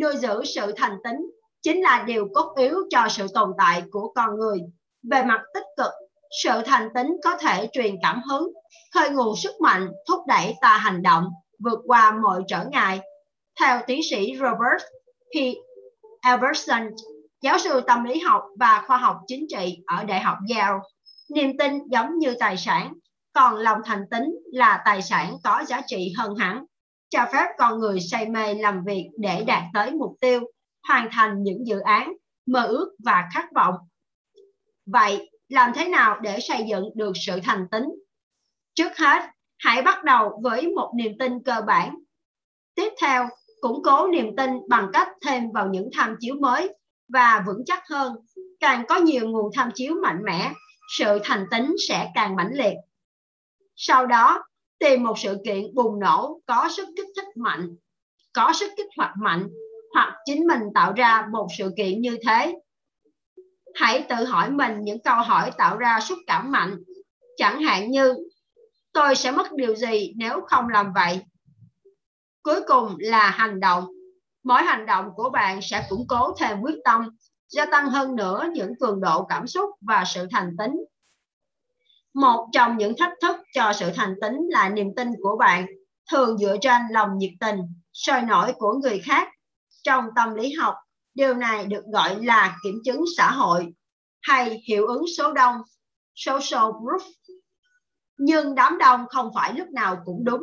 Nuôi 0.00 0.16
giữ 0.16 0.44
sự 0.44 0.72
thành 0.76 0.96
tính 1.04 1.30
chính 1.62 1.82
là 1.82 2.04
điều 2.06 2.28
cốt 2.34 2.54
yếu 2.58 2.76
cho 2.90 3.06
sự 3.10 3.26
tồn 3.34 3.50
tại 3.58 3.82
của 3.90 4.12
con 4.14 4.38
người. 4.38 4.58
Về 5.10 5.22
mặt 5.22 5.40
tích 5.54 5.64
cực, 5.76 5.92
sự 6.42 6.62
thành 6.66 6.88
tính 6.94 7.16
có 7.24 7.36
thể 7.36 7.68
truyền 7.72 7.96
cảm 8.02 8.22
hứng, 8.30 8.52
khơi 8.94 9.10
nguồn 9.10 9.36
sức 9.36 9.60
mạnh, 9.60 9.88
thúc 10.08 10.20
đẩy 10.26 10.54
ta 10.60 10.76
hành 10.76 11.02
động, 11.02 11.24
vượt 11.58 11.78
qua 11.86 12.18
mọi 12.22 12.42
trở 12.48 12.64
ngại. 12.64 13.00
Theo 13.60 13.80
tiến 13.86 14.00
sĩ 14.10 14.32
Robert 14.40 14.82
P. 15.30 15.36
Everson, 16.26 16.90
giáo 17.42 17.58
sư 17.58 17.80
tâm 17.86 18.04
lý 18.04 18.20
học 18.20 18.42
và 18.58 18.84
khoa 18.86 18.96
học 18.96 19.16
chính 19.26 19.46
trị 19.48 19.78
ở 19.86 20.04
Đại 20.04 20.20
học 20.20 20.36
Yale, 20.54 20.78
niềm 21.30 21.58
tin 21.58 21.72
giống 21.90 22.18
như 22.18 22.34
tài 22.40 22.56
sản, 22.56 22.92
còn 23.32 23.54
lòng 23.54 23.78
thành 23.84 24.04
tính 24.10 24.36
là 24.52 24.82
tài 24.84 25.02
sản 25.02 25.36
có 25.44 25.64
giá 25.66 25.80
trị 25.86 26.12
hơn 26.18 26.34
hẳn, 26.34 26.64
cho 27.08 27.26
phép 27.32 27.46
con 27.58 27.78
người 27.78 28.00
say 28.00 28.28
mê 28.28 28.54
làm 28.54 28.84
việc 28.84 29.10
để 29.18 29.44
đạt 29.44 29.62
tới 29.74 29.90
mục 29.90 30.16
tiêu, 30.20 30.40
hoàn 30.88 31.08
thành 31.12 31.42
những 31.42 31.66
dự 31.66 31.80
án, 31.80 32.12
mơ 32.46 32.66
ước 32.66 32.96
và 33.04 33.28
khát 33.34 33.46
vọng. 33.54 33.74
Vậy, 34.86 35.30
làm 35.48 35.72
thế 35.74 35.88
nào 35.88 36.20
để 36.20 36.40
xây 36.40 36.64
dựng 36.68 36.84
được 36.94 37.12
sự 37.26 37.40
thành 37.44 37.66
tính? 37.70 37.84
Trước 38.74 38.96
hết, 38.96 39.22
hãy 39.58 39.82
bắt 39.82 40.04
đầu 40.04 40.40
với 40.42 40.68
một 40.68 40.92
niềm 40.96 41.12
tin 41.18 41.42
cơ 41.42 41.60
bản. 41.66 41.98
Tiếp 42.74 42.92
theo, 43.00 43.28
củng 43.60 43.82
cố 43.82 44.08
niềm 44.08 44.36
tin 44.36 44.50
bằng 44.68 44.90
cách 44.92 45.08
thêm 45.26 45.52
vào 45.52 45.68
những 45.68 45.90
tham 45.92 46.16
chiếu 46.20 46.34
mới 46.40 46.74
và 47.08 47.44
vững 47.46 47.64
chắc 47.66 47.82
hơn. 47.90 48.16
Càng 48.60 48.84
có 48.88 48.96
nhiều 48.96 49.28
nguồn 49.28 49.50
tham 49.54 49.70
chiếu 49.74 49.94
mạnh 50.02 50.22
mẽ, 50.24 50.52
sự 50.88 51.18
thành 51.24 51.46
tính 51.50 51.74
sẽ 51.88 52.10
càng 52.14 52.36
mãnh 52.36 52.50
liệt. 52.52 52.74
Sau 53.76 54.06
đó, 54.06 54.44
tìm 54.78 55.02
một 55.02 55.18
sự 55.18 55.36
kiện 55.44 55.74
bùng 55.74 56.00
nổ 56.00 56.40
có 56.46 56.68
sức 56.76 56.88
kích 56.96 57.08
thích 57.16 57.36
mạnh, 57.36 57.76
có 58.32 58.52
sức 58.52 58.72
kích 58.76 58.86
hoạt 58.96 59.14
mạnh, 59.22 59.48
hoặc 59.94 60.14
chính 60.24 60.46
mình 60.46 60.60
tạo 60.74 60.92
ra 60.92 61.28
một 61.32 61.46
sự 61.58 61.72
kiện 61.76 62.00
như 62.00 62.18
thế. 62.26 62.54
Hãy 63.74 64.06
tự 64.08 64.24
hỏi 64.24 64.50
mình 64.50 64.80
những 64.80 64.98
câu 64.98 65.16
hỏi 65.16 65.50
tạo 65.58 65.76
ra 65.76 66.00
xúc 66.00 66.18
cảm 66.26 66.52
mạnh, 66.52 66.76
chẳng 67.36 67.62
hạn 67.62 67.90
như 67.90 68.14
tôi 68.96 69.14
sẽ 69.14 69.30
mất 69.30 69.52
điều 69.52 69.76
gì 69.76 70.12
nếu 70.16 70.40
không 70.46 70.68
làm 70.68 70.92
vậy. 70.92 71.20
Cuối 72.42 72.60
cùng 72.66 72.96
là 72.98 73.30
hành 73.30 73.60
động. 73.60 73.86
Mỗi 74.44 74.62
hành 74.62 74.86
động 74.86 75.10
của 75.16 75.30
bạn 75.30 75.60
sẽ 75.62 75.86
củng 75.90 76.06
cố 76.08 76.34
thêm 76.40 76.60
quyết 76.60 76.76
tâm, 76.84 77.16
gia 77.48 77.66
tăng 77.66 77.90
hơn 77.90 78.16
nữa 78.16 78.44
những 78.52 78.72
cường 78.80 79.00
độ 79.00 79.24
cảm 79.24 79.46
xúc 79.46 79.70
và 79.80 80.04
sự 80.06 80.26
thành 80.30 80.56
tính 80.58 80.72
một 82.16 82.48
trong 82.52 82.78
những 82.78 82.92
thách 82.98 83.12
thức 83.22 83.36
cho 83.54 83.72
sự 83.72 83.90
thành 83.94 84.14
tính 84.20 84.36
là 84.48 84.68
niềm 84.68 84.94
tin 84.96 85.08
của 85.22 85.36
bạn 85.38 85.66
thường 86.10 86.38
dựa 86.38 86.56
trên 86.60 86.82
lòng 86.90 87.18
nhiệt 87.18 87.32
tình, 87.40 87.58
sôi 87.92 88.22
nổi 88.22 88.52
của 88.58 88.72
người 88.72 88.98
khác. 88.98 89.28
Trong 89.82 90.04
tâm 90.16 90.34
lý 90.34 90.52
học, 90.52 90.74
điều 91.14 91.34
này 91.34 91.66
được 91.66 91.84
gọi 91.92 92.24
là 92.24 92.58
kiểm 92.64 92.74
chứng 92.84 93.04
xã 93.16 93.30
hội 93.30 93.66
hay 94.22 94.62
hiệu 94.68 94.86
ứng 94.86 95.04
số 95.18 95.32
đông, 95.32 95.56
social 96.14 96.60
proof. 96.60 97.00
Nhưng 98.18 98.54
đám 98.54 98.78
đông 98.78 99.06
không 99.08 99.30
phải 99.34 99.54
lúc 99.54 99.68
nào 99.68 100.02
cũng 100.04 100.24
đúng. 100.24 100.42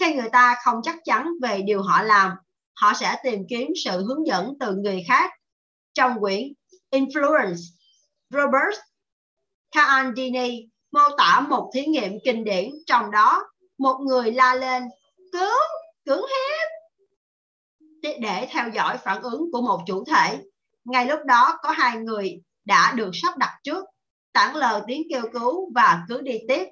Khi 0.00 0.14
người 0.14 0.28
ta 0.32 0.56
không 0.64 0.80
chắc 0.82 0.96
chắn 1.04 1.28
về 1.42 1.62
điều 1.62 1.82
họ 1.82 2.02
làm, 2.02 2.30
họ 2.74 2.92
sẽ 2.94 3.16
tìm 3.24 3.42
kiếm 3.48 3.68
sự 3.84 4.04
hướng 4.04 4.26
dẫn 4.26 4.54
từ 4.60 4.74
người 4.74 5.04
khác. 5.08 5.30
Trong 5.94 6.20
quyển 6.20 6.52
Influence, 6.90 7.60
Robert 8.30 8.78
Cialdini 9.74 10.68
mô 10.92 11.00
tả 11.18 11.40
một 11.40 11.70
thí 11.74 11.86
nghiệm 11.86 12.12
kinh 12.24 12.44
điển. 12.44 12.70
Trong 12.86 13.10
đó 13.10 13.42
một 13.78 13.98
người 14.06 14.32
la 14.32 14.54
lên 14.54 14.82
cứu 15.32 15.58
cưỡng 16.06 16.22
hiếp 16.22 16.68
để 18.20 18.48
theo 18.50 18.68
dõi 18.68 18.98
phản 19.04 19.22
ứng 19.22 19.52
của 19.52 19.62
một 19.62 19.80
chủ 19.86 20.04
thể. 20.04 20.38
Ngay 20.84 21.06
lúc 21.06 21.20
đó 21.26 21.58
có 21.62 21.70
hai 21.70 21.96
người 21.96 22.42
đã 22.64 22.92
được 22.96 23.10
sắp 23.12 23.38
đặt 23.38 23.58
trước. 23.64 23.84
Tản 24.32 24.56
lờ 24.56 24.84
tiếng 24.86 25.02
kêu 25.10 25.22
cứu 25.32 25.72
và 25.74 26.04
cứ 26.08 26.20
đi 26.20 26.38
tiếp 26.48 26.68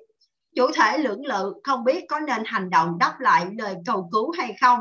chủ 0.57 0.67
thể 0.75 0.99
lưỡng 0.99 1.27
lự 1.27 1.55
không 1.65 1.85
biết 1.85 2.05
có 2.09 2.21
nên 2.21 2.43
hành 2.47 2.71
động 2.71 2.99
đáp 2.99 3.17
lại 3.21 3.47
lời 3.59 3.75
cầu 3.87 4.09
cứu 4.13 4.31
hay 4.39 4.55
không 4.61 4.81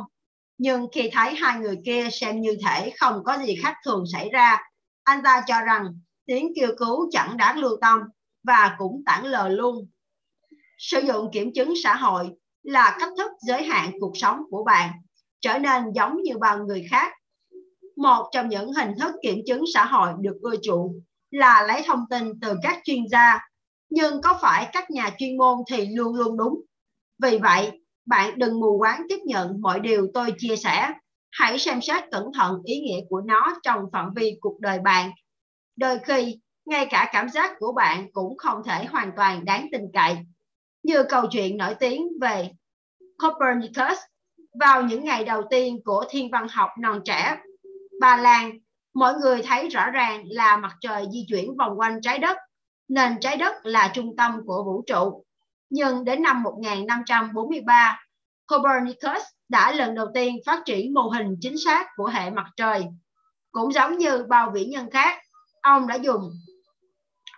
nhưng 0.58 0.88
khi 0.94 1.10
thấy 1.14 1.36
hai 1.36 1.60
người 1.60 1.78
kia 1.86 2.08
xem 2.12 2.42
như 2.42 2.58
thể 2.66 2.94
không 3.00 3.24
có 3.24 3.38
gì 3.38 3.56
khác 3.64 3.76
thường 3.86 4.04
xảy 4.14 4.30
ra 4.30 4.58
anh 5.04 5.24
ta 5.24 5.44
cho 5.48 5.62
rằng 5.62 5.86
tiếng 6.26 6.52
kêu 6.56 6.70
cứu 6.78 7.10
chẳng 7.12 7.38
đáng 7.38 7.60
lưu 7.60 7.78
tâm 7.82 8.00
và 8.44 8.76
cũng 8.78 9.04
tản 9.06 9.26
lờ 9.26 9.50
luôn. 9.50 9.88
Sử 10.78 11.00
dụng 11.00 11.30
kiểm 11.34 11.54
chứng 11.54 11.74
xã 11.84 11.96
hội 11.96 12.30
là 12.64 12.98
cách 13.00 13.10
thức 13.18 13.32
giới 13.48 13.64
hạn 13.64 13.92
cuộc 14.00 14.12
sống 14.16 14.42
của 14.50 14.64
bạn, 14.64 14.92
trở 15.42 15.60
nên 15.60 15.84
giống 15.96 16.22
như 16.24 16.38
bao 16.38 16.58
người 16.66 16.88
khác. 16.90 17.12
Một 17.98 18.30
trong 18.32 18.50
những 18.50 18.74
hình 18.74 18.92
thức 19.00 19.16
kiểm 19.22 19.40
chứng 19.48 19.64
xã 19.74 19.86
hội 19.86 20.10
được 20.20 20.38
ưa 20.42 20.56
chuộng 20.62 21.02
là 21.32 21.64
lấy 21.68 21.82
thông 21.86 22.06
tin 22.10 22.40
từ 22.42 22.56
các 22.64 22.80
chuyên 22.84 23.08
gia, 23.12 23.40
nhưng 23.92 24.22
có 24.22 24.40
phải 24.42 24.70
các 24.74 24.92
nhà 24.92 25.10
chuyên 25.18 25.38
môn 25.38 25.58
thì 25.72 25.86
luôn 25.86 26.16
luôn 26.16 26.38
đúng. 26.38 26.62
Vì 27.24 27.38
vậy, 27.38 27.72
bạn 28.06 28.40
đừng 28.40 28.60
mù 28.60 28.78
quáng 28.80 29.06
tiếp 29.10 29.20
nhận 29.26 29.62
mọi 29.62 29.80
điều 29.80 30.08
tôi 30.14 30.34
chia 30.38 30.56
sẻ. 30.56 30.94
Hãy 31.32 31.60
xem 31.60 31.82
xét 31.82 32.04
cẩn 32.12 32.24
thận 32.34 32.62
ý 32.66 32.80
nghĩa 32.80 33.00
của 33.10 33.22
nó 33.22 33.60
trong 33.64 33.80
phạm 33.94 34.14
vi 34.16 34.38
cuộc 34.42 34.60
đời 34.60 34.80
bạn. 34.80 35.12
Đôi 35.76 36.00
khi, 36.00 36.40
ngay 36.66 36.86
cả 36.86 37.10
cảm 37.12 37.30
giác 37.30 37.52
của 37.60 37.74
bạn 37.74 38.12
cũng 38.14 38.38
không 38.38 38.62
thể 38.66 38.86
hoàn 38.86 39.12
toàn 39.16 39.46
đáng 39.46 39.68
tin 39.72 39.82
cậy. 39.94 40.18
Như 40.84 41.04
câu 41.04 41.24
chuyện 41.32 41.58
nổi 41.58 41.76
tiếng 41.80 42.08
về 42.22 42.52
Copernicus 43.18 43.98
vào 44.60 44.84
những 44.84 45.04
ngày 45.04 45.24
đầu 45.24 45.42
tiên 45.50 45.80
của 45.86 46.06
thiên 46.10 46.32
văn 46.32 46.48
học 46.52 46.70
non 46.80 47.02
trẻ. 47.06 47.38
Bà 48.00 48.18
Lan, 48.18 48.52
mọi 48.94 49.14
người 49.14 49.42
thấy 49.42 49.70
rõ 49.70 49.90
ràng 49.90 50.24
là 50.26 50.58
mặt 50.58 50.76
trời 50.82 51.06
di 51.12 51.26
chuyển 51.30 51.58
vòng 51.58 51.80
quanh 51.80 52.02
trái 52.02 52.20
đất, 52.20 52.38
nên 52.92 53.20
trái 53.22 53.38
đất 53.38 53.54
là 53.64 53.92
trung 53.94 54.16
tâm 54.18 54.42
của 54.46 54.64
vũ 54.64 54.84
trụ. 54.88 55.26
Nhưng 55.70 56.06
đến 56.06 56.22
năm 56.22 56.44
1543, 56.44 58.00
Copernicus 58.48 59.24
đã 59.50 59.72
lần 59.72 59.96
đầu 59.96 60.08
tiên 60.14 60.38
phát 60.46 60.62
triển 60.66 60.94
mô 60.94 61.02
hình 61.02 61.36
chính 61.42 61.56
xác 61.66 61.88
của 61.96 62.06
hệ 62.06 62.30
mặt 62.30 62.46
trời. 62.56 62.86
Cũng 63.52 63.74
giống 63.74 63.98
như 63.98 64.26
bao 64.30 64.52
vĩ 64.54 64.66
nhân 64.66 64.90
khác, 64.92 65.20
ông 65.62 65.88
đã 65.88 65.96
dùng 65.96 66.32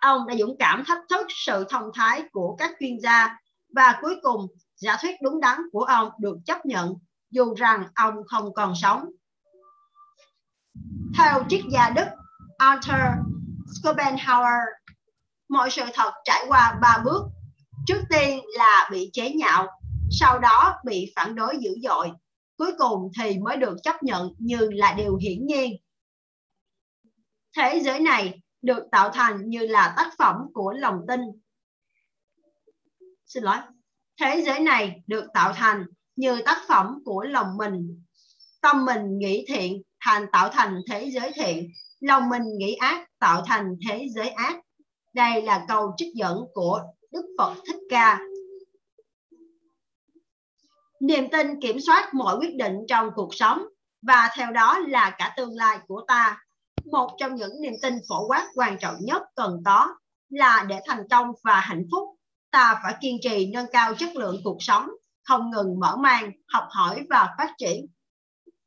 ông 0.02 0.28
đã 0.28 0.36
dũng 0.36 0.56
cảm 0.60 0.84
thách 0.88 1.02
thức 1.10 1.28
sự 1.46 1.66
thông 1.70 1.92
thái 1.94 2.24
của 2.32 2.56
các 2.56 2.72
chuyên 2.80 3.00
gia 3.00 3.38
và 3.76 4.00
cuối 4.02 4.16
cùng 4.22 4.48
giả 4.76 4.98
thuyết 5.02 5.16
đúng 5.22 5.40
đắn 5.40 5.60
của 5.72 5.84
ông 5.84 6.10
được 6.20 6.38
chấp 6.46 6.66
nhận 6.66 6.94
dù 7.32 7.54
rằng 7.54 7.88
ông 7.96 8.14
không 8.28 8.54
còn 8.54 8.74
sống. 8.76 9.10
Theo 11.18 11.44
triết 11.50 11.62
gia 11.72 11.90
Đức 11.90 12.06
Arthur 12.58 13.02
Schopenhauer, 13.82 14.68
mọi 15.54 15.70
sự 15.72 15.82
thật 15.94 16.12
trải 16.26 16.46
qua 16.48 16.80
ba 16.82 17.02
bước. 17.06 17.22
Trước 17.88 18.02
tiên 18.10 18.40
là 18.58 18.90
bị 18.92 19.10
chế 19.14 19.30
nhạo, 19.30 19.68
sau 20.20 20.40
đó 20.40 20.76
bị 20.86 21.14
phản 21.16 21.36
đối 21.36 21.58
dữ 21.60 21.76
dội, 21.84 22.12
cuối 22.58 22.72
cùng 22.78 23.12
thì 23.20 23.40
mới 23.40 23.58
được 23.58 23.78
chấp 23.84 24.04
nhận 24.04 24.34
như 24.38 24.70
là 24.72 24.94
điều 24.94 25.16
hiển 25.16 25.46
nhiên. 25.46 25.76
Thế 27.58 27.82
giới 27.84 28.00
này 28.00 28.42
được 28.62 28.84
tạo 28.92 29.10
thành 29.10 29.50
như 29.50 29.60
là 29.60 29.94
tác 29.98 30.12
phẩm 30.18 30.36
của 30.54 30.74
lòng 30.74 31.00
tin. 31.08 31.20
Xin 33.26 33.44
lỗi. 33.44 33.58
Thế 34.22 34.44
giới 34.46 34.60
này 34.60 35.02
được 35.08 35.26
tạo 35.34 35.54
thành 35.54 35.86
như 36.16 36.42
tác 36.46 36.62
phẩm 36.68 37.00
của 37.06 37.24
lòng 37.24 37.58
mình. 37.58 38.04
Tâm 38.62 38.86
mình 38.86 39.20
nghĩ 39.20 39.46
thiện 39.48 39.82
thành 40.00 40.26
tạo 40.32 40.50
thành 40.50 40.82
thế 40.90 41.10
giới 41.14 41.32
thiện. 41.36 41.70
Lòng 42.00 42.30
mình 42.30 42.44
nghĩ 42.58 42.76
ác 42.76 43.08
tạo 43.20 43.44
thành 43.48 43.76
thế 43.90 44.08
giới 44.16 44.30
ác. 44.30 44.60
Đây 45.14 45.42
là 45.42 45.66
câu 45.68 45.94
trích 45.98 46.14
dẫn 46.16 46.46
của 46.54 46.82
Đức 47.12 47.26
Phật 47.38 47.54
Thích 47.68 47.80
Ca. 47.90 48.20
Niềm 51.00 51.30
tin 51.32 51.62
kiểm 51.62 51.80
soát 51.80 52.14
mọi 52.14 52.38
quyết 52.40 52.56
định 52.56 52.76
trong 52.88 53.10
cuộc 53.16 53.36
sống 53.36 53.64
và 54.02 54.30
theo 54.36 54.52
đó 54.52 54.80
là 54.80 55.16
cả 55.18 55.34
tương 55.38 55.56
lai 55.56 55.80
của 55.88 56.04
ta 56.08 56.44
một 56.92 57.16
trong 57.20 57.36
những 57.36 57.62
niềm 57.62 57.74
tin 57.82 57.94
phổ 58.10 58.28
quát 58.28 58.48
quan 58.56 58.78
trọng 58.80 58.96
nhất 59.00 59.22
cần 59.36 59.62
có 59.66 59.96
là 60.30 60.66
để 60.70 60.80
thành 60.86 61.08
công 61.10 61.32
và 61.44 61.60
hạnh 61.60 61.86
phúc, 61.92 62.10
ta 62.52 62.80
phải 62.84 62.96
kiên 63.02 63.18
trì 63.22 63.52
nâng 63.54 63.66
cao 63.72 63.96
chất 63.96 64.16
lượng 64.16 64.42
cuộc 64.44 64.58
sống, 64.60 64.90
không 65.24 65.52
ngừng 65.52 65.80
mở 65.80 65.96
mang, 65.96 66.32
học 66.48 66.68
hỏi 66.70 67.06
và 67.10 67.36
phát 67.38 67.54
triển. 67.58 67.86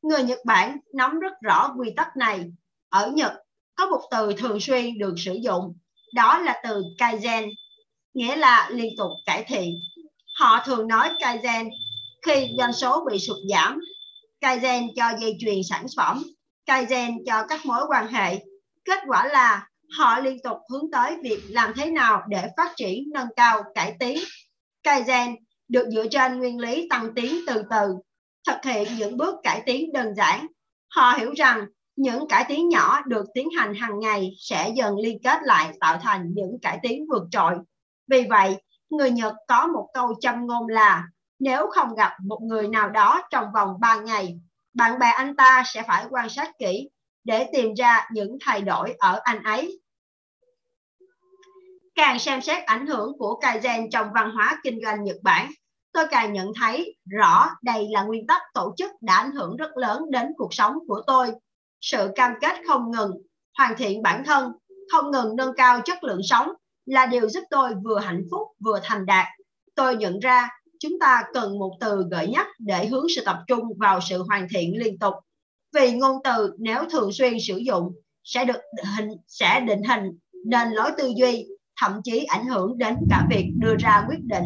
Người 0.03 0.23
Nhật 0.23 0.39
Bản 0.45 0.79
nắm 0.95 1.19
rất 1.19 1.33
rõ 1.43 1.75
quy 1.79 1.93
tắc 1.97 2.17
này. 2.17 2.53
Ở 2.89 3.11
Nhật 3.11 3.33
có 3.75 3.87
một 3.87 4.01
từ 4.11 4.33
thường 4.39 4.61
xuyên 4.61 4.99
được 4.99 5.15
sử 5.17 5.35
dụng, 5.35 5.79
đó 6.17 6.39
là 6.39 6.61
từ 6.65 6.83
Kaizen, 6.99 7.53
nghĩa 8.15 8.37
là 8.37 8.69
liên 8.73 8.97
tục 8.99 9.11
cải 9.27 9.45
thiện. 9.45 9.81
Họ 10.39 10.63
thường 10.67 10.89
nói 10.89 11.11
Kaizen 11.19 11.71
khi 12.27 12.49
doanh 12.59 12.73
số 12.73 13.05
bị 13.11 13.19
sụt 13.19 13.37
giảm, 13.51 13.81
Kaizen 14.41 14.89
cho 14.97 15.19
dây 15.21 15.37
chuyền 15.41 15.63
sản 15.69 15.87
phẩm, 15.97 16.23
Kaizen 16.67 17.19
cho 17.27 17.47
các 17.49 17.67
mối 17.67 17.83
quan 17.89 18.07
hệ. 18.07 18.39
Kết 18.85 18.99
quả 19.07 19.27
là 19.27 19.69
họ 19.99 20.21
liên 20.21 20.39
tục 20.43 20.57
hướng 20.71 20.91
tới 20.93 21.17
việc 21.23 21.41
làm 21.49 21.73
thế 21.77 21.87
nào 21.87 22.23
để 22.29 22.49
phát 22.57 22.73
triển, 22.77 23.05
nâng 23.15 23.29
cao, 23.37 23.63
cải 23.75 23.97
tiến. 24.01 24.19
Kaizen 24.83 25.37
được 25.69 25.89
dựa 25.93 26.07
trên 26.11 26.39
nguyên 26.39 26.59
lý 26.59 26.87
tăng 26.91 27.15
tiến 27.15 27.41
từ 27.47 27.63
từ, 27.71 27.95
thực 28.47 28.65
hiện 28.65 28.89
những 28.99 29.17
bước 29.17 29.35
cải 29.43 29.63
tiến 29.67 29.93
đơn 29.93 30.15
giản. 30.15 30.47
Họ 30.89 31.13
hiểu 31.19 31.33
rằng 31.37 31.67
những 31.97 32.29
cải 32.29 32.45
tiến 32.49 32.69
nhỏ 32.69 33.01
được 33.07 33.27
tiến 33.35 33.49
hành 33.59 33.75
hàng 33.75 33.99
ngày 33.99 34.31
sẽ 34.39 34.73
dần 34.77 34.97
liên 34.97 35.19
kết 35.25 35.43
lại 35.43 35.73
tạo 35.81 35.99
thành 36.03 36.31
những 36.35 36.59
cải 36.63 36.79
tiến 36.83 37.07
vượt 37.11 37.23
trội. 37.31 37.55
Vì 38.07 38.27
vậy, 38.31 38.63
người 38.91 39.11
Nhật 39.11 39.35
có 39.49 39.67
một 39.67 39.89
câu 39.95 40.15
châm 40.21 40.47
ngôn 40.47 40.69
là 40.69 41.05
nếu 41.39 41.67
không 41.71 41.95
gặp 41.95 42.13
một 42.23 42.39
người 42.43 42.69
nào 42.69 42.91
đó 42.91 43.23
trong 43.31 43.45
vòng 43.55 43.81
3 43.81 43.97
ngày, 43.97 44.41
bạn 44.75 44.99
bè 44.99 45.07
anh 45.07 45.37
ta 45.37 45.63
sẽ 45.67 45.83
phải 45.83 46.05
quan 46.11 46.29
sát 46.29 46.51
kỹ 46.59 46.89
để 47.25 47.51
tìm 47.53 47.75
ra 47.75 48.09
những 48.13 48.39
thay 48.41 48.61
đổi 48.61 48.95
ở 48.99 49.21
anh 49.25 49.43
ấy. 49.43 49.81
Càng 51.95 52.19
xem 52.19 52.41
xét 52.41 52.65
ảnh 52.65 52.87
hưởng 52.87 53.19
của 53.19 53.41
Kaizen 53.43 53.89
trong 53.91 54.09
văn 54.15 54.31
hóa 54.31 54.61
kinh 54.63 54.81
doanh 54.85 55.05
Nhật 55.05 55.17
Bản, 55.23 55.51
tôi 55.93 56.07
càng 56.11 56.33
nhận 56.33 56.53
thấy 56.61 56.97
rõ 57.11 57.51
đây 57.63 57.89
là 57.91 58.03
nguyên 58.03 58.27
tắc 58.27 58.43
tổ 58.55 58.75
chức 58.77 58.91
đã 59.01 59.17
ảnh 59.17 59.33
hưởng 59.33 59.57
rất 59.57 59.77
lớn 59.77 60.11
đến 60.11 60.33
cuộc 60.37 60.55
sống 60.55 60.79
của 60.89 61.03
tôi. 61.07 61.33
Sự 61.81 62.11
cam 62.15 62.33
kết 62.41 62.57
không 62.67 62.91
ngừng, 62.91 63.11
hoàn 63.59 63.77
thiện 63.77 64.03
bản 64.03 64.25
thân, 64.25 64.53
không 64.93 65.11
ngừng 65.11 65.37
nâng 65.37 65.57
cao 65.57 65.81
chất 65.85 66.05
lượng 66.05 66.21
sống 66.23 66.49
là 66.87 67.07
điều 67.07 67.29
giúp 67.29 67.45
tôi 67.51 67.71
vừa 67.85 67.99
hạnh 67.99 68.23
phúc 68.31 68.49
vừa 68.65 68.81
thành 68.83 69.07
đạt. 69.07 69.27
Tôi 69.75 69.97
nhận 69.97 70.19
ra 70.19 70.49
chúng 70.81 70.99
ta 71.01 71.23
cần 71.35 71.59
một 71.59 71.77
từ 71.81 72.05
gợi 72.11 72.29
nhắc 72.29 72.47
để 72.59 72.87
hướng 72.87 73.07
sự 73.17 73.23
tập 73.25 73.39
trung 73.47 73.79
vào 73.79 74.01
sự 74.09 74.23
hoàn 74.23 74.47
thiện 74.51 74.79
liên 74.79 74.99
tục. 74.99 75.15
Vì 75.75 75.93
ngôn 75.93 76.17
từ 76.25 76.55
nếu 76.59 76.85
thường 76.91 77.13
xuyên 77.13 77.35
sử 77.47 77.57
dụng 77.57 77.93
sẽ 78.25 78.45
được 78.45 78.61
hình 78.97 79.09
sẽ 79.27 79.61
định 79.61 79.83
hình 79.83 80.19
nên 80.47 80.69
lối 80.71 80.91
tư 80.99 81.13
duy, 81.17 81.47
thậm 81.81 82.01
chí 82.05 82.25
ảnh 82.25 82.47
hưởng 82.47 82.79
đến 82.79 82.97
cả 83.11 83.27
việc 83.31 83.53
đưa 83.57 83.77
ra 83.79 84.05
quyết 84.09 84.19
định. 84.23 84.45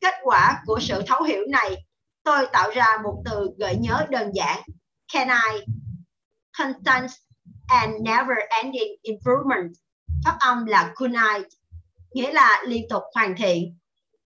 Kết 0.00 0.14
quả 0.22 0.62
của 0.66 0.78
sự 0.80 1.02
thấu 1.06 1.22
hiểu 1.22 1.42
này, 1.48 1.84
tôi 2.24 2.46
tạo 2.52 2.70
ra 2.74 2.86
một 3.04 3.22
từ 3.24 3.50
gợi 3.58 3.76
nhớ 3.76 4.06
đơn 4.10 4.32
giản, 4.34 4.58
can 5.12 5.28
I, 5.28 5.60
constant 6.62 7.10
and 7.68 8.02
never 8.02 8.36
ending 8.62 8.96
improvement, 9.02 9.72
phát 10.24 10.36
âm 10.40 10.66
là 10.66 10.92
kunai, 10.94 11.40
nghĩa 12.12 12.32
là 12.32 12.62
liên 12.66 12.88
tục 12.90 13.02
hoàn 13.14 13.36
thiện. 13.36 13.78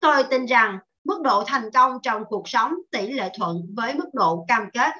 Tôi 0.01 0.25
tin 0.25 0.47
rằng 0.47 0.79
mức 1.05 1.21
độ 1.25 1.45
thành 1.47 1.71
công 1.75 1.93
trong 2.03 2.23
cuộc 2.29 2.49
sống 2.49 2.75
tỷ 2.91 3.11
lệ 3.11 3.31
thuận 3.39 3.75
với 3.77 3.95
mức 3.95 4.09
độ 4.13 4.45
cam 4.49 4.71
kết. 4.73 4.93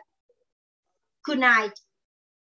Kunai, 1.23 1.69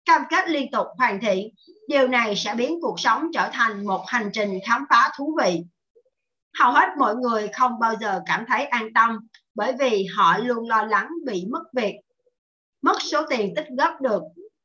cam 0.04 0.22
kết 0.30 0.48
liên 0.48 0.70
tục 0.70 0.86
hoàn 0.98 1.20
thiện, 1.20 1.48
điều 1.88 2.08
này 2.08 2.36
sẽ 2.36 2.54
biến 2.54 2.78
cuộc 2.82 3.00
sống 3.00 3.26
trở 3.34 3.50
thành 3.52 3.86
một 3.86 4.04
hành 4.06 4.30
trình 4.32 4.58
khám 4.66 4.84
phá 4.90 5.10
thú 5.16 5.38
vị. 5.42 5.64
Hầu 6.58 6.72
hết 6.72 6.88
mọi 6.98 7.16
người 7.16 7.48
không 7.48 7.78
bao 7.78 7.94
giờ 8.00 8.20
cảm 8.26 8.44
thấy 8.48 8.64
an 8.64 8.88
tâm 8.94 9.18
bởi 9.54 9.72
vì 9.78 10.06
họ 10.16 10.38
luôn 10.38 10.68
lo 10.68 10.82
lắng 10.82 11.08
bị 11.26 11.46
mất 11.50 11.62
việc, 11.72 11.94
mất 12.82 13.02
số 13.02 13.22
tiền 13.30 13.54
tích 13.56 13.66
góp 13.78 14.00
được, 14.00 14.22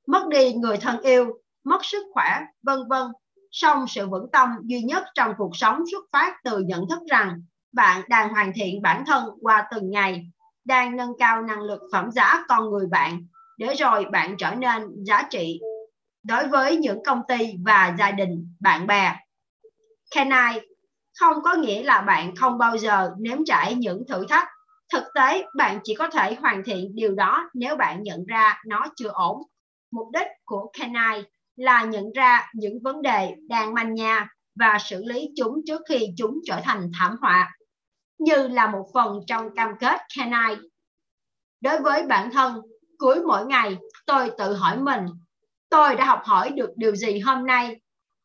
mất 0.09 0.27
đi 0.27 0.53
người 0.53 0.77
thân 0.77 1.01
yêu, 1.01 1.39
mất 1.63 1.85
sức 1.85 2.03
khỏe, 2.13 2.39
vân 2.63 2.79
vân. 2.89 3.07
Song 3.51 3.85
sự 3.87 4.07
vững 4.07 4.31
tâm 4.31 4.49
duy 4.63 4.81
nhất 4.81 5.03
trong 5.15 5.33
cuộc 5.37 5.55
sống 5.55 5.83
xuất 5.91 6.05
phát 6.11 6.35
từ 6.43 6.59
nhận 6.59 6.85
thức 6.89 6.99
rằng 7.09 7.41
bạn 7.71 8.01
đang 8.09 8.29
hoàn 8.29 8.51
thiện 8.55 8.81
bản 8.81 9.03
thân 9.07 9.25
qua 9.41 9.67
từng 9.71 9.91
ngày, 9.91 10.25
đang 10.65 10.95
nâng 10.95 11.11
cao 11.19 11.41
năng 11.41 11.61
lực 11.61 11.81
phẩm 11.91 12.11
giá 12.11 12.45
con 12.47 12.69
người 12.69 12.87
bạn, 12.87 13.27
để 13.57 13.73
rồi 13.73 14.05
bạn 14.11 14.37
trở 14.37 14.55
nên 14.55 15.03
giá 15.03 15.23
trị 15.29 15.59
đối 16.23 16.47
với 16.47 16.77
những 16.77 17.03
công 17.05 17.21
ty 17.27 17.53
và 17.65 17.95
gia 17.99 18.11
đình, 18.11 18.55
bạn 18.59 18.87
bè. 18.87 19.15
Can 20.15 20.29
I 20.29 20.59
không 21.19 21.43
có 21.43 21.53
nghĩa 21.53 21.83
là 21.83 22.01
bạn 22.01 22.35
không 22.35 22.57
bao 22.57 22.77
giờ 22.77 23.11
nếm 23.19 23.37
trải 23.45 23.75
những 23.75 24.03
thử 24.07 24.25
thách. 24.29 24.47
Thực 24.93 25.03
tế, 25.15 25.45
bạn 25.55 25.79
chỉ 25.83 25.95
có 25.95 26.09
thể 26.09 26.35
hoàn 26.35 26.63
thiện 26.63 26.95
điều 26.95 27.15
đó 27.15 27.49
nếu 27.53 27.75
bạn 27.75 28.03
nhận 28.03 28.25
ra 28.25 28.61
nó 28.67 28.85
chưa 28.95 29.09
ổn. 29.09 29.41
Mục 29.91 30.07
đích 30.13 30.27
của 30.45 30.71
Kenai 30.79 31.23
là 31.55 31.83
nhận 31.83 32.11
ra 32.15 32.51
những 32.53 32.79
vấn 32.83 33.01
đề 33.01 33.35
đang 33.47 33.73
manh 33.73 33.93
nha 33.93 34.27
và 34.55 34.77
xử 34.89 35.03
lý 35.05 35.29
chúng 35.35 35.61
trước 35.65 35.81
khi 35.89 36.07
chúng 36.17 36.39
trở 36.45 36.61
thành 36.63 36.91
thảm 36.99 37.15
họa 37.21 37.55
như 38.17 38.47
là 38.47 38.67
một 38.67 38.85
phần 38.93 39.19
trong 39.27 39.55
cam 39.55 39.71
kết 39.79 40.01
Kenai 40.17 40.55
Đối 41.61 41.81
với 41.81 42.07
bản 42.07 42.31
thân, 42.31 42.61
cuối 42.97 43.21
mỗi 43.27 43.45
ngày 43.45 43.77
tôi 44.05 44.31
tự 44.37 44.53
hỏi 44.53 44.77
mình, 44.77 45.05
tôi 45.69 45.95
đã 45.95 46.05
học 46.05 46.21
hỏi 46.23 46.49
được 46.49 46.69
điều 46.75 46.95
gì 46.95 47.19
hôm 47.19 47.45
nay? 47.45 47.81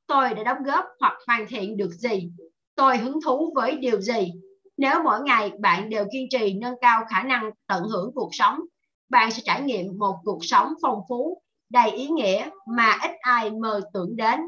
Tôi 0.07 0.35
đã 0.35 0.43
đóng 0.45 0.63
góp 0.63 0.85
hoặc 1.01 1.19
hoàn 1.27 1.47
thiện 1.49 1.77
được 1.77 1.91
gì? 1.91 2.31
Tôi 2.75 2.99
hứng 2.99 3.21
thú 3.25 3.53
với 3.55 3.77
điều 3.77 4.01
gì? 4.01 4.33
Nếu 4.77 5.03
mỗi 5.03 5.21
ngày 5.21 5.53
bạn 5.61 5.91
đều 5.91 6.05
kiên 6.13 6.27
trì 6.31 6.55
nâng 6.55 6.75
cao 6.81 7.05
khả 7.11 7.23
năng 7.23 7.51
tận 7.67 7.83
hưởng 7.83 8.11
cuộc 8.15 8.31
sống, 8.33 8.61
bạn 9.09 9.31
sẽ 9.31 9.43
trải 9.45 9.63
nghiệm 9.63 9.99
một 9.99 10.17
cuộc 10.25 10.45
sống 10.45 10.75
phong 10.83 10.99
phú, 11.09 11.43
đầy 11.75 11.91
ý 11.91 12.07
nghĩa 12.09 12.51
mà 12.67 12.99
ít 13.03 13.11
ai 13.21 13.51
mơ 13.51 13.81
tưởng 13.93 14.17
đến. 14.17 14.41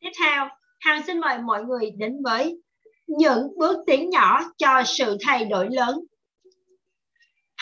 Tiếp 0.00 0.10
theo, 0.20 0.48
Hằng 0.80 1.02
xin 1.06 1.20
mời 1.20 1.38
mọi 1.38 1.64
người 1.64 1.90
đến 1.90 2.22
với 2.24 2.60
những 3.06 3.58
bước 3.58 3.76
tiến 3.86 4.10
nhỏ 4.10 4.40
cho 4.58 4.82
sự 4.86 5.16
thay 5.26 5.44
đổi 5.44 5.68
lớn. 5.70 6.00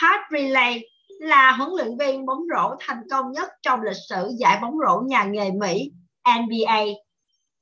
Pat 0.03 0.21
Riley 0.31 0.89
là 1.21 1.53
huấn 1.53 1.71
luyện 1.77 1.99
viên 1.99 2.27
bóng 2.27 2.41
rổ 2.57 2.75
thành 2.81 3.03
công 3.11 3.33
nhất 3.33 3.49
trong 3.63 3.83
lịch 3.83 3.97
sử 4.09 4.31
giải 4.39 4.59
bóng 4.63 4.75
rổ 4.87 5.01
nhà 5.07 5.25
nghề 5.25 5.51
Mỹ 5.51 5.91
NBA. 6.39 6.85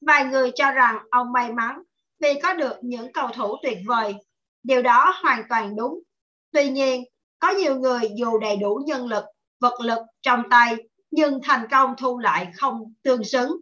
Vài 0.01 0.25
người 0.25 0.51
cho 0.55 0.71
rằng 0.71 0.99
ông 1.11 1.33
may 1.33 1.53
mắn 1.53 1.83
vì 2.21 2.41
có 2.43 2.55
được 2.55 2.77
những 2.83 3.13
cầu 3.13 3.29
thủ 3.35 3.57
tuyệt 3.63 3.79
vời. 3.87 4.15
Điều 4.63 4.83
đó 4.83 5.15
hoàn 5.23 5.43
toàn 5.49 5.77
đúng. 5.77 6.01
Tuy 6.53 6.71
nhiên, 6.71 7.05
có 7.41 7.51
nhiều 7.51 7.77
người 7.77 8.01
dù 8.17 8.39
đầy 8.39 8.57
đủ 8.57 8.81
nhân 8.87 9.07
lực, 9.07 9.25
vật 9.61 9.81
lực 9.81 9.99
trong 10.23 10.43
tay 10.51 10.77
nhưng 11.11 11.41
thành 11.43 11.67
công 11.71 11.95
thu 11.99 12.19
lại 12.19 12.53
không 12.55 12.95
tương 13.03 13.25
xứng 13.25 13.61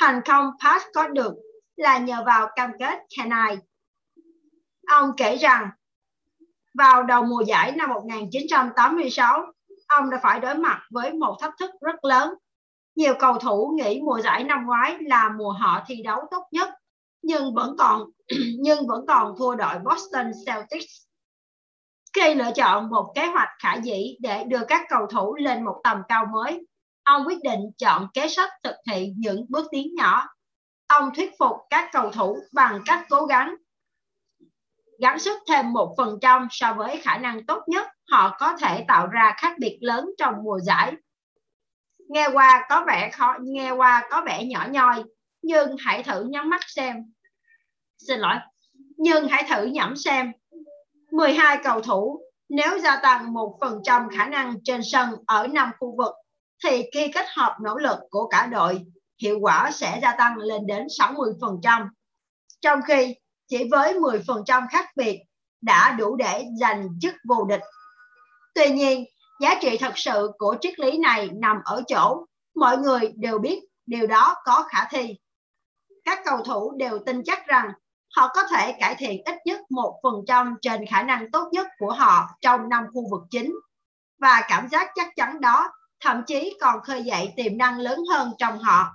thành 0.00 0.20
công 0.24 0.50
Pat 0.64 0.82
có 0.94 1.08
được 1.08 1.34
là 1.76 1.98
nhờ 1.98 2.22
vào 2.26 2.48
cam 2.56 2.70
kết 2.78 2.98
Kenai. 3.16 3.58
Ông 4.86 5.10
kể 5.16 5.36
rằng 5.36 5.70
vào 6.74 7.02
đầu 7.02 7.22
mùa 7.22 7.44
giải 7.46 7.72
năm 7.72 7.90
1986, 7.90 9.52
ông 9.86 10.10
đã 10.10 10.20
phải 10.22 10.40
đối 10.40 10.54
mặt 10.54 10.80
với 10.90 11.12
một 11.12 11.36
thách 11.40 11.54
thức 11.60 11.70
rất 11.80 12.04
lớn. 12.04 12.34
Nhiều 12.94 13.14
cầu 13.18 13.38
thủ 13.38 13.74
nghĩ 13.76 14.00
mùa 14.04 14.20
giải 14.20 14.44
năm 14.44 14.66
ngoái 14.66 14.96
là 15.00 15.28
mùa 15.38 15.52
họ 15.52 15.84
thi 15.86 16.02
đấu 16.02 16.20
tốt 16.30 16.42
nhất, 16.52 16.68
nhưng 17.22 17.54
vẫn 17.54 17.76
còn 17.78 18.10
nhưng 18.58 18.86
vẫn 18.86 19.04
còn 19.08 19.34
thua 19.38 19.54
đội 19.54 19.74
Boston 19.84 20.30
Celtics. 20.46 21.09
Khi 22.12 22.34
lựa 22.34 22.50
chọn 22.54 22.90
một 22.90 23.12
kế 23.14 23.26
hoạch 23.26 23.48
khả 23.58 23.74
dĩ 23.74 24.16
để 24.20 24.44
đưa 24.44 24.64
các 24.68 24.82
cầu 24.88 25.06
thủ 25.06 25.34
lên 25.34 25.64
một 25.64 25.80
tầm 25.84 26.02
cao 26.08 26.26
mới, 26.32 26.66
ông 27.02 27.26
quyết 27.26 27.38
định 27.42 27.60
chọn 27.78 28.08
kế 28.14 28.28
sách 28.28 28.50
thực 28.62 28.76
hiện 28.90 29.14
những 29.18 29.46
bước 29.48 29.66
tiến 29.70 29.94
nhỏ. 29.94 30.28
Ông 30.86 31.10
thuyết 31.16 31.30
phục 31.38 31.56
các 31.70 31.88
cầu 31.92 32.10
thủ 32.10 32.38
bằng 32.52 32.82
cách 32.86 33.06
cố 33.08 33.26
gắng 33.26 33.54
gắng 35.00 35.18
sức 35.18 35.38
thêm 35.48 35.72
một 35.72 35.94
phần 35.96 36.18
trăm 36.20 36.48
so 36.50 36.74
với 36.74 36.96
khả 36.96 37.18
năng 37.18 37.46
tốt 37.46 37.62
nhất 37.66 37.86
họ 38.10 38.36
có 38.38 38.56
thể 38.56 38.84
tạo 38.88 39.06
ra 39.06 39.34
khác 39.36 39.54
biệt 39.58 39.78
lớn 39.80 40.10
trong 40.18 40.34
mùa 40.42 40.60
giải. 40.60 40.92
Nghe 42.08 42.28
qua 42.32 42.66
có 42.68 42.84
vẻ 42.86 43.10
khó, 43.10 43.36
nghe 43.40 43.70
qua 43.70 44.08
có 44.10 44.22
vẻ 44.26 44.44
nhỏ 44.44 44.66
nhoi, 44.70 45.04
nhưng 45.42 45.76
hãy 45.78 46.02
thử 46.02 46.24
nhắm 46.24 46.50
mắt 46.50 46.60
xem. 46.66 46.96
Xin 47.98 48.20
lỗi, 48.20 48.34
nhưng 48.96 49.28
hãy 49.28 49.44
thử 49.50 49.64
nhẩm 49.64 49.96
xem. 49.96 50.32
12 51.10 51.58
cầu 51.62 51.80
thủ 51.80 52.20
nếu 52.48 52.78
gia 52.78 52.96
tăng 52.96 53.34
1% 53.34 54.08
khả 54.16 54.26
năng 54.26 54.54
trên 54.64 54.80
sân 54.84 55.10
ở 55.26 55.46
năm 55.46 55.70
khu 55.78 55.96
vực 55.98 56.14
thì 56.64 56.82
khi 56.94 57.10
kết 57.14 57.26
hợp 57.36 57.56
nỗ 57.62 57.76
lực 57.76 57.98
của 58.10 58.28
cả 58.28 58.46
đội, 58.46 58.80
hiệu 59.22 59.38
quả 59.40 59.70
sẽ 59.74 59.98
gia 60.02 60.12
tăng 60.12 60.36
lên 60.36 60.66
đến 60.66 60.86
60%. 60.86 61.88
Trong 62.60 62.80
khi 62.86 63.14
chỉ 63.48 63.68
với 63.70 63.94
10% 63.94 64.66
khác 64.70 64.86
biệt 64.96 65.20
đã 65.60 65.92
đủ 65.92 66.16
để 66.16 66.44
giành 66.60 66.88
chức 67.00 67.14
vô 67.28 67.44
địch. 67.44 67.62
Tuy 68.54 68.70
nhiên, 68.70 69.04
giá 69.40 69.58
trị 69.62 69.76
thật 69.80 69.92
sự 69.96 70.30
của 70.38 70.56
triết 70.60 70.80
lý 70.80 70.98
này 70.98 71.28
nằm 71.32 71.56
ở 71.64 71.82
chỗ 71.88 72.26
mọi 72.54 72.78
người 72.78 73.12
đều 73.16 73.38
biết 73.38 73.60
điều 73.86 74.06
đó 74.06 74.34
có 74.44 74.64
khả 74.68 74.84
thi. 74.90 75.18
Các 76.04 76.18
cầu 76.24 76.38
thủ 76.44 76.72
đều 76.76 76.98
tin 77.06 77.22
chắc 77.24 77.46
rằng 77.46 77.72
họ 78.16 78.28
có 78.34 78.42
thể 78.50 78.72
cải 78.72 78.94
thiện 78.94 79.22
ít 79.24 79.36
nhất 79.44 79.60
một 79.70 80.00
phần 80.02 80.14
trăm 80.26 80.54
trên 80.62 80.86
khả 80.86 81.02
năng 81.02 81.30
tốt 81.30 81.48
nhất 81.52 81.66
của 81.78 81.92
họ 81.92 82.28
trong 82.40 82.68
năm 82.68 82.84
khu 82.94 83.10
vực 83.10 83.22
chính 83.30 83.54
và 84.18 84.42
cảm 84.48 84.68
giác 84.68 84.90
chắc 84.94 85.16
chắn 85.16 85.40
đó 85.40 85.72
thậm 86.00 86.22
chí 86.26 86.58
còn 86.60 86.82
khơi 86.82 87.02
dậy 87.02 87.32
tiềm 87.36 87.58
năng 87.58 87.78
lớn 87.78 87.98
hơn 88.12 88.32
trong 88.38 88.58
họ. 88.58 88.86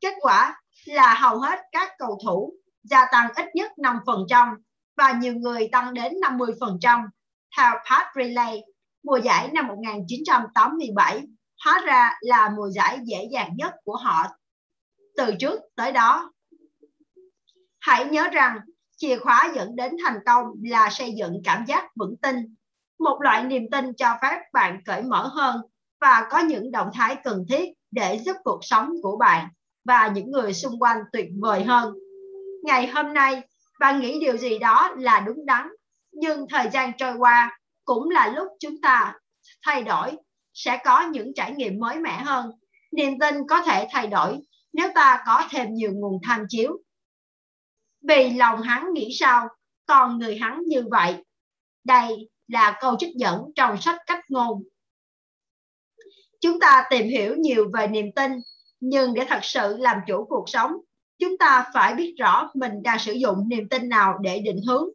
Kết 0.00 0.14
quả 0.20 0.60
là 0.84 1.14
hầu 1.14 1.38
hết 1.38 1.58
các 1.72 1.92
cầu 1.98 2.18
thủ 2.24 2.52
gia 2.82 3.06
tăng 3.12 3.28
ít 3.34 3.46
nhất 3.54 3.72
5% 3.76 4.56
và 4.96 5.12
nhiều 5.12 5.34
người 5.34 5.68
tăng 5.72 5.94
đến 5.94 6.12
50%. 6.12 7.06
Theo 7.56 7.72
Pat 7.90 8.06
Riley, 8.16 8.62
mùa 9.02 9.16
giải 9.16 9.50
năm 9.52 9.66
1987 9.66 11.22
hóa 11.64 11.80
ra 11.86 12.12
là 12.20 12.48
mùa 12.56 12.70
giải 12.70 12.98
dễ 13.04 13.28
dàng 13.32 13.50
nhất 13.56 13.74
của 13.84 13.96
họ 13.96 14.26
từ 15.16 15.34
trước 15.38 15.60
tới 15.76 15.92
đó. 15.92 16.32
Hãy 17.80 18.04
nhớ 18.04 18.28
rằng 18.32 18.60
chìa 18.96 19.18
khóa 19.18 19.52
dẫn 19.54 19.76
đến 19.76 19.92
thành 20.04 20.18
công 20.26 20.44
là 20.62 20.90
xây 20.90 21.12
dựng 21.18 21.40
cảm 21.44 21.64
giác 21.66 21.84
vững 21.96 22.16
tin. 22.22 22.36
Một 22.98 23.18
loại 23.20 23.44
niềm 23.44 23.62
tin 23.70 23.92
cho 23.94 24.16
phép 24.22 24.38
bạn 24.52 24.80
cởi 24.84 25.02
mở 25.02 25.26
hơn 25.26 25.60
và 26.00 26.26
có 26.30 26.38
những 26.38 26.72
động 26.72 26.90
thái 26.94 27.16
cần 27.24 27.44
thiết 27.48 27.68
để 27.90 28.18
giúp 28.18 28.36
cuộc 28.44 28.58
sống 28.62 28.90
của 29.02 29.16
bạn 29.16 29.48
và 29.84 30.08
những 30.08 30.30
người 30.30 30.52
xung 30.52 30.82
quanh 30.82 30.98
tuyệt 31.12 31.26
vời 31.40 31.64
hơn. 31.64 31.94
Ngày 32.64 32.86
hôm 32.86 33.14
nay, 33.14 33.42
bạn 33.80 34.00
nghĩ 34.00 34.20
điều 34.20 34.36
gì 34.36 34.58
đó 34.58 34.94
là 34.96 35.20
đúng 35.20 35.46
đắn, 35.46 35.68
nhưng 36.12 36.46
thời 36.50 36.70
gian 36.72 36.92
trôi 36.98 37.14
qua 37.18 37.58
cũng 37.84 38.10
là 38.10 38.32
lúc 38.36 38.48
chúng 38.60 38.80
ta 38.80 39.14
thay 39.66 39.82
đổi, 39.82 40.10
sẽ 40.54 40.78
có 40.84 41.02
những 41.02 41.32
trải 41.34 41.52
nghiệm 41.52 41.80
mới 41.80 41.98
mẻ 41.98 42.22
hơn. 42.22 42.50
Niềm 42.92 43.18
tin 43.18 43.34
có 43.48 43.62
thể 43.62 43.88
thay 43.92 44.06
đổi 44.06 44.38
nếu 44.72 44.88
ta 44.94 45.22
có 45.26 45.42
thêm 45.50 45.74
nhiều 45.74 45.92
nguồn 45.94 46.20
tham 46.28 46.44
chiếu. 46.48 46.78
Vì 48.08 48.30
lòng 48.30 48.62
hắn 48.62 48.92
nghĩ 48.92 49.08
sao, 49.12 49.48
còn 49.86 50.18
người 50.18 50.38
hắn 50.38 50.62
như 50.66 50.84
vậy. 50.90 51.16
Đây 51.84 52.30
là 52.48 52.78
câu 52.80 52.96
trích 52.98 53.14
dẫn 53.16 53.42
trong 53.54 53.80
sách 53.80 53.98
cách 54.06 54.24
ngôn. 54.28 54.62
Chúng 56.40 56.60
ta 56.60 56.84
tìm 56.90 57.08
hiểu 57.08 57.36
nhiều 57.36 57.70
về 57.74 57.86
niềm 57.86 58.12
tin, 58.16 58.32
nhưng 58.80 59.14
để 59.14 59.24
thật 59.28 59.40
sự 59.42 59.76
làm 59.76 59.98
chủ 60.06 60.24
cuộc 60.28 60.44
sống, 60.46 60.72
chúng 61.18 61.38
ta 61.38 61.70
phải 61.74 61.94
biết 61.94 62.14
rõ 62.18 62.50
mình 62.54 62.82
đang 62.82 62.98
sử 62.98 63.12
dụng 63.12 63.48
niềm 63.48 63.68
tin 63.68 63.88
nào 63.88 64.18
để 64.22 64.38
định 64.38 64.60
hướng. 64.68 64.88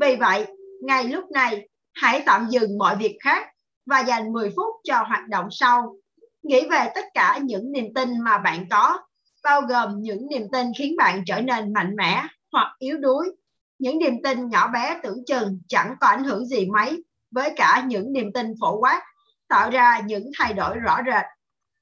Vì 0.00 0.16
vậy, 0.16 0.46
ngay 0.82 1.04
lúc 1.04 1.30
này, 1.30 1.68
hãy 1.94 2.22
tạm 2.26 2.46
dừng 2.50 2.78
mọi 2.78 2.96
việc 2.96 3.16
khác 3.20 3.46
và 3.86 4.00
dành 4.00 4.32
10 4.32 4.50
phút 4.56 4.74
cho 4.84 5.02
hoạt 5.08 5.28
động 5.28 5.48
sau. 5.50 5.96
Nghĩ 6.42 6.68
về 6.70 6.90
tất 6.94 7.04
cả 7.14 7.38
những 7.42 7.72
niềm 7.72 7.94
tin 7.94 8.20
mà 8.24 8.38
bạn 8.38 8.66
có, 8.70 8.98
bao 9.42 9.60
gồm 9.60 10.02
những 10.02 10.28
niềm 10.30 10.46
tin 10.52 10.66
khiến 10.78 10.96
bạn 10.96 11.22
trở 11.26 11.40
nên 11.40 11.72
mạnh 11.72 11.96
mẽ 11.96 12.22
hoặc 12.52 12.76
yếu 12.78 12.98
đuối. 12.98 13.30
Những 13.78 13.98
niềm 13.98 14.14
tin 14.24 14.48
nhỏ 14.48 14.68
bé 14.68 15.00
tưởng 15.02 15.24
chừng 15.26 15.60
chẳng 15.68 15.94
có 16.00 16.06
ảnh 16.06 16.24
hưởng 16.24 16.46
gì 16.46 16.66
mấy 16.66 17.04
với 17.30 17.52
cả 17.56 17.84
những 17.86 18.12
niềm 18.12 18.32
tin 18.34 18.54
phổ 18.60 18.78
quát, 18.80 19.02
tạo 19.48 19.70
ra 19.70 20.00
những 20.00 20.30
thay 20.38 20.52
đổi 20.54 20.78
rõ 20.78 20.98
rệt. 21.06 21.24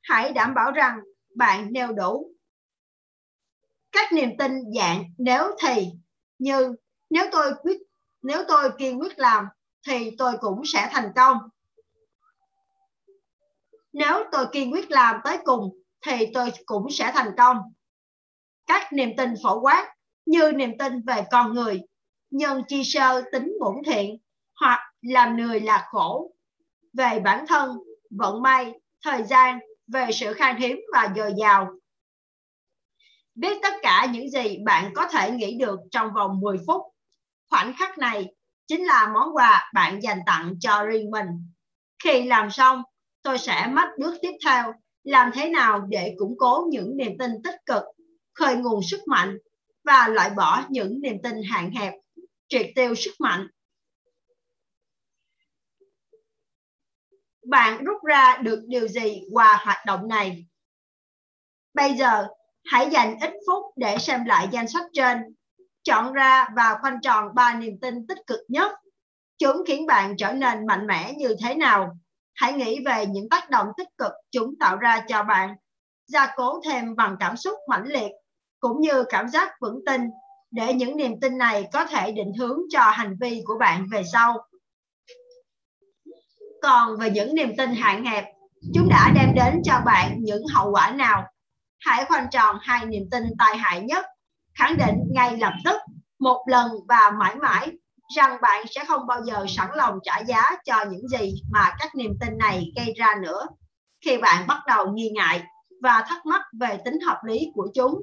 Hãy 0.03 0.33
đảm 0.33 0.55
bảo 0.55 0.73
rằng 0.73 1.01
bạn 1.35 1.73
nêu 1.73 1.93
đủ 1.93 2.37
các 3.97 4.13
niềm 4.13 4.37
tin 4.39 4.53
dạng 4.77 5.05
nếu 5.19 5.57
thì 5.61 5.91
như 6.39 6.75
nếu 7.11 7.27
tôi 7.33 7.53
quyết 7.63 7.81
nếu 8.23 8.43
tôi 8.49 8.71
kiên 8.79 9.01
quyết 9.01 9.19
làm 9.19 9.47
thì 9.87 10.11
tôi 10.19 10.33
cũng 10.41 10.63
sẽ 10.65 10.89
thành 10.93 11.13
công 11.17 11.39
nếu 13.93 14.25
tôi 14.33 14.47
kiên 14.53 14.73
quyết 14.73 14.91
làm 14.91 15.21
tới 15.25 15.39
cùng 15.45 15.79
thì 16.07 16.27
tôi 16.35 16.51
cũng 16.67 16.87
sẽ 16.91 17.13
thành 17.15 17.31
công 17.37 17.57
các 18.67 18.93
niềm 18.93 19.11
tin 19.17 19.35
phổ 19.43 19.61
quát 19.61 19.96
như 20.27 20.53
niềm 20.53 20.79
tin 20.79 21.01
về 21.01 21.25
con 21.31 21.55
người 21.55 21.81
nhân 22.31 22.63
chi 22.69 22.85
sơ 22.85 23.23
tính 23.33 23.57
bổn 23.61 23.77
thiện 23.87 24.19
hoặc 24.61 24.81
làm 25.03 25.37
người 25.37 25.61
là 25.61 25.87
khổ 25.91 26.33
về 26.93 27.21
bản 27.25 27.47
thân 27.47 27.79
vận 28.11 28.43
may 28.43 28.73
thời 29.05 29.23
gian 29.23 29.59
về 29.87 30.09
sự 30.13 30.33
khan 30.35 30.57
hiếm 30.57 30.81
và 30.93 31.13
dồi 31.17 31.33
dào 31.39 31.69
biết 33.37 33.59
tất 33.63 33.75
cả 33.83 34.09
những 34.13 34.31
gì 34.31 34.59
bạn 34.65 34.93
có 34.95 35.09
thể 35.09 35.31
nghĩ 35.31 35.59
được 35.59 35.81
trong 35.91 36.13
vòng 36.15 36.41
10 36.41 36.59
phút. 36.67 36.83
Khoảnh 37.51 37.73
khắc 37.79 37.99
này 37.99 38.35
chính 38.67 38.85
là 38.85 39.11
món 39.15 39.37
quà 39.37 39.71
bạn 39.75 40.03
dành 40.03 40.19
tặng 40.27 40.55
cho 40.61 40.85
riêng 40.85 41.11
mình. 41.11 41.27
Khi 42.05 42.23
làm 42.23 42.51
xong, 42.51 42.83
tôi 43.23 43.39
sẽ 43.39 43.67
mách 43.73 43.89
bước 43.99 44.15
tiếp 44.23 44.33
theo 44.45 44.75
làm 45.05 45.31
thế 45.35 45.49
nào 45.49 45.81
để 45.81 46.15
củng 46.19 46.35
cố 46.39 46.67
những 46.71 46.97
niềm 46.97 47.19
tin 47.19 47.31
tích 47.45 47.57
cực, 47.67 47.83
khơi 48.35 48.57
nguồn 48.57 48.83
sức 48.83 49.01
mạnh 49.07 49.39
và 49.87 50.09
loại 50.09 50.31
bỏ 50.31 50.63
những 50.69 51.01
niềm 51.01 51.17
tin 51.23 51.43
hạn 51.51 51.71
hẹp, 51.71 51.95
triệt 52.49 52.67
tiêu 52.75 52.95
sức 52.95 53.13
mạnh. 53.19 53.47
Bạn 57.47 57.85
rút 57.85 58.05
ra 58.05 58.37
được 58.43 58.63
điều 58.67 58.89
gì 58.89 59.23
qua 59.33 59.61
hoạt 59.65 59.87
động 59.87 60.09
này? 60.09 60.47
Bây 61.75 61.95
giờ, 61.95 62.27
hãy 62.65 62.91
dành 62.91 63.21
ít 63.21 63.33
phút 63.47 63.65
để 63.77 63.99
xem 63.99 64.25
lại 64.25 64.49
danh 64.53 64.69
sách 64.69 64.87
trên. 64.93 65.19
Chọn 65.83 66.13
ra 66.13 66.49
và 66.57 66.79
khoanh 66.81 67.01
tròn 67.03 67.35
ba 67.35 67.55
niềm 67.55 67.79
tin 67.81 68.07
tích 68.07 68.19
cực 68.27 68.41
nhất. 68.49 68.73
Chúng 69.39 69.63
khiến 69.67 69.87
bạn 69.87 70.17
trở 70.19 70.33
nên 70.33 70.67
mạnh 70.67 70.87
mẽ 70.87 71.13
như 71.13 71.37
thế 71.43 71.55
nào? 71.55 71.99
Hãy 72.35 72.53
nghĩ 72.53 72.85
về 72.85 73.07
những 73.07 73.29
tác 73.29 73.51
động 73.51 73.67
tích 73.77 73.89
cực 73.99 74.13
chúng 74.31 74.55
tạo 74.61 74.77
ra 74.77 75.05
cho 75.09 75.23
bạn. 75.23 75.57
Gia 76.07 76.35
cố 76.37 76.61
thêm 76.65 76.97
bằng 76.97 77.17
cảm 77.21 77.37
xúc 77.37 77.55
mãnh 77.69 77.87
liệt, 77.87 78.11
cũng 78.69 78.81
như 78.81 79.05
cảm 79.09 79.29
giác 79.29 79.53
vững 79.61 79.85
tin 79.87 80.01
để 80.51 80.75
những 80.75 80.97
niềm 80.97 81.21
tin 81.21 81.39
này 81.39 81.69
có 81.73 81.85
thể 81.85 82.13
định 82.13 82.33
hướng 82.39 82.59
cho 82.71 82.81
hành 82.81 83.17
vi 83.21 83.43
của 83.45 83.59
bạn 83.61 83.87
về 83.93 84.03
sau. 84.13 84.37
Còn 86.63 86.97
về 86.99 87.11
những 87.11 87.35
niềm 87.35 87.57
tin 87.57 87.71
hạn 87.75 88.05
hẹp, 88.05 88.25
chúng 88.75 88.89
đã 88.89 89.13
đem 89.15 89.35
đến 89.35 89.63
cho 89.65 89.81
bạn 89.87 90.17
những 90.19 90.43
hậu 90.55 90.71
quả 90.71 90.91
nào? 90.91 91.25
Hãy 91.81 92.05
khoanh 92.05 92.27
tròn 92.31 92.59
hai 92.63 92.87
niềm 92.87 93.03
tin 93.11 93.23
tai 93.39 93.57
hại 93.57 93.81
nhất, 93.81 94.07
khẳng 94.55 94.77
định 94.77 94.97
ngay 95.11 95.37
lập 95.37 95.53
tức, 95.65 95.77
một 96.19 96.45
lần 96.49 96.71
và 96.89 97.11
mãi 97.19 97.35
mãi 97.35 97.73
rằng 98.17 98.37
bạn 98.43 98.67
sẽ 98.71 98.85
không 98.85 99.07
bao 99.07 99.25
giờ 99.25 99.47
sẵn 99.49 99.69
lòng 99.75 99.99
trả 100.03 100.19
giá 100.19 100.43
cho 100.65 100.85
những 100.91 101.09
gì 101.09 101.35
mà 101.51 101.73
các 101.79 101.95
niềm 101.95 102.13
tin 102.21 102.39
này 102.39 102.73
gây 102.77 102.95
ra 102.97 103.15
nữa. 103.23 103.47
Khi 104.05 104.19
bạn 104.19 104.47
bắt 104.47 104.59
đầu 104.67 104.93
nghi 104.93 105.11
ngại 105.15 105.43
và 105.83 106.05
thắc 106.09 106.27
mắc 106.27 106.43
về 106.61 106.79
tính 106.85 107.01
hợp 107.07 107.21
lý 107.25 107.51
của 107.55 107.69
chúng, 107.75 108.03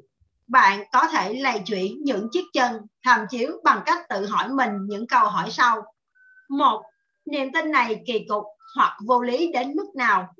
bạn 0.54 0.84
có 0.92 1.08
thể 1.08 1.34
lay 1.34 1.64
chuyển 1.66 2.04
những 2.04 2.28
chiếc 2.32 2.44
chân 2.54 2.82
tham 3.04 3.26
chiếu 3.30 3.52
bằng 3.64 3.82
cách 3.86 4.00
tự 4.10 4.26
hỏi 4.26 4.50
mình 4.50 4.72
những 4.88 5.08
câu 5.08 5.28
hỏi 5.28 5.52
sau. 5.52 5.84
Một, 6.50 6.84
niềm 7.26 7.52
tin 7.54 7.72
này 7.72 8.04
kỳ 8.08 8.26
cục 8.30 8.44
hoặc 8.76 8.98
vô 9.08 9.22
lý 9.22 9.52
đến 9.52 9.74
mức 9.76 9.96
nào? 9.96 10.34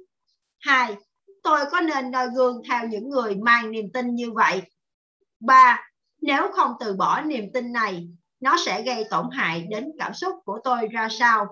Hai, 0.60 0.96
tôi 1.44 1.66
có 1.72 1.82
nên 1.82 2.12
noi 2.12 2.28
gương 2.36 2.62
theo 2.70 2.88
những 2.88 3.10
người 3.10 3.36
mang 3.36 3.72
niềm 3.72 3.86
tin 3.94 4.16
như 4.16 4.32
vậy? 4.32 4.62
Ba, 5.40 5.90
nếu 6.22 6.52
không 6.52 6.74
từ 6.80 6.94
bỏ 6.94 7.22
niềm 7.22 7.50
tin 7.54 7.74
này, 7.74 8.08
nó 8.40 8.58
sẽ 8.66 8.82
gây 8.82 9.06
tổn 9.10 9.30
hại 9.32 9.68
đến 9.70 9.92
cảm 10.00 10.14
xúc 10.14 10.34
của 10.46 10.60
tôi 10.64 10.88
ra 10.88 11.08
sao? 11.10 11.48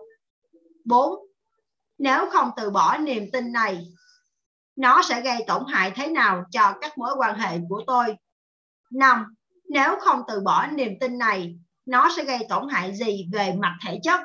4. 0.86 1.20
Nếu 1.98 2.30
không 2.30 2.52
từ 2.58 2.70
bỏ 2.70 2.98
niềm 2.98 3.30
tin 3.34 3.52
này, 3.52 3.88
nó 4.76 5.02
sẽ 5.02 5.22
gây 5.22 5.44
tổn 5.48 5.64
hại 5.68 5.92
thế 5.96 6.08
nào 6.08 6.44
cho 6.52 6.74
các 6.82 6.98
mối 6.98 7.12
quan 7.18 7.40
hệ 7.40 7.58
của 7.70 7.84
tôi? 7.88 8.16
5. 8.92 9.26
Nếu 9.70 9.96
không 10.00 10.22
từ 10.28 10.40
bỏ 10.40 10.68
niềm 10.68 10.94
tin 11.00 11.18
này, 11.18 11.56
nó 11.86 12.10
sẽ 12.18 12.24
gây 12.24 12.40
tổn 12.50 12.70
hại 12.70 12.96
gì 12.96 13.28
về 13.34 13.54
mặt 13.60 13.78
thể 13.86 14.00
chất? 14.04 14.20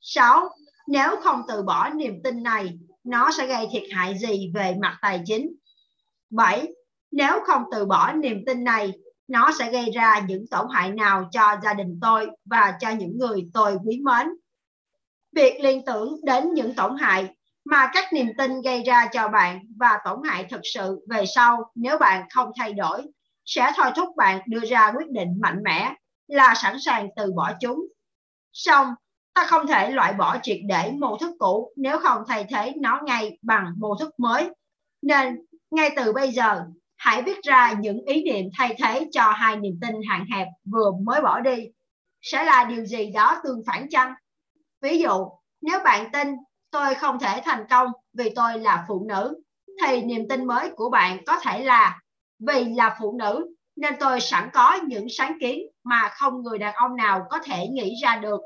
6. 0.00 0.48
Nếu 0.88 1.16
không 1.22 1.42
từ 1.48 1.62
bỏ 1.62 1.88
niềm 1.88 2.22
tin 2.24 2.42
này, 2.42 2.78
nó 3.04 3.30
sẽ 3.38 3.46
gây 3.46 3.68
thiệt 3.72 3.82
hại 3.92 4.18
gì 4.18 4.52
về 4.54 4.74
mặt 4.80 4.98
tài 5.02 5.22
chính? 5.24 5.54
7. 6.30 6.68
Nếu 7.10 7.40
không 7.46 7.64
từ 7.72 7.86
bỏ 7.86 8.12
niềm 8.12 8.44
tin 8.46 8.64
này, 8.64 8.92
nó 9.28 9.50
sẽ 9.58 9.72
gây 9.72 9.90
ra 9.94 10.18
những 10.28 10.46
tổn 10.50 10.66
hại 10.72 10.90
nào 10.90 11.28
cho 11.32 11.56
gia 11.62 11.74
đình 11.74 11.98
tôi 12.02 12.30
và 12.44 12.76
cho 12.80 12.90
những 12.90 13.18
người 13.18 13.50
tôi 13.54 13.76
quý 13.86 14.00
mến. 14.04 14.28
Việc 15.32 15.60
liên 15.60 15.84
tưởng 15.84 16.20
đến 16.24 16.54
những 16.54 16.74
tổn 16.74 16.96
hại 16.96 17.34
mà 17.64 17.90
các 17.92 18.12
niềm 18.12 18.26
tin 18.38 18.60
gây 18.60 18.82
ra 18.82 19.08
cho 19.12 19.28
bạn 19.28 19.60
và 19.76 19.98
tổn 20.04 20.18
hại 20.24 20.46
thực 20.50 20.60
sự 20.74 21.06
về 21.08 21.24
sau 21.34 21.70
nếu 21.74 21.98
bạn 21.98 22.28
không 22.30 22.50
thay 22.58 22.72
đổi 22.72 23.02
sẽ 23.50 23.72
thôi 23.76 23.86
thúc 23.96 24.08
bạn 24.16 24.40
đưa 24.46 24.60
ra 24.60 24.92
quyết 24.96 25.10
định 25.10 25.40
mạnh 25.40 25.62
mẽ 25.62 25.94
là 26.26 26.54
sẵn 26.54 26.76
sàng 26.80 27.08
từ 27.16 27.32
bỏ 27.32 27.52
chúng. 27.60 27.86
Xong, 28.52 28.86
ta 29.34 29.46
không 29.46 29.66
thể 29.66 29.90
loại 29.90 30.12
bỏ 30.12 30.36
triệt 30.42 30.58
để 30.68 30.92
mô 30.98 31.16
thức 31.16 31.36
cũ 31.38 31.72
nếu 31.76 31.98
không 31.98 32.22
thay 32.28 32.46
thế 32.50 32.72
nó 32.80 33.00
ngay 33.04 33.38
bằng 33.42 33.72
mô 33.78 33.94
thức 33.94 34.20
mới. 34.20 34.50
Nên, 35.02 35.36
ngay 35.70 35.90
từ 35.96 36.12
bây 36.12 36.30
giờ, 36.30 36.64
hãy 36.96 37.22
viết 37.22 37.42
ra 37.42 37.72
những 37.72 38.00
ý 38.06 38.22
niệm 38.22 38.46
thay 38.58 38.76
thế 38.82 39.08
cho 39.12 39.30
hai 39.30 39.56
niềm 39.56 39.78
tin 39.80 39.94
hạn 40.08 40.24
hẹp 40.34 40.46
vừa 40.72 40.90
mới 41.02 41.20
bỏ 41.20 41.40
đi. 41.40 41.68
Sẽ 42.22 42.44
là 42.44 42.64
điều 42.64 42.84
gì 42.84 43.10
đó 43.10 43.40
tương 43.44 43.62
phản 43.66 43.88
chăng? 43.90 44.14
Ví 44.80 44.98
dụ, 44.98 45.28
nếu 45.60 45.80
bạn 45.84 46.12
tin 46.12 46.28
tôi 46.70 46.94
không 46.94 47.18
thể 47.18 47.40
thành 47.44 47.64
công 47.70 47.88
vì 48.12 48.30
tôi 48.34 48.58
là 48.58 48.84
phụ 48.88 49.06
nữ, 49.08 49.42
thì 49.82 50.02
niềm 50.02 50.28
tin 50.28 50.46
mới 50.46 50.70
của 50.76 50.90
bạn 50.90 51.24
có 51.26 51.38
thể 51.40 51.64
là 51.64 52.00
vì 52.48 52.64
là 52.64 52.96
phụ 53.00 53.16
nữ 53.18 53.54
nên 53.76 53.94
tôi 54.00 54.20
sẵn 54.20 54.50
có 54.52 54.78
những 54.86 55.06
sáng 55.10 55.38
kiến 55.40 55.62
mà 55.84 56.08
không 56.12 56.42
người 56.42 56.58
đàn 56.58 56.74
ông 56.74 56.96
nào 56.96 57.26
có 57.30 57.38
thể 57.44 57.66
nghĩ 57.68 57.94
ra 58.02 58.16
được. 58.16 58.40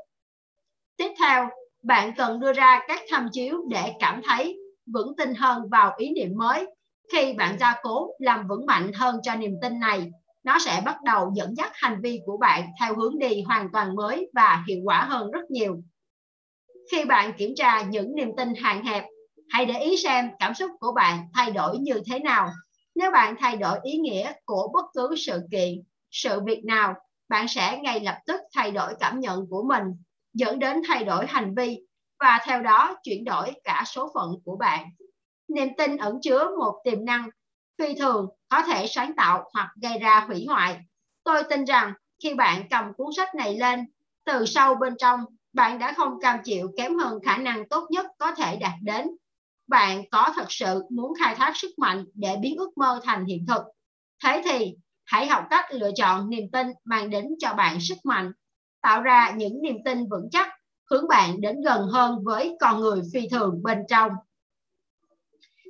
Tiếp 0.97 1.09
theo, 1.19 1.49
bạn 1.83 2.13
cần 2.17 2.39
đưa 2.39 2.53
ra 2.53 2.81
các 2.87 3.01
tham 3.09 3.27
chiếu 3.31 3.63
để 3.69 3.93
cảm 3.99 4.21
thấy 4.27 4.57
vững 4.93 5.15
tin 5.17 5.35
hơn 5.35 5.69
vào 5.71 5.93
ý 5.97 6.09
niệm 6.09 6.29
mới. 6.35 6.65
Khi 7.11 7.33
bạn 7.33 7.57
gia 7.59 7.75
cố 7.83 8.09
làm 8.19 8.47
vững 8.47 8.65
mạnh 8.65 8.91
hơn 8.93 9.19
cho 9.23 9.35
niềm 9.35 9.51
tin 9.61 9.79
này, 9.79 10.11
nó 10.43 10.59
sẽ 10.59 10.81
bắt 10.85 11.01
đầu 11.03 11.31
dẫn 11.35 11.57
dắt 11.57 11.71
hành 11.73 12.01
vi 12.01 12.19
của 12.25 12.37
bạn 12.37 12.67
theo 12.79 12.95
hướng 12.95 13.19
đi 13.19 13.41
hoàn 13.41 13.67
toàn 13.73 13.95
mới 13.95 14.31
và 14.33 14.63
hiệu 14.67 14.79
quả 14.83 15.03
hơn 15.03 15.31
rất 15.31 15.51
nhiều. 15.51 15.81
Khi 16.91 17.05
bạn 17.05 17.33
kiểm 17.37 17.51
tra 17.55 17.81
những 17.81 18.15
niềm 18.15 18.29
tin 18.37 18.55
hạn 18.55 18.85
hẹp, 18.85 19.03
hãy 19.49 19.65
để 19.65 19.79
ý 19.79 19.97
xem 19.97 20.29
cảm 20.39 20.53
xúc 20.53 20.71
của 20.79 20.91
bạn 20.91 21.19
thay 21.33 21.51
đổi 21.51 21.77
như 21.77 22.01
thế 22.05 22.19
nào. 22.19 22.49
Nếu 22.95 23.11
bạn 23.11 23.35
thay 23.39 23.57
đổi 23.57 23.79
ý 23.83 23.97
nghĩa 23.97 24.33
của 24.45 24.71
bất 24.73 24.85
cứ 24.93 25.15
sự 25.17 25.41
kiện, 25.51 25.83
sự 26.11 26.41
việc 26.41 26.65
nào, 26.65 26.93
bạn 27.29 27.47
sẽ 27.47 27.79
ngay 27.83 27.99
lập 27.99 28.17
tức 28.25 28.41
thay 28.53 28.71
đổi 28.71 28.93
cảm 28.99 29.19
nhận 29.19 29.47
của 29.49 29.63
mình, 29.63 29.83
dẫn 30.33 30.59
đến 30.59 30.81
thay 30.87 31.03
đổi 31.03 31.25
hành 31.27 31.55
vi 31.55 31.79
và 32.19 32.39
theo 32.45 32.61
đó 32.61 32.95
chuyển 33.03 33.23
đổi 33.23 33.51
cả 33.63 33.83
số 33.87 34.11
phận 34.13 34.31
của 34.45 34.55
bạn. 34.55 34.89
Niềm 35.47 35.69
tin 35.77 35.97
ẩn 35.97 36.21
chứa 36.21 36.55
một 36.59 36.81
tiềm 36.83 37.05
năng 37.05 37.29
phi 37.77 37.95
thường 37.95 38.29
có 38.49 38.61
thể 38.63 38.87
sáng 38.87 39.13
tạo 39.17 39.49
hoặc 39.53 39.69
gây 39.81 39.99
ra 39.99 40.19
hủy 40.27 40.45
hoại. 40.49 40.79
Tôi 41.23 41.43
tin 41.49 41.65
rằng 41.65 41.93
khi 42.23 42.33
bạn 42.33 42.63
cầm 42.69 42.93
cuốn 42.97 43.07
sách 43.17 43.35
này 43.35 43.55
lên, 43.57 43.85
từ 44.25 44.45
sâu 44.45 44.75
bên 44.75 44.95
trong, 44.99 45.25
bạn 45.53 45.79
đã 45.79 45.93
không 45.93 46.19
cam 46.21 46.39
chịu 46.43 46.71
kém 46.77 46.97
hơn 46.97 47.19
khả 47.25 47.37
năng 47.37 47.69
tốt 47.69 47.87
nhất 47.91 48.05
có 48.17 48.31
thể 48.31 48.55
đạt 48.57 48.73
đến. 48.81 49.07
Bạn 49.67 50.03
có 50.11 50.29
thật 50.35 50.45
sự 50.49 50.83
muốn 50.89 51.13
khai 51.19 51.35
thác 51.35 51.57
sức 51.57 51.79
mạnh 51.79 52.05
để 52.13 52.37
biến 52.41 52.57
ước 52.57 52.77
mơ 52.77 52.99
thành 53.03 53.25
hiện 53.25 53.45
thực. 53.47 53.63
Thế 54.23 54.41
thì, 54.45 54.75
hãy 55.03 55.27
học 55.27 55.43
cách 55.49 55.65
lựa 55.71 55.91
chọn 55.95 56.29
niềm 56.29 56.51
tin 56.51 56.67
mang 56.83 57.09
đến 57.09 57.25
cho 57.39 57.53
bạn 57.53 57.77
sức 57.81 57.97
mạnh, 58.03 58.31
tạo 58.81 59.01
ra 59.01 59.31
những 59.31 59.61
niềm 59.61 59.77
tin 59.85 60.09
vững 60.09 60.29
chắc, 60.31 60.49
hướng 60.89 61.07
bạn 61.07 61.41
đến 61.41 61.61
gần 61.61 61.87
hơn 61.87 62.23
với 62.23 62.57
con 62.59 62.79
người 62.79 63.01
phi 63.13 63.27
thường 63.29 63.63
bên 63.63 63.83
trong. 63.89 64.11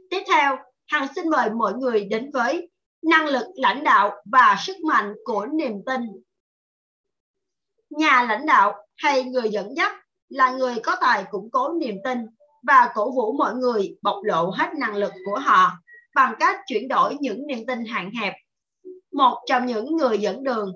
Tiếp 0.10 0.24
theo, 0.28 0.58
Hằng 0.88 1.08
xin 1.16 1.30
mời 1.30 1.50
mọi 1.50 1.74
người 1.74 2.06
đến 2.06 2.32
với 2.32 2.70
năng 3.02 3.26
lực 3.26 3.46
lãnh 3.56 3.84
đạo 3.84 4.12
và 4.26 4.56
sức 4.60 4.78
mạnh 4.88 5.14
của 5.24 5.46
niềm 5.46 5.74
tin. 5.86 6.02
Nhà 7.90 8.24
lãnh 8.24 8.46
đạo 8.46 8.88
hay 8.98 9.24
người 9.24 9.50
dẫn 9.50 9.76
dắt 9.78 9.94
là 10.30 10.52
người 10.52 10.76
có 10.84 10.98
tài 11.02 11.26
củng 11.32 11.52
cố 11.52 11.74
niềm 11.74 11.96
tin 12.04 12.26
và 12.68 12.92
cổ 12.94 13.12
vũ 13.12 13.34
mọi 13.38 13.56
người 13.56 13.98
bộc 14.02 14.24
lộ 14.24 14.50
hết 14.50 14.70
năng 14.78 14.96
lực 14.96 15.14
của 15.26 15.40
họ 15.40 15.72
bằng 16.16 16.36
cách 16.40 16.60
chuyển 16.68 16.88
đổi 16.88 17.18
những 17.20 17.48
niềm 17.48 17.66
tin 17.68 17.86
hạn 17.86 18.12
hẹp. 18.12 18.34
Một 19.12 19.44
trong 19.48 19.66
những 19.66 19.98
người 19.98 20.18
dẫn 20.18 20.44
đường 20.44 20.74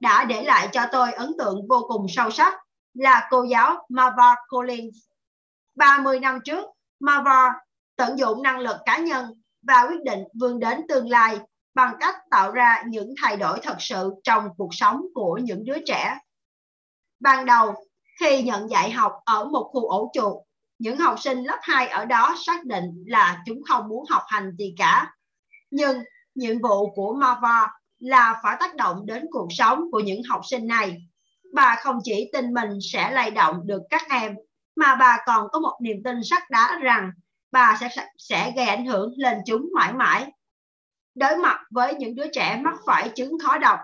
đã 0.00 0.24
để 0.24 0.42
lại 0.42 0.68
cho 0.72 0.86
tôi 0.92 1.12
ấn 1.12 1.32
tượng 1.38 1.68
vô 1.68 1.84
cùng 1.88 2.06
sâu 2.08 2.30
sắc 2.30 2.54
là 2.94 3.28
cô 3.30 3.42
giáo 3.42 3.86
Marva 3.88 4.34
Collins. 4.48 4.96
30 5.74 6.20
năm 6.20 6.38
trước, 6.44 6.64
Marva 7.00 7.52
tận 7.96 8.18
dụng 8.18 8.42
năng 8.42 8.58
lực 8.58 8.76
cá 8.84 8.98
nhân 8.98 9.26
và 9.62 9.86
quyết 9.88 10.02
định 10.04 10.20
vươn 10.40 10.60
đến 10.60 10.80
tương 10.88 11.10
lai 11.10 11.38
bằng 11.74 11.96
cách 12.00 12.16
tạo 12.30 12.52
ra 12.52 12.84
những 12.86 13.14
thay 13.22 13.36
đổi 13.36 13.58
thật 13.62 13.76
sự 13.78 14.14
trong 14.24 14.48
cuộc 14.56 14.68
sống 14.74 15.02
của 15.14 15.38
những 15.42 15.64
đứa 15.64 15.78
trẻ. 15.86 16.18
Ban 17.20 17.46
đầu, 17.46 17.74
khi 18.20 18.42
nhận 18.42 18.70
dạy 18.70 18.90
học 18.90 19.12
ở 19.24 19.44
một 19.44 19.70
khu 19.72 19.88
ổ 19.88 20.10
chuột, 20.14 20.36
những 20.82 20.96
học 20.96 21.14
sinh 21.20 21.44
lớp 21.44 21.58
2 21.62 21.88
ở 21.88 22.04
đó 22.04 22.34
xác 22.46 22.64
định 22.64 23.04
là 23.06 23.42
chúng 23.46 23.62
không 23.68 23.88
muốn 23.88 24.04
học 24.10 24.22
hành 24.26 24.56
gì 24.58 24.74
cả. 24.78 25.14
Nhưng 25.70 26.02
nhiệm 26.34 26.58
vụ 26.58 26.90
của 26.90 27.14
Mava 27.14 27.68
là 27.98 28.40
phải 28.42 28.56
tác 28.60 28.74
động 28.76 29.06
đến 29.06 29.26
cuộc 29.30 29.48
sống 29.50 29.84
của 29.92 30.00
những 30.00 30.22
học 30.28 30.40
sinh 30.50 30.66
này. 30.66 30.96
Bà 31.54 31.76
không 31.82 31.98
chỉ 32.04 32.30
tin 32.32 32.54
mình 32.54 32.70
sẽ 32.92 33.10
lay 33.10 33.30
động 33.30 33.60
được 33.64 33.82
các 33.90 34.02
em, 34.10 34.34
mà 34.76 34.94
bà 34.94 35.18
còn 35.26 35.48
có 35.52 35.60
một 35.60 35.78
niềm 35.82 36.02
tin 36.04 36.16
sắt 36.24 36.50
đá 36.50 36.78
rằng 36.82 37.10
bà 37.52 37.76
sẽ 37.80 37.88
sẽ 38.18 38.52
gây 38.56 38.66
ảnh 38.66 38.86
hưởng 38.86 39.12
lên 39.16 39.38
chúng 39.46 39.70
mãi 39.74 39.92
mãi. 39.92 40.32
Đối 41.14 41.36
mặt 41.36 41.60
với 41.70 41.94
những 41.94 42.14
đứa 42.14 42.26
trẻ 42.32 42.60
mắc 42.64 42.74
phải 42.86 43.08
chứng 43.08 43.38
khó 43.38 43.58
đọc 43.58 43.78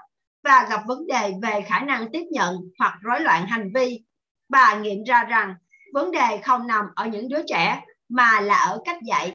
và 0.44 0.66
gặp 0.70 0.80
vấn 0.86 1.06
đề 1.06 1.32
về 1.42 1.64
khả 1.66 1.80
năng 1.80 2.12
tiếp 2.12 2.24
nhận 2.30 2.56
hoặc 2.78 2.98
rối 3.00 3.20
loạn 3.20 3.46
hành 3.46 3.72
vi, 3.74 4.04
bà 4.48 4.74
nghiệm 4.74 5.02
ra 5.04 5.24
rằng 5.24 5.54
vấn 5.92 6.10
đề 6.10 6.40
không 6.44 6.66
nằm 6.66 6.84
ở 6.94 7.06
những 7.06 7.28
đứa 7.28 7.42
trẻ 7.46 7.84
mà 8.08 8.40
là 8.40 8.56
ở 8.56 8.80
cách 8.84 8.98
dạy. 9.02 9.34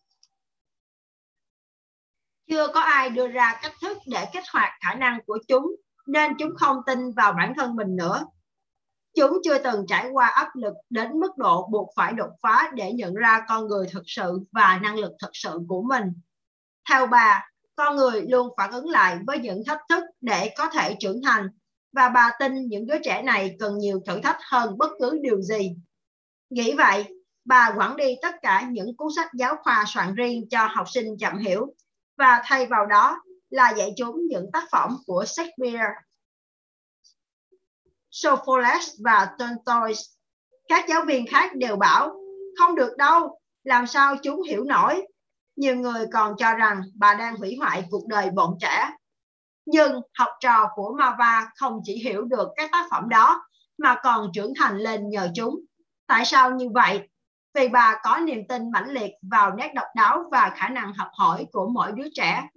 Chưa 2.49 2.67
có 2.67 2.79
ai 2.79 3.09
đưa 3.09 3.27
ra 3.27 3.59
cách 3.61 3.73
thức 3.81 3.97
để 4.07 4.25
kích 4.33 4.43
hoạt 4.53 4.71
khả 4.85 4.93
năng 4.93 5.19
của 5.25 5.37
chúng 5.47 5.75
nên 6.07 6.33
chúng 6.39 6.55
không 6.55 6.77
tin 6.85 7.11
vào 7.11 7.33
bản 7.33 7.53
thân 7.57 7.75
mình 7.75 7.95
nữa. 7.95 8.25
Chúng 9.15 9.37
chưa 9.43 9.57
từng 9.57 9.85
trải 9.87 10.09
qua 10.09 10.27
áp 10.27 10.55
lực 10.55 10.73
đến 10.89 11.19
mức 11.19 11.37
độ 11.37 11.67
buộc 11.71 11.89
phải 11.95 12.13
đột 12.13 12.31
phá 12.41 12.71
để 12.73 12.93
nhận 12.93 13.13
ra 13.13 13.45
con 13.47 13.67
người 13.67 13.87
thực 13.91 14.03
sự 14.05 14.39
và 14.51 14.79
năng 14.83 14.95
lực 14.95 15.11
thực 15.21 15.31
sự 15.33 15.59
của 15.67 15.81
mình. 15.81 16.03
Theo 16.89 17.07
bà, 17.07 17.49
con 17.75 17.95
người 17.95 18.21
luôn 18.21 18.53
phản 18.57 18.71
ứng 18.71 18.89
lại 18.89 19.17
với 19.27 19.39
những 19.39 19.63
thách 19.65 19.81
thức 19.89 20.03
để 20.21 20.53
có 20.57 20.69
thể 20.69 20.95
trưởng 20.99 21.21
thành 21.23 21.47
và 21.91 22.09
bà 22.09 22.31
tin 22.39 22.67
những 22.67 22.85
đứa 22.85 22.97
trẻ 23.03 23.21
này 23.21 23.55
cần 23.59 23.77
nhiều 23.77 24.01
thử 24.05 24.21
thách 24.21 24.37
hơn 24.49 24.77
bất 24.77 24.91
cứ 24.99 25.19
điều 25.21 25.41
gì. 25.41 25.75
Nghĩ 26.49 26.73
vậy, 26.73 27.05
bà 27.45 27.73
quản 27.77 27.95
đi 27.95 28.15
tất 28.21 28.35
cả 28.41 28.67
những 28.69 28.95
cuốn 28.97 29.07
sách 29.15 29.33
giáo 29.33 29.55
khoa 29.63 29.85
soạn 29.87 30.15
riêng 30.15 30.47
cho 30.49 30.65
học 30.65 30.89
sinh 30.89 31.17
chậm 31.19 31.37
hiểu 31.37 31.73
và 32.17 32.41
thay 32.45 32.65
vào 32.65 32.85
đó 32.85 33.21
là 33.49 33.69
dạy 33.69 33.93
chúng 33.97 34.27
những 34.29 34.49
tác 34.53 34.63
phẩm 34.71 34.97
của 35.05 35.25
Shakespeare 35.25 35.93
Sophocles 38.11 38.89
và 39.03 39.29
Tolstoy. 39.39 39.93
Các 40.67 40.85
giáo 40.89 41.01
viên 41.07 41.27
khác 41.27 41.55
đều 41.55 41.75
bảo, 41.75 42.15
không 42.59 42.75
được 42.75 42.97
đâu, 42.97 43.39
làm 43.63 43.87
sao 43.87 44.15
chúng 44.23 44.41
hiểu 44.41 44.63
nổi. 44.63 45.07
Nhiều 45.55 45.75
người 45.75 46.05
còn 46.13 46.35
cho 46.37 46.53
rằng 46.53 46.81
bà 46.95 47.13
đang 47.13 47.35
hủy 47.35 47.55
hoại 47.59 47.83
cuộc 47.91 48.07
đời 48.07 48.29
bọn 48.29 48.57
trẻ. 48.61 48.89
Nhưng 49.65 50.01
học 50.13 50.29
trò 50.39 50.69
của 50.75 50.95
Mava 50.99 51.51
không 51.55 51.79
chỉ 51.83 51.95
hiểu 51.95 52.21
được 52.21 52.47
các 52.55 52.69
tác 52.71 52.87
phẩm 52.91 53.09
đó, 53.09 53.45
mà 53.77 53.95
còn 54.03 54.31
trưởng 54.33 54.53
thành 54.59 54.77
lên 54.77 55.09
nhờ 55.09 55.31
chúng. 55.35 55.59
Tại 56.13 56.25
sao 56.25 56.51
như 56.51 56.69
vậy? 56.73 57.09
Vì 57.53 57.67
bà 57.67 57.99
có 58.03 58.17
niềm 58.17 58.47
tin 58.49 58.71
mãnh 58.71 58.89
liệt 58.89 59.11
vào 59.31 59.55
nét 59.55 59.71
độc 59.75 59.85
đáo 59.95 60.23
và 60.31 60.53
khả 60.55 60.69
năng 60.69 60.93
học 60.93 61.07
hỏi 61.13 61.45
của 61.51 61.69
mỗi 61.73 61.91
đứa 61.91 62.07
trẻ. 62.13 62.47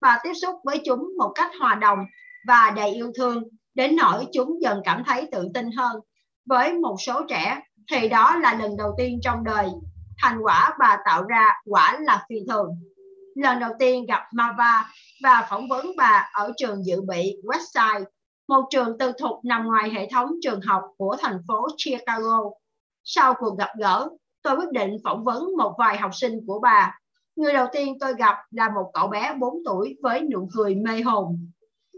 Bà 0.00 0.18
tiếp 0.22 0.32
xúc 0.34 0.54
với 0.64 0.82
chúng 0.84 1.08
một 1.18 1.32
cách 1.34 1.50
hòa 1.60 1.74
đồng 1.74 1.98
và 2.46 2.72
đầy 2.76 2.90
yêu 2.90 3.12
thương 3.16 3.44
đến 3.74 3.96
nỗi 3.96 4.26
chúng 4.32 4.62
dần 4.62 4.80
cảm 4.84 5.02
thấy 5.06 5.28
tự 5.32 5.48
tin 5.54 5.70
hơn. 5.76 6.00
Với 6.46 6.74
một 6.74 6.96
số 7.06 7.22
trẻ 7.28 7.60
thì 7.92 8.08
đó 8.08 8.36
là 8.36 8.54
lần 8.54 8.76
đầu 8.76 8.94
tiên 8.98 9.18
trong 9.22 9.44
đời 9.44 9.68
thành 10.22 10.38
quả 10.42 10.74
bà 10.78 10.98
tạo 11.04 11.22
ra 11.22 11.48
quả 11.64 11.98
là 12.00 12.24
phi 12.28 12.36
thường. 12.48 12.68
Lần 13.34 13.60
đầu 13.60 13.72
tiên 13.78 14.06
gặp 14.06 14.22
Mava 14.32 14.90
và 15.22 15.46
phỏng 15.50 15.68
vấn 15.68 15.86
bà 15.96 16.30
ở 16.32 16.52
trường 16.56 16.86
dự 16.86 17.00
bị 17.08 17.36
Westside, 17.44 18.04
một 18.48 18.64
trường 18.70 18.98
tư 18.98 19.12
thục 19.18 19.44
nằm 19.44 19.66
ngoài 19.66 19.90
hệ 19.90 20.08
thống 20.12 20.30
trường 20.42 20.60
học 20.60 20.82
của 20.96 21.16
thành 21.20 21.38
phố 21.48 21.66
Chicago. 21.76 22.40
Sau 23.08 23.34
cuộc 23.38 23.58
gặp 23.58 23.70
gỡ, 23.78 24.08
tôi 24.42 24.56
quyết 24.56 24.72
định 24.72 24.96
phỏng 25.04 25.24
vấn 25.24 25.56
một 25.56 25.74
vài 25.78 25.96
học 25.96 26.10
sinh 26.14 26.40
của 26.46 26.60
bà. 26.60 26.98
Người 27.36 27.52
đầu 27.52 27.66
tiên 27.72 27.98
tôi 28.00 28.14
gặp 28.18 28.36
là 28.50 28.70
một 28.70 28.90
cậu 28.94 29.08
bé 29.08 29.34
4 29.38 29.62
tuổi 29.64 29.96
với 30.02 30.22
nụ 30.32 30.48
cười 30.54 30.74
mê 30.74 31.00
hồn. 31.00 31.50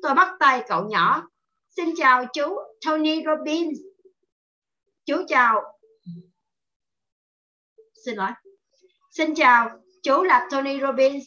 Tôi 0.03 0.15
bắt 0.15 0.37
tay 0.41 0.65
cậu 0.69 0.89
nhỏ 0.89 1.29
Xin 1.77 1.95
chào 1.97 2.25
chú 2.33 2.59
Tony 2.87 3.23
Robbins. 3.25 3.79
Chú 5.07 5.15
chào. 5.29 5.63
Xin 8.05 8.15
lỗi. 8.17 8.31
Xin 9.11 9.35
chào, 9.35 9.71
chú 10.03 10.23
là 10.23 10.49
Tony 10.51 10.81
Robbins. 10.81 11.25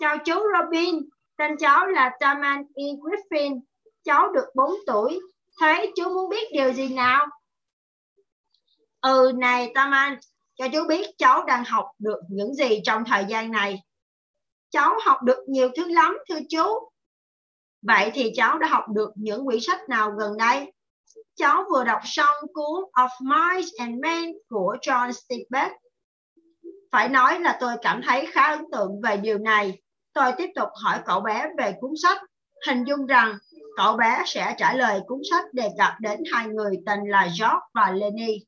Chào 0.00 0.18
chú 0.24 0.34
Robin, 0.34 1.08
tên 1.36 1.56
cháu 1.56 1.86
là 1.86 2.16
Taman 2.20 2.62
E. 2.74 2.84
Griffin. 2.84 3.60
Cháu 4.04 4.32
được 4.32 4.46
4 4.54 4.74
tuổi. 4.86 5.20
Thế 5.60 5.92
chú 5.96 6.04
muốn 6.04 6.30
biết 6.30 6.48
điều 6.52 6.72
gì 6.72 6.94
nào? 6.94 7.26
Ừ 9.00 9.32
này 9.38 9.72
Taman, 9.74 10.18
cho 10.54 10.68
chú 10.72 10.86
biết 10.88 11.06
cháu 11.18 11.44
đang 11.44 11.64
học 11.64 11.86
được 11.98 12.20
những 12.28 12.54
gì 12.54 12.80
trong 12.84 13.04
thời 13.04 13.24
gian 13.28 13.50
này. 13.50 13.82
Cháu 14.70 14.98
học 15.04 15.22
được 15.22 15.38
nhiều 15.48 15.70
thứ 15.76 15.88
lắm 15.88 16.18
thưa 16.28 16.38
chú. 16.48 16.90
Vậy 17.82 18.10
thì 18.14 18.32
cháu 18.36 18.58
đã 18.58 18.68
học 18.68 18.84
được 18.88 19.10
những 19.14 19.46
quyển 19.46 19.60
sách 19.60 19.88
nào 19.88 20.10
gần 20.18 20.36
đây? 20.36 20.72
Cháu 21.36 21.64
vừa 21.72 21.84
đọc 21.84 22.00
xong 22.04 22.36
cuốn 22.54 22.84
Of 22.92 23.08
Mice 23.20 23.68
and 23.78 24.00
Men 24.00 24.32
của 24.48 24.76
John 24.82 25.12
Steinbeck. 25.12 25.72
Phải 26.92 27.08
nói 27.08 27.40
là 27.40 27.58
tôi 27.60 27.72
cảm 27.82 28.02
thấy 28.06 28.26
khá 28.26 28.42
ấn 28.42 28.64
tượng 28.72 29.00
về 29.00 29.16
điều 29.16 29.38
này. 29.38 29.82
Tôi 30.12 30.32
tiếp 30.38 30.50
tục 30.54 30.68
hỏi 30.84 30.98
cậu 31.06 31.20
bé 31.20 31.46
về 31.58 31.74
cuốn 31.80 31.90
sách, 32.02 32.18
hình 32.66 32.84
dung 32.84 33.06
rằng 33.06 33.38
cậu 33.76 33.96
bé 33.96 34.22
sẽ 34.26 34.54
trả 34.58 34.74
lời 34.74 35.00
cuốn 35.06 35.20
sách 35.30 35.44
đề 35.54 35.68
cập 35.78 35.92
đến 36.00 36.22
hai 36.32 36.46
người 36.46 36.76
tên 36.86 37.00
là 37.06 37.22
George 37.22 37.66
và 37.74 37.90
Lenny. 37.90 38.38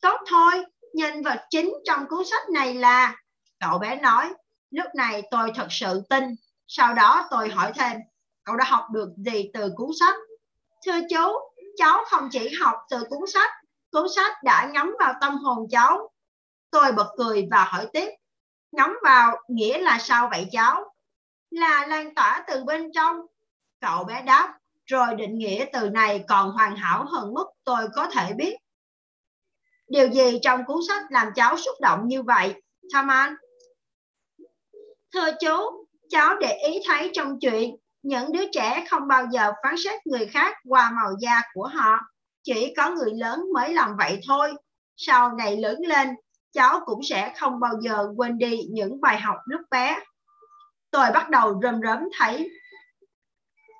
Tốt 0.00 0.20
thôi, 0.30 0.64
nhân 0.94 1.22
vật 1.22 1.40
chính 1.50 1.74
trong 1.84 2.06
cuốn 2.08 2.24
sách 2.24 2.50
này 2.50 2.74
là, 2.74 3.16
cậu 3.60 3.78
bé 3.78 3.96
nói, 3.96 4.34
lúc 4.70 4.86
này 4.94 5.22
tôi 5.30 5.52
thật 5.54 5.66
sự 5.70 6.02
tin 6.10 6.24
sau 6.72 6.94
đó 6.94 7.28
tôi 7.30 7.48
hỏi 7.48 7.72
thêm 7.74 7.96
cậu 8.44 8.56
đã 8.56 8.64
học 8.64 8.86
được 8.92 9.08
gì 9.16 9.50
từ 9.54 9.72
cuốn 9.76 9.90
sách? 10.00 10.14
Thưa 10.86 10.98
chú 11.10 11.38
cháu 11.76 12.04
không 12.06 12.28
chỉ 12.32 12.48
học 12.60 12.76
từ 12.90 13.04
cuốn 13.10 13.20
sách 13.32 13.50
cuốn 13.92 14.06
sách 14.16 14.42
đã 14.42 14.70
ngắm 14.72 14.96
vào 15.00 15.14
tâm 15.20 15.36
hồn 15.36 15.66
cháu. 15.70 16.10
Tôi 16.70 16.92
bật 16.92 17.08
cười 17.16 17.48
và 17.50 17.64
hỏi 17.64 17.86
tiếp 17.92 18.10
ngắm 18.72 18.96
vào 19.02 19.36
nghĩa 19.48 19.78
là 19.78 19.98
sao 19.98 20.28
vậy 20.30 20.48
cháu? 20.52 20.94
Là 21.50 21.86
lan 21.86 22.14
tỏa 22.14 22.44
từ 22.48 22.64
bên 22.64 22.92
trong. 22.94 23.16
Cậu 23.80 24.04
bé 24.04 24.22
đáp 24.22 24.58
rồi 24.86 25.14
định 25.14 25.38
nghĩa 25.38 25.64
từ 25.72 25.90
này 25.90 26.24
còn 26.28 26.50
hoàn 26.50 26.76
hảo 26.76 27.04
hơn 27.04 27.34
mức 27.34 27.46
tôi 27.64 27.88
có 27.94 28.06
thể 28.12 28.32
biết 28.32 28.56
điều 29.90 30.10
gì 30.10 30.38
trong 30.42 30.64
cuốn 30.64 30.76
sách 30.88 31.02
làm 31.10 31.28
cháu 31.34 31.56
xúc 31.56 31.74
động 31.80 32.08
như 32.08 32.22
vậy? 32.22 32.62
Taman 32.92 33.34
thưa 35.14 35.30
chú, 35.40 35.86
cháu 36.08 36.36
để 36.40 36.58
ý 36.68 36.80
thấy 36.86 37.10
trong 37.12 37.40
chuyện, 37.40 37.76
những 38.02 38.32
đứa 38.32 38.44
trẻ 38.52 38.84
không 38.90 39.08
bao 39.08 39.26
giờ 39.30 39.52
phán 39.62 39.74
xét 39.84 40.06
người 40.06 40.26
khác 40.26 40.56
qua 40.68 40.90
màu 40.90 41.12
da 41.20 41.42
của 41.54 41.66
họ. 41.66 41.98
Chỉ 42.42 42.74
có 42.76 42.90
người 42.90 43.10
lớn 43.14 43.44
mới 43.54 43.74
làm 43.74 43.96
vậy 43.96 44.20
thôi. 44.28 44.52
Sau 44.96 45.32
này 45.32 45.56
lớn 45.56 45.78
lên, 45.86 46.08
cháu 46.52 46.80
cũng 46.86 47.02
sẽ 47.02 47.34
không 47.38 47.60
bao 47.60 47.72
giờ 47.80 48.08
quên 48.16 48.38
đi 48.38 48.60
những 48.70 49.00
bài 49.00 49.18
học 49.18 49.36
lúc 49.46 49.60
bé. 49.70 50.00
Tôi 50.90 51.10
bắt 51.14 51.30
đầu 51.30 51.60
rơm 51.62 51.80
rớm 51.82 51.98
thấy, 52.18 52.50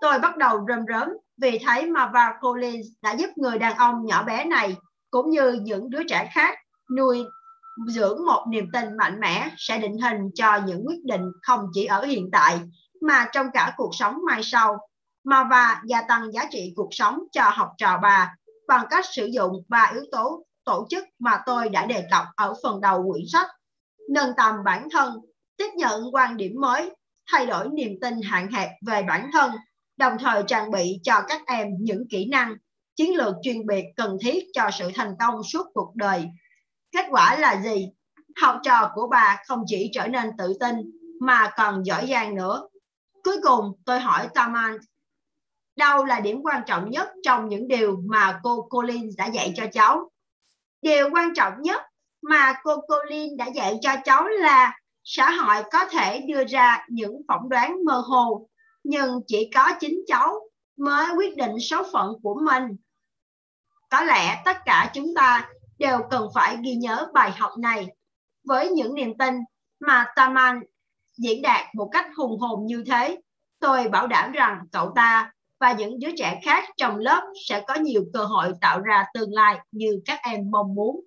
tôi 0.00 0.18
bắt 0.18 0.36
đầu 0.36 0.66
rơm 0.68 0.84
rớm 0.88 1.08
vì 1.36 1.58
thấy 1.66 1.86
Marva 1.86 2.38
Collins 2.40 2.86
đã 3.02 3.12
giúp 3.12 3.30
người 3.36 3.58
đàn 3.58 3.76
ông 3.76 4.06
nhỏ 4.06 4.22
bé 4.22 4.44
này 4.44 4.76
cũng 5.10 5.30
như 5.30 5.52
những 5.52 5.90
đứa 5.90 6.02
trẻ 6.08 6.30
khác, 6.34 6.58
nuôi 6.96 7.24
dưỡng 7.88 8.26
một 8.26 8.44
niềm 8.48 8.66
tin 8.72 8.96
mạnh 8.96 9.20
mẽ 9.20 9.50
sẽ 9.56 9.78
định 9.78 9.98
hình 9.98 10.30
cho 10.34 10.60
những 10.66 10.84
quyết 10.86 11.04
định 11.04 11.24
không 11.42 11.66
chỉ 11.72 11.84
ở 11.84 12.04
hiện 12.04 12.28
tại, 12.32 12.60
mà 13.00 13.28
trong 13.32 13.46
cả 13.52 13.74
cuộc 13.76 13.90
sống 13.98 14.16
mai 14.26 14.42
sau. 14.42 14.78
Mà 15.24 15.44
và 15.44 15.82
gia 15.84 16.02
tăng 16.02 16.32
giá 16.32 16.44
trị 16.50 16.72
cuộc 16.76 16.88
sống 16.90 17.18
cho 17.32 17.42
học 17.42 17.68
trò 17.78 17.98
bà 18.02 18.34
bằng 18.68 18.86
cách 18.90 19.04
sử 19.12 19.26
dụng 19.26 19.64
ba 19.68 19.90
yếu 19.94 20.02
tố 20.12 20.44
tổ 20.64 20.86
chức 20.90 21.04
mà 21.18 21.40
tôi 21.46 21.68
đã 21.68 21.86
đề 21.86 22.04
cập 22.10 22.24
ở 22.36 22.54
phần 22.62 22.80
đầu 22.80 23.10
quyển 23.12 23.24
sách. 23.32 23.48
Nâng 24.10 24.30
tầm 24.36 24.54
bản 24.64 24.88
thân, 24.90 25.20
tiếp 25.56 25.70
nhận 25.76 26.14
quan 26.14 26.36
điểm 26.36 26.52
mới, 26.60 26.90
thay 27.30 27.46
đổi 27.46 27.68
niềm 27.68 27.92
tin 28.00 28.14
hạn 28.22 28.50
hẹp 28.50 28.70
về 28.86 29.02
bản 29.02 29.30
thân, 29.32 29.52
đồng 29.96 30.18
thời 30.18 30.42
trang 30.46 30.70
bị 30.70 31.00
cho 31.02 31.22
các 31.28 31.42
em 31.46 31.68
những 31.80 32.04
kỹ 32.10 32.28
năng 32.30 32.56
chiến 33.00 33.16
lược 33.16 33.34
chuyên 33.42 33.66
biệt 33.66 33.84
cần 33.96 34.16
thiết 34.20 34.44
cho 34.52 34.70
sự 34.78 34.90
thành 34.94 35.14
công 35.20 35.42
suốt 35.42 35.66
cuộc 35.74 35.92
đời. 35.94 36.28
Kết 36.92 37.06
quả 37.10 37.38
là 37.38 37.62
gì? 37.62 37.88
Học 38.40 38.56
trò 38.62 38.90
của 38.94 39.08
bà 39.10 39.42
không 39.46 39.64
chỉ 39.66 39.90
trở 39.92 40.06
nên 40.06 40.30
tự 40.38 40.54
tin 40.60 40.76
mà 41.20 41.50
còn 41.56 41.82
giỏi 41.82 42.06
giang 42.10 42.34
nữa. 42.34 42.68
Cuối 43.24 43.36
cùng, 43.42 43.72
tôi 43.84 44.00
hỏi 44.00 44.28
Taman 44.34 44.78
đâu 45.76 46.04
là 46.04 46.20
điểm 46.20 46.40
quan 46.42 46.62
trọng 46.66 46.90
nhất 46.90 47.08
trong 47.22 47.48
những 47.48 47.68
điều 47.68 48.02
mà 48.06 48.40
cô 48.42 48.68
Colin 48.70 49.10
đã 49.16 49.26
dạy 49.26 49.52
cho 49.56 49.66
cháu? 49.72 50.10
Điều 50.82 51.10
quan 51.12 51.34
trọng 51.34 51.52
nhất 51.62 51.82
mà 52.22 52.54
cô 52.62 52.76
Colin 52.80 53.36
đã 53.36 53.46
dạy 53.46 53.78
cho 53.80 53.90
cháu 54.04 54.28
là 54.28 54.78
xã 55.04 55.30
hội 55.30 55.62
có 55.72 55.84
thể 55.90 56.20
đưa 56.20 56.44
ra 56.44 56.86
những 56.88 57.20
phỏng 57.28 57.48
đoán 57.48 57.84
mơ 57.84 58.02
hồ, 58.06 58.48
nhưng 58.84 59.20
chỉ 59.26 59.50
có 59.54 59.72
chính 59.80 60.00
cháu 60.06 60.40
mới 60.76 61.16
quyết 61.16 61.36
định 61.36 61.60
số 61.60 61.82
phận 61.92 62.12
của 62.22 62.40
mình 62.44 62.76
có 63.90 64.02
lẽ 64.02 64.42
tất 64.44 64.56
cả 64.64 64.90
chúng 64.94 65.14
ta 65.16 65.48
đều 65.78 65.98
cần 66.10 66.28
phải 66.34 66.56
ghi 66.62 66.74
nhớ 66.74 67.08
bài 67.14 67.30
học 67.30 67.52
này 67.58 67.86
với 68.44 68.70
những 68.70 68.94
niềm 68.94 69.18
tin 69.18 69.34
mà 69.80 70.06
Taman 70.16 70.60
diễn 71.16 71.42
đạt 71.42 71.74
một 71.74 71.88
cách 71.92 72.06
hùng 72.16 72.40
hồn 72.40 72.66
như 72.66 72.84
thế, 72.86 73.20
tôi 73.60 73.88
bảo 73.88 74.06
đảm 74.06 74.32
rằng 74.32 74.58
cậu 74.72 74.92
ta 74.94 75.32
và 75.60 75.72
những 75.72 75.98
đứa 75.98 76.10
trẻ 76.16 76.40
khác 76.42 76.64
trong 76.76 76.96
lớp 76.96 77.32
sẽ 77.48 77.64
có 77.68 77.74
nhiều 77.74 78.04
cơ 78.12 78.24
hội 78.24 78.52
tạo 78.60 78.80
ra 78.80 79.04
tương 79.14 79.32
lai 79.32 79.58
như 79.72 80.00
các 80.06 80.20
em 80.22 80.50
mong 80.50 80.74
muốn. 80.74 81.00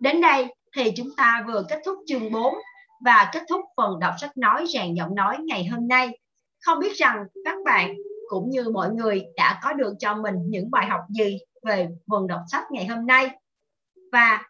Đến 0.00 0.20
đây 0.20 0.54
thì 0.76 0.92
chúng 0.96 1.08
ta 1.16 1.44
vừa 1.46 1.64
kết 1.68 1.78
thúc 1.84 1.98
chương 2.06 2.32
4 2.32 2.54
và 3.04 3.30
kết 3.32 3.42
thúc 3.48 3.60
phần 3.76 3.98
đọc 4.00 4.14
sách 4.20 4.36
nói 4.36 4.64
rèn 4.68 4.94
giọng 4.94 5.14
nói 5.14 5.36
ngày 5.40 5.66
hôm 5.66 5.88
nay. 5.88 6.18
Không 6.60 6.78
biết 6.78 6.96
rằng 6.96 7.24
các 7.44 7.56
bạn 7.64 7.94
cũng 8.28 8.50
như 8.50 8.68
mọi 8.68 8.90
người 8.90 9.24
đã 9.36 9.60
có 9.62 9.72
được 9.72 9.94
cho 9.98 10.14
mình 10.14 10.34
những 10.46 10.70
bài 10.70 10.86
học 10.86 11.00
gì 11.08 11.38
về 11.62 11.88
phần 12.10 12.26
đọc 12.26 12.40
sách 12.52 12.64
ngày 12.70 12.86
hôm 12.86 13.06
nay. 13.06 13.30
Và 14.12 14.42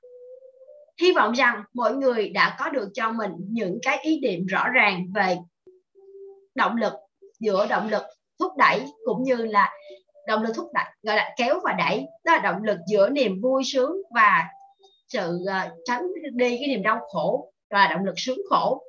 hy 1.01 1.13
vọng 1.13 1.33
rằng 1.33 1.65
mọi 1.75 1.95
người 1.95 2.29
đã 2.29 2.57
có 2.59 2.71
được 2.71 2.89
cho 2.95 3.13
mình 3.13 3.33
những 3.39 3.79
cái 3.83 3.99
ý 4.03 4.21
niệm 4.21 4.47
rõ 4.47 4.69
ràng 4.69 5.07
về 5.15 5.37
động 6.55 6.77
lực, 6.77 6.93
giữa 7.41 7.67
động 7.67 7.89
lực 7.89 8.03
thúc 8.39 8.53
đẩy 8.57 8.85
cũng 9.05 9.23
như 9.23 9.37
là 9.37 9.73
động 10.27 10.43
lực 10.43 10.53
thúc 10.57 10.71
đẩy, 10.75 10.85
gọi 11.03 11.17
là 11.17 11.35
kéo 11.37 11.61
và 11.65 11.73
đẩy, 11.73 12.07
đó 12.25 12.33
là 12.33 12.39
động 12.39 12.63
lực 12.63 12.79
giữa 12.89 13.11
niềm 13.11 13.41
vui 13.43 13.63
sướng 13.73 13.93
và 14.15 14.49
sự 15.09 15.45
ờ, 15.47 15.69
tránh 15.85 16.03
đi 16.33 16.57
cái 16.61 16.69
niềm 16.69 16.83
đau 16.83 17.01
khổ 17.13 17.53
và 17.71 17.87
động 17.87 18.05
lực 18.05 18.15
sướng 18.17 18.39
khổ 18.51 18.83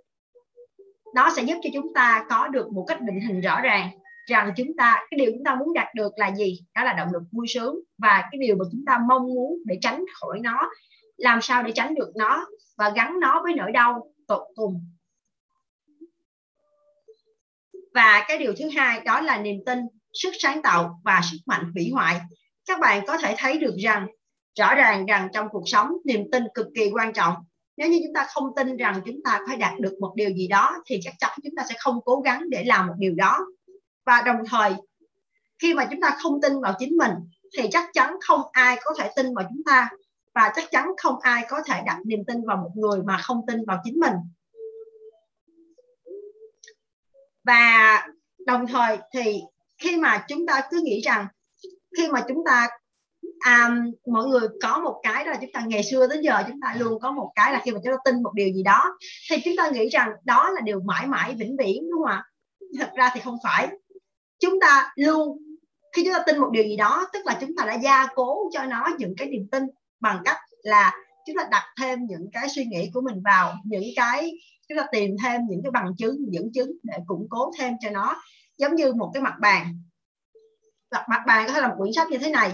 nó 1.13 1.29
sẽ 1.35 1.43
giúp 1.43 1.55
cho 1.63 1.69
chúng 1.73 1.93
ta 1.93 2.25
có 2.29 2.47
được 2.47 2.71
một 2.71 2.85
cách 2.87 3.01
định 3.01 3.19
hình 3.27 3.41
rõ 3.41 3.61
ràng 3.61 3.89
rằng 4.31 4.53
chúng 4.57 4.77
ta, 4.77 5.05
cái 5.11 5.17
điều 5.17 5.31
chúng 5.31 5.43
ta 5.43 5.55
muốn 5.55 5.73
đạt 5.73 5.87
được 5.95 6.11
là 6.15 6.35
gì? 6.35 6.59
Đó 6.75 6.83
là 6.83 6.93
động 6.93 7.09
lực 7.13 7.23
vui 7.31 7.47
sướng. 7.49 7.79
Và 7.97 8.21
cái 8.31 8.39
điều 8.39 8.55
mà 8.55 8.65
chúng 8.71 8.85
ta 8.85 8.99
mong 9.09 9.23
muốn 9.33 9.57
để 9.65 9.77
tránh 9.81 10.05
khỏi 10.19 10.39
nó, 10.39 10.69
làm 11.17 11.41
sao 11.41 11.63
để 11.63 11.71
tránh 11.75 11.95
được 11.95 12.11
nó 12.15 12.47
và 12.77 12.89
gắn 12.95 13.19
nó 13.19 13.41
với 13.43 13.53
nỗi 13.53 13.71
đau 13.71 14.13
tột 14.27 14.47
cùng. 14.55 14.85
Và 17.93 18.25
cái 18.27 18.37
điều 18.37 18.53
thứ 18.59 18.69
hai 18.77 19.01
đó 19.05 19.21
là 19.21 19.41
niềm 19.41 19.57
tin, 19.65 19.79
sức 20.13 20.31
sáng 20.39 20.61
tạo 20.61 21.01
và 21.03 21.21
sức 21.31 21.37
mạnh 21.45 21.71
hủy 21.73 21.89
hoại. 21.93 22.21
Các 22.65 22.79
bạn 22.79 23.05
có 23.07 23.17
thể 23.17 23.35
thấy 23.37 23.57
được 23.57 23.75
rằng, 23.83 24.07
rõ 24.59 24.75
ràng 24.75 25.05
rằng 25.05 25.27
trong 25.33 25.47
cuộc 25.51 25.63
sống, 25.65 25.91
niềm 26.05 26.31
tin 26.31 26.43
cực 26.53 26.67
kỳ 26.75 26.89
quan 26.93 27.13
trọng. 27.13 27.35
Nếu 27.77 27.89
như 27.89 27.99
chúng 28.03 28.13
ta 28.13 28.27
không 28.33 28.55
tin 28.55 28.77
rằng 28.77 29.01
chúng 29.05 29.19
ta 29.23 29.39
phải 29.47 29.57
đạt 29.57 29.79
được 29.79 29.97
một 29.99 30.13
điều 30.15 30.29
gì 30.29 30.47
đó, 30.47 30.77
thì 30.85 30.99
chắc 31.03 31.13
chắn 31.19 31.31
chúng 31.43 31.55
ta 31.57 31.63
sẽ 31.69 31.75
không 31.79 31.99
cố 32.05 32.19
gắng 32.19 32.49
để 32.49 32.63
làm 32.63 32.87
một 32.87 32.93
điều 32.97 33.15
đó 33.15 33.39
và 34.05 34.21
đồng 34.25 34.37
thời 34.47 34.73
khi 35.59 35.73
mà 35.73 35.87
chúng 35.91 36.01
ta 36.01 36.17
không 36.23 36.41
tin 36.41 36.61
vào 36.61 36.75
chính 36.79 36.97
mình 36.97 37.11
thì 37.57 37.69
chắc 37.71 37.89
chắn 37.93 38.15
không 38.21 38.41
ai 38.51 38.79
có 38.83 38.91
thể 38.99 39.11
tin 39.15 39.33
vào 39.33 39.45
chúng 39.49 39.61
ta. 39.65 39.89
Và 40.35 40.51
chắc 40.55 40.71
chắn 40.71 40.91
không 40.97 41.19
ai 41.19 41.45
có 41.49 41.61
thể 41.65 41.81
đặt 41.85 41.97
niềm 42.05 42.19
tin 42.27 42.37
vào 42.45 42.57
một 42.57 42.71
người 42.75 43.03
mà 43.03 43.17
không 43.17 43.41
tin 43.47 43.65
vào 43.67 43.81
chính 43.83 43.99
mình. 43.99 44.13
Và 47.43 48.07
đồng 48.45 48.67
thời 48.67 48.97
thì 49.13 49.41
khi 49.77 49.97
mà 49.97 50.25
chúng 50.27 50.45
ta 50.47 50.61
cứ 50.71 50.81
nghĩ 50.83 51.01
rằng 51.01 51.27
khi 51.97 52.09
mà 52.11 52.23
chúng 52.27 52.43
ta 52.45 52.67
à, 53.39 53.69
mọi 54.07 54.27
người 54.27 54.47
có 54.61 54.79
một 54.79 54.99
cái 55.03 55.25
đó 55.25 55.31
là 55.31 55.37
chúng 55.41 55.51
ta 55.53 55.63
ngày 55.65 55.83
xưa 55.83 56.07
đến 56.07 56.21
giờ 56.21 56.43
chúng 56.47 56.59
ta 56.61 56.75
luôn 56.79 56.99
có 57.01 57.11
một 57.11 57.31
cái 57.35 57.53
là 57.53 57.61
khi 57.65 57.71
mà 57.71 57.79
chúng 57.83 57.93
ta 57.93 57.97
tin 58.05 58.23
một 58.23 58.31
điều 58.33 58.47
gì 58.47 58.63
đó 58.63 58.97
thì 59.29 59.37
chúng 59.45 59.53
ta 59.57 59.69
nghĩ 59.69 59.89
rằng 59.89 60.11
đó 60.23 60.49
là 60.49 60.61
điều 60.61 60.81
mãi 60.81 61.07
mãi 61.07 61.35
vĩnh 61.37 61.57
viễn 61.57 61.89
đúng 61.91 62.01
không 62.03 62.11
ạ? 62.11 62.23
Thật 62.79 62.91
ra 62.95 63.11
thì 63.13 63.19
không 63.19 63.37
phải 63.43 63.67
chúng 64.41 64.59
ta 64.61 64.91
luôn, 64.95 65.37
khi 65.95 66.03
chúng 66.05 66.13
ta 66.13 66.23
tin 66.27 66.37
một 66.37 66.49
điều 66.51 66.63
gì 66.63 66.77
đó, 66.77 67.07
tức 67.13 67.25
là 67.25 67.37
chúng 67.41 67.55
ta 67.55 67.65
đã 67.65 67.73
gia 67.73 68.07
cố 68.15 68.49
cho 68.53 68.65
nó 68.65 68.87
những 68.97 69.13
cái 69.17 69.27
niềm 69.27 69.47
tin 69.51 69.63
bằng 69.99 70.21
cách 70.25 70.37
là 70.63 70.93
chúng 71.27 71.35
ta 71.37 71.47
đặt 71.51 71.63
thêm 71.81 72.05
những 72.05 72.29
cái 72.33 72.49
suy 72.49 72.65
nghĩ 72.65 72.89
của 72.93 73.01
mình 73.01 73.21
vào, 73.25 73.53
những 73.65 73.83
cái, 73.95 74.31
chúng 74.69 74.77
ta 74.77 74.85
tìm 74.91 75.15
thêm 75.23 75.41
những 75.49 75.59
cái 75.63 75.71
bằng 75.71 75.91
chứng, 75.97 76.15
dẫn 76.29 76.51
chứng 76.53 76.71
để 76.83 76.97
củng 77.07 77.27
cố 77.29 77.51
thêm 77.59 77.73
cho 77.81 77.89
nó. 77.89 78.21
Giống 78.57 78.75
như 78.75 78.93
một 78.93 79.11
cái 79.13 79.23
mặt 79.23 79.33
bàn. 79.41 79.81
Mặt 80.91 81.21
bàn 81.27 81.47
có 81.47 81.53
thể 81.53 81.61
là 81.61 81.67
một 81.67 81.75
quyển 81.77 81.93
sách 81.93 82.09
như 82.09 82.17
thế 82.17 82.31
này. 82.31 82.51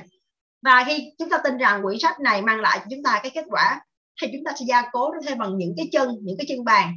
Và 0.61 0.83
khi 0.87 1.11
chúng 1.19 1.29
ta 1.29 1.37
tin 1.37 1.57
rằng 1.57 1.83
quyển 1.83 1.99
sách 1.99 2.19
này 2.19 2.41
mang 2.41 2.59
lại 2.59 2.79
cho 2.79 2.85
chúng 2.89 3.03
ta 3.03 3.19
cái 3.23 3.31
kết 3.35 3.45
quả, 3.49 3.81
thì 4.21 4.27
chúng 4.33 4.43
ta 4.45 4.51
sẽ 4.59 4.65
gia 4.67 4.89
cố 4.91 5.11
nó 5.13 5.19
thêm 5.27 5.37
bằng 5.37 5.57
những 5.57 5.73
cái 5.77 5.89
chân, 5.91 6.09
những 6.21 6.37
cái 6.37 6.45
chân 6.49 6.63
bàn. 6.63 6.93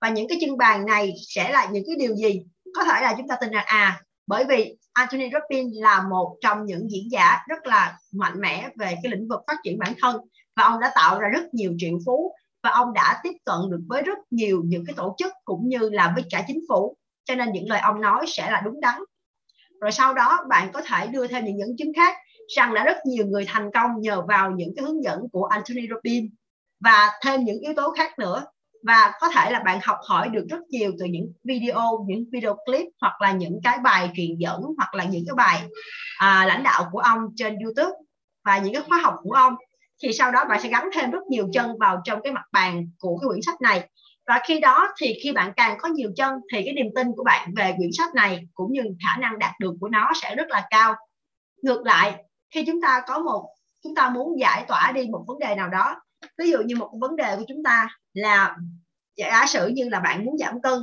Và 0.00 0.08
những 0.08 0.28
cái 0.28 0.38
chân 0.40 0.56
bàn 0.56 0.86
này 0.86 1.12
sẽ 1.28 1.52
là 1.52 1.68
những 1.72 1.84
cái 1.86 1.96
điều 1.98 2.16
gì? 2.16 2.42
Có 2.74 2.84
thể 2.84 3.02
là 3.02 3.14
chúng 3.18 3.28
ta 3.28 3.36
tin 3.40 3.50
rằng 3.50 3.64
à 3.66 4.02
bởi 4.26 4.44
vì 4.48 4.76
Anthony 4.92 5.30
Robbins 5.32 5.72
là 5.74 6.02
một 6.10 6.36
trong 6.40 6.64
những 6.64 6.90
diễn 6.90 7.10
giả 7.10 7.38
rất 7.48 7.66
là 7.66 7.98
mạnh 8.12 8.40
mẽ 8.40 8.68
về 8.76 8.94
cái 9.02 9.12
lĩnh 9.12 9.28
vực 9.28 9.40
phát 9.46 9.56
triển 9.64 9.78
bản 9.78 9.94
thân 10.02 10.16
và 10.56 10.62
ông 10.62 10.80
đã 10.80 10.92
tạo 10.94 11.20
ra 11.20 11.28
rất 11.28 11.54
nhiều 11.54 11.74
triệu 11.78 11.98
phú 12.06 12.32
và 12.62 12.70
ông 12.70 12.92
đã 12.92 13.20
tiếp 13.22 13.32
cận 13.44 13.56
được 13.70 13.80
với 13.88 14.02
rất 14.02 14.18
nhiều 14.30 14.62
những 14.64 14.84
cái 14.86 14.94
tổ 14.96 15.14
chức 15.18 15.32
cũng 15.44 15.68
như 15.68 15.78
là 15.78 16.12
với 16.14 16.24
cả 16.30 16.44
chính 16.46 16.60
phủ. 16.68 16.96
Cho 17.24 17.34
nên 17.34 17.52
những 17.52 17.68
lời 17.68 17.80
ông 17.82 18.00
nói 18.00 18.24
sẽ 18.28 18.50
là 18.50 18.62
đúng 18.64 18.80
đắn. 18.80 19.00
Rồi 19.80 19.92
sau 19.92 20.14
đó 20.14 20.38
bạn 20.48 20.72
có 20.72 20.82
thể 20.86 21.06
đưa 21.06 21.26
thêm 21.26 21.44
những 21.44 21.58
dẫn 21.58 21.76
chứng 21.78 21.92
khác 21.96 22.16
rằng 22.56 22.74
đã 22.74 22.84
rất 22.84 22.96
nhiều 23.06 23.26
người 23.26 23.44
thành 23.48 23.70
công 23.74 23.90
nhờ 24.00 24.22
vào 24.28 24.50
những 24.50 24.72
cái 24.76 24.84
hướng 24.84 25.02
dẫn 25.02 25.20
của 25.32 25.44
Anthony 25.44 25.82
Robbins. 25.90 26.32
Và 26.80 27.10
thêm 27.24 27.44
những 27.44 27.58
yếu 27.60 27.74
tố 27.76 27.92
khác 27.96 28.18
nữa 28.18 28.44
và 28.82 29.12
có 29.20 29.28
thể 29.28 29.50
là 29.50 29.60
bạn 29.60 29.78
học 29.82 29.98
hỏi 30.08 30.28
được 30.28 30.46
rất 30.50 30.60
nhiều 30.68 30.92
từ 30.98 31.04
những 31.04 31.32
video 31.44 32.04
những 32.08 32.24
video 32.32 32.56
clip 32.66 32.86
hoặc 33.00 33.22
là 33.22 33.32
những 33.32 33.60
cái 33.64 33.78
bài 33.78 34.10
truyền 34.14 34.36
dẫn 34.38 34.60
hoặc 34.76 34.94
là 34.94 35.04
những 35.04 35.24
cái 35.26 35.34
bài 35.36 35.62
à, 36.18 36.44
lãnh 36.46 36.62
đạo 36.62 36.88
của 36.92 36.98
ông 36.98 37.18
trên 37.36 37.58
YouTube 37.58 37.92
và 38.44 38.58
những 38.58 38.74
cái 38.74 38.82
khóa 38.82 38.98
học 38.98 39.14
của 39.22 39.32
ông. 39.32 39.54
Thì 40.02 40.12
sau 40.12 40.32
đó 40.32 40.44
bạn 40.48 40.60
sẽ 40.60 40.68
gắn 40.68 40.88
thêm 40.94 41.10
rất 41.10 41.22
nhiều 41.28 41.48
chân 41.52 41.78
vào 41.78 42.00
trong 42.04 42.20
cái 42.22 42.32
mặt 42.32 42.44
bàn 42.52 42.88
của 42.98 43.18
cái 43.18 43.28
quyển 43.28 43.42
sách 43.42 43.60
này. 43.60 43.88
Và 44.26 44.40
khi 44.46 44.60
đó 44.60 44.88
thì 45.00 45.14
khi 45.22 45.32
bạn 45.32 45.52
càng 45.56 45.78
có 45.80 45.88
nhiều 45.88 46.10
chân 46.16 46.34
thì 46.52 46.62
cái 46.64 46.74
niềm 46.74 46.86
tin 46.94 47.06
của 47.16 47.24
bạn 47.24 47.54
về 47.56 47.74
quyển 47.76 47.90
sách 47.92 48.14
này 48.14 48.40
cũng 48.54 48.72
như 48.72 48.82
khả 49.06 49.16
năng 49.16 49.38
đạt 49.38 49.52
được 49.60 49.72
của 49.80 49.88
nó 49.88 50.10
sẽ 50.22 50.34
rất 50.34 50.48
là 50.48 50.66
cao. 50.70 50.94
Ngược 51.62 51.82
lại 51.84 52.24
khi 52.54 52.64
chúng 52.66 52.80
ta 52.80 53.02
có 53.06 53.18
một 53.18 53.48
chúng 53.82 53.94
ta 53.94 54.10
muốn 54.10 54.40
giải 54.40 54.64
tỏa 54.68 54.92
đi 54.94 55.06
một 55.12 55.24
vấn 55.26 55.38
đề 55.38 55.54
nào 55.54 55.68
đó 55.68 56.01
ví 56.38 56.50
dụ 56.50 56.58
như 56.62 56.76
một 56.76 56.90
vấn 57.00 57.16
đề 57.16 57.36
của 57.36 57.44
chúng 57.48 57.62
ta 57.62 57.88
là 58.14 58.56
giả 59.16 59.46
sử 59.46 59.66
như 59.66 59.88
là 59.88 60.00
bạn 60.00 60.24
muốn 60.24 60.38
giảm 60.38 60.62
cân, 60.62 60.78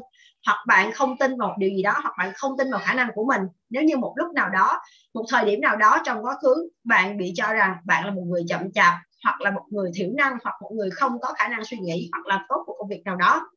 hoặc 0.45 0.57
bạn 0.68 0.91
không 0.91 1.18
tin 1.18 1.38
vào 1.38 1.49
một 1.49 1.56
điều 1.57 1.70
gì 1.70 1.84
đó, 1.84 1.94
hoặc 2.02 2.14
bạn 2.18 2.32
không 2.36 2.57
tin 2.57 2.72
vào 2.72 2.82
khả 2.84 2.94
năng 2.94 3.10
của 3.16 3.26
mình, 3.26 3.41
nếu 3.70 3.84
như 3.84 3.98
một 3.98 4.14
lúc 4.16 4.34
nào 4.34 4.49
đó, 4.49 4.80
một 5.14 5.26
thời 5.30 5.45
điểm 5.45 5.61
nào 5.61 5.76
đó 5.76 5.98
trong 6.06 6.26
quá 6.26 6.36
khứ 6.41 6.70
bạn 6.84 7.18
bị 7.18 7.34
cho 7.36 7.53
rằng 7.53 7.76
bạn 7.86 8.06
là 8.06 8.11
một 8.11 8.24
người 8.26 8.44
chậm 8.49 8.72
chạp, 8.72 8.94
hoặc 9.24 9.41
là 9.41 9.52
một 9.52 9.66
người 9.70 9.91
thiểu 9.95 10.10
năng, 10.18 10.38
hoặc 10.44 10.56
một 10.61 10.72
người 10.74 10.90
không 10.90 11.20
có 11.22 11.34
khả 11.38 11.48
năng 11.48 11.66
suy 11.66 11.78
nghĩ, 11.78 12.10
hoặc 12.11 12.26
làm 12.26 12.41
tốt 12.49 12.64
một 12.68 12.76
công 12.80 12.90
việc 12.90 13.02
nào 13.06 13.16
đó, 13.16 13.49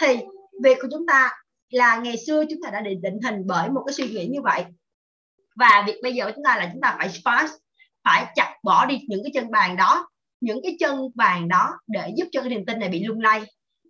thì 0.00 0.18
việc 0.62 0.78
của 0.82 0.88
chúng 0.90 1.06
ta 1.06 1.30
là 1.70 1.96
ngày 1.96 2.16
xưa 2.26 2.44
chúng 2.50 2.60
ta 2.64 2.70
đã 2.70 2.80
định 2.80 3.02
định 3.02 3.20
hình 3.24 3.42
bởi 3.46 3.70
một 3.70 3.82
cái 3.86 3.92
suy 3.92 4.08
nghĩ 4.08 4.26
như 4.26 4.42
vậy. 4.42 4.64
Và 5.56 5.84
việc 5.86 6.00
bây 6.02 6.14
giờ 6.14 6.26
của 6.26 6.32
chúng 6.34 6.44
ta 6.44 6.56
là 6.56 6.68
chúng 6.72 6.80
ta 6.80 6.94
phải 6.98 7.08
fast, 7.08 7.48
phải 8.04 8.26
chặt 8.34 8.56
bỏ 8.62 8.86
đi 8.86 9.00
những 9.08 9.20
cái 9.24 9.30
chân 9.34 9.50
bàn 9.50 9.76
đó 9.76 10.08
những 10.42 10.60
cái 10.62 10.76
chân 10.80 11.00
bàn 11.14 11.48
đó 11.48 11.70
để 11.86 12.12
giúp 12.16 12.24
cho 12.32 12.40
cái 12.40 12.50
niềm 12.50 12.66
tin 12.66 12.78
này 12.78 12.88
bị 12.88 13.04
lung 13.04 13.20
lay. 13.20 13.42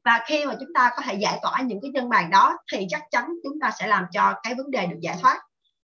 Và 0.04 0.24
khi 0.26 0.46
mà 0.46 0.54
chúng 0.60 0.68
ta 0.74 0.90
có 0.96 1.02
thể 1.02 1.14
giải 1.14 1.38
tỏa 1.42 1.60
những 1.62 1.78
cái 1.82 1.90
chân 1.94 2.08
bàn 2.08 2.30
đó 2.30 2.56
thì 2.72 2.86
chắc 2.88 3.02
chắn 3.10 3.28
chúng 3.42 3.60
ta 3.60 3.70
sẽ 3.78 3.86
làm 3.86 4.04
cho 4.12 4.34
cái 4.42 4.54
vấn 4.54 4.70
đề 4.70 4.86
được 4.86 4.98
giải 5.00 5.16
thoát. 5.20 5.40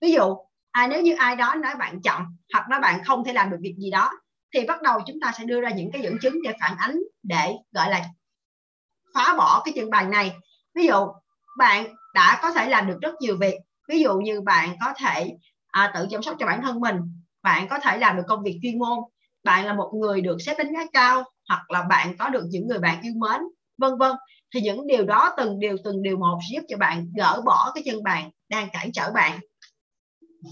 Ví 0.01 0.11
dụ 0.11 0.35
à, 0.71 0.87
nếu 0.87 1.01
như 1.01 1.15
ai 1.15 1.35
đó 1.35 1.55
nói 1.55 1.75
bạn 1.75 2.01
chậm 2.01 2.25
hoặc 2.53 2.69
nói 2.69 2.79
bạn 2.79 3.03
không 3.03 3.23
thể 3.23 3.33
làm 3.33 3.49
được 3.49 3.57
việc 3.61 3.75
gì 3.77 3.91
đó 3.91 4.11
thì 4.53 4.65
bắt 4.65 4.81
đầu 4.81 4.99
chúng 5.05 5.19
ta 5.21 5.31
sẽ 5.37 5.45
đưa 5.45 5.61
ra 5.61 5.69
những 5.69 5.91
cái 5.91 6.01
dẫn 6.01 6.17
chứng 6.21 6.41
để 6.43 6.53
phản 6.61 6.75
ánh 6.77 6.99
để 7.23 7.53
gọi 7.71 7.89
là 7.89 8.05
phá 9.15 9.35
bỏ 9.37 9.61
cái 9.65 9.73
chân 9.75 9.89
bàn 9.89 10.11
này. 10.11 10.35
Ví 10.75 10.85
dụ 10.87 11.07
bạn 11.57 11.85
đã 12.13 12.39
có 12.41 12.51
thể 12.51 12.69
làm 12.69 12.87
được 12.87 12.97
rất 13.01 13.15
nhiều 13.21 13.37
việc. 13.37 13.55
Ví 13.89 13.99
dụ 13.99 14.17
như 14.17 14.41
bạn 14.41 14.75
có 14.81 14.93
thể 14.97 15.31
à, 15.67 15.91
tự 15.95 16.07
chăm 16.11 16.23
sóc 16.23 16.35
cho 16.39 16.45
bản 16.45 16.61
thân 16.61 16.79
mình. 16.79 16.95
Bạn 17.43 17.67
có 17.69 17.79
thể 17.79 17.97
làm 17.97 18.17
được 18.17 18.23
công 18.27 18.43
việc 18.43 18.59
chuyên 18.61 18.79
môn 18.79 18.99
bạn 19.43 19.65
là 19.65 19.73
một 19.73 19.91
người 19.93 20.21
được 20.21 20.37
xét 20.41 20.57
đánh 20.57 20.73
giá 20.73 20.85
cao, 20.93 21.23
hoặc 21.49 21.71
là 21.71 21.83
bạn 21.83 22.17
có 22.17 22.29
được 22.29 22.43
những 22.49 22.67
người 22.67 22.79
bạn 22.79 23.01
yêu 23.01 23.13
mến, 23.17 23.41
vân 23.77 23.97
vân. 23.97 24.11
Thì 24.53 24.61
những 24.61 24.87
điều 24.87 25.05
đó 25.05 25.33
từng 25.37 25.59
điều 25.59 25.77
từng 25.83 26.01
điều 26.01 26.17
một 26.17 26.39
giúp 26.53 26.61
cho 26.67 26.77
bạn 26.77 27.07
gỡ 27.17 27.41
bỏ 27.45 27.71
cái 27.75 27.83
chân 27.85 28.03
bàn 28.03 28.29
đang 28.49 28.67
cản 28.73 28.91
trở 28.91 29.11
bạn. 29.11 29.39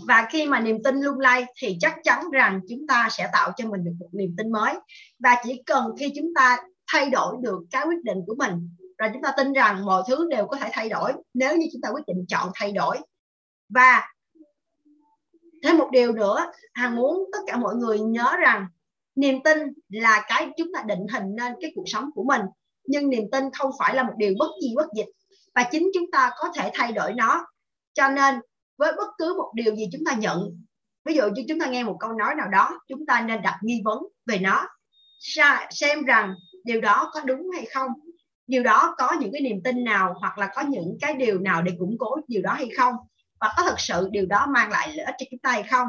Và 0.08 0.28
khi 0.32 0.46
mà 0.46 0.60
niềm 0.60 0.84
tin 0.84 0.96
lung 0.96 1.20
lay 1.20 1.46
thì 1.62 1.78
chắc 1.80 1.96
chắn 2.04 2.24
rằng 2.32 2.62
chúng 2.70 2.88
ta 2.88 3.08
sẽ 3.12 3.30
tạo 3.34 3.52
cho 3.58 3.68
mình 3.68 3.84
được 3.84 3.94
một 4.00 4.10
niềm 4.12 4.36
tin 4.38 4.52
mới. 4.52 4.74
Và 5.20 5.36
chỉ 5.44 5.64
cần 5.66 5.86
khi 6.00 6.14
chúng 6.16 6.34
ta 6.36 6.58
thay 6.94 7.10
đổi 7.10 7.36
được 7.42 7.60
cái 7.72 7.86
quyết 7.88 8.04
định 8.04 8.18
của 8.28 8.36
mình 8.38 8.70
rồi 8.98 9.10
chúng 9.14 9.22
ta 9.22 9.32
tin 9.38 9.54
rằng 9.54 9.86
mọi 9.86 10.04
thứ 10.08 10.28
đều 10.30 10.48
có 10.48 10.58
thể 10.58 10.70
thay 10.74 10.90
đổi 10.90 11.14
nếu 11.34 11.58
như 11.58 11.66
chúng 11.74 11.82
ta 11.82 11.90
quyết 11.90 12.06
định 12.08 12.26
chọn 12.28 12.52
thay 12.56 12.72
đổi. 12.72 12.98
Và 13.70 14.08
thêm 15.64 15.78
một 15.78 15.90
điều 15.92 16.12
nữa 16.12 16.52
hàng 16.74 16.96
muốn 16.96 17.30
tất 17.34 17.40
cả 17.48 17.58
mọi 17.58 17.76
người 17.76 18.00
nhớ 18.00 18.36
rằng 18.40 18.68
niềm 19.18 19.44
tin 19.44 19.58
là 19.90 20.26
cái 20.28 20.50
chúng 20.58 20.68
ta 20.74 20.84
định 20.88 21.08
hình 21.14 21.24
nên 21.38 21.54
cái 21.62 21.72
cuộc 21.76 21.84
sống 21.86 22.10
của 22.16 22.24
mình, 22.24 22.42
nhưng 22.88 23.10
niềm 23.10 23.24
tin 23.32 23.44
không 23.54 23.72
phải 23.80 23.96
là 23.96 24.04
một 24.04 24.14
điều 24.18 24.34
bất 24.40 24.50
di 24.62 24.74
bất 24.76 24.88
dịch, 24.96 25.08
và 25.56 25.64
chính 25.72 25.92
chúng 25.94 26.12
ta 26.12 26.32
có 26.38 26.50
thể 26.56 26.72
thay 26.74 26.92
đổi 26.92 27.14
nó. 27.14 27.48
Cho 27.94 28.10
nên, 28.10 28.40
với 28.78 28.92
bất 28.98 29.08
cứ 29.18 29.36
một 29.38 29.52
điều 29.56 29.76
gì 29.76 29.90
chúng 29.92 30.06
ta 30.06 30.14
nhận, 30.14 30.64
ví 31.06 31.16
dụ 31.16 31.24
như 31.28 31.44
chúng 31.48 31.60
ta 31.60 31.66
nghe 31.66 31.84
một 31.84 31.98
câu 32.00 32.14
nói 32.14 32.36
nào 32.36 32.48
đó, 32.48 32.80
chúng 32.88 33.06
ta 33.06 33.22
nên 33.22 33.42
đặt 33.42 33.60
nghi 33.62 33.82
vấn 33.86 34.00
về 34.26 34.40
nó. 34.40 34.68
Xem 35.70 36.04
rằng 36.04 36.34
điều 36.64 36.82
đó 36.82 37.12
có 37.14 37.22
đúng 37.22 37.50
hay 37.56 37.66
không, 37.66 37.92
điều 38.48 38.64
đó 38.64 38.96
có 38.98 39.16
những 39.20 39.32
cái 39.32 39.42
niềm 39.42 39.64
tin 39.64 39.84
nào, 39.84 40.16
hoặc 40.20 40.38
là 40.38 40.50
có 40.56 40.62
những 40.62 40.98
cái 41.02 41.14
điều 41.14 41.40
nào 41.40 41.62
để 41.62 41.72
củng 41.80 41.96
cố 42.00 42.16
điều 42.28 42.42
đó 42.42 42.54
hay 42.54 42.70
không, 42.78 42.96
và 43.40 43.54
có 43.58 43.64
thật 43.64 43.80
sự 43.80 44.10
điều 44.12 44.26
đó 44.26 44.48
mang 44.50 44.72
lại 44.72 44.94
lợi 44.94 45.06
ích 45.06 45.16
cho 45.18 45.26
chúng 45.32 45.40
ta 45.40 45.52
hay 45.52 45.64
không. 45.64 45.88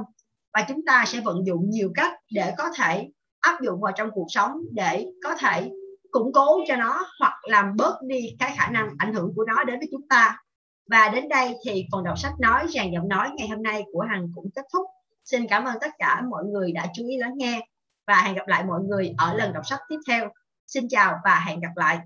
Và 0.53 0.65
chúng 0.69 0.85
ta 0.87 1.05
sẽ 1.07 1.21
vận 1.21 1.47
dụng 1.47 1.71
nhiều 1.71 1.93
cách 1.95 2.13
để 2.31 2.55
có 2.59 2.71
thể 2.77 3.09
áp 3.41 3.61
dụng 3.61 3.81
vào 3.81 3.93
trong 3.97 4.11
cuộc 4.15 4.27
sống 4.29 4.61
để 4.73 5.07
có 5.25 5.35
thể 5.35 5.71
củng 6.11 6.33
cố 6.33 6.61
cho 6.69 6.77
nó 6.77 7.07
hoặc 7.21 7.33
làm 7.43 7.77
bớt 7.77 7.95
đi 8.03 8.37
cái 8.39 8.55
khả 8.57 8.69
năng 8.69 8.91
ảnh 8.99 9.15
hưởng 9.15 9.33
của 9.37 9.45
nó 9.45 9.65
đến 9.65 9.79
với 9.79 9.89
chúng 9.91 10.09
ta. 10.09 10.39
Và 10.91 11.09
đến 11.09 11.29
đây 11.29 11.55
thì 11.65 11.87
phần 11.93 12.05
đọc 12.05 12.19
sách 12.19 12.33
nói 12.41 12.67
dàn 12.69 12.91
giọng 12.93 13.09
nói 13.09 13.31
ngày 13.37 13.49
hôm 13.49 13.63
nay 13.63 13.85
của 13.93 14.01
Hằng 14.01 14.29
cũng 14.35 14.51
kết 14.55 14.65
thúc. 14.73 14.87
Xin 15.25 15.47
cảm 15.47 15.65
ơn 15.65 15.77
tất 15.81 15.91
cả 15.99 16.23
mọi 16.31 16.45
người 16.45 16.73
đã 16.73 16.87
chú 16.95 17.09
ý 17.09 17.17
lắng 17.17 17.33
nghe 17.37 17.69
và 18.07 18.23
hẹn 18.23 18.35
gặp 18.35 18.49
lại 18.49 18.65
mọi 18.65 18.81
người 18.81 19.15
ở 19.19 19.35
lần 19.35 19.53
đọc 19.53 19.67
sách 19.67 19.81
tiếp 19.89 19.99
theo. 20.09 20.29
Xin 20.67 20.89
chào 20.89 21.19
và 21.25 21.43
hẹn 21.47 21.61
gặp 21.61 21.77
lại. 21.77 21.99